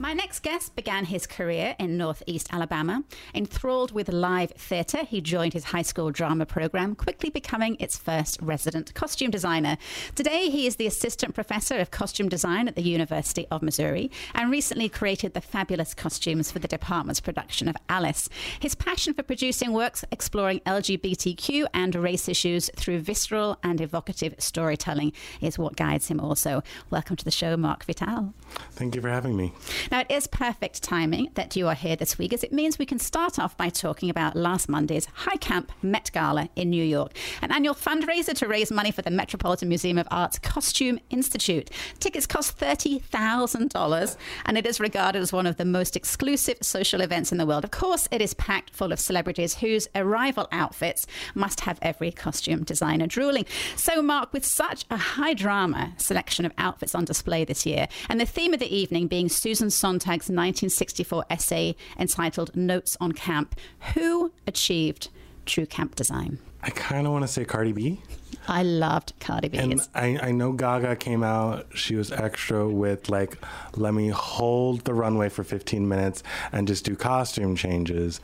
My 0.00 0.14
next 0.14 0.40
guest 0.40 0.74
began 0.76 1.04
his 1.04 1.26
career 1.26 1.76
in 1.78 1.98
Northeast 1.98 2.48
Alabama. 2.54 3.04
Enthralled 3.34 3.92
with 3.92 4.08
live 4.08 4.50
theatre, 4.52 5.04
he 5.04 5.20
joined 5.20 5.52
his 5.52 5.64
high 5.64 5.82
school 5.82 6.10
drama 6.10 6.46
program, 6.46 6.94
quickly 6.94 7.28
becoming 7.28 7.76
its 7.78 7.98
first 7.98 8.38
resident 8.40 8.94
costume 8.94 9.30
designer. 9.30 9.76
Today, 10.14 10.48
he 10.48 10.66
is 10.66 10.76
the 10.76 10.86
assistant 10.86 11.34
professor 11.34 11.76
of 11.76 11.90
costume 11.90 12.30
design 12.30 12.66
at 12.66 12.76
the 12.76 12.82
University 12.82 13.46
of 13.50 13.60
Missouri 13.60 14.10
and 14.34 14.50
recently 14.50 14.88
created 14.88 15.34
the 15.34 15.42
fabulous 15.42 15.92
costumes 15.92 16.50
for 16.50 16.60
the 16.60 16.66
department's 16.66 17.20
production 17.20 17.68
of 17.68 17.76
Alice. 17.90 18.30
His 18.58 18.74
passion 18.74 19.12
for 19.12 19.22
producing 19.22 19.74
works 19.74 20.02
exploring 20.10 20.60
LGBTQ 20.60 21.66
and 21.74 21.94
race 21.94 22.26
issues 22.26 22.70
through 22.74 23.00
visceral 23.00 23.58
and 23.62 23.82
evocative 23.82 24.34
storytelling 24.38 25.12
is 25.42 25.58
what 25.58 25.76
guides 25.76 26.08
him 26.08 26.20
also. 26.20 26.62
Welcome 26.88 27.16
to 27.16 27.24
the 27.26 27.30
show, 27.30 27.54
Marc 27.58 27.84
Vital. 27.84 28.32
Thank 28.72 28.94
you 28.94 29.02
for 29.02 29.10
having 29.10 29.36
me. 29.36 29.52
Now, 29.90 30.00
it 30.00 30.10
is 30.10 30.28
perfect 30.28 30.84
timing 30.84 31.30
that 31.34 31.56
you 31.56 31.66
are 31.66 31.74
here 31.74 31.96
this 31.96 32.16
week, 32.16 32.32
as 32.32 32.44
it 32.44 32.52
means 32.52 32.78
we 32.78 32.86
can 32.86 33.00
start 33.00 33.40
off 33.40 33.56
by 33.56 33.70
talking 33.70 34.08
about 34.08 34.36
last 34.36 34.68
Monday's 34.68 35.06
High 35.06 35.36
Camp 35.38 35.72
Met 35.82 36.12
Gala 36.12 36.48
in 36.54 36.70
New 36.70 36.84
York, 36.84 37.10
an 37.42 37.50
annual 37.50 37.74
fundraiser 37.74 38.32
to 38.34 38.46
raise 38.46 38.70
money 38.70 38.92
for 38.92 39.02
the 39.02 39.10
Metropolitan 39.10 39.68
Museum 39.68 39.98
of 39.98 40.06
Art's 40.12 40.38
Costume 40.38 41.00
Institute. 41.10 41.70
Tickets 41.98 42.24
cost 42.24 42.56
$30,000, 42.56 44.16
and 44.46 44.56
it 44.56 44.64
is 44.64 44.78
regarded 44.78 45.22
as 45.22 45.32
one 45.32 45.46
of 45.46 45.56
the 45.56 45.64
most 45.64 45.96
exclusive 45.96 46.58
social 46.62 47.00
events 47.00 47.32
in 47.32 47.38
the 47.38 47.46
world. 47.46 47.64
Of 47.64 47.72
course, 47.72 48.06
it 48.12 48.22
is 48.22 48.32
packed 48.34 48.70
full 48.70 48.92
of 48.92 49.00
celebrities 49.00 49.54
whose 49.54 49.88
arrival 49.96 50.46
outfits 50.52 51.04
must 51.34 51.62
have 51.62 51.80
every 51.82 52.12
costume 52.12 52.62
designer 52.62 53.08
drooling. 53.08 53.44
So, 53.74 54.02
Marc, 54.02 54.32
with 54.32 54.44
such 54.44 54.84
a 54.88 54.96
high 54.96 55.34
drama 55.34 55.94
selection 55.96 56.44
of 56.44 56.52
outfits 56.58 56.94
on 56.94 57.04
display 57.06 57.44
this 57.44 57.66
year, 57.66 57.88
and 58.08 58.20
the 58.20 58.26
theme 58.26 58.54
of 58.54 58.60
the 58.60 58.72
evening 58.72 59.08
being 59.08 59.28
Susan 59.28 59.68
Sontag's 59.80 60.28
1964 60.28 61.24
essay 61.30 61.74
entitled 61.98 62.54
Notes 62.54 62.98
on 63.00 63.12
Camp, 63.12 63.58
who 63.94 64.30
achieved 64.46 65.08
true 65.46 65.64
camp 65.64 65.96
design? 65.96 66.38
I 66.62 66.68
kind 66.68 67.06
of 67.06 67.14
want 67.14 67.22
to 67.22 67.28
say 67.28 67.46
Cardi 67.46 67.72
B. 67.72 68.02
I 68.46 68.62
loved 68.62 69.14
Cardi 69.20 69.48
B. 69.48 69.56
And 69.56 69.80
I, 69.94 70.18
I 70.20 70.30
know 70.32 70.52
Gaga 70.52 70.96
came 70.96 71.22
out, 71.22 71.66
she 71.74 71.96
was 71.96 72.12
extra 72.12 72.68
with 72.68 73.08
like, 73.08 73.38
let 73.74 73.94
me 73.94 74.08
hold 74.08 74.84
the 74.84 74.92
runway 74.92 75.30
for 75.30 75.44
15 75.44 75.88
minutes 75.88 76.22
and 76.52 76.68
just 76.68 76.84
do 76.84 76.94
costume 76.94 77.56
changes. 77.56 78.20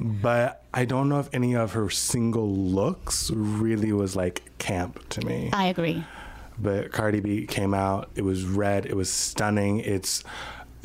But 0.00 0.64
I 0.72 0.86
don't 0.86 1.10
know 1.10 1.20
if 1.20 1.28
any 1.34 1.54
of 1.54 1.72
her 1.72 1.90
single 1.90 2.50
looks 2.50 3.30
really 3.30 3.92
was 3.92 4.16
like 4.16 4.42
camp 4.58 5.06
to 5.10 5.20
me. 5.26 5.50
I 5.52 5.66
agree. 5.66 6.02
But 6.58 6.92
Cardi 6.92 7.20
B 7.20 7.46
came 7.46 7.74
out, 7.74 8.10
it 8.14 8.22
was 8.22 8.44
red, 8.44 8.86
it 8.86 8.96
was 8.96 9.10
stunning. 9.10 9.80
It's 9.80 10.22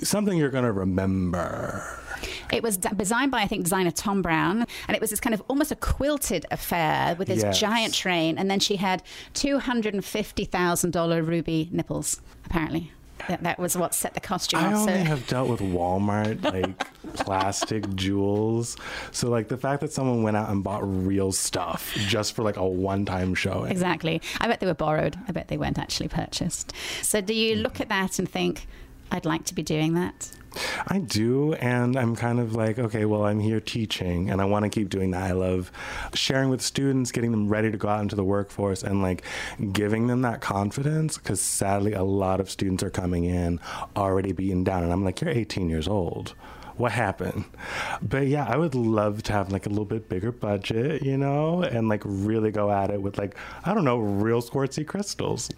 something 0.03 0.37
you're 0.37 0.49
going 0.49 0.65
to 0.65 0.71
remember. 0.71 1.83
It 2.51 2.63
was 2.63 2.77
designed 2.77 3.31
by, 3.31 3.41
I 3.41 3.47
think, 3.47 3.63
designer 3.63 3.91
Thom 3.91 4.21
Browne, 4.21 4.65
and 4.87 4.95
it 4.95 5.01
was 5.01 5.09
this 5.09 5.19
kind 5.19 5.33
of 5.33 5.41
almost 5.47 5.71
a 5.71 5.75
quilted 5.75 6.45
affair 6.51 7.15
with 7.15 7.27
this 7.27 7.43
Yes. 7.43 7.59
giant 7.59 7.93
train, 7.93 8.37
and 8.37 8.49
then 8.51 8.59
she 8.59 8.75
had 8.75 9.03
two 9.33 9.59
hundred 9.59 9.93
and 9.93 10.03
fifty 10.03 10.45
thousand 10.45 10.91
dollar 10.91 11.21
ruby 11.21 11.69
nipples. 11.71 12.21
Apparently, 12.45 12.91
that, 13.27 13.43
that 13.43 13.59
was 13.59 13.77
what 13.77 13.93
set 13.93 14.13
the 14.15 14.19
costume 14.19 14.59
I 14.59 14.73
off. 14.73 14.79
only 14.81 14.93
So- 14.93 15.03
have 15.03 15.27
dealt 15.27 15.49
with 15.49 15.59
Walmart 15.59 16.43
like 16.43 17.13
plastic 17.13 17.93
jewels. 17.95 18.75
So 19.11 19.29
like 19.29 19.47
the 19.47 19.57
fact 19.57 19.81
that 19.81 19.91
someone 19.91 20.23
went 20.23 20.37
out 20.37 20.49
and 20.49 20.63
bought 20.63 20.81
real 20.83 21.31
stuff 21.31 21.93
just 21.95 22.35
for 22.35 22.43
like 22.43 22.57
a 22.57 22.67
one-time 22.67 23.35
showing. 23.35 23.71
Exactly. 23.71 24.21
I 24.39 24.47
bet 24.47 24.59
they 24.59 24.67
were 24.67 24.73
borrowed. 24.73 25.17
I 25.27 25.31
bet 25.31 25.47
they 25.47 25.57
weren't 25.57 25.79
actually 25.79 26.09
purchased. 26.09 26.73
So, 27.01 27.21
do 27.21 27.33
you 27.33 27.55
hmm. 27.55 27.61
look 27.61 27.79
at 27.79 27.89
that 27.89 28.19
and 28.19 28.27
think, 28.29 28.67
I'd 29.11 29.25
like 29.25 29.45
to 29.45 29.55
be 29.55 29.63
doing 29.63 29.95
that? 29.95 30.31
I 30.87 30.99
do, 30.99 31.53
and 31.53 31.95
I'm 31.95 32.15
kind 32.15 32.39
of 32.39 32.55
like, 32.55 32.79
okay, 32.79 33.05
well, 33.05 33.25
I'm 33.25 33.39
here 33.39 33.59
teaching, 33.59 34.29
and 34.29 34.41
I 34.41 34.45
want 34.45 34.63
to 34.63 34.69
keep 34.69 34.89
doing 34.89 35.11
that. 35.11 35.23
I 35.29 35.33
love 35.33 35.71
sharing 36.13 36.49
with 36.49 36.61
students, 36.61 37.11
getting 37.11 37.31
them 37.31 37.49
ready 37.49 37.69
to 37.71 37.77
go 37.77 37.87
out 37.87 38.01
into 38.01 38.15
the 38.15 38.23
workforce, 38.23 38.83
and 38.83 39.01
like 39.01 39.23
giving 39.71 40.07
them 40.07 40.21
that 40.23 40.41
confidence. 40.41 41.17
Because 41.17 41.39
sadly, 41.41 41.93
a 41.93 42.03
lot 42.03 42.39
of 42.39 42.49
students 42.49 42.83
are 42.83 42.89
coming 42.89 43.25
in 43.25 43.59
already 43.95 44.31
beaten 44.31 44.63
down, 44.63 44.83
and 44.83 44.91
I'm 44.91 45.03
like, 45.03 45.21
you're 45.21 45.29
18 45.29 45.69
years 45.69 45.87
old. 45.87 46.33
What 46.79 46.93
happened? 46.93 47.43
But 48.01 48.27
yeah, 48.27 48.45
I 48.47 48.55
would 48.55 48.73
love 48.73 49.21
to 49.23 49.33
have 49.33 49.51
like 49.51 49.65
a 49.65 49.69
little 49.69 49.83
bit 49.83 50.07
bigger 50.07 50.31
budget, 50.31 51.03
you 51.03 51.17
know, 51.17 51.61
and 51.61 51.89
like 51.89 52.01
really 52.05 52.51
go 52.51 52.71
at 52.71 52.89
it 52.89 53.01
with 53.01 53.17
like 53.17 53.35
I 53.65 53.73
don't 53.73 53.83
know, 53.83 53.97
real 53.97 54.41
Swarovski 54.41 54.87
crystals. 54.87 55.49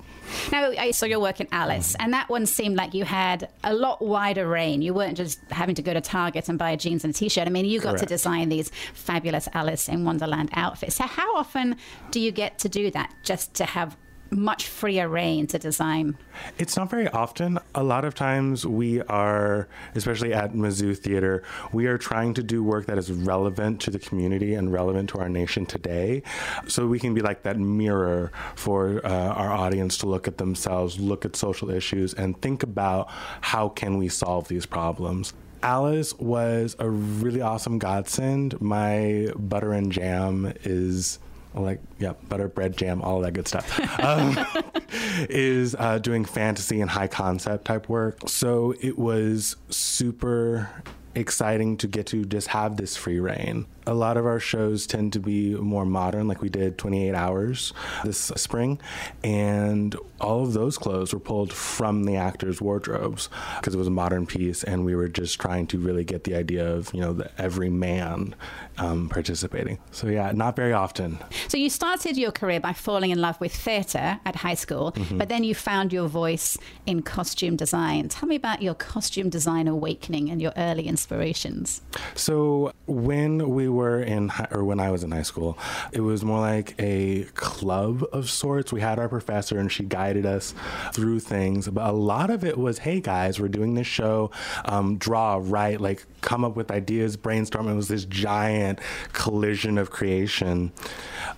Now, 0.51 0.71
I 0.71 0.89
saw 0.89 1.05
your 1.05 1.19
work 1.19 1.39
in 1.39 1.47
Alice, 1.51 1.93
mm. 1.93 2.03
and 2.03 2.13
that 2.13 2.27
one 2.27 2.47
seemed 2.47 2.75
like 2.75 2.95
you 2.95 3.05
had 3.05 3.49
a 3.63 3.71
lot 3.71 4.01
wider 4.01 4.47
range. 4.47 4.83
You 4.83 4.95
weren't 4.95 5.15
just 5.15 5.39
having 5.51 5.75
to 5.75 5.83
go 5.83 5.93
to 5.93 6.01
Target 6.01 6.49
and 6.49 6.57
buy 6.57 6.75
jeans 6.75 7.03
and 7.03 7.13
a 7.13 7.17
t-shirt. 7.17 7.45
I 7.45 7.51
mean, 7.51 7.65
you 7.65 7.79
got 7.79 7.99
to 7.99 8.07
design 8.07 8.49
these 8.49 8.71
fabulous 8.95 9.47
Alice 9.53 9.87
in 9.89 10.03
Wonderland 10.03 10.49
outfits. 10.53 10.95
So, 10.95 11.03
how 11.03 11.35
often 11.35 11.75
do 12.09 12.19
you 12.19 12.31
get 12.31 12.57
to 12.59 12.69
do 12.69 12.89
that? 12.91 13.13
Just 13.23 13.53
to 13.55 13.65
have 13.65 13.95
much 14.31 14.67
freer 14.67 15.09
reign 15.09 15.45
to 15.47 15.59
design. 15.59 16.17
It's 16.57 16.77
not 16.77 16.89
very 16.89 17.07
often. 17.09 17.59
A 17.75 17.83
lot 17.83 18.05
of 18.05 18.15
times 18.15 18.65
we 18.65 19.01
are, 19.03 19.67
especially 19.93 20.33
at 20.33 20.53
Mizzou 20.53 20.97
Theater, 20.97 21.43
we 21.73 21.87
are 21.87 21.97
trying 21.97 22.33
to 22.35 22.43
do 22.43 22.63
work 22.63 22.85
that 22.85 22.97
is 22.97 23.11
relevant 23.11 23.81
to 23.81 23.91
the 23.91 23.99
community 23.99 24.53
and 24.53 24.71
relevant 24.71 25.09
to 25.09 25.19
our 25.19 25.29
nation 25.29 25.65
today. 25.65 26.23
So 26.67 26.87
we 26.87 26.97
can 26.97 27.13
be 27.13 27.21
like 27.21 27.43
that 27.43 27.59
mirror 27.59 28.31
for 28.55 29.05
uh, 29.05 29.09
our 29.09 29.51
audience 29.51 29.97
to 29.99 30.07
look 30.07 30.27
at 30.27 30.37
themselves, 30.37 30.99
look 30.99 31.25
at 31.25 31.35
social 31.35 31.69
issues, 31.69 32.13
and 32.13 32.41
think 32.41 32.63
about 32.63 33.09
how 33.41 33.69
can 33.69 33.97
we 33.97 34.07
solve 34.07 34.47
these 34.47 34.65
problems. 34.65 35.33
Alice 35.63 36.17
was 36.17 36.75
a 36.79 36.89
really 36.89 37.41
awesome 37.41 37.77
godsend. 37.77 38.59
My 38.59 39.31
butter 39.35 39.73
and 39.73 39.91
jam 39.91 40.51
is 40.63 41.19
like 41.53 41.81
yeah 41.99 42.13
butter 42.29 42.47
bread 42.47 42.77
jam 42.77 43.01
all 43.01 43.19
that 43.21 43.33
good 43.33 43.47
stuff. 43.47 43.79
Um, 43.99 44.37
is 45.29 45.75
uh, 45.77 45.99
doing 45.99 46.25
fantasy 46.25 46.81
and 46.81 46.89
high 46.89 47.07
concept 47.07 47.65
type 47.65 47.89
work. 47.89 48.19
So 48.27 48.73
it 48.81 48.97
was 48.97 49.55
super 49.69 50.69
exciting 51.15 51.77
to 51.77 51.87
get 51.87 52.05
to 52.07 52.23
just 52.23 52.47
have 52.47 52.77
this 52.77 52.95
free 52.95 53.19
reign 53.19 53.65
a 53.87 53.93
lot 53.93 54.17
of 54.17 54.25
our 54.25 54.39
shows 54.39 54.85
tend 54.87 55.13
to 55.13 55.19
be 55.19 55.55
more 55.55 55.85
modern 55.85 56.27
like 56.27 56.41
we 56.41 56.49
did 56.49 56.77
28 56.77 57.13
hours 57.15 57.73
this 58.03 58.17
spring 58.35 58.79
and 59.23 59.95
all 60.19 60.43
of 60.43 60.53
those 60.53 60.77
clothes 60.77 61.13
were 61.13 61.19
pulled 61.19 61.51
from 61.51 62.03
the 62.03 62.15
actors 62.15 62.61
wardrobes 62.61 63.29
because 63.57 63.73
it 63.73 63.77
was 63.77 63.87
a 63.87 63.91
modern 63.91 64.25
piece 64.25 64.63
and 64.63 64.85
we 64.85 64.95
were 64.95 65.07
just 65.07 65.39
trying 65.39 65.65
to 65.67 65.77
really 65.79 66.03
get 66.03 66.23
the 66.23 66.35
idea 66.35 66.67
of 66.71 66.93
you 66.93 67.01
know 67.01 67.13
the 67.13 67.29
every 67.41 67.69
man 67.69 68.35
um, 68.77 69.09
participating 69.09 69.77
so 69.91 70.07
yeah 70.07 70.31
not 70.33 70.55
very 70.55 70.73
often 70.73 71.17
So 71.47 71.57
you 71.57 71.69
started 71.69 72.17
your 72.17 72.31
career 72.31 72.59
by 72.59 72.73
falling 72.73 73.11
in 73.11 73.19
love 73.19 73.39
with 73.41 73.53
theatre 73.53 74.19
at 74.25 74.35
high 74.37 74.53
school, 74.55 74.91
Mhm. 74.93 75.17
but 75.17 75.27
then 75.29 75.43
you 75.43 75.53
found 75.55 75.91
your 75.91 76.07
voice 76.07 76.57
in 76.85 77.01
costume 77.01 77.55
design. 77.55 78.07
Tell 78.09 78.27
me 78.29 78.35
about 78.35 78.61
your 78.61 78.73
costume 78.75 79.29
design 79.29 79.67
awakening 79.67 80.29
and 80.29 80.41
your 80.41 80.53
early 80.55 80.87
inspirations? 80.87 81.81
So 82.15 82.71
when 82.87 83.49
we 83.49 83.67
were 83.71 84.01
in, 84.01 84.29
hi- 84.29 84.47
or 84.51 84.63
when 84.63 84.79
I 84.79 84.91
was 84.91 85.03
in 85.03 85.11
high 85.11 85.21
school, 85.23 85.57
it 85.91 86.01
was 86.01 86.23
more 86.23 86.39
like 86.39 86.75
a 86.79 87.23
club 87.35 88.03
of 88.11 88.29
sorts. 88.29 88.71
We 88.71 88.81
had 88.81 88.99
our 88.99 89.09
professor, 89.09 89.57
and 89.59 89.71
she 89.71 89.83
guided 89.83 90.25
us 90.25 90.53
through 90.93 91.19
things. 91.21 91.67
But 91.67 91.87
a 91.89 91.91
lot 91.91 92.29
of 92.29 92.43
it 92.43 92.57
was, 92.57 92.79
"Hey 92.79 92.99
guys, 92.99 93.39
we're 93.39 93.47
doing 93.47 93.73
this 93.73 93.87
show. 93.87 94.31
Um, 94.65 94.97
draw, 94.97 95.39
write, 95.41 95.81
like 95.81 96.05
come 96.21 96.43
up 96.45 96.55
with 96.55 96.71
ideas, 96.71 97.17
brainstorm." 97.17 97.67
It 97.67 97.75
was 97.75 97.87
this 97.87 98.05
giant 98.05 98.79
collision 99.13 99.77
of 99.77 99.89
creation. 99.91 100.71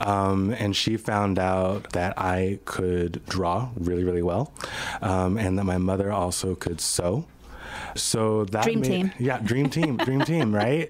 Um, 0.02 0.52
and 0.58 0.76
she 0.76 0.98
found 0.98 1.40
out 1.40 1.92
that 1.94 2.18
I 2.18 2.60
could 2.66 3.24
draw 3.28 3.70
really, 3.76 4.04
really 4.04 4.24
well, 4.24 4.54
um, 5.02 5.38
and 5.38 5.58
that 5.58 5.64
my 5.66 5.78
mother 5.78 6.12
also 6.12 6.56
could 6.56 6.82
sew. 6.82 7.26
So 7.96 8.46
that 8.46 8.64
Dream 8.64 8.82
made- 8.82 8.88
team. 8.88 9.12
yeah, 9.20 9.40
dream 9.40 9.70
team, 9.70 9.98
dream 9.98 10.22
team, 10.22 10.54
right? 10.54 10.90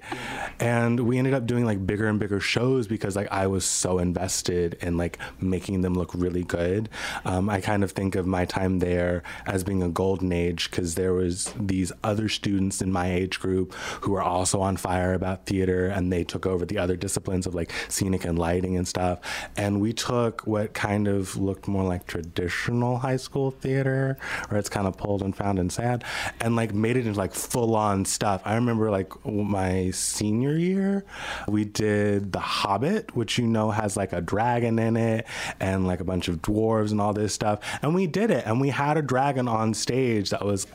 And 0.59 0.99
we 1.01 1.17
ended 1.17 1.33
up 1.33 1.45
doing 1.45 1.65
like 1.65 1.85
bigger 1.85 2.07
and 2.07 2.19
bigger 2.19 2.39
shows 2.39 2.87
because 2.87 3.15
like 3.15 3.31
I 3.31 3.47
was 3.47 3.65
so 3.65 3.99
invested 3.99 4.75
in 4.81 4.97
like 4.97 5.17
making 5.41 5.81
them 5.81 5.93
look 5.93 6.13
really 6.13 6.43
good. 6.43 6.89
Um, 7.25 7.49
I 7.49 7.61
kind 7.61 7.83
of 7.83 7.91
think 7.91 8.15
of 8.15 8.25
my 8.25 8.45
time 8.45 8.79
there 8.79 9.23
as 9.45 9.63
being 9.63 9.83
a 9.83 9.89
golden 9.89 10.31
age 10.31 10.69
because 10.69 10.95
there 10.95 11.13
was 11.13 11.53
these 11.59 11.91
other 12.03 12.29
students 12.29 12.81
in 12.81 12.91
my 12.91 13.11
age 13.11 13.39
group 13.39 13.73
who 14.01 14.11
were 14.11 14.21
also 14.21 14.61
on 14.61 14.77
fire 14.77 15.13
about 15.13 15.45
theater 15.45 15.87
and 15.87 16.11
they 16.11 16.23
took 16.23 16.45
over 16.45 16.65
the 16.65 16.77
other 16.77 16.95
disciplines 16.95 17.45
of 17.45 17.55
like 17.55 17.71
scenic 17.89 18.25
and 18.25 18.37
lighting 18.39 18.77
and 18.77 18.87
stuff. 18.87 19.19
And 19.57 19.81
we 19.81 19.93
took 19.93 20.45
what 20.47 20.73
kind 20.73 21.07
of 21.07 21.37
looked 21.37 21.67
more 21.67 21.83
like 21.83 22.05
traditional 22.07 22.97
high 22.99 23.17
school 23.17 23.51
theater, 23.51 24.17
where 24.49 24.59
it's 24.59 24.69
kind 24.69 24.87
of 24.87 24.97
pulled 24.97 25.21
and 25.21 25.35
found 25.35 25.59
and 25.59 25.71
sad, 25.71 26.03
and 26.39 26.55
like 26.55 26.73
made 26.73 26.92
it 26.97 27.07
into 27.07 27.17
like 27.17 27.33
full 27.33 27.75
on 27.75 28.05
stuff. 28.05 28.41
I 28.45 28.55
remember 28.55 28.89
like 28.91 29.11
my 29.25 29.91
senior 29.91 30.55
year, 30.57 31.05
we 31.47 31.65
did 31.65 32.31
The 32.31 32.39
Hobbit, 32.39 33.15
which 33.15 33.37
you 33.37 33.47
know 33.47 33.71
has 33.71 33.95
like 33.97 34.13
a 34.13 34.21
dragon 34.21 34.79
in 34.79 34.97
it 34.97 35.25
and 35.59 35.87
like 35.87 35.99
a 35.99 36.03
bunch 36.03 36.27
of 36.27 36.41
dwarves 36.41 36.91
and 36.91 37.01
all 37.01 37.13
this 37.13 37.33
stuff. 37.33 37.59
And 37.81 37.93
we 37.95 38.07
did 38.07 38.31
it, 38.31 38.45
and 38.45 38.59
we 38.59 38.69
had 38.69 38.97
a 38.97 39.01
dragon 39.01 39.47
on 39.47 39.73
stage 39.73 40.29
that 40.29 40.45
was 40.45 40.67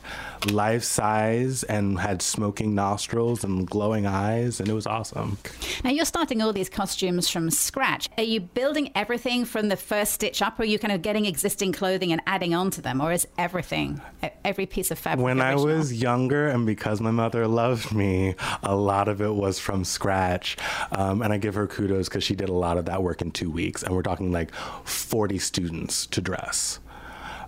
life 0.51 0.83
size 0.83 1.63
and 1.63 1.99
had 1.99 2.21
smoking 2.21 2.75
nostrils 2.75 3.43
and 3.43 3.67
glowing 3.67 4.05
eyes, 4.05 4.59
and 4.59 4.69
it 4.69 4.73
was 4.73 4.87
awesome. 4.87 5.37
Now 5.83 5.89
you're 5.89 6.05
starting 6.05 6.41
all 6.41 6.53
these 6.53 6.69
costumes 6.69 7.29
from 7.29 7.49
scratch. 7.49 8.09
Are 8.17 8.23
you 8.23 8.39
building 8.39 8.91
everything 8.95 9.45
from 9.45 9.69
the 9.69 9.77
first 9.77 10.13
stitch 10.13 10.41
up, 10.41 10.59
or 10.59 10.63
are 10.63 10.65
you 10.65 10.79
kind 10.79 10.93
of 10.93 11.01
getting 11.01 11.25
existing 11.25 11.73
clothing 11.73 12.11
and 12.11 12.21
adding 12.25 12.53
on 12.53 12.71
to 12.71 12.81
them, 12.81 13.01
or 13.01 13.11
is 13.11 13.27
everything, 13.37 14.01
every 14.43 14.65
piece 14.65 14.91
of 14.91 14.99
fabric? 14.99 15.23
When 15.23 15.41
I 15.41 15.51
original? 15.51 15.65
was 15.65 15.93
younger, 16.09 16.47
and 16.47 16.65
because 16.65 16.99
my 17.01 17.11
mother 17.11 17.47
loved 17.47 17.93
me, 17.93 18.35
a 18.63 18.75
lot 18.75 19.07
of 19.07 19.21
it 19.21 19.35
was 19.35 19.59
from 19.59 19.83
scratch. 19.83 20.57
Um, 20.91 21.21
and 21.21 21.31
I 21.31 21.37
give 21.37 21.53
her 21.53 21.67
kudos 21.67 22.09
because 22.09 22.23
she 22.23 22.35
did 22.35 22.49
a 22.49 22.53
lot 22.53 22.77
of 22.77 22.85
that 22.85 23.03
work 23.03 23.21
in 23.21 23.31
two 23.31 23.51
weeks. 23.51 23.83
And 23.83 23.93
we're 23.95 24.01
talking 24.01 24.31
like 24.31 24.53
40 24.85 25.37
students 25.37 26.07
to 26.07 26.19
dress. 26.19 26.79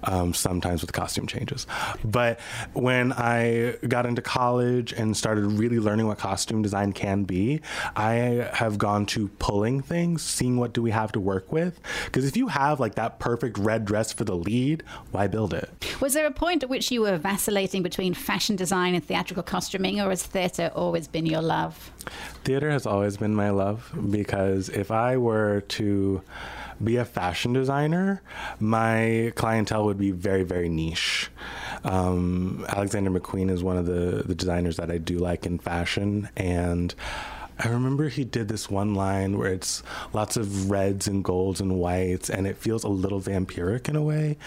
Um, 0.04 0.34
sometimes 0.34 0.82
with 0.82 0.94
costume 0.94 1.28
changes. 1.28 1.68
But 2.04 2.40
when 2.74 3.14
I 3.14 3.76
got 3.88 4.06
into 4.06 4.22
college 4.22 4.94
and 4.94 5.16
started 5.16 5.46
really 5.46 5.80
learning 5.80 6.08
what 6.08 6.18
costume 6.18 6.62
design 6.62 6.92
can 6.92 7.24
be, 7.24 7.62
I 7.96 8.50
have 8.54 8.78
gone 8.78 9.06
to 9.08 9.28
pulling 9.40 9.82
things, 9.82 10.24
seeing 10.24 10.58
what 10.58 10.74
do 10.74 10.82
we 10.82 10.92
have 10.92 11.12
to 11.12 11.20
work 11.20 11.52
with. 11.52 11.80
Because 12.06 12.26
if 12.26 12.36
you 12.36 12.48
have 12.48 12.80
like 12.80 12.96
that 12.96 13.20
perfect 13.20 13.58
red 13.58 13.86
dress 13.86 14.12
for 14.12 14.24
the 14.24 14.36
lead, 14.36 14.84
why 15.12 15.28
build 15.28 15.54
it? 15.54 15.70
Was 16.00 16.14
there 16.14 16.26
a 16.26 16.32
point 16.32 16.64
at 16.64 16.70
which 16.70 16.92
you 16.92 17.02
were 17.02 17.18
vacillating 17.18 17.84
between 17.84 18.14
fashion 18.14 18.56
design 18.56 18.96
and 18.96 19.04
theatrical 19.04 19.44
costuming, 19.44 20.02
or 20.02 20.10
has 20.10 20.24
theatre 20.24 20.72
always 20.74 21.08
been 21.08 21.26
your 21.26 21.42
love? 21.42 21.92
Theater 22.44 22.72
has 22.72 22.86
always 22.86 23.18
been 23.18 23.36
my 23.36 23.50
love 23.52 23.92
because 24.10 24.70
if 24.70 24.92
I 24.92 25.18
were 25.18 25.62
to 25.62 26.22
be 26.84 26.98
a 26.98 27.06
fashion 27.06 27.54
designer, 27.54 28.22
my 28.60 29.32
clientele 29.36 29.86
would 29.86 29.98
be 29.98 30.12
very, 30.12 30.44
very 30.44 30.70
niche. 30.70 31.30
Um, 31.84 32.66
Alexander 32.70 33.10
McQueen 33.12 33.50
is 33.50 33.64
one 33.64 33.78
of 33.78 33.86
the, 33.86 34.24
the 34.26 34.36
designers 34.36 34.78
that 34.78 34.92
I 34.92 34.98
do 34.98 35.18
like 35.18 35.46
in 35.46 35.60
fashion. 35.60 36.30
And 36.36 36.94
I 37.64 37.68
remember 37.68 38.10
he 38.10 38.24
did 38.24 38.48
this 38.48 38.72
one 38.72 38.96
line 38.96 39.38
where 39.38 39.54
it's 39.54 39.84
lots 40.14 40.36
of 40.36 40.72
reds 40.72 41.08
and 41.08 41.24
golds 41.24 41.62
and 41.62 41.80
whites, 41.80 42.30
and 42.30 42.48
it 42.48 42.58
feels 42.58 42.84
a 42.84 42.88
little 42.88 43.22
vampiric 43.22 43.88
in 43.88 43.96
a 43.96 44.02
way. 44.02 44.38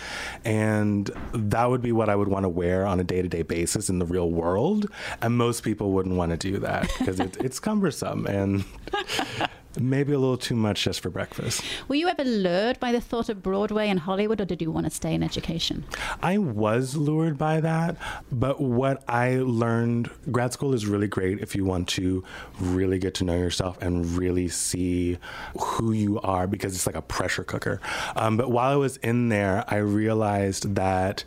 And 0.44 1.10
that 1.32 1.70
would 1.70 1.82
be 1.82 1.92
what 1.92 2.08
I 2.08 2.16
would 2.16 2.28
want 2.28 2.44
to 2.44 2.48
wear 2.48 2.86
on 2.86 2.98
a 2.98 3.04
day 3.04 3.22
to 3.22 3.28
day 3.28 3.42
basis 3.42 3.88
in 3.88 4.00
the 4.00 4.06
real 4.06 4.30
world. 4.30 4.90
And 5.22 5.36
most 5.36 5.62
people 5.62 5.92
wouldn't 5.92 6.16
want 6.16 6.32
to 6.32 6.36
do 6.36 6.58
that 6.58 6.90
because 6.98 7.20
it, 7.20 7.36
it's 7.36 7.60
cumbersome 7.60 8.26
and 8.26 8.64
maybe 9.80 10.12
a 10.12 10.18
little 10.18 10.36
too 10.36 10.54
much 10.54 10.84
just 10.84 11.00
for 11.00 11.10
breakfast. 11.10 11.62
Were 11.88 11.94
you 11.94 12.08
ever 12.08 12.24
lured 12.24 12.80
by 12.80 12.92
the 12.92 13.00
thought 13.00 13.28
of 13.28 13.42
Broadway 13.42 13.88
and 13.88 14.00
Hollywood, 14.00 14.40
or 14.40 14.44
did 14.44 14.62
you 14.62 14.70
want 14.70 14.86
to 14.86 14.90
stay 14.90 15.14
in 15.14 15.22
education? 15.22 15.84
I 16.22 16.38
was 16.38 16.96
lured 16.96 17.38
by 17.38 17.60
that, 17.60 17.96
but 18.30 18.60
what 18.60 19.02
I 19.08 19.36
learned, 19.36 20.10
grad 20.30 20.52
school 20.52 20.74
is 20.74 20.86
really 20.86 21.08
great 21.08 21.40
if 21.40 21.54
you 21.54 21.64
want 21.64 21.88
to 21.90 22.24
really 22.60 22.98
get 22.98 23.14
to 23.14 23.24
know 23.24 23.36
yourself 23.36 23.80
and 23.80 24.06
really 24.16 24.48
see 24.48 25.18
who 25.58 25.92
you 25.92 26.20
are 26.20 26.46
because 26.46 26.74
it's 26.74 26.86
like 26.86 26.96
a 26.96 27.02
pressure 27.02 27.44
cooker. 27.44 27.80
Um, 28.16 28.36
but 28.36 28.50
while 28.50 28.72
I 28.72 28.76
was 28.76 28.96
in 28.98 29.28
there, 29.28 29.64
I 29.68 29.76
realized 29.76 30.74
that. 30.74 31.24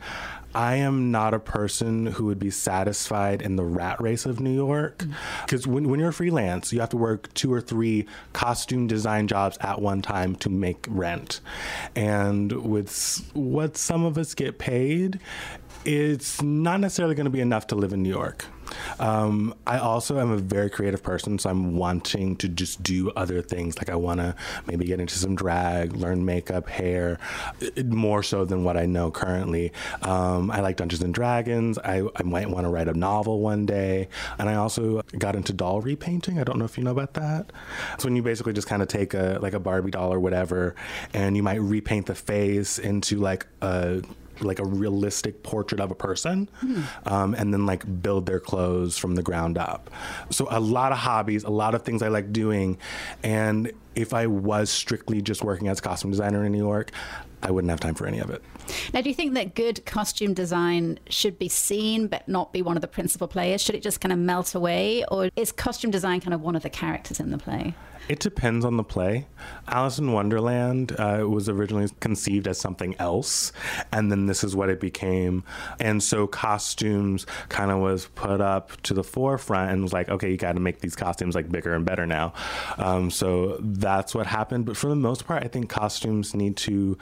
I 0.58 0.78
am 0.78 1.12
not 1.12 1.36
a 1.36 1.40
person 1.40 2.08
who 2.08 2.26
would 2.26 2.40
be 2.40 2.50
satisfied 2.50 3.44
in 3.44 3.58
the 3.58 3.64
rat 3.64 4.02
race 4.02 4.26
of 4.26 4.40
New 4.40 4.56
York. 4.56 4.98
Mm. 4.98 5.14
Because 5.46 5.68
when, 5.68 5.88
when 5.88 6.00
you're 6.00 6.10
a 6.10 6.14
freelance, 6.14 6.74
you 6.74 6.80
have 6.80 6.90
to 6.90 6.98
work 6.98 7.32
two 7.36 7.54
or 7.54 7.62
three 7.62 8.08
costume 8.34 8.88
design 8.88 9.28
jobs 9.28 9.60
at 9.62 9.80
one 9.80 10.02
time 10.02 10.36
to 10.38 10.50
make 10.50 10.84
rent. 10.90 11.42
And 11.96 12.52
with 12.52 13.30
what 13.36 13.78
some 13.78 14.04
of 14.04 14.18
us 14.18 14.34
get 14.34 14.58
paid, 14.58 15.20
it's 15.86 16.42
not 16.42 16.80
necessarily 16.80 17.14
going 17.14 17.26
to 17.26 17.30
be 17.30 17.40
enough 17.40 17.68
to 17.68 17.76
live 17.76 17.94
in 17.94 18.02
New 18.02 18.10
York. 18.10 18.46
Um, 19.00 19.54
I 19.66 19.78
also 19.80 20.20
am 20.20 20.32
a 20.32 20.38
very 20.38 20.70
creative 20.70 21.04
person, 21.04 21.40
so 21.40 21.50
I'm 21.50 21.76
wanting 21.76 22.36
to 22.38 22.48
just 22.48 22.84
do 22.84 23.12
other 23.12 23.42
things. 23.42 23.78
Like 23.78 23.90
I 23.90 23.96
want 23.96 24.20
to 24.20 24.36
maybe 24.66 24.86
get 24.86 25.00
into 25.00 25.18
some 25.18 25.36
drag, 25.36 25.94
learn 25.94 26.26
makeup, 26.26 26.68
hair, 26.70 27.20
more 27.86 28.24
so 28.24 28.46
than 28.46 28.64
what 28.64 28.78
I 28.78 28.86
know 28.86 29.12
currently. 29.12 29.72
Um, 30.02 30.52
I 30.52 30.62
like 30.62 30.78
Dungeons 30.78 31.02
and 31.02 31.14
Dragons. 31.14 31.78
I, 31.80 32.04
I 32.16 32.24
might 32.24 32.50
want 32.50 32.66
to 32.66 32.70
write 32.70 32.88
a 32.88 32.94
novel 32.94 33.40
one 33.42 33.66
day, 33.66 34.10
and 34.40 34.50
I 34.50 34.56
also 34.56 35.02
got 35.18 35.36
into 35.36 35.54
doll 35.54 35.82
repainting. 35.82 36.40
I 36.40 36.44
don't 36.44 36.58
know 36.58 36.66
if 36.66 36.78
you 36.78 36.84
know 36.84 36.92
about 36.92 37.14
that. 37.16 37.52
It's 37.94 38.04
when 38.04 38.16
you 38.16 38.24
basically 38.24 38.54
just 38.54 38.68
kind 38.68 38.82
of 38.82 38.88
take 38.88 39.14
a 39.14 39.40
like 39.42 39.54
a 39.54 39.60
Barbie 39.60 39.92
doll 39.92 40.14
or 40.14 40.20
whatever, 40.20 40.76
and 41.14 41.36
you 41.36 41.44
might 41.44 41.62
repaint 41.62 42.08
the 42.08 42.16
face 42.16 42.80
into 42.80 43.18
like 43.18 43.46
a 43.62 44.02
like 44.42 44.60
a 44.60 44.66
realistic 44.66 45.44
portrait 45.44 45.80
of 45.82 45.92
a 45.92 45.96
person 45.96 46.50
um, 47.06 47.34
and 47.34 47.54
then 47.54 47.66
like 47.66 48.02
build 48.02 48.26
their 48.26 48.40
clothes 48.40 48.98
from 48.98 49.16
the 49.16 49.24
ground 49.24 49.58
up 49.58 49.90
so 50.30 50.48
a 50.52 50.60
lot 50.60 50.92
of 50.92 50.98
hobbies 50.98 51.44
a 51.44 51.50
lot 51.50 51.74
of 51.76 51.84
things 51.84 52.02
i 52.02 52.08
like 52.08 52.32
doing 52.32 52.78
and 53.24 53.72
if 53.96 54.14
i 54.14 54.28
was 54.28 54.70
strictly 54.70 55.22
just 55.22 55.44
working 55.44 55.68
as 55.68 55.80
a 55.80 55.82
costume 55.82 56.12
designer 56.12 56.44
in 56.46 56.52
new 56.52 56.58
york 56.58 56.92
i 57.44 57.52
wouldn't 57.52 57.70
have 57.70 57.80
time 57.80 57.96
for 57.96 58.06
any 58.08 58.20
of 58.20 58.30
it 58.30 58.42
Now, 58.94 59.00
do 59.02 59.08
you 59.10 59.16
think 59.16 59.34
that 59.36 59.56
good 59.56 59.86
costume 59.86 60.34
design 60.34 61.00
should 61.10 61.40
be 61.40 61.48
seen 61.48 62.08
but 62.08 62.28
not 62.28 62.52
be 62.52 62.62
one 62.62 62.76
of 62.76 62.82
the 62.82 62.88
principal 62.90 63.28
players? 63.28 63.62
Should 63.62 63.76
it 63.76 63.82
just 63.82 64.02
kind 64.02 64.12
of 64.12 64.20
melt 64.20 64.54
away? 64.56 65.06
Or 65.10 65.30
is 65.38 65.54
costume 65.54 65.90
design 65.90 66.20
kind 66.20 66.34
of 66.34 66.42
one 66.42 66.54
of 66.58 66.64
the 66.64 66.70
characters 66.70 67.20
in 67.22 67.32
the 67.32 67.38
play? 67.38 67.76
It 68.08 68.20
depends 68.20 68.64
on 68.64 68.78
the 68.78 68.84
play. 68.84 69.28
Alice 69.68 70.00
in 70.00 70.14
Wonderland 70.14 70.94
uh, 70.98 71.26
was 71.28 71.50
originally 71.50 71.90
conceived 72.00 72.48
as 72.48 72.58
something 72.58 72.96
else, 73.00 73.52
and 73.92 74.10
then 74.12 74.28
this 74.28 74.44
is 74.44 74.56
what 74.56 74.70
it 74.70 74.80
became. 74.80 75.44
And 75.80 76.02
so 76.02 76.26
costumes 76.26 77.26
kind 77.50 77.70
of 77.70 77.80
was 77.80 78.08
put 78.16 78.40
up 78.40 78.82
to 78.84 78.94
the 78.94 79.04
forefront 79.04 79.72
and 79.72 79.84
was 79.84 79.92
like, 79.92 80.08
okay, 80.10 80.32
you 80.32 80.38
got 80.38 80.54
to 80.54 80.62
make 80.62 80.80
these 80.80 80.96
costumes 80.96 81.36
like 81.36 81.52
bigger 81.52 81.74
and 81.74 81.86
better 81.86 82.06
now. 82.06 82.34
Um, 82.78 83.12
so 83.12 83.58
that's 83.60 84.16
what 84.16 84.28
happened. 84.28 84.66
But 84.66 84.78
for 84.78 84.88
the 84.88 84.96
most 84.96 85.26
part, 85.26 85.44
I 85.44 85.48
think 85.48 85.70
costumes 85.70 86.34
need 86.34 86.56
to 86.58 86.98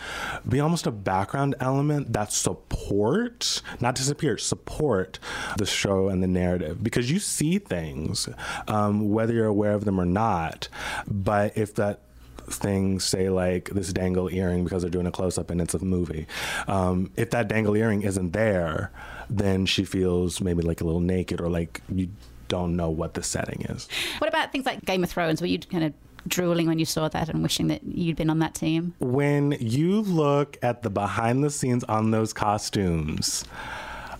be 0.47 0.59
almost 0.59 0.87
a 0.87 0.91
background 0.91 1.55
element 1.59 2.13
that 2.13 2.31
support, 2.31 3.61
not 3.79 3.93
disappear, 3.95 4.37
support 4.37 5.19
the 5.57 5.65
show 5.65 6.09
and 6.09 6.23
the 6.23 6.27
narrative 6.27 6.83
because 6.83 7.11
you 7.11 7.19
see 7.19 7.59
things, 7.59 8.27
um, 8.67 9.11
whether 9.11 9.33
you're 9.33 9.45
aware 9.45 9.73
of 9.73 9.85
them 9.85 9.99
or 9.99 10.05
not. 10.05 10.67
But 11.07 11.57
if 11.57 11.75
that 11.75 12.01
thing 12.47 12.99
say 12.99 13.29
like 13.29 13.69
this 13.71 13.91
dangle 13.91 14.29
earring 14.29 14.63
because 14.63 14.83
they're 14.83 14.91
doing 14.91 15.07
a 15.07 15.11
close 15.11 15.37
up 15.37 15.49
and 15.49 15.59
it's 15.59 15.73
a 15.73 15.83
movie. 15.83 16.27
Um, 16.67 17.11
if 17.15 17.31
that 17.31 17.47
dangle 17.47 17.75
earring 17.75 18.03
isn't 18.03 18.31
there, 18.31 18.91
then 19.29 19.65
she 19.65 19.83
feels 19.83 20.41
maybe 20.41 20.61
like 20.61 20.81
a 20.81 20.83
little 20.83 20.99
naked 20.99 21.41
or 21.41 21.49
like 21.49 21.81
you 21.93 22.09
don't 22.47 22.75
know 22.75 22.89
what 22.89 23.15
the 23.15 23.23
setting 23.23 23.63
is. 23.69 23.87
What 24.19 24.27
about 24.27 24.51
things 24.51 24.65
like 24.65 24.85
Game 24.85 25.03
of 25.03 25.09
Thrones? 25.09 25.41
Were 25.41 25.47
you 25.47 25.59
kind 25.59 25.83
of 25.83 25.93
drooling 26.27 26.67
when 26.67 26.79
you 26.79 26.85
saw 26.85 27.07
that 27.09 27.29
and 27.29 27.41
wishing 27.41 27.67
that 27.67 27.83
you'd 27.83 28.15
been 28.15 28.29
on 28.29 28.39
that 28.39 28.55
team? 28.55 28.93
When 28.99 29.53
you 29.59 30.01
look 30.01 30.57
at 30.61 30.83
the 30.83 30.89
behind 30.89 31.43
the 31.43 31.49
scenes 31.49 31.83
on 31.85 32.11
those 32.11 32.33
costumes, 32.33 33.45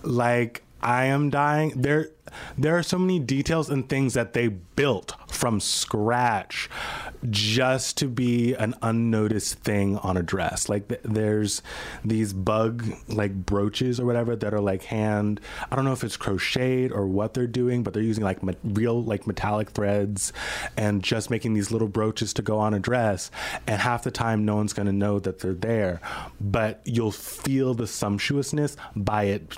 like 0.04 0.64
I 0.86 1.06
am 1.06 1.32
dying. 1.32 1.74
There, 1.76 2.10
there 2.60 2.78
are 2.78 2.84
so 2.84 3.00
many 3.00 3.18
details 3.18 3.72
and 3.72 3.90
things 3.90 4.14
that 4.14 4.34
they 4.34 4.50
built 4.50 5.16
from 5.28 5.60
scratch 5.60 6.70
just 7.32 7.98
to 7.98 8.08
be 8.08 8.54
an 8.54 8.76
unnoticed 8.84 9.56
thing 9.62 9.98
on 9.98 10.16
a 10.16 10.22
dress. 10.22 10.70
Like 10.70 10.88
th- 10.88 11.02
there's 11.04 11.64
these 12.04 12.34
bug 12.34 12.86
like 13.08 13.34
brooches 13.34 14.00
or 14.00 14.06
whatever 14.06 14.36
that 14.36 14.54
are 14.54 14.60
like 14.60 14.84
hand. 14.84 15.42
I 15.72 15.76
don't 15.76 15.86
know 15.86 15.92
if 15.92 16.04
it's 16.04 16.18
crocheted 16.18 16.92
or 16.92 17.08
what 17.08 17.34
they're 17.34 17.48
doing, 17.48 17.82
but 17.82 17.96
they're 17.96 18.04
using 18.04 18.24
like 18.24 18.38
real 18.64 19.04
like 19.04 19.26
metallic 19.26 19.72
threads 19.72 20.34
and 20.78 21.04
just 21.04 21.32
making 21.32 21.56
these 21.56 21.72
little 21.72 21.88
brooches 21.88 22.32
to 22.36 22.44
go 22.44 22.60
on 22.60 22.76
a 22.76 22.80
dress. 22.80 23.32
And 23.66 23.82
half 23.82 24.04
the 24.04 24.12
time, 24.12 24.46
no 24.46 24.58
one's 24.58 24.74
going 24.74 24.86
to 24.86 24.94
know 24.94 25.18
that 25.18 25.40
they're 25.40 25.56
there, 25.56 26.00
but 26.40 26.82
you'll 26.84 27.12
feel 27.12 27.74
the 27.74 27.88
sumptuousness 27.88 28.78
by 28.96 29.24
it 29.24 29.58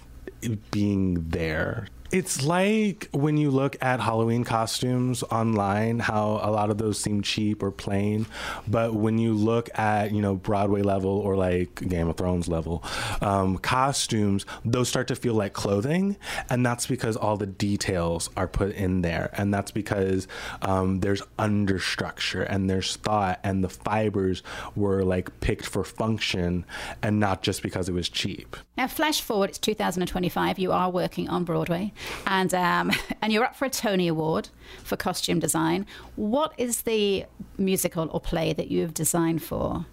being 0.72 1.30
there. 1.30 1.88
It's 2.10 2.44
like 2.44 3.10
when 3.12 3.36
you 3.36 3.52
look 3.52 3.76
at 3.82 4.00
Halloween 4.00 4.46
costumes 4.46 5.24
online, 5.24 6.00
how 6.00 6.40
a 6.42 6.52
lot 6.52 6.70
of 6.70 6.78
those 6.78 6.98
seem 6.98 7.22
cheap 7.22 7.62
or 7.62 7.70
plain. 7.70 8.26
But 8.66 8.94
when 8.94 9.18
you 9.18 9.34
look 9.34 9.70
at, 9.78 10.14
you 10.14 10.22
know, 10.22 10.36
Broadway 10.36 10.84
level 10.84 11.12
or 11.12 11.36
like 11.36 11.76
Game 11.88 12.08
of 12.08 12.16
Thrones 12.16 12.48
level 12.48 12.82
um, 13.22 13.58
costumes, 13.58 14.46
those 14.64 14.88
start 14.88 15.10
to 15.10 15.16
feel 15.16 15.34
like 15.34 15.52
clothing. 15.52 16.16
And 16.50 16.66
that's 16.66 16.88
because 16.88 17.18
all 17.18 17.36
the 17.36 17.46
details 17.46 18.30
are 18.38 18.48
put 18.48 18.74
in 18.76 19.02
there. 19.02 19.30
And 19.34 19.54
that's 19.54 19.72
because 19.72 20.30
um, 20.62 21.02
there's 21.02 21.22
understructure 21.38 22.46
and 22.50 22.70
there's 22.70 22.96
thought, 22.96 23.40
and 23.44 23.64
the 23.64 23.70
fibers 23.70 24.44
were 24.76 25.04
like 25.04 25.38
picked 25.42 25.66
for 25.66 25.84
function 25.84 26.66
and 27.02 27.20
not 27.20 27.44
just 27.44 27.62
because 27.62 27.90
it 27.90 27.94
was 27.94 28.08
cheap. 28.08 28.56
Now, 28.78 28.88
flash 28.88 29.22
forward, 29.22 29.50
it's 29.50 29.58
2025. 29.58 30.60
You 30.60 30.72
are 30.72 30.90
working 30.90 31.28
on 31.30 31.44
Broadway, 31.44 31.94
and 32.26 32.53
um, 32.53 32.91
and 33.22 33.32
you're 33.32 33.44
up 33.44 33.56
for 33.56 33.65
a 33.65 33.69
Tony 33.69 34.07
Award 34.07 34.49
for 34.84 34.98
costume 34.98 35.40
design. 35.40 35.86
What 36.15 36.53
is 36.57 36.84
the 36.84 37.26
musical 37.57 38.10
or 38.11 38.19
play 38.19 38.53
that 38.53 38.69
you 38.69 38.82
have 38.82 38.94
designed 38.94 39.44
for, 39.44 39.86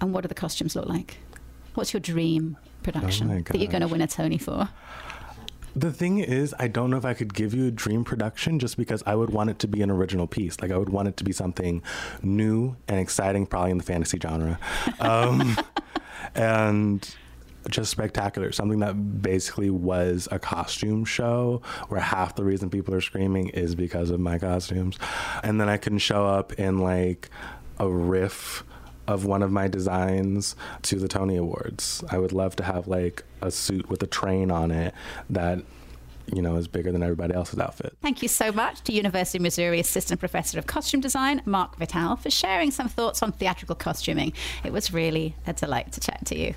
and 0.00 0.12
what 0.12 0.22
do 0.22 0.28
the 0.28 0.34
costumes 0.34 0.76
look 0.76 0.86
like? 0.86 1.18
What's 1.74 1.92
your 1.92 2.00
dream 2.00 2.56
production 2.82 3.30
Oh 3.30 3.40
that 3.40 3.58
you're 3.58 3.70
going 3.70 3.82
to 3.82 3.88
win 3.88 4.00
a 4.00 4.06
Tony 4.06 4.38
for? 4.38 4.68
The 5.76 5.92
thing 5.92 6.18
is, 6.18 6.52
I 6.58 6.66
don't 6.66 6.90
know 6.90 6.96
if 6.96 7.04
I 7.04 7.14
could 7.14 7.32
give 7.32 7.54
you 7.54 7.68
a 7.68 7.70
dream 7.70 8.02
production 8.02 8.58
just 8.58 8.76
because 8.76 9.04
I 9.06 9.14
would 9.14 9.30
want 9.30 9.50
it 9.50 9.60
to 9.60 9.68
be 9.68 9.82
an 9.82 9.90
original 9.90 10.26
piece. 10.26 10.60
Like, 10.60 10.72
I 10.72 10.76
would 10.76 10.88
want 10.88 11.06
it 11.06 11.16
to 11.18 11.24
be 11.24 11.30
something 11.30 11.82
new 12.22 12.76
and 12.88 12.98
exciting, 12.98 13.46
probably 13.46 13.70
in 13.70 13.78
the 13.78 13.84
fantasy 13.84 14.18
genre. 14.20 14.58
Um, 14.98 15.56
and 16.34 17.14
just 17.68 17.90
spectacular. 17.90 18.52
Something 18.52 18.80
that 18.80 19.22
basically 19.22 19.70
was 19.70 20.28
a 20.30 20.38
costume 20.38 21.04
show 21.04 21.62
where 21.88 22.00
half 22.00 22.36
the 22.36 22.44
reason 22.44 22.70
people 22.70 22.94
are 22.94 23.00
screaming 23.00 23.48
is 23.48 23.74
because 23.74 24.10
of 24.10 24.20
my 24.20 24.38
costumes. 24.38 24.98
And 25.42 25.60
then 25.60 25.68
I 25.68 25.76
can 25.76 25.98
show 25.98 26.26
up 26.26 26.52
in 26.54 26.78
like 26.78 27.28
a 27.78 27.88
riff 27.88 28.64
of 29.06 29.24
one 29.24 29.42
of 29.42 29.50
my 29.50 29.68
designs 29.68 30.54
to 30.82 30.96
the 30.96 31.08
Tony 31.08 31.36
Awards. 31.36 32.04
I 32.10 32.18
would 32.18 32.32
love 32.32 32.56
to 32.56 32.62
have 32.62 32.86
like 32.86 33.24
a 33.42 33.50
suit 33.50 33.88
with 33.88 34.02
a 34.02 34.06
train 34.06 34.50
on 34.50 34.70
it 34.70 34.94
that 35.30 35.58
you 36.32 36.42
know 36.42 36.56
is 36.56 36.68
bigger 36.68 36.92
than 36.92 37.02
everybody 37.02 37.34
else's 37.34 37.58
outfit. 37.58 37.96
Thank 38.02 38.22
you 38.22 38.28
so 38.28 38.52
much 38.52 38.82
to 38.82 38.92
University 38.92 39.38
of 39.38 39.42
Missouri 39.42 39.80
Assistant 39.80 40.20
Professor 40.20 40.58
of 40.58 40.66
Costume 40.66 41.00
Design, 41.00 41.42
Marc 41.44 41.76
Vital, 41.76 42.16
for 42.16 42.30
sharing 42.30 42.70
some 42.70 42.88
thoughts 42.88 43.22
on 43.22 43.32
theatrical 43.32 43.74
costuming. 43.74 44.32
It 44.64 44.72
was 44.72 44.92
really 44.92 45.34
a 45.46 45.52
delight 45.52 45.92
to 45.92 46.00
chat 46.00 46.24
to 46.26 46.38
you. 46.38 46.54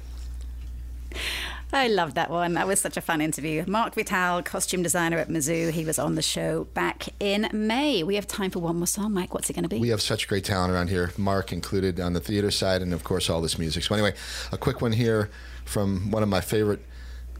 I 1.74 1.88
loved 1.88 2.14
that 2.16 2.30
one. 2.30 2.54
That 2.54 2.68
was 2.68 2.80
such 2.80 2.98
a 2.98 3.02
fun 3.02 3.20
interview. 3.20 3.66
Marc 3.68 3.96
Vital, 3.96 4.44
costume 4.44 4.84
designer 4.84 5.18
at 5.18 5.28
Mizzou. 5.28 5.72
He 5.72 5.86
was 5.86 5.98
on 5.98 6.14
the 6.14 6.22
show 6.22 6.66
back 6.76 7.10
in 7.20 7.50
May. 7.52 8.04
We 8.04 8.14
have 8.14 8.28
time 8.28 8.52
for 8.52 8.60
one 8.60 8.78
more 8.78 8.86
song. 8.86 9.14
Mike, 9.14 9.34
what's 9.34 9.50
it 9.50 9.54
going 9.54 9.64
to 9.64 9.70
be? 9.70 9.80
We 9.80 9.90
have 9.90 10.02
such 10.02 10.28
great 10.28 10.46
talent 10.46 10.72
around 10.72 10.90
here, 10.90 11.12
Marc 11.18 11.52
included 11.52 12.00
on 12.00 12.14
the 12.14 12.20
theater 12.20 12.52
side, 12.52 12.84
and 12.84 12.94
of 12.94 13.04
course, 13.04 13.28
all 13.28 13.42
this 13.42 13.58
music. 13.58 13.84
So, 13.84 13.96
anyway, 13.96 14.14
a 14.52 14.58
quick 14.58 14.82
one 14.82 14.92
here 14.92 15.32
from 15.66 16.12
one 16.12 16.22
of 16.22 16.30
my 16.30 16.42
favorite 16.42 16.82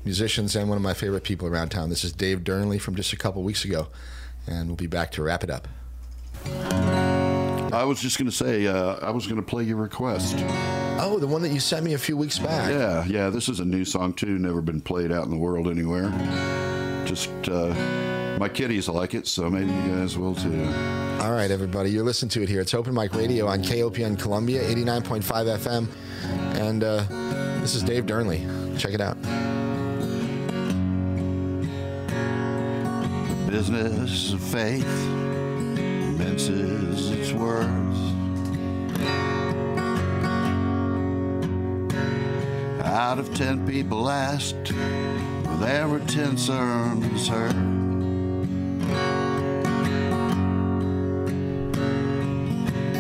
musicians 0.04 0.56
and 0.56 0.68
one 0.68 0.78
of 0.78 0.82
my 0.82 0.96
favorite 0.96 1.24
people 1.24 1.48
around 1.48 1.70
town. 1.70 1.90
This 1.90 2.04
is 2.04 2.12
Dave 2.12 2.40
Dearnley 2.40 2.82
from 2.82 2.96
just 2.96 3.14
a 3.14 3.18
couple 3.18 3.44
weeks 3.44 3.64
ago, 3.64 3.90
and 4.48 4.68
we'll 4.68 4.76
be 4.76 4.88
back 4.88 5.12
to 5.12 5.22
wrap 5.22 5.44
it 5.44 5.52
up. 5.52 5.68
I 7.74 7.84
was 7.86 8.00
just 8.00 8.20
going 8.20 8.30
to 8.30 8.36
say, 8.36 8.68
uh, 8.68 8.98
I 9.02 9.10
was 9.10 9.26
going 9.26 9.42
to 9.42 9.46
play 9.46 9.64
your 9.64 9.78
request. 9.78 10.36
Oh, 11.00 11.18
the 11.20 11.26
one 11.26 11.42
that 11.42 11.50
you 11.50 11.60
sent 11.60 11.84
me 11.84 11.96
a 11.96 11.98
few 11.98 12.16
weeks 12.16 12.38
back. 12.38 12.70
Yeah, 12.70 13.04
yeah. 13.06 13.30
This 13.32 13.50
is 13.50 13.60
a 13.60 13.66
new 13.66 13.84
song 13.84 14.14
too. 14.14 14.38
Never 14.38 14.62
been 14.62 14.80
played 14.80 15.12
out 15.12 15.26
in 15.26 15.32
the 15.32 15.38
world 15.38 15.68
anywhere. 15.68 16.12
Just 17.06 17.32
uh, 17.50 17.74
my 18.38 18.48
kiddies 18.48 18.88
like 18.88 19.16
it, 19.16 19.26
so 19.26 19.50
maybe 19.50 19.72
you 19.72 19.96
guys 19.96 20.16
will 20.20 20.36
too. 20.36 20.64
All 21.20 21.32
right, 21.32 21.50
everybody, 21.50 21.90
you're 21.90 22.04
listening 22.04 22.30
to 22.30 22.44
it 22.44 22.50
here. 22.50 22.62
It's 22.62 22.76
Open 22.76 22.94
Mike 22.94 23.16
Radio 23.16 23.48
on 23.48 23.64
KOPN 23.64 24.20
Columbia, 24.20 24.62
89.5 24.62 25.58
FM. 25.58 25.88
And 26.60 26.84
uh, 26.84 27.04
this 27.60 27.74
is 27.74 27.82
Dave 27.82 28.06
Dearnley. 28.06 28.78
Check 28.78 28.94
it 28.94 29.02
out. 29.02 29.20
Business 33.50 34.34
of 34.34 34.42
faith 34.42 34.86
its 36.36 37.32
words. 37.34 38.00
Out 42.84 43.20
of 43.20 43.34
ten 43.36 43.66
people 43.68 44.10
asked, 44.10 44.72
well, 45.46 45.58
there 45.58 45.88
were 45.88 46.00
ten 46.00 46.38
sermons 46.38 47.28
heard. 47.28 47.54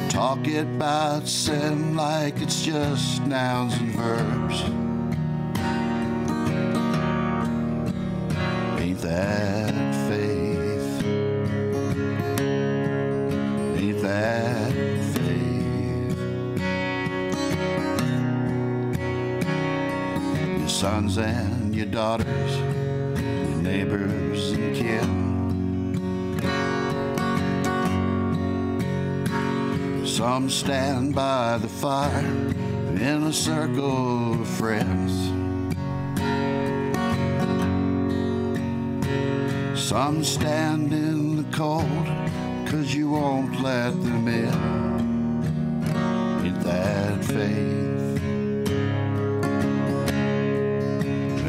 Talk 0.09 0.47
it 0.47 0.67
about 0.67 1.27
sin 1.27 1.95
like 1.95 2.39
it's 2.39 2.63
just 2.63 3.23
nouns 3.23 3.73
and 3.77 3.95
verbs. 3.95 4.61
Ain't 8.79 8.99
that 9.01 9.62
sons 20.83 21.17
and 21.17 21.73
your 21.73 21.85
daughters, 21.85 22.57
your 22.57 23.61
neighbors 23.61 24.51
and 24.51 24.75
kin. 24.75 25.09
Some 30.05 30.49
stand 30.49 31.15
by 31.15 31.57
the 31.57 31.69
fire 31.69 32.25
in 33.09 33.23
a 33.23 33.31
circle 33.31 34.41
of 34.41 34.45
friends. 34.45 35.13
Some 39.81 40.21
stand 40.25 40.91
in 40.91 41.37
the 41.37 41.45
cold 41.55 42.07
cause 42.67 42.93
you 42.93 43.11
won't 43.11 43.61
let 43.61 43.91
them 44.03 44.27
in. 44.27 44.53
Ain't 46.45 46.61
that 46.61 47.23
faith? 47.23 48.02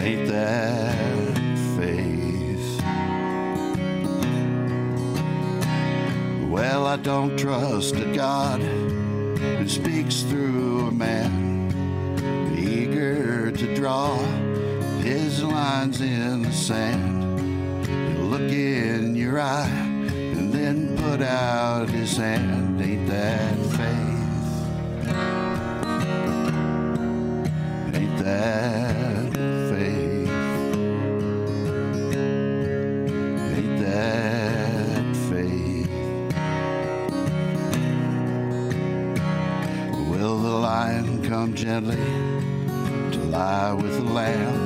Ain't 0.05 0.29
that 0.29 1.39
faith? 1.79 2.83
Well, 6.51 6.87
I 6.87 6.99
don't 6.99 7.39
trust 7.39 7.95
a 7.97 8.13
God 8.15 8.61
who 8.61 9.67
speaks 9.67 10.21
through 10.21 10.89
a 10.89 10.93
man, 10.93 11.73
eager 12.55 13.51
to 13.51 13.75
draw 13.75 14.19
his 15.01 15.43
lines 15.43 16.03
in 16.03 16.43
the 16.43 16.53
sand. 16.53 17.87
He'll 17.87 18.27
look 18.27 18.53
in 18.53 19.17
your 19.17 19.41
eye 19.41 19.69
and 19.69 20.53
then 20.53 20.99
put 20.99 21.23
out 21.23 21.89
his 21.89 22.15
hand. 22.19 22.79
Ain't 22.79 23.09
that 23.09 23.57
faith? 23.79 24.35
Ain't 27.95 28.19
that 28.19 29.04
gently 41.65 41.97
to 43.11 43.19
lie 43.31 43.73
with 43.73 43.95
the 43.97 44.03
lamb? 44.03 44.64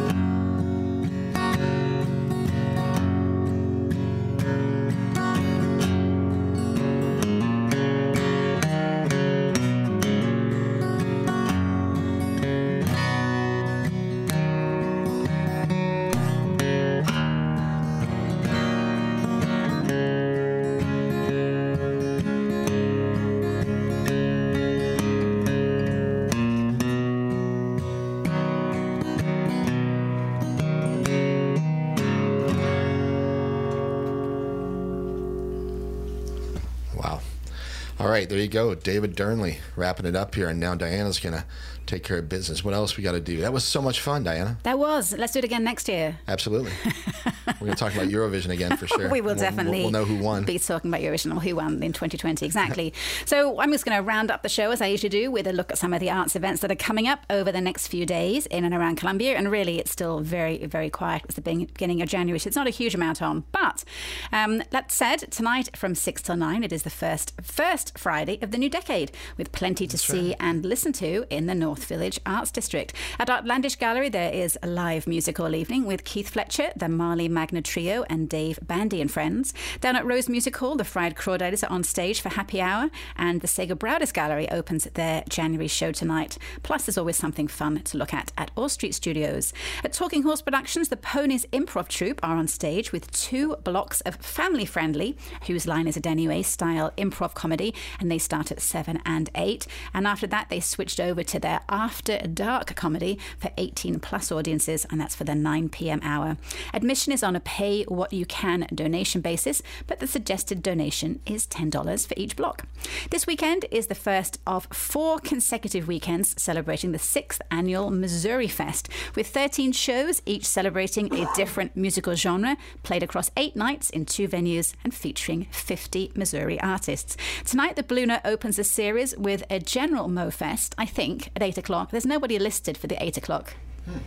Right, 38.29 38.37
there 38.37 38.43
you 38.45 38.49
go. 38.49 38.75
David 38.75 39.17
Dearnley 39.17 39.57
wrapping 39.75 40.05
it 40.05 40.15
up 40.15 40.35
here. 40.35 40.49
And 40.51 40.61
now 40.61 40.75
Diana's 40.75 41.19
going 41.19 41.35
to 41.35 41.45
take 41.87 42.05
care 42.05 42.19
of 42.19 42.29
business. 42.29 42.63
What 42.63 42.75
else 42.75 42.99
we 42.99 43.03
got 43.03 43.13
to 43.13 43.21
do? 43.21 43.41
That 43.41 43.55
was 43.55 43.65
so 43.65 43.81
much 43.81 44.03
fun, 44.03 44.23
Diana. 44.23 44.59
That 44.65 44.79
was. 44.79 45.15
Let's 45.17 45.33
do 45.33 45.39
it 45.39 45.45
again 45.47 45.65
next 45.65 45.89
year. 45.89 46.19
Absolutely. 46.29 46.71
We're 47.47 47.55
going 47.69 47.71
to 47.73 47.77
talk 47.77 47.95
about 47.95 48.09
Eurovision 48.09 48.51
again 48.51 48.77
for 48.77 48.87
sure. 48.87 49.09
we 49.09 49.23
will 49.23 49.29
We'll- 49.29 49.37
definitely 49.37 49.81
We'll, 49.81 49.91
know 49.91 50.05
who 50.05 50.19
won. 50.23 50.45
be 50.45 50.59
talking 50.59 50.91
about 50.91 51.01
Eurovision 51.01 51.35
or 51.35 51.41
who 51.41 51.57
won 51.57 51.83
in 51.83 51.95
2020. 51.95 52.45
Exactly. 52.45 52.93
so 53.25 53.59
I'm 53.59 53.73
just 53.73 53.87
going 53.87 53.97
to 53.97 54.03
round 54.03 54.31
up 54.31 54.43
the 54.43 54.51
show 54.51 54.71
as 54.71 54.83
I 54.83 54.87
usually 54.89 55.09
do 55.09 55.31
with 55.31 55.47
a 55.47 55.53
look 55.55 55.73
at 55.73 55.79
some 55.79 55.95
of 55.95 56.01
the 56.01 56.11
arts 56.11 56.37
events 56.37 56.61
that 56.61 56.71
are 56.71 56.75
coming 56.77 57.09
up 57.09 57.21
over 57.31 57.51
the 57.51 57.63
next 57.63 57.87
few 57.87 58.05
days 58.05 58.45
in 58.47 58.65
and 58.67 58.75
around 58.75 58.97
Columbia. 58.97 59.37
And 59.37 59.51
really, 59.51 59.79
it's 59.79 59.91
still 59.91 60.21
very, 60.21 60.67
very 60.67 60.91
quiet. 60.91 61.23
It's 61.25 61.37
the 61.37 61.41
beginning 61.41 62.03
of 62.03 62.09
January, 62.11 62.39
so 62.39 62.49
it's 62.49 62.57
not 62.57 62.67
a 62.67 62.71
huge 62.71 62.95
amount 62.95 63.23
on. 63.23 63.45
But 63.51 63.83
um, 64.31 64.63
that 64.73 64.93
said, 64.93 65.21
tonight 65.33 65.75
from 65.75 65.95
six 65.95 66.21
till 66.21 66.37
nine, 66.37 66.63
it 66.63 66.73
is 66.75 66.83
the 66.83 66.91
first 66.91 67.33
first 67.43 67.97
Friday 67.99 68.18
of 68.19 68.51
the 68.51 68.59
new 68.59 68.69
decade, 68.69 69.13
with 69.37 69.53
plenty 69.53 69.87
to 69.87 69.97
see 69.97 70.35
and 70.41 70.65
listen 70.65 70.93
to 70.95 71.25
in 71.31 71.47
the 71.47 71.55
North 71.55 71.85
Village 71.85 72.19
Arts 72.27 72.51
District. 72.51 72.93
At 73.17 73.31
Outlandish 73.31 73.77
Gallery, 73.77 74.09
there 74.09 74.33
is 74.33 74.59
a 74.61 74.67
live 74.67 75.07
music 75.07 75.39
all 75.39 75.55
evening 75.55 75.87
with 75.87 76.03
Keith 76.03 76.31
Fletcher, 76.31 76.73
the 76.75 76.89
Marley 76.89 77.29
Magna 77.29 77.63
Trio, 77.63 78.05
and 78.11 78.29
Dave 78.29 78.59
Bandy 78.61 79.01
and 79.01 79.09
friends. 79.09 79.55
Down 79.81 79.95
at 79.95 80.05
Rose 80.05 80.29
Music 80.29 80.57
Hall, 80.57 80.75
the 80.75 80.83
Fried 80.83 81.15
Crawdads 81.15 81.63
are 81.63 81.73
on 81.73 81.85
stage 81.85 82.21
for 82.21 82.31
happy 82.31 82.61
hour, 82.61 82.91
and 83.15 83.41
the 83.41 83.47
Sager 83.47 83.77
Braudis 83.77 84.13
Gallery 84.13 84.51
opens 84.51 84.85
their 84.95 85.23
January 85.29 85.69
show 85.69 85.93
tonight. 85.93 86.39
Plus, 86.65 86.87
there's 86.87 86.99
always 86.99 87.17
something 87.17 87.47
fun 87.47 87.83
to 87.83 87.97
look 87.97 88.13
at 88.13 88.33
at 88.37 88.51
Orr 88.57 88.69
Street 88.69 88.97
Studios. 88.97 89.53
At 89.85 89.93
Talking 89.93 90.25
Horse 90.25 90.43
Productions, 90.43 90.89
the 90.89 90.97
Ponies 90.97 91.47
Improv 91.53 91.87
Troupe 91.87 92.19
are 92.25 92.37
on 92.37 92.49
stage 92.49 92.91
with 92.91 93.13
two 93.13 93.55
blocks 93.63 94.01
of 94.01 94.17
family 94.17 94.65
friendly, 94.65 95.17
whose 95.47 95.69
line 95.69 95.87
is 95.87 95.97
it 95.97 96.07
anyway, 96.07 96.43
style 96.43 96.93
improv 96.97 97.35
comedy, 97.35 97.75
and 98.01 98.08
they 98.11 98.19
start 98.19 98.51
at 98.51 98.61
7 98.61 99.01
and 99.05 99.31
8. 99.35 99.67
And 99.95 100.07
after 100.07 100.27
that, 100.27 100.49
they 100.49 100.61
switched 100.61 101.01
over 101.01 101.23
to 101.23 101.39
their 101.39 101.61
After 101.69 102.19
Dark 102.19 102.75
comedy 102.75 103.19
for 103.39 103.51
18 103.57 104.01
plus 104.01 104.31
audiences, 104.33 104.87
and 104.91 105.01
that's 105.01 105.15
for 105.15 105.25
the 105.25 105.35
9 105.35 105.69
pm 105.69 106.01
hour. 106.03 106.37
Admission 106.73 107.13
is 107.13 107.23
on 107.23 107.37
a 107.37 107.41
pay 107.41 107.85
what 107.85 108.13
you 108.13 108.27
can 108.27 108.67
donation 108.75 109.21
basis, 109.21 109.63
but 109.87 110.01
the 110.01 110.07
suggested 110.07 110.63
donation 110.63 111.21
is 111.27 111.47
$10 111.47 112.07
for 112.07 112.15
each 112.17 112.37
block. 112.37 112.67
This 113.11 113.27
weekend 113.27 113.67
is 113.71 113.87
the 113.87 113.95
first 113.95 114.39
of 114.47 114.67
four 114.73 115.19
consecutive 115.19 115.89
weekends 115.89 116.41
celebrating 116.41 116.93
the 116.93 116.99
sixth 116.99 117.41
annual 117.51 117.91
Missouri 117.91 118.49
Fest, 118.49 118.89
with 119.15 119.27
13 119.27 119.73
shows, 119.73 120.23
each 120.27 120.45
celebrating 120.45 121.13
a 121.13 121.29
different 121.35 121.77
musical 121.77 122.15
genre, 122.15 122.57
played 122.83 123.03
across 123.03 123.31
eight 123.37 123.57
nights 123.57 123.91
in 123.91 124.05
two 124.05 124.29
venues 124.29 124.75
and 124.85 124.95
featuring 124.95 125.47
50 125.51 126.13
Missouri 126.15 126.61
artists. 126.61 127.17
Tonight, 127.45 127.77
the 127.77 127.83
Blue 127.83 127.98
Note 128.07 128.21
opens 128.25 128.57
the 128.57 128.65
series 128.65 129.17
with 129.17 129.43
a 129.51 129.59
general 129.59 130.09
Mo 130.09 130.31
Fest, 130.31 130.75
I 130.79 130.87
think, 130.87 131.31
at 131.35 131.43
8 131.43 131.59
o'clock. 131.59 131.91
There's 131.91 132.07
nobody 132.07 132.39
listed 132.39 132.77
for 132.77 132.87
the 132.87 133.03
8 133.03 133.17
o'clock 133.17 133.55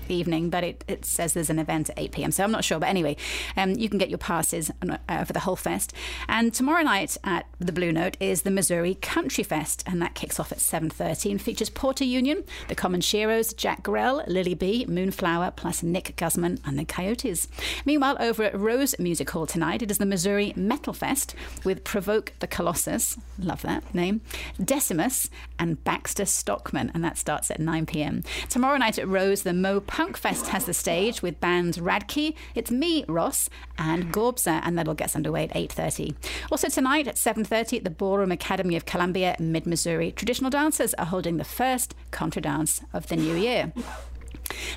evening, 0.10 0.50
but 0.50 0.64
it, 0.64 0.84
it 0.88 1.06
says 1.06 1.34
there's 1.34 1.50
an 1.50 1.60
event 1.60 1.90
at 1.90 2.00
8 2.00 2.12
p.m. 2.12 2.32
So 2.32 2.44
I'm 2.44 2.52
not 2.52 2.64
sure. 2.64 2.80
But 2.80 2.90
anyway, 2.90 3.18
um, 3.58 3.72
you 3.72 3.90
can 3.90 3.98
get 3.98 4.10
your 4.10 4.18
passes 4.18 4.72
uh, 5.10 5.26
for 5.26 5.34
the 5.34 5.42
whole 5.42 5.56
fest. 5.56 5.94
And 6.28 6.54
tomorrow 6.54 6.84
night 6.84 7.18
at 7.24 7.46
the 7.60 7.72
Blue 7.72 7.92
Note 7.92 8.18
is 8.20 8.42
the 8.42 8.52
Missouri 8.52 8.96
Country 8.96 9.44
Fest, 9.44 9.84
and 9.88 10.02
that 10.02 10.16
kicks 10.16 10.40
off 10.40 10.52
at 10.52 10.60
7:30 10.60 11.32
and 11.32 11.42
features 11.42 11.70
Porter 11.70 12.04
Union, 12.04 12.44
the 12.68 12.76
Common 12.76 13.02
Shearers, 13.02 13.54
Jack 13.54 13.84
Grell, 13.84 14.24
Lily 14.28 14.54
B, 14.54 14.86
Moonflower, 14.88 15.52
plus 15.56 15.84
Nick 15.84 16.16
Guzman 16.16 16.60
and 16.66 16.78
the 16.78 16.86
Coyotes. 16.86 17.48
Meanwhile, 17.86 18.18
over 18.20 18.44
at 18.44 18.60
Rose 18.60 18.98
Music 19.00 19.30
Hall 19.30 19.46
tonight, 19.46 19.82
it 19.82 19.92
is 19.92 19.98
the 19.98 20.06
Missouri 20.06 20.54
Metal 20.56 20.94
Fest 20.94 21.36
with 21.64 21.84
Provoke 21.84 22.34
the 22.40 22.48
Colossus, 22.48 23.18
love 23.40 23.62
that 23.64 23.94
name, 23.94 24.22
Decimus, 24.64 25.30
and 25.60 25.84
Baxter 25.84 26.26
Stockman, 26.26 26.92
and 26.94 27.04
that 27.04 27.18
starts 27.18 27.52
at 27.52 27.60
9 27.60 27.86
p.m. 27.86 28.24
Tomorrow 28.50 28.78
night 28.78 28.98
at 29.00 29.08
Rose, 29.08 29.44
the 29.44 29.54
Mo 29.72 29.80
Punk 29.80 30.18
Fest 30.18 30.48
has 30.48 30.66
the 30.66 30.74
stage 30.74 31.22
with 31.22 31.40
bands 31.40 31.78
Radkey, 31.78 32.36
It's 32.56 32.72
Me, 32.72 33.06
Ross, 33.08 33.50
and 33.78 34.12
Gorbza, 34.12 34.60
and 34.66 34.78
that'll 34.78 34.94
get 34.94 35.16
underway 35.16 35.46
at 35.46 35.52
8.30. 35.52 36.14
Also 36.52 36.68
tonight 36.68 37.08
at 37.08 37.16
7.30 37.16 37.78
at 37.78 37.84
the 37.86 37.90
Ballroom 37.90 38.34
Academy 38.34 38.76
of 38.76 38.86
Columbia, 38.86 39.38
Mid-Missouri, 39.40 40.12
traditional 40.12 40.50
dancers 40.50 40.94
are 40.96 41.06
holding 41.06 41.38
the 41.38 41.46
first 41.46 41.96
contra 42.12 42.42
dance 42.42 42.82
of 42.92 43.08
the 43.08 43.16
new 43.16 43.34
year. 43.34 43.72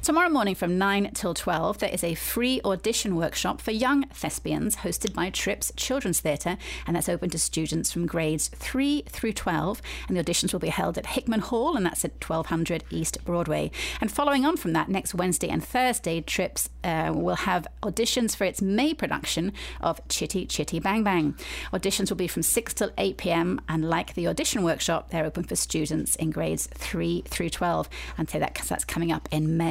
Tomorrow 0.03 0.29
morning 0.29 0.55
from 0.55 0.79
9 0.79 1.11
till 1.15 1.35
12, 1.35 1.79
there 1.79 1.91
is 1.91 2.05
a 2.05 2.15
free 2.15 2.61
audition 2.65 3.17
workshop 3.17 3.61
for 3.61 3.71
young 3.71 4.05
thespians 4.09 4.77
hosted 4.77 5.15
by 5.15 5.31
TRYPS 5.31 5.73
Children's 5.77 6.21
Theatre, 6.21 6.57
and 6.87 6.95
that's 6.95 7.09
open 7.09 7.31
to 7.31 7.39
students 7.39 7.93
from 7.93 8.07
grades 8.07 8.49
3 8.49 9.03
through 9.09 9.33
12. 9.33 9.81
And 10.09 10.17
the 10.17 10.23
auditions 10.23 10.53
will 10.53 10.61
be 10.61 10.69
held 10.69 10.99
at 10.99 11.07
Hickman 11.07 11.41
Hall, 11.41 11.77
and 11.77 11.87
that's 11.87 12.05
at 12.05 12.13
1200 12.23 12.85
East 12.91 13.25
Broadway. 13.25 13.71
And 14.01 14.11
following 14.11 14.45
on 14.45 14.57
from 14.57 14.73
that, 14.75 14.89
next 14.89 15.15
Wednesday 15.15 15.49
and 15.49 15.65
Thursday, 15.65 16.21
TRYPS 16.21 16.69
uh, 16.85 17.13
will 17.15 17.37
have 17.37 17.67
auditions 17.83 18.37
for 18.37 18.45
its 18.45 18.61
May 18.61 18.95
production 18.95 19.53
of 19.81 20.07
Chitty 20.09 20.47
Chitty 20.47 20.81
Bang 20.81 21.03
Bang. 21.03 21.35
Auditions 21.73 22.11
will 22.11 22.17
be 22.17 22.29
from 22.29 22.43
6 22.43 22.75
till 22.75 22.91
8 22.99 23.17
pm, 23.17 23.61
and 23.69 23.89
like 23.89 24.15
the 24.15 24.29
audition 24.29 24.63
workshop, 24.63 25.11
they're 25.11 25.25
open 25.25 25.45
for 25.45 25.57
students 25.57 26.15
in 26.17 26.31
grades 26.31 26.67
3 26.75 27.23
through 27.27 27.51
12. 27.51 27.89
And 28.19 28.29
so 28.29 28.39
that, 28.39 28.55
that's 28.69 28.85
coming 28.85 29.11
up 29.11 29.29
in 29.31 29.57
May. 29.57 29.64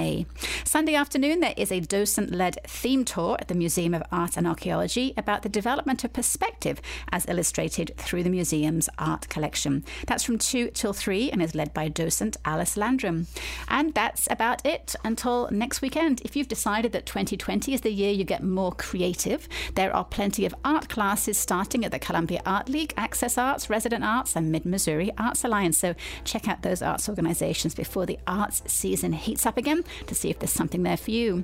Sunday 0.63 0.95
afternoon, 0.95 1.39
there 1.39 1.53
is 1.55 1.71
a 1.71 1.79
docent 1.79 2.31
led 2.31 2.57
theme 2.65 3.05
tour 3.05 3.37
at 3.39 3.47
the 3.47 3.53
Museum 3.53 3.93
of 3.93 4.01
Art 4.11 4.37
and 4.37 4.47
Archaeology 4.47 5.13
about 5.15 5.43
the 5.43 5.49
development 5.49 6.03
of 6.03 6.13
perspective 6.13 6.81
as 7.11 7.27
illustrated 7.27 7.95
through 7.97 8.23
the 8.23 8.29
museum's 8.29 8.89
art 8.97 9.29
collection. 9.29 9.83
That's 10.07 10.23
from 10.23 10.39
2 10.39 10.69
till 10.69 10.93
3 10.93 11.29
and 11.29 11.43
is 11.43 11.53
led 11.53 11.73
by 11.73 11.89
docent 11.89 12.37
Alice 12.43 12.75
Landrum. 12.75 13.27
And 13.67 13.93
that's 13.93 14.27
about 14.31 14.65
it 14.65 14.95
until 15.03 15.47
next 15.51 15.81
weekend. 15.81 16.21
If 16.21 16.35
you've 16.35 16.47
decided 16.47 16.91
that 16.93 17.05
2020 17.05 17.73
is 17.73 17.81
the 17.81 17.91
year 17.91 18.11
you 18.11 18.23
get 18.23 18.43
more 18.43 18.71
creative, 18.71 19.47
there 19.75 19.95
are 19.95 20.03
plenty 20.03 20.45
of 20.45 20.55
art 20.65 20.89
classes 20.89 21.37
starting 21.37 21.85
at 21.85 21.91
the 21.91 21.99
Columbia 21.99 22.41
Art 22.45 22.67
League, 22.67 22.93
Access 22.97 23.37
Arts, 23.37 23.69
Resident 23.69 24.03
Arts, 24.03 24.35
and 24.35 24.51
Mid 24.51 24.65
Missouri 24.65 25.11
Arts 25.19 25.43
Alliance. 25.43 25.77
So 25.77 25.93
check 26.23 26.47
out 26.47 26.63
those 26.63 26.81
arts 26.81 27.07
organizations 27.07 27.75
before 27.75 28.07
the 28.07 28.17
arts 28.25 28.63
season 28.65 29.13
heats 29.13 29.45
up 29.45 29.57
again 29.57 29.82
to 30.07 30.15
see 30.15 30.29
if 30.29 30.39
there's 30.39 30.51
something 30.51 30.83
there 30.83 30.97
for 30.97 31.11
you. 31.11 31.43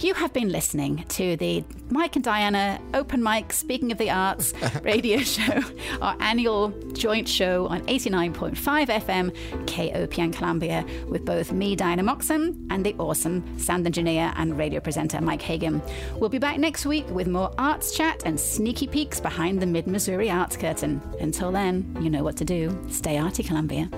You 0.00 0.14
have 0.14 0.32
been 0.32 0.48
listening 0.48 1.04
to 1.10 1.36
the 1.36 1.64
Mike 1.90 2.16
and 2.16 2.24
Diana 2.24 2.80
Open 2.94 3.22
Mike 3.22 3.52
Speaking 3.52 3.92
of 3.92 3.98
the 3.98 4.10
Arts 4.10 4.52
radio 4.82 5.18
show, 5.18 5.60
our 6.00 6.16
annual 6.20 6.70
joint 6.92 7.28
show 7.28 7.66
on 7.66 7.80
89.5 7.86 8.54
FM 8.54 9.66
KOPN 9.66 10.32
Columbia 10.32 10.84
with 11.08 11.24
both 11.24 11.52
me, 11.52 11.76
Diana 11.76 12.02
Moxon, 12.02 12.66
and 12.70 12.84
the 12.84 12.94
awesome 12.98 13.58
sound 13.58 13.86
engineer 13.86 14.32
and 14.36 14.56
radio 14.58 14.80
presenter 14.80 15.20
Mike 15.20 15.42
Hagen. 15.42 15.82
We'll 16.16 16.30
be 16.30 16.38
back 16.38 16.58
next 16.58 16.86
week 16.86 17.08
with 17.10 17.28
more 17.28 17.52
arts 17.58 17.96
chat 17.96 18.22
and 18.24 18.38
sneaky 18.38 18.86
peeks 18.86 19.20
behind 19.20 19.60
the 19.60 19.66
Mid 19.66 19.86
Missouri 19.86 20.30
Arts 20.30 20.56
Curtain. 20.56 21.00
Until 21.20 21.52
then, 21.52 21.96
you 22.00 22.10
know 22.10 22.22
what 22.22 22.36
to 22.38 22.44
do. 22.44 22.76
Stay 22.88 23.18
arty, 23.18 23.42
Columbia. 23.42 23.90